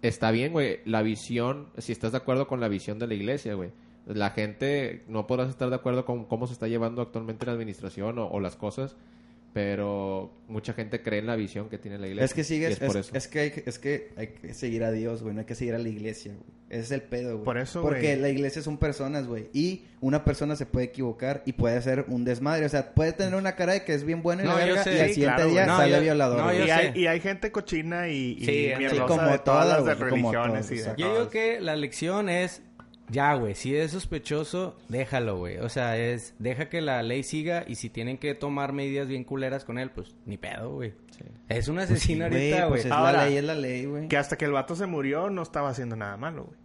está 0.02 0.30
bien, 0.30 0.52
güey, 0.52 0.80
la 0.84 1.02
visión, 1.02 1.68
si 1.78 1.92
estás 1.92 2.12
de 2.12 2.18
acuerdo 2.18 2.46
con 2.46 2.60
la 2.60 2.68
visión 2.68 2.98
de 2.98 3.06
la 3.06 3.14
iglesia, 3.14 3.54
güey. 3.54 3.70
La 4.04 4.30
gente 4.30 5.04
no 5.08 5.26
podrás 5.28 5.48
estar 5.48 5.70
de 5.70 5.76
acuerdo 5.76 6.04
con 6.04 6.24
cómo 6.24 6.48
se 6.48 6.52
está 6.52 6.66
llevando 6.66 7.02
actualmente 7.02 7.46
la 7.46 7.52
administración 7.52 8.18
o, 8.18 8.26
o 8.28 8.40
las 8.40 8.56
cosas, 8.56 8.96
pero 9.52 10.32
mucha 10.48 10.72
gente 10.72 11.02
cree 11.02 11.20
en 11.20 11.26
la 11.26 11.36
visión 11.36 11.68
que 11.68 11.78
tiene 11.78 11.98
la 11.98 12.06
iglesia. 12.06 12.24
Es 12.24 12.34
que 12.34 12.44
sigues, 12.44 12.72
es 12.72 12.78
por 12.78 12.96
es, 12.96 13.06
eso. 13.08 13.16
es 13.16 13.28
que 13.28 13.38
hay, 13.40 13.50
que- 13.50 13.62
es 13.66 13.78
que 13.78 14.10
hay 14.16 14.26
que 14.28 14.54
seguir 14.54 14.84
a 14.84 14.90
Dios, 14.92 15.22
güey, 15.22 15.34
no 15.34 15.40
hay 15.40 15.46
que 15.46 15.54
seguir 15.54 15.74
a 15.74 15.78
la 15.78 15.88
iglesia, 15.88 16.32
güey. 16.32 16.62
Ese 16.70 16.80
es 16.80 16.90
el 16.92 17.02
pedo, 17.02 17.34
güey. 17.34 17.44
Por 17.44 17.58
eso, 17.58 17.82
Porque 17.82 18.00
güey. 18.00 18.16
la 18.16 18.28
iglesia 18.30 18.62
son 18.62 18.78
personas, 18.78 19.26
güey. 19.26 19.48
Y 19.52 19.84
una 20.00 20.24
persona 20.24 20.56
se 20.56 20.64
puede 20.64 20.86
equivocar 20.86 21.42
y 21.44 21.52
puede 21.52 21.76
hacer 21.76 22.06
un 22.08 22.24
desmadre. 22.24 22.64
O 22.64 22.68
sea, 22.70 22.94
puede 22.94 23.12
tener 23.12 23.34
una 23.34 23.56
cara 23.56 23.74
de 23.74 23.84
que 23.84 23.92
es 23.92 24.04
bien 24.04 24.22
buena 24.22 24.42
y, 24.42 24.46
No, 24.46 24.52
la 24.58 24.64
verga, 24.64 24.82
sé. 24.84 24.94
y 24.96 25.00
al 25.00 25.08
Sí, 25.08 25.14
siguiente 25.14 25.36
claro, 25.36 25.50
día. 25.50 25.66
No, 25.66 25.76
sale 25.76 25.96
yo- 25.96 26.00
violador. 26.00 26.38
no, 26.38 26.54
y, 26.54 26.70
hay, 26.70 26.92
y 26.94 27.06
hay 27.06 27.20
gente 27.20 27.52
cochina 27.52 28.08
y, 28.08 28.38
y 28.40 28.44
Sí, 28.46 28.72
como 29.06 29.20
de 29.22 29.38
todas, 29.38 29.44
todas 29.44 29.68
las 29.68 29.84
de 29.84 29.94
güey, 29.96 30.10
como 30.10 30.32
religiones. 30.32 30.66
todas, 30.66 30.72
y 30.72 30.90
de. 30.90 30.94
Yo 30.96 31.12
digo 31.14 31.28
que 31.28 31.60
la 31.60 31.76
lección 31.76 32.30
es, 32.30 32.62
ya, 33.08 33.34
güey, 33.34 33.54
si 33.54 33.76
es 33.76 33.90
sospechoso, 33.90 34.78
déjalo, 34.88 35.36
güey. 35.38 35.58
O 35.58 35.68
sea, 35.68 35.96
es, 35.98 36.34
deja 36.38 36.68
que 36.68 36.80
la 36.80 37.02
ley 37.02 37.22
siga 37.22 37.64
y 37.66 37.74
si 37.74 37.90
tienen 37.90 38.16
que 38.18 38.34
tomar 38.34 38.72
medidas 38.72 39.08
bien 39.08 39.24
culeras 39.24 39.64
con 39.64 39.78
él, 39.78 39.90
pues 39.90 40.14
ni 40.24 40.38
pedo, 40.38 40.70
güey. 40.74 40.94
Es 41.48 41.68
un 41.68 41.76
Pues 41.76 41.88
sí, 41.88 41.94
asesino 41.94 42.28
güey, 42.28 42.52
ahorita, 42.52 42.58
güey. 42.66 42.68
pues 42.70 42.84
es 42.84 42.90
la 42.90 43.26
ley, 43.26 43.36
es 43.36 43.44
la 43.44 43.54
ley, 43.54 43.84
güey. 43.84 44.08
Que 44.08 44.16
hasta 44.16 44.36
que 44.38 44.44
el 44.46 44.52
vato 44.52 44.74
se 44.76 44.86
murió 44.86 45.28
no 45.30 45.42
estaba 45.42 45.68
haciendo 45.70 45.94
nada 45.96 46.16
malo, 46.16 46.44
güey. 46.44 46.58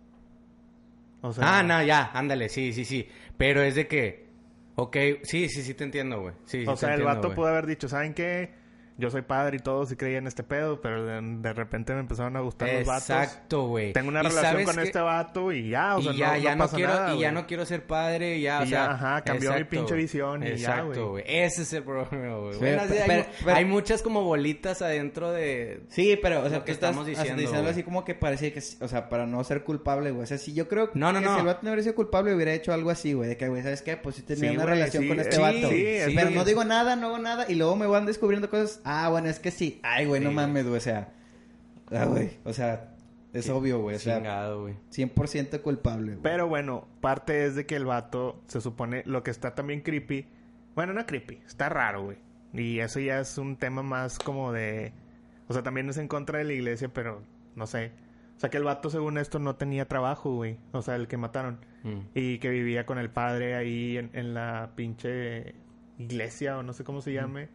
O 1.21 1.33
sea, 1.33 1.59
Ah, 1.59 1.63
no, 1.63 1.83
ya, 1.83 2.11
ándale, 2.13 2.47
sí, 2.49 2.71
sí, 2.73 2.85
sí. 2.85 3.07
Pero 3.37 3.61
es 3.61 3.75
de 3.75 3.87
que, 3.87 4.27
ok, 4.75 4.95
sí, 5.23 5.49
sí, 5.49 5.63
sí 5.63 5.73
te 5.73 5.83
entiendo, 5.83 6.21
güey. 6.21 6.33
Sí, 6.45 6.61
sí 6.61 6.67
O 6.67 6.73
te 6.73 6.77
sea, 6.77 6.89
el 6.89 7.01
entiendo, 7.01 7.15
vato 7.15 7.27
güey. 7.29 7.35
pudo 7.35 7.47
haber 7.47 7.65
dicho, 7.65 7.89
¿saben 7.89 8.13
qué? 8.13 8.51
Yo 8.99 9.11
soy 9.11 9.21
padre 9.21 9.57
y 9.57 9.59
todo, 9.59 9.85
sí 9.85 9.95
creía 9.95 10.17
en 10.17 10.25
este 10.25 10.43
pedo, 10.43 10.81
pero 10.81 11.05
de, 11.05 11.21
de 11.21 11.53
repente 11.53 11.93
me 11.93 11.99
empezaron 11.99 12.35
a 12.35 12.39
gustar 12.39 12.67
los 12.73 12.85
vatos. 12.85 13.09
Exacto, 13.11 13.67
güey. 13.67 13.93
Tengo 13.93 14.09
una 14.09 14.23
relación 14.23 14.63
con 14.63 14.75
que- 14.77 14.81
este 14.83 14.99
vato 14.99 15.51
y 15.51 15.69
ya, 15.69 15.97
o 15.97 16.01
sea, 16.01 16.13
y 16.13 16.17
ya, 16.17 16.31
no, 16.33 16.37
ya 16.39 16.49
no 16.49 16.55
no, 16.57 16.63
pasa 16.63 16.75
quiero, 16.77 16.93
nada, 16.93 17.15
y 17.15 17.19
ya 17.19 17.31
no 17.31 17.45
quiero 17.47 17.65
ser 17.65 17.85
padre, 17.85 18.37
y 18.37 18.41
ya, 18.41 18.61
o 18.61 18.63
Y 18.63 18.69
sea, 18.69 18.85
ya, 18.85 18.91
ajá, 18.93 19.21
cambió 19.23 19.53
mi 19.53 19.63
pinche 19.65 19.93
visión 19.93 20.41
y 20.41 20.47
ya, 20.47 20.51
Exacto, 20.53 20.87
güey. 21.09 21.23
güey. 21.23 21.23
Ese 21.27 21.61
es 21.61 21.73
el 21.73 21.83
problema, 21.83 22.37
güey. 22.37 22.53
Sí, 22.53 22.59
Bueno, 22.59 22.81
sí, 22.83 22.87
pero- 22.89 23.01
hay, 23.01 23.07
pero- 23.07 23.23
mu- 23.23 23.29
pero- 23.45 23.55
hay 23.57 23.65
muchas 23.65 24.01
como 24.01 24.23
bolitas 24.23 24.81
adentro 24.81 25.31
de... 25.31 25.81
Sí, 25.89 26.17
pero, 26.21 26.43
o 26.43 26.49
sea, 26.49 26.63
que 26.63 26.71
estamos 26.71 27.05
diciendo, 27.05 27.43
así 27.69 27.83
como 27.83 28.03
que 28.03 28.15
parecía 28.15 28.51
que, 28.51 28.63
o 28.81 28.87
sea, 28.87 29.09
para 29.09 29.25
no 29.27 29.43
ser 29.43 29.63
culpable, 29.63 30.09
güey. 30.09 30.23
O 30.23 30.25
sea, 30.25 30.39
si 30.39 30.53
yo 30.53 30.67
creo 30.67 30.89
No, 30.95 31.13
no, 31.13 31.19
que 31.19 31.25
no. 31.25 31.33
si 31.35 31.39
el 31.41 31.45
vato 31.45 31.59
no 31.61 31.69
hubiera 31.69 31.83
sido 31.83 31.93
culpable, 31.95 32.33
hubiera 32.33 32.51
hecho 32.53 32.73
algo 32.73 32.89
así, 32.89 33.13
güey. 33.13 33.29
De 33.29 33.37
que, 33.37 33.47
güey, 33.47 33.61
¿sabes 33.61 33.83
qué? 33.83 33.95
Pues 33.95 34.15
sí 34.15 34.23
tenía 34.23 34.49
Sí, 34.49 34.55
una 34.57 34.65
relación 34.65 35.07
con 35.07 35.19
este 35.19 35.35
sí, 35.35 35.41
vato. 35.41 35.69
pero 36.15 36.29
que- 36.29 36.35
no 36.35 36.45
digo 36.45 36.63
nada, 36.63 36.95
no 36.95 37.07
hago 37.07 37.19
nada. 37.19 37.45
Y 37.47 37.53
luego 37.55 37.75
me 37.75 37.85
van 37.85 38.05
descubriendo 38.07 38.49
cosas. 38.49 38.81
Ah, 38.89 39.09
bueno, 39.09 39.27
es 39.27 39.39
que 39.39 39.51
sí. 39.51 39.81
Ay, 39.83 40.05
güey, 40.05 40.21
no 40.21 40.29
Sí, 40.29 40.35
mames, 40.35 40.65
güey. 40.65 40.77
O 40.77 40.81
sea, 40.81 41.09
ah, 41.91 42.05
güey. 42.05 42.31
O 42.45 42.53
sea, 42.53 42.95
es 43.33 43.49
obvio, 43.49 43.81
güey. 43.81 43.97
O 43.97 43.99
sea, 43.99 44.15
Chingado, 44.15 44.61
güey. 44.61 44.75
100% 44.91 45.61
culpable, 45.61 46.13
güey. 46.13 46.23
Pero 46.23 46.47
bueno, 46.47 46.87
parte 47.01 47.45
es 47.45 47.55
de 47.55 47.65
que 47.65 47.75
el 47.75 47.83
vato 47.83 48.41
se 48.47 48.61
supone 48.61 49.03
lo 49.05 49.23
que 49.23 49.31
está 49.31 49.55
también 49.55 49.81
creepy. 49.81 50.27
Bueno, 50.73 50.93
no 50.93 51.05
creepy, 51.05 51.41
está 51.45 51.67
raro, 51.67 52.03
güey. 52.03 52.17
Y 52.53 52.79
eso 52.79 53.01
ya 53.01 53.19
es 53.19 53.37
un 53.37 53.57
tema 53.57 53.83
más 53.83 54.19
como 54.19 54.53
de. 54.53 54.93
O 55.49 55.53
sea, 55.53 55.63
también 55.63 55.89
es 55.89 55.97
en 55.97 56.07
contra 56.07 56.37
de 56.37 56.45
la 56.45 56.53
iglesia, 56.53 56.87
pero 56.87 57.21
no 57.55 57.67
sé. 57.67 57.91
O 58.37 58.39
sea, 58.39 58.49
que 58.49 58.55
el 58.55 58.63
vato, 58.63 58.89
según 58.89 59.17
esto, 59.17 59.37
no 59.39 59.57
tenía 59.57 59.85
trabajo, 59.89 60.33
güey. 60.33 60.59
O 60.71 60.81
sea, 60.81 60.95
el 60.95 61.09
que 61.09 61.17
mataron. 61.17 61.59
Mm. 61.83 61.99
Y 62.13 62.39
que 62.39 62.49
vivía 62.49 62.85
con 62.85 62.99
el 62.99 63.09
padre 63.09 63.55
ahí 63.55 63.97
en, 63.97 64.11
en 64.13 64.33
la 64.33 64.71
pinche 64.75 65.55
iglesia 65.97 66.57
o 66.57 66.63
no 66.63 66.71
sé 66.71 66.85
cómo 66.85 67.01
se 67.01 67.11
llame. 67.11 67.49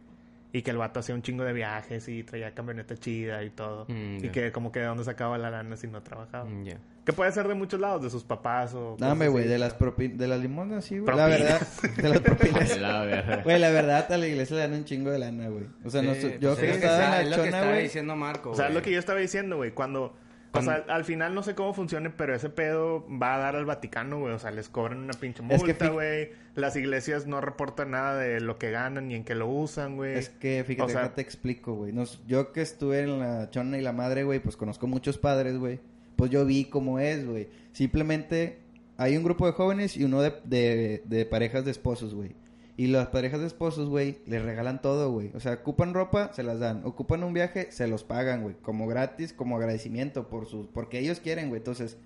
Y 0.55 0.61
que 0.61 0.69
el 0.71 0.77
vato 0.77 0.99
hacía 0.99 1.15
un 1.15 1.23
chingo 1.23 1.43
de 1.43 1.51
viajes 1.51 2.07
y 2.07 2.23
traía 2.23 2.53
camioneta 2.53 2.95
chida 2.95 3.43
y 3.43 3.49
todo. 3.49 3.85
Mm, 3.89 4.23
y 4.23 4.29
que 4.29 4.51
como 4.51 4.71
que 4.71 4.81
de 4.81 4.85
dónde 4.85 5.03
sacaba 5.03 5.37
la 5.39 5.49
lana 5.49 5.75
si 5.75 5.87
no 5.87 6.01
trabajaba. 6.03 6.45
Mm. 6.45 6.65
Que 7.03 7.11
puede 7.11 7.31
ser 7.31 7.47
de 7.47 7.55
muchos 7.55 7.79
lados, 7.81 8.03
de 8.03 8.09
sus 8.11 8.23
papás 8.23 8.73
o... 8.75 8.95
Dame, 8.99 9.27
güey, 9.29 9.45
de 9.47 9.57
las 9.57 9.77
propi- 9.77 10.13
de 10.15 10.27
las 10.27 10.39
limonas, 10.39 10.85
sí, 10.85 10.99
güey. 10.99 11.17
La 11.17 11.25
Propinas. 11.25 11.81
verdad, 11.81 11.97
de 12.03 12.09
las 12.09 12.19
propinas. 12.21 12.77
La 12.79 13.01
verdad. 13.03 13.43
Güey, 13.43 13.59
la 13.59 13.69
verdad, 13.71 14.11
a 14.11 14.17
la 14.17 14.27
iglesia 14.27 14.55
le 14.57 14.61
dan 14.61 14.73
un 14.73 14.85
chingo 14.85 15.09
de 15.11 15.19
lana, 15.19 15.47
güey. 15.49 15.65
O 15.83 15.89
sea, 15.89 16.01
no, 16.03 16.13
Sí, 16.13 16.35
yo 16.39 16.55
pues 16.55 16.59
que 16.59 16.71
estaba 16.85 17.21
en 17.21 17.29
la 17.31 17.35
lo 17.37 17.43
que 17.43 17.49
chona, 17.49 17.57
estaba 17.57 17.71
güey. 17.71 17.83
diciendo 17.83 18.15
Marco, 18.15 18.51
O 18.51 18.55
sea, 18.55 18.67
es 18.67 18.73
lo 18.75 18.81
que 18.83 18.91
yo 18.91 18.99
estaba 18.99 19.19
diciendo, 19.19 19.57
güey. 19.57 19.71
Cuando... 19.71 20.15
O 20.55 20.61
sea, 20.61 20.85
al 20.87 21.03
final 21.03 21.33
no 21.33 21.41
sé 21.41 21.55
cómo 21.55 21.73
funcione, 21.73 22.11
pero 22.11 22.35
ese 22.35 22.51
pedo 22.51 23.03
va 23.09 23.33
a 23.33 23.37
dar 23.39 23.55
al 23.55 23.65
Vaticano, 23.65 24.19
güey. 24.19 24.33
O 24.35 24.39
sea, 24.39 24.51
les 24.51 24.69
cobran 24.69 24.99
una 24.99 25.13
pinche 25.13 25.41
Es 25.49 25.61
que 25.63 25.67
multa, 25.69 25.89
güey. 25.89 26.29
Las 26.55 26.75
iglesias 26.75 27.25
no 27.25 27.41
reportan 27.41 27.91
nada 27.91 28.17
de 28.17 28.39
lo 28.39 28.59
que 28.59 28.69
ganan 28.69 29.07
ni 29.07 29.15
en 29.15 29.23
qué 29.23 29.33
lo 29.33 29.47
usan, 29.47 29.95
güey. 29.95 30.13
Es 30.17 30.29
que, 30.29 30.63
fíjate, 30.65 30.91
O 30.91 30.93
sea- 30.93 31.13
te 31.13 31.21
explico, 31.21 31.73
güey. 31.73 31.91
Nos- 31.93 32.21
yo 32.27 32.51
que 32.51 32.61
estuve 32.61 32.99
en 33.01 33.19
la 33.19 33.49
chona 33.49 33.77
y 33.77 33.81
la 33.81 33.91
madre, 33.93 34.23
güey, 34.23 34.39
pues 34.39 34.55
conozco 34.55 34.85
muchos 34.85 35.17
padres, 35.17 35.57
güey. 35.57 35.79
Pues 36.15 36.29
yo 36.29 36.45
vi 36.45 36.65
cómo 36.65 36.99
es, 36.99 37.25
güey. 37.27 37.49
Simplemente 37.71 38.59
hay 38.97 39.17
un 39.17 39.23
grupo 39.23 39.47
de 39.47 39.53
jóvenes 39.53 39.97
y 39.97 40.03
uno 40.03 40.21
de, 40.21 40.33
de, 40.43 41.01
de 41.05 41.25
parejas 41.25 41.65
de 41.65 41.71
esposos, 41.71 42.13
güey. 42.13 42.35
Y 42.77 42.87
las 42.87 43.07
parejas 43.07 43.39
de 43.39 43.47
esposos, 43.47 43.89
güey, 43.89 44.17
les 44.25 44.41
regalan 44.43 44.81
todo, 44.81 45.11
güey. 45.11 45.31
O 45.35 45.39
sea, 45.39 45.53
ocupan 45.53 45.93
ropa, 45.93 46.31
se 46.33 46.41
las 46.43 46.59
dan. 46.59 46.81
Ocupan 46.85 47.23
un 47.23 47.33
viaje, 47.33 47.67
se 47.71 47.87
los 47.87 48.03
pagan, 48.03 48.41
güey. 48.43 48.55
Como 48.61 48.87
gratis, 48.87 49.33
como 49.33 49.57
agradecimiento 49.57 50.27
por 50.27 50.47
sus... 50.47 50.67
Porque 50.67 50.99
ellos 50.99 51.19
quieren, 51.19 51.49
güey. 51.49 51.59
Entonces, 51.59 51.97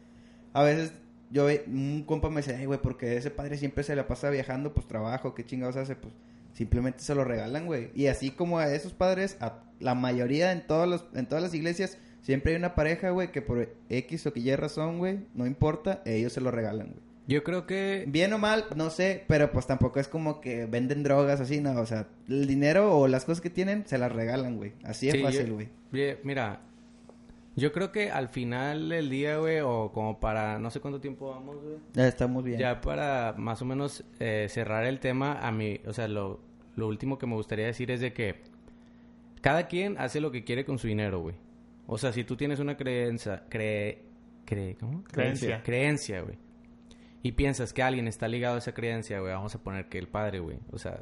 a 0.54 0.64
veces 0.64 0.91
yo 1.30 1.48
un 1.68 2.04
compa 2.06 2.30
me 2.30 2.42
dice, 2.42 2.56
ay, 2.56 2.66
güey, 2.66 2.80
porque 2.82 3.18
ese 3.18 3.32
padre 3.32 3.58
siempre 3.58 3.84
se 3.84 3.96
la 3.96 4.08
pasa 4.08 4.30
viajando, 4.30 4.74
pues 4.74 4.88
trabajo, 4.88 5.36
¿qué 5.36 5.46
chingados 5.46 5.76
hace? 5.76 5.96
Pues 5.96 6.14
simplemente 6.54 7.00
se 7.00 7.16
lo 7.16 7.24
regalan, 7.24 7.66
güey. 7.66 7.90
Y 7.94 8.08
así 8.08 8.32
como 8.32 8.60
a 8.60 8.74
esos 8.74 8.94
padres, 8.94 9.38
a 9.42 9.64
la 9.80 9.96
mayoría 9.96 10.52
en 10.52 10.66
todos 10.66 10.88
los, 10.88 11.06
en 11.14 11.28
todas 11.28 11.44
las 11.44 11.54
iglesias, 11.54 11.98
siempre 12.22 12.52
hay 12.54 12.58
una 12.58 12.76
pareja, 12.76 13.12
güey, 13.12 13.32
que 13.32 13.42
por 13.42 13.70
X 13.90 14.26
o 14.28 14.34
que 14.34 14.40
Y 14.40 14.56
razón, 14.56 14.98
güey, 14.98 15.20
no 15.34 15.46
importa, 15.46 16.02
ellos 16.06 16.34
se 16.34 16.42
lo 16.42 16.52
regalan, 16.52 16.88
güey. 16.88 17.08
Yo 17.28 17.44
creo 17.44 17.68
que... 17.68 18.06
Bien 18.08 18.32
o 18.32 18.38
mal, 18.38 18.66
no 18.78 18.90
sé, 18.90 19.26
pero 19.28 19.52
pues 19.52 19.68
tampoco 19.68 20.00
es 20.00 20.08
como 20.08 20.40
que 20.40 20.66
venden 20.66 21.04
drogas 21.04 21.42
así, 21.42 21.60
no, 21.60 21.78
o 21.80 21.86
sea, 21.86 22.08
el 22.30 22.48
dinero 22.48 22.98
o 22.98 23.08
las 23.10 23.26
cosas 23.26 23.42
que 23.42 23.50
tienen 23.50 23.86
se 23.86 23.98
las 23.98 24.14
regalan, 24.14 24.56
güey. 24.56 24.72
Así 24.84 25.10
es 25.10 25.16
Sí, 25.16 25.22
fácil, 25.22 25.52
güey. 25.52 25.68
Mira, 26.24 26.62
yo 27.62 27.72
creo 27.72 27.91
que 27.91 28.12
al 28.12 28.30
final 28.30 28.89
del 28.89 29.10
día, 29.10 29.38
güey, 29.38 29.60
o 29.62 29.91
como 29.91 30.20
para 30.20 30.60
no 30.60 30.70
sé 30.72 30.80
cuánto 30.80 30.99
tiempo 31.01 31.30
vamos, 31.32 31.62
güey. 31.62 31.78
Ya 31.93 32.08
estamos 32.08 32.43
bien. 32.43 32.60
Ya 32.60 32.82
para 32.82 33.34
más 33.38 33.62
o 33.62 33.66
menos 33.66 34.03
eh, 34.20 34.47
cerrar 34.49 34.86
el 34.86 34.99
tema, 34.99 35.39
a 35.45 35.51
mí, 35.51 35.80
o 35.86 35.93
sea, 35.93 36.08
lo, 36.08 36.39
lo 36.76 36.88
último 36.88 37.18
que 37.18 37.26
me 37.28 37.36
gustaría 37.36 37.66
decir 37.66 37.89
es 37.91 37.99
de 37.99 38.14
que 38.14 38.41
cada 39.41 39.68
quien 39.68 39.97
hace 39.97 40.20
lo 40.22 40.32
que 40.32 40.43
quiere 40.43 40.66
con 40.66 40.78
su 40.80 40.88
dinero, 40.88 41.20
güey. 41.22 41.36
O 41.88 41.97
sea, 41.97 42.12
si 42.12 42.24
tú 42.24 42.36
tienes 42.36 42.60
una 42.60 42.76
creencia, 42.76 43.43
cree, 43.49 44.03
cree, 44.45 44.76
¿cómo? 44.76 45.03
Creencia. 45.05 45.64
Creencia, 45.64 46.22
güey. 46.22 46.38
Y 47.24 47.32
piensas 47.32 47.74
que 47.74 47.82
alguien 47.82 48.08
está 48.08 48.28
ligado 48.28 48.55
a 48.55 48.60
esa 48.60 48.74
creencia, 48.74 49.20
güey, 49.20 49.34
vamos 49.34 49.55
a 49.55 49.64
poner 49.64 49.88
que 49.89 49.97
el 49.97 50.08
padre, 50.08 50.39
güey. 50.39 50.60
O 50.72 50.78
sea, 50.78 51.01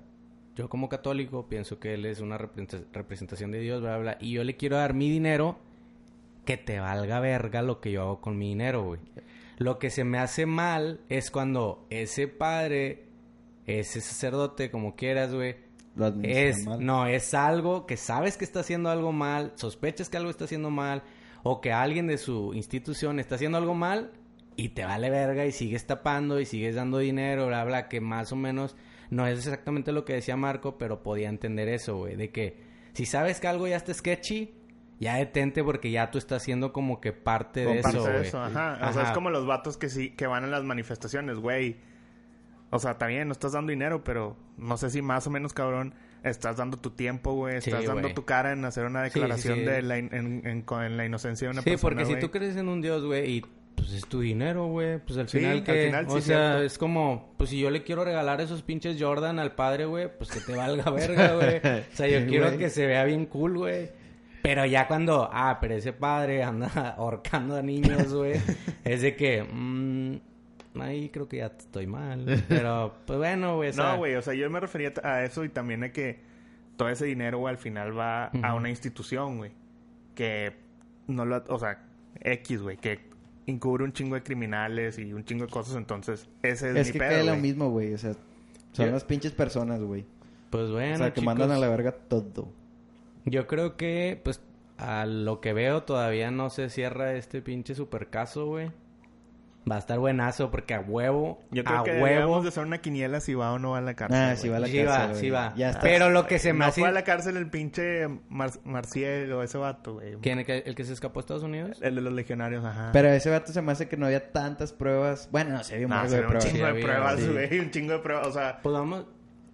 yo 0.55 0.69
como 0.69 0.87
católico 0.89 1.47
pienso 1.49 1.79
que 1.79 1.95
él 1.95 2.05
es 2.05 2.19
una 2.21 2.37
representa- 2.37 2.85
representación 2.93 3.51
de 3.51 3.59
Dios, 3.59 3.81
bla, 3.81 3.97
bla, 3.97 4.13
bla. 4.13 4.17
Y 4.21 4.31
yo 4.31 4.43
le 4.43 4.55
quiero 4.55 4.77
dar 4.77 4.93
mi 4.93 5.09
dinero 5.09 5.57
que 6.45 6.57
te 6.57 6.79
valga 6.79 7.19
verga 7.19 7.61
lo 7.61 7.81
que 7.81 7.91
yo 7.91 8.01
hago 8.03 8.21
con 8.21 8.37
mi 8.37 8.49
dinero, 8.49 8.83
güey. 8.83 9.01
Lo 9.57 9.79
que 9.79 9.89
se 9.89 10.03
me 10.03 10.17
hace 10.19 10.45
mal 10.45 11.01
es 11.09 11.31
cuando 11.31 11.85
ese 11.89 12.27
padre, 12.27 13.05
ese 13.65 14.01
sacerdote, 14.01 14.69
como 14.69 14.95
quieras, 14.95 15.33
güey, 15.33 15.55
Lo 15.95 16.13
es, 16.23 16.65
mal. 16.65 16.85
no, 16.85 17.07
es 17.07 17.33
algo 17.33 17.85
que 17.85 17.97
sabes 17.97 18.37
que 18.37 18.45
está 18.45 18.61
haciendo 18.61 18.89
algo 18.89 19.11
mal, 19.11 19.53
sospechas 19.55 20.09
que 20.09 20.17
algo 20.17 20.29
está 20.29 20.45
haciendo 20.45 20.69
mal, 20.69 21.03
o 21.43 21.61
que 21.61 21.71
alguien 21.71 22.07
de 22.07 22.17
su 22.17 22.53
institución 22.53 23.19
está 23.19 23.35
haciendo 23.35 23.57
algo 23.57 23.73
mal, 23.73 24.11
y 24.57 24.69
te 24.69 24.85
vale 24.85 25.09
verga 25.09 25.45
y 25.45 25.51
sigues 25.51 25.85
tapando 25.85 26.39
y 26.39 26.45
sigues 26.45 26.75
dando 26.75 26.97
dinero, 26.99 27.47
bla, 27.47 27.63
bla, 27.63 27.87
que 27.87 28.01
más 28.01 28.31
o 28.31 28.35
menos 28.35 28.75
no 29.09 29.27
es 29.27 29.39
exactamente 29.39 29.91
lo 29.91 30.05
que 30.05 30.13
decía 30.13 30.35
Marco, 30.35 30.77
pero 30.77 31.03
podía 31.03 31.29
entender 31.29 31.69
eso, 31.69 31.97
güey, 31.97 32.15
de 32.15 32.31
que 32.31 32.57
si 32.93 33.05
sabes 33.05 33.39
que 33.39 33.47
algo 33.47 33.67
ya 33.67 33.77
está 33.77 33.93
sketchy, 33.93 34.53
ya 34.99 35.15
detente 35.15 35.63
porque 35.63 35.91
ya 35.91 36.09
tú 36.11 36.17
estás 36.17 36.41
haciendo 36.41 36.71
como 36.73 37.01
que 37.01 37.11
parte 37.11 37.65
de 37.65 37.79
eso, 37.79 38.41
ajá. 38.41 38.79
O 38.89 38.93
sea, 38.93 39.03
es 39.03 39.11
como 39.11 39.29
los 39.29 39.45
vatos 39.45 39.77
que 39.77 39.89
sí, 39.89 40.11
que 40.11 40.27
van 40.27 40.43
a 40.43 40.47
las 40.47 40.63
manifestaciones, 40.63 41.37
güey. 41.37 41.77
O 42.71 42.79
sea, 42.79 42.97
también 42.97 43.27
no 43.27 43.31
estás 43.31 43.51
dando 43.53 43.69
dinero, 43.71 44.03
pero 44.03 44.35
no 44.57 44.75
sé 44.77 44.89
si 44.89 45.01
más 45.01 45.25
o 45.27 45.29
menos, 45.29 45.53
cabrón, 45.53 45.93
estás 46.23 46.57
dando 46.57 46.77
tu 46.77 46.89
tiempo, 46.89 47.33
güey. 47.33 47.61
Sí, 47.61 47.69
Estás 47.69 47.85
dando 47.85 48.01
güey. 48.03 48.13
tu 48.15 48.25
cara 48.25 48.51
en 48.51 48.65
hacer 48.65 48.85
una 48.85 49.03
Sí, 49.05 49.11
sí, 49.11 49.19
declaración 49.19 49.59
sí. 49.59 49.65
de 49.65 49.81
la, 49.81 49.97
in- 49.99 50.09
en, 50.11 50.47
en- 50.47 50.61
con- 50.63 50.83
en 50.83 50.97
la 50.97 51.05
inocencia 51.05 51.47
de 51.47 51.51
una 51.53 51.61
Sí, 51.61 51.69
persona, 51.71 51.95
porque 52.01 52.05
si 52.13 52.19
tú 52.19 52.31
crees 52.31 52.55
en 52.57 52.67
un 52.67 52.81
Dios, 52.81 53.05
güey, 53.05 53.37
y 53.37 53.45
pues 53.75 53.91
es 53.93 54.05
tu 54.07 54.19
dinero, 54.21 54.65
güey, 54.67 54.97
pues 54.97 55.19
al 55.19 55.29
Sí, 55.29 55.37
final 55.37 55.57
al 55.57 55.63
que, 55.63 55.85
final 55.85 56.05
sí 56.09 56.17
o 56.17 56.21
sea, 56.21 56.37
cierto. 56.51 56.63
es 56.63 56.77
como, 56.77 57.33
pues 57.37 57.49
si 57.51 57.59
yo 57.59 57.69
le 57.69 57.83
quiero 57.83 58.03
regalar 58.03 58.41
esos 58.41 58.63
pinches 58.63 58.97
Jordan 58.99 59.37
al 59.39 59.53
padre, 59.53 59.85
güey, 59.85 60.09
pues 60.17 60.31
que 60.31 60.39
te 60.39 60.55
valga 60.55 60.89
verga, 60.91 61.35
güey. 61.35 61.57
O 61.93 61.95
sea, 61.95 62.07
yo 62.07 62.19
Sí, 62.21 62.25
quiero 62.27 62.47
güey. 62.47 62.57
que 62.57 62.69
se 62.69 62.87
vea 62.87 63.03
bien 63.05 63.25
cool, 63.27 63.57
güey. 63.57 63.89
Pero 64.45 64.65
ya 64.67 64.87
cuando, 64.87 65.27
ah, 65.33 65.57
pero 65.59 65.73
ese 65.73 65.91
padre 65.91 66.43
anda 66.43 66.67
ahorcando 66.97 67.55
a 67.55 67.63
niños, 67.63 68.13
güey, 68.13 68.39
es 68.83 69.01
de 69.01 69.15
que, 69.15 69.43
mm, 69.43 70.79
ahí 70.79 71.09
creo 71.09 71.27
que 71.27 71.37
ya 71.37 71.47
estoy 71.47 71.87
mal. 71.87 72.43
Pero, 72.47 72.93
pues 73.07 73.17
bueno, 73.17 73.55
güey. 73.55 73.69
o 73.69 73.73
sea, 73.73 73.93
No, 73.93 73.97
güey, 73.97 74.13
o 74.13 74.21
sea, 74.21 74.35
yo 74.35 74.47
me 74.51 74.59
refería 74.59 74.93
a 75.03 75.23
eso 75.23 75.43
y 75.45 75.49
también 75.49 75.83
a 75.83 75.91
que 75.91 76.19
todo 76.77 76.89
ese 76.89 77.05
dinero, 77.05 77.39
güey, 77.39 77.53
al 77.53 77.57
final 77.57 77.97
va 77.97 78.25
a 78.27 78.53
una 78.53 78.69
institución, 78.69 79.37
güey. 79.37 79.51
Que 80.13 80.53
no 81.07 81.25
lo... 81.25 81.43
O 81.49 81.57
sea, 81.57 81.81
X, 82.21 82.61
güey, 82.61 82.77
que 82.77 82.99
encubre 83.47 83.83
un 83.83 83.93
chingo 83.93 84.13
de 84.13 84.21
criminales 84.21 84.99
y 84.99 85.11
un 85.11 85.25
chingo 85.25 85.45
de 85.45 85.51
cosas, 85.51 85.75
entonces 85.75 86.29
ese 86.43 86.69
es, 86.69 86.75
Es 86.75 86.87
mi 86.87 86.93
que 86.93 86.99
pedo, 86.99 87.09
cae 87.09 87.23
lo 87.23 87.35
mismo, 87.35 87.71
güey. 87.71 87.95
O 87.95 87.97
sea, 87.97 88.13
son 88.73 88.91
las 88.91 89.03
pinches 89.03 89.31
personas, 89.31 89.81
güey. 89.81 90.05
Pues 90.51 90.69
bueno, 90.69 90.93
o 90.93 90.97
sea, 90.97 91.07
que 91.13 91.21
chicos, 91.21 91.25
mandan 91.25 91.51
a 91.51 91.57
la 91.57 91.67
verga 91.67 91.91
todo. 91.91 92.47
Yo 93.25 93.47
creo 93.47 93.75
que, 93.77 94.19
pues, 94.23 94.41
a 94.77 95.05
lo 95.05 95.41
que 95.41 95.53
veo 95.53 95.83
todavía 95.83 96.31
no 96.31 96.49
se 96.49 96.69
cierra 96.69 97.13
este 97.13 97.41
pinche 97.41 97.75
super 97.75 98.09
caso, 98.09 98.45
güey. 98.45 98.71
Va 99.69 99.77
a 99.77 99.79
estar 99.79 99.97
buenazo 99.97 100.51
porque 100.51 100.75
a 100.75 100.79
huevo, 100.79 101.41
Yo 101.49 101.63
creo 101.63 101.79
a 101.79 101.83
que 101.83 101.99
huevo, 101.99 102.39
de 102.43 102.49
hacer 102.49 102.63
una 102.63 102.77
quiniela 102.81 103.19
si 103.19 103.33
va 103.33 103.51
o 103.51 103.57
no 103.57 103.71
va 103.71 103.79
a 103.79 103.81
la 103.81 103.95
cárcel. 103.95 104.21
Ah, 104.21 104.35
sí 104.35 104.47
va 104.47 104.57
a 104.57 104.59
la 104.59 104.67
sí 104.67 104.83
cárcel, 104.83 105.09
va, 105.11 105.15
sí 105.15 105.29
va. 105.31 105.53
Ya 105.57 105.69
está. 105.71 105.81
Pero 105.81 106.11
lo 106.11 106.27
que 106.27 106.37
se 106.37 106.53
me 106.53 106.59
no 106.59 106.65
hace... 106.65 106.81
fue 106.81 106.89
a 106.89 106.91
la 106.91 107.03
cárcel 107.03 107.35
el 107.35 107.49
pinche 107.49 108.07
Mar 108.29 108.51
Marcielo, 108.63 109.41
ese 109.41 109.57
vato, 109.57 109.95
güey. 109.95 110.17
¿Quién, 110.21 110.37
el 110.37 110.45
que, 110.45 110.59
el 110.59 110.75
que 110.75 110.83
se 110.83 110.93
escapó 110.93 111.17
a 111.19 111.21
Estados 111.21 111.41
Unidos? 111.41 111.79
El 111.81 111.95
de 111.95 112.01
los 112.01 112.13
legionarios, 112.13 112.63
ajá. 112.63 112.91
Pero 112.93 113.07
ese 113.09 113.31
vato 113.31 113.51
se 113.53 113.61
me 113.63 113.71
hace 113.71 113.87
que 113.87 113.97
no 113.97 114.05
había 114.05 114.31
tantas 114.31 114.71
pruebas. 114.71 115.29
Bueno, 115.31 115.55
no 115.57 115.63
sé, 115.63 115.73
había 115.73 115.87
un 115.87 115.93
No, 115.93 116.07
se 116.09 116.15
de 116.15 116.21
ve 116.21 116.27
un 116.27 116.27
pruebas. 116.33 116.45
chingo 116.53 116.67
Sí, 116.67 116.73
de 116.75 116.81
pruebas, 116.83 117.19
sí. 117.19 117.27
güey. 117.31 117.59
Un 117.59 117.71
chingo 117.71 117.93
de 117.93 117.99
pruebas. 117.99 118.27
O 118.27 118.31
sea, 118.33 118.59
Pues 118.61 118.73
vamos... 118.73 119.05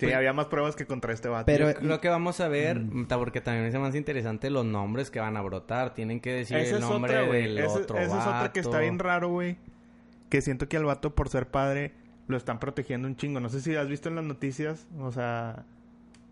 sí, 0.01 0.05
pues, 0.07 0.15
había 0.15 0.33
más 0.33 0.47
pruebas 0.47 0.75
que 0.75 0.85
contra 0.85 1.13
este 1.13 1.29
vato. 1.29 1.45
Pero- 1.45 1.69
yo 1.71 1.75
creo 1.79 2.01
que 2.01 2.09
vamos 2.09 2.39
a 2.41 2.47
ver, 2.47 2.81
ta- 3.07 3.17
porque 3.17 3.39
también 3.41 3.65
es 3.65 3.75
más 3.75 3.95
interesante 3.95 4.49
los 4.49 4.65
nombres 4.65 5.09
que 5.09 5.19
van 5.19 5.37
a 5.37 5.41
brotar. 5.41 5.93
Tienen 5.93 6.19
que 6.19 6.31
decir 6.33 6.57
Esa 6.57 6.75
el 6.75 6.81
nombre 6.81 7.17
otra, 7.19 7.31
del 7.33 7.57
Esa- 7.57 7.79
otro 7.79 7.97
Esa 7.97 8.19
es 8.19 8.27
otra 8.27 8.51
que 8.53 8.59
está 8.59 8.79
bien 8.79 8.99
raro, 8.99 9.29
güey. 9.29 9.57
Que 10.29 10.41
siento 10.41 10.67
que 10.69 10.77
al 10.77 10.85
vato, 10.85 11.15
por 11.15 11.29
ser 11.29 11.47
padre, 11.47 11.93
lo 12.27 12.37
están 12.37 12.59
protegiendo 12.59 13.07
un 13.07 13.15
chingo. 13.15 13.39
No 13.39 13.49
sé 13.49 13.61
si 13.61 13.75
has 13.75 13.87
visto 13.87 14.07
en 14.09 14.15
las 14.15 14.23
noticias, 14.25 14.87
o 14.99 15.11
sea, 15.11 15.65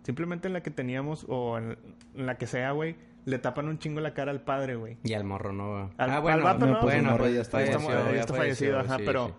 simplemente 0.03 0.47
en 0.47 0.53
la 0.53 0.61
que 0.63 0.71
teníamos 0.71 1.25
o 1.27 1.57
en, 1.57 1.77
en 2.15 2.25
la 2.25 2.37
que 2.37 2.47
sea, 2.47 2.71
güey, 2.71 2.95
le 3.25 3.37
tapan 3.37 3.67
un 3.67 3.77
chingo 3.79 3.99
la 3.99 4.13
cara 4.13 4.31
al 4.31 4.41
padre, 4.41 4.75
güey. 4.75 4.97
Y 5.03 5.13
al 5.13 5.23
morro 5.23 5.51
no, 5.51 5.71
güey. 5.73 5.83
Al- 5.97 6.09
ah, 6.11 6.19
bueno, 6.19 6.37
al 6.37 6.43
vato 6.43 6.65
no, 6.65 6.81
bueno, 6.81 7.09
pues, 7.09 7.19
pues, 7.19 7.33
ya 7.35 7.41
está- 7.41 7.57
falleció, 7.59 7.79
ya 7.79 7.85
está- 7.89 8.05
ya 8.09 8.13
ya 8.15 8.19
está 8.21 8.33
fallecido, 8.33 8.79
ajá, 8.79 8.97
sí, 8.97 9.03
pero- 9.05 9.27
sí. 9.27 9.33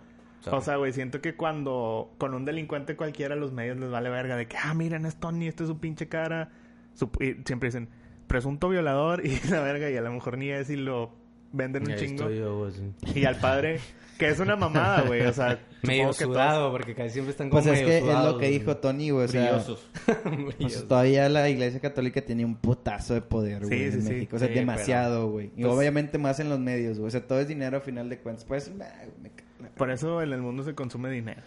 O 0.50 0.60
sea, 0.60 0.76
güey, 0.76 0.92
siento 0.92 1.20
que 1.20 1.34
cuando 1.36 2.12
con 2.18 2.34
un 2.34 2.44
delincuente 2.44 2.96
cualquiera 2.96 3.36
los 3.36 3.52
medios 3.52 3.76
les 3.78 3.90
vale 3.90 4.08
verga 4.10 4.36
de 4.36 4.46
que, 4.46 4.56
ah, 4.56 4.72
miren, 4.74 5.04
es 5.06 5.16
Tony, 5.16 5.46
esta 5.48 5.64
es 5.64 5.68
su 5.68 5.78
pinche 5.78 6.08
cara. 6.08 6.50
Su- 6.94 7.10
y 7.20 7.36
siempre 7.46 7.68
dicen, 7.68 7.88
presunto 8.26 8.68
violador 8.68 9.24
y 9.26 9.38
la 9.50 9.60
verga, 9.60 9.90
y 9.90 9.96
a 9.96 10.00
lo 10.02 10.12
mejor 10.12 10.38
ni 10.38 10.48
es 10.50 10.70
y 10.70 10.76
lo 10.76 11.10
venden 11.52 11.88
un 11.90 11.96
chingo. 11.96 12.22
estoy 12.22 12.38
yo, 12.38 12.58
güey, 12.58 12.72
sí. 12.72 13.18
Y 13.20 13.24
al 13.24 13.36
padre, 13.36 13.80
que 14.18 14.28
es 14.28 14.38
una 14.38 14.54
mamada, 14.56 15.02
güey, 15.02 15.22
o 15.22 15.32
sea, 15.32 15.58
Medio 15.82 16.12
sudado, 16.12 16.70
porque 16.72 16.94
casi 16.94 17.10
siempre 17.14 17.30
están 17.30 17.48
como 17.48 17.62
Pues 17.62 17.72
es 17.74 17.86
medio 17.86 17.88
que 18.04 18.10
es 18.12 18.24
lo 18.24 18.36
que 18.38 18.48
dijo 18.48 18.76
Tony, 18.76 19.08
güey. 19.10 19.24
O 19.24 19.28
sea, 19.28 19.50
Brillosos. 19.52 19.88
Brillosos. 20.24 20.54
pues, 20.60 20.88
todavía 20.88 21.26
la 21.30 21.48
iglesia 21.48 21.80
católica 21.80 22.20
tiene 22.20 22.44
un 22.44 22.54
putazo 22.56 23.14
de 23.14 23.22
poder, 23.22 23.64
güey, 23.64 23.90
sí, 23.90 23.96
en 23.96 24.02
sí. 24.02 24.08
México. 24.12 24.36
O 24.36 24.38
sea, 24.38 24.48
Sí, 24.48 24.54
demasiado, 24.54 25.30
güey. 25.30 25.50
Y 25.56 25.62
pues- 25.62 25.74
obviamente 25.74 26.18
más 26.18 26.38
en 26.38 26.50
los 26.50 26.58
medios, 26.60 26.98
güey. 26.98 27.08
O 27.08 27.10
sea, 27.10 27.26
todo 27.26 27.40
es 27.40 27.48
dinero 27.48 27.78
a 27.78 27.80
final 27.80 28.10
de 28.10 28.18
cuentas. 28.18 28.44
Pues, 28.44 28.70
nah, 28.74 28.84
me 29.22 29.30
todos- 29.30 29.44
Por 29.80 29.90
eso 29.90 30.22
en 30.22 30.32
el 30.32 30.40
mundo 30.42 30.62
se 30.62 30.74
consume 30.74 31.10
dinero. 31.10 31.40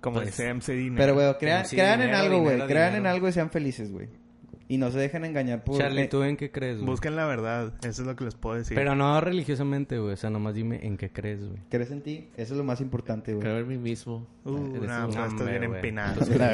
Como 0.00 0.16
Pues, 0.16 0.26
dice 0.28 0.48
MC 0.54 0.72
Dinero. 0.74 0.96
Pero, 1.02 1.14
güey, 1.14 1.34
crean, 1.38 1.66
crean 1.66 2.02
en 2.02 2.14
algo, 2.14 2.38
güey. 2.38 2.52
dinero, 2.54 2.68
Crean 2.68 2.94
en 2.94 3.06
algo 3.06 3.28
y 3.28 3.32
sean 3.32 3.50
felices, 3.50 3.90
güey. 3.90 4.08
Y 4.74 4.78
no 4.78 4.90
se 4.90 4.98
dejen 4.98 5.24
engañar 5.24 5.62
por... 5.62 5.78
Charlie, 5.78 6.02
eh, 6.02 6.08
¿tú 6.08 6.24
en 6.24 6.36
qué 6.36 6.50
crees, 6.50 6.78
güey? 6.78 6.86
Busquen 6.86 7.14
la 7.14 7.26
verdad, 7.26 7.72
eso 7.84 8.02
es 8.02 8.08
lo 8.08 8.16
que 8.16 8.24
les 8.24 8.34
puedo 8.34 8.56
decir. 8.56 8.74
Pero 8.76 8.96
no 8.96 9.20
religiosamente, 9.20 9.98
güey. 9.98 10.14
O 10.14 10.16
sea, 10.16 10.30
nomás 10.30 10.54
dime 10.54 10.80
en 10.84 10.96
qué 10.96 11.10
crees, 11.12 11.40
güey. 11.46 11.60
¿Crees 11.70 11.90
en 11.92 12.02
ti? 12.02 12.28
Eso 12.36 12.54
es 12.54 12.58
lo 12.58 12.64
más 12.64 12.80
importante, 12.80 13.32
güey. 13.34 13.42
Creo 13.42 13.58
en 13.58 13.68
mí 13.68 13.78
mismo. 13.78 14.26
Uh, 14.44 14.56
En 14.56 14.86
no, 14.86 15.08
pues, 15.08 15.18
estás 15.32 15.48
bien 15.48 15.62
empinado. 15.64 16.26
Verga, 16.26 16.50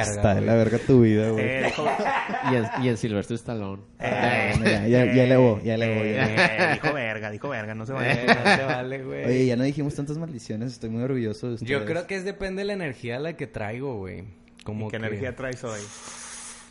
Está 0.00 0.28
de 0.30 0.34
güey. 0.34 0.46
la 0.46 0.54
verga 0.54 0.78
tu 0.84 1.00
vida, 1.02 1.30
güey. 1.30 1.44
Eh, 1.44 1.62
dijo, 1.66 1.84
Y 2.50 2.54
en, 2.56 2.64
y 2.84 2.88
en 2.88 2.94
Stallone. 3.34 3.82
eh, 4.00 4.50
bueno, 4.56 4.64
ya- 4.70 4.86
ya- 4.88 5.14
ya 5.14 5.24
elevó, 5.24 5.60
ya 5.62 5.74
elevó, 5.74 6.04
ya 6.04 6.70
eh, 6.72 6.72
dijo 6.74 6.92
verga, 6.94 7.30
dijo 7.30 7.48
verga, 7.48 7.74
no 7.74 7.86
se 7.86 7.92
Eh, 7.92 7.96
vale. 7.96 8.26
no 8.26 8.56
te 8.56 8.64
vale, 8.64 9.02
güey. 9.04 9.24
Oye, 9.26 9.46
ya 9.46 9.56
no 9.56 9.62
dijimos 9.64 9.94
tantas 9.94 10.18
maldiciones. 10.18 10.72
Estoy 10.72 10.90
muy 10.90 11.02
orgulloso 11.02 11.48
de 11.48 11.54
ustedes. 11.54 11.70
Yo 11.70 11.84
creo 11.84 12.06
que 12.06 12.16
es 12.16 12.24
depende 12.24 12.62
de 12.62 12.66
la 12.66 12.72
energía 12.72 13.18
la 13.20 13.36
que 13.36 13.46
traigo, 13.46 13.96
güey. 13.98 14.24
Como 14.64 14.86
¿Qué 14.88 14.98
que 14.98 15.06
energía 15.06 15.36
traes 15.36 15.62
hoy? 15.62 15.80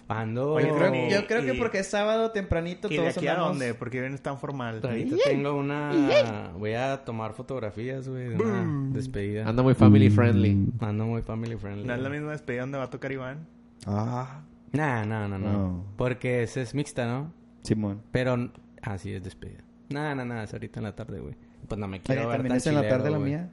Ando... 0.07 0.53
Oye, 0.53 0.67
Yo 0.67 0.75
creo, 0.75 0.87
Tony, 0.87 1.09
yo 1.09 1.27
creo 1.27 1.41
que 1.43 1.53
porque 1.55 1.79
es 1.79 1.87
sábado 1.87 2.31
tempranito 2.31 2.87
¿Y 2.87 2.91
de 2.91 2.97
todos 2.97 3.17
aquí 3.17 3.27
a 3.27 3.31
andamos... 3.31 3.51
dónde? 3.57 3.73
Porque 3.73 3.99
vienes 4.01 4.21
tan 4.21 4.37
formal. 4.39 4.79
Ahorita 4.83 5.15
tengo 5.25 5.53
una... 5.55 6.51
Voy 6.57 6.73
a 6.73 7.03
tomar 7.05 7.33
fotografías, 7.33 8.07
güey, 8.07 8.29
de 8.29 8.35
una 8.35 8.89
despedida. 8.93 9.47
Anda 9.47 9.63
muy 9.63 9.73
family 9.73 10.09
friendly. 10.09 10.71
Ando 10.79 11.05
muy 11.05 11.21
family 11.21 11.55
friendly. 11.57 11.85
¿No 11.87 11.93
es 11.95 12.01
la 12.01 12.09
misma 12.09 12.31
despedida 12.31 12.61
donde 12.61 12.77
va 12.77 12.85
a 12.85 12.89
tocar 12.89 13.11
Iván? 13.11 13.47
Ah, 13.85 14.41
Nah, 14.71 15.05
no, 15.05 15.27
no, 15.27 15.37
no, 15.37 15.51
No. 15.51 15.85
Porque 15.97 16.41
esa 16.43 16.61
es 16.61 16.73
mixta, 16.73 17.05
¿no? 17.05 17.31
Simón. 17.61 18.01
Pero... 18.11 18.51
Ah, 18.81 18.97
sí, 18.97 19.13
es 19.13 19.23
despedida. 19.23 19.59
Nah, 19.89 20.15
nah, 20.15 20.25
nah, 20.25 20.43
es 20.43 20.53
ahorita 20.53 20.79
en 20.79 20.83
la 20.85 20.95
tarde, 20.95 21.19
güey. 21.19 21.35
Pues 21.67 21.79
no 21.79 21.87
me 21.87 21.97
Oye, 21.97 22.03
quiero 22.03 22.21
ver 22.27 22.37
¿También 22.37 22.49
tan 22.49 22.57
es 22.57 22.67
en 22.67 22.75
la 22.75 22.89
tarde 22.89 23.09
la 23.11 23.19
mía? 23.19 23.49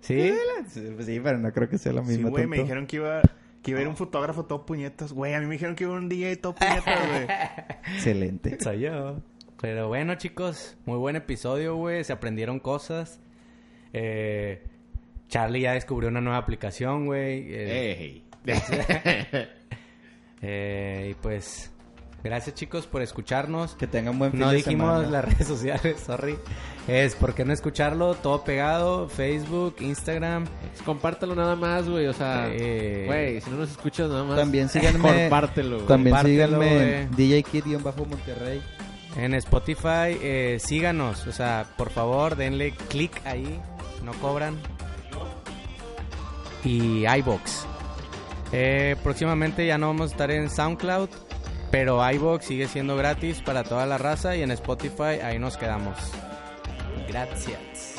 ¿Sí? 0.00 0.34
Sí, 0.68 0.82
pues 0.94 1.06
sí, 1.06 1.20
pero 1.22 1.38
no 1.38 1.50
creo 1.52 1.68
que 1.68 1.78
sea 1.78 1.92
la 1.92 2.02
Sí, 2.04 2.08
misma. 2.12 2.28
güey, 2.30 2.46
me 2.46 2.58
dijeron 2.58 2.86
que 2.86 2.96
iba, 2.96 3.22
que 3.64 3.70
iba 3.70 3.80
a 3.80 3.82
ir 3.82 3.88
un 3.88 3.96
fotógrafo 3.96 4.44
todo 4.44 4.66
puñetas. 4.66 5.12
Güey, 5.12 5.32
a 5.34 5.40
mí 5.40 5.46
me 5.46 5.54
dijeron 5.54 5.74
que 5.74 5.84
iba 5.84 5.94
un 5.94 6.08
DJ 6.08 6.36
todo 6.36 6.54
puñetas, 6.54 7.08
güey. 7.08 7.26
Excelente. 7.96 8.60
Soy 8.60 8.80
yo. 8.80 9.16
Pero 9.60 9.88
bueno, 9.88 10.14
chicos, 10.16 10.76
muy 10.84 10.98
buen 10.98 11.16
episodio, 11.16 11.74
güey. 11.74 12.04
Se 12.04 12.12
aprendieron 12.12 12.60
cosas. 12.60 13.18
Eh, 13.94 14.62
Charlie 15.28 15.62
ya 15.62 15.72
descubrió 15.72 16.10
una 16.10 16.20
nueva 16.20 16.36
aplicación, 16.36 17.06
güey. 17.06 17.46
Eh, 17.48 17.92
Ey. 17.98 18.24
eh, 20.42 21.08
y 21.10 21.14
pues, 21.14 21.72
gracias, 22.24 22.56
chicos, 22.56 22.86
por 22.88 23.02
escucharnos. 23.02 23.74
Que 23.76 23.86
tengan 23.86 24.18
buen 24.18 24.32
fin 24.32 24.40
No 24.40 24.48
de 24.50 24.56
dijimos 24.56 24.90
semana. 25.02 25.10
las 25.10 25.24
redes 25.24 25.46
sociales, 25.46 26.00
sorry. 26.06 26.36
Es 26.88 27.14
por 27.14 27.34
qué 27.34 27.44
no 27.44 27.52
escucharlo, 27.52 28.14
todo 28.16 28.42
pegado, 28.42 29.08
Facebook, 29.08 29.76
Instagram. 29.80 30.46
Compártelo 30.84 31.34
nada 31.34 31.54
más, 31.56 31.88
güey. 31.88 32.06
O 32.08 32.12
sea, 32.12 32.48
Eh, 32.50 33.04
güey, 33.06 33.40
si 33.40 33.50
no 33.50 33.58
nos 33.58 33.70
escuchas 33.70 34.08
nada 34.10 34.24
más. 34.24 34.36
También 34.36 34.68
síganme- 34.70 35.22
Compártelo, 35.22 35.76
güey. 35.76 35.86
También 35.88 36.16
Compártelo, 36.16 36.62
síganme 36.62 37.02
en 37.02 37.10
DJ 37.16 37.42
Kid-Monterrey. 37.44 38.60
En 39.16 39.32
Spotify, 39.34 40.18
eh, 40.20 40.58
síganos. 40.60 41.26
O 41.28 41.32
sea, 41.32 41.66
por 41.76 41.90
favor, 41.90 42.34
denle 42.34 42.72
click 42.88 43.24
ahí. 43.24 43.60
No 44.02 44.12
cobran. 44.14 44.56
Y 46.64 47.06
iBox. 47.06 47.66
Eh, 48.52 48.96
próximamente 49.02 49.66
ya 49.66 49.78
no 49.78 49.88
vamos 49.88 50.10
a 50.10 50.12
estar 50.14 50.30
en 50.30 50.50
SoundCloud. 50.50 51.08
Pero 51.74 52.08
iBox 52.08 52.44
sigue 52.44 52.68
siendo 52.68 52.94
gratis 52.94 53.40
para 53.40 53.64
toda 53.64 53.84
la 53.84 53.98
raza. 53.98 54.36
Y 54.36 54.42
en 54.42 54.52
Spotify 54.52 55.18
ahí 55.24 55.40
nos 55.40 55.56
quedamos. 55.56 55.96
Gracias. 57.08 57.93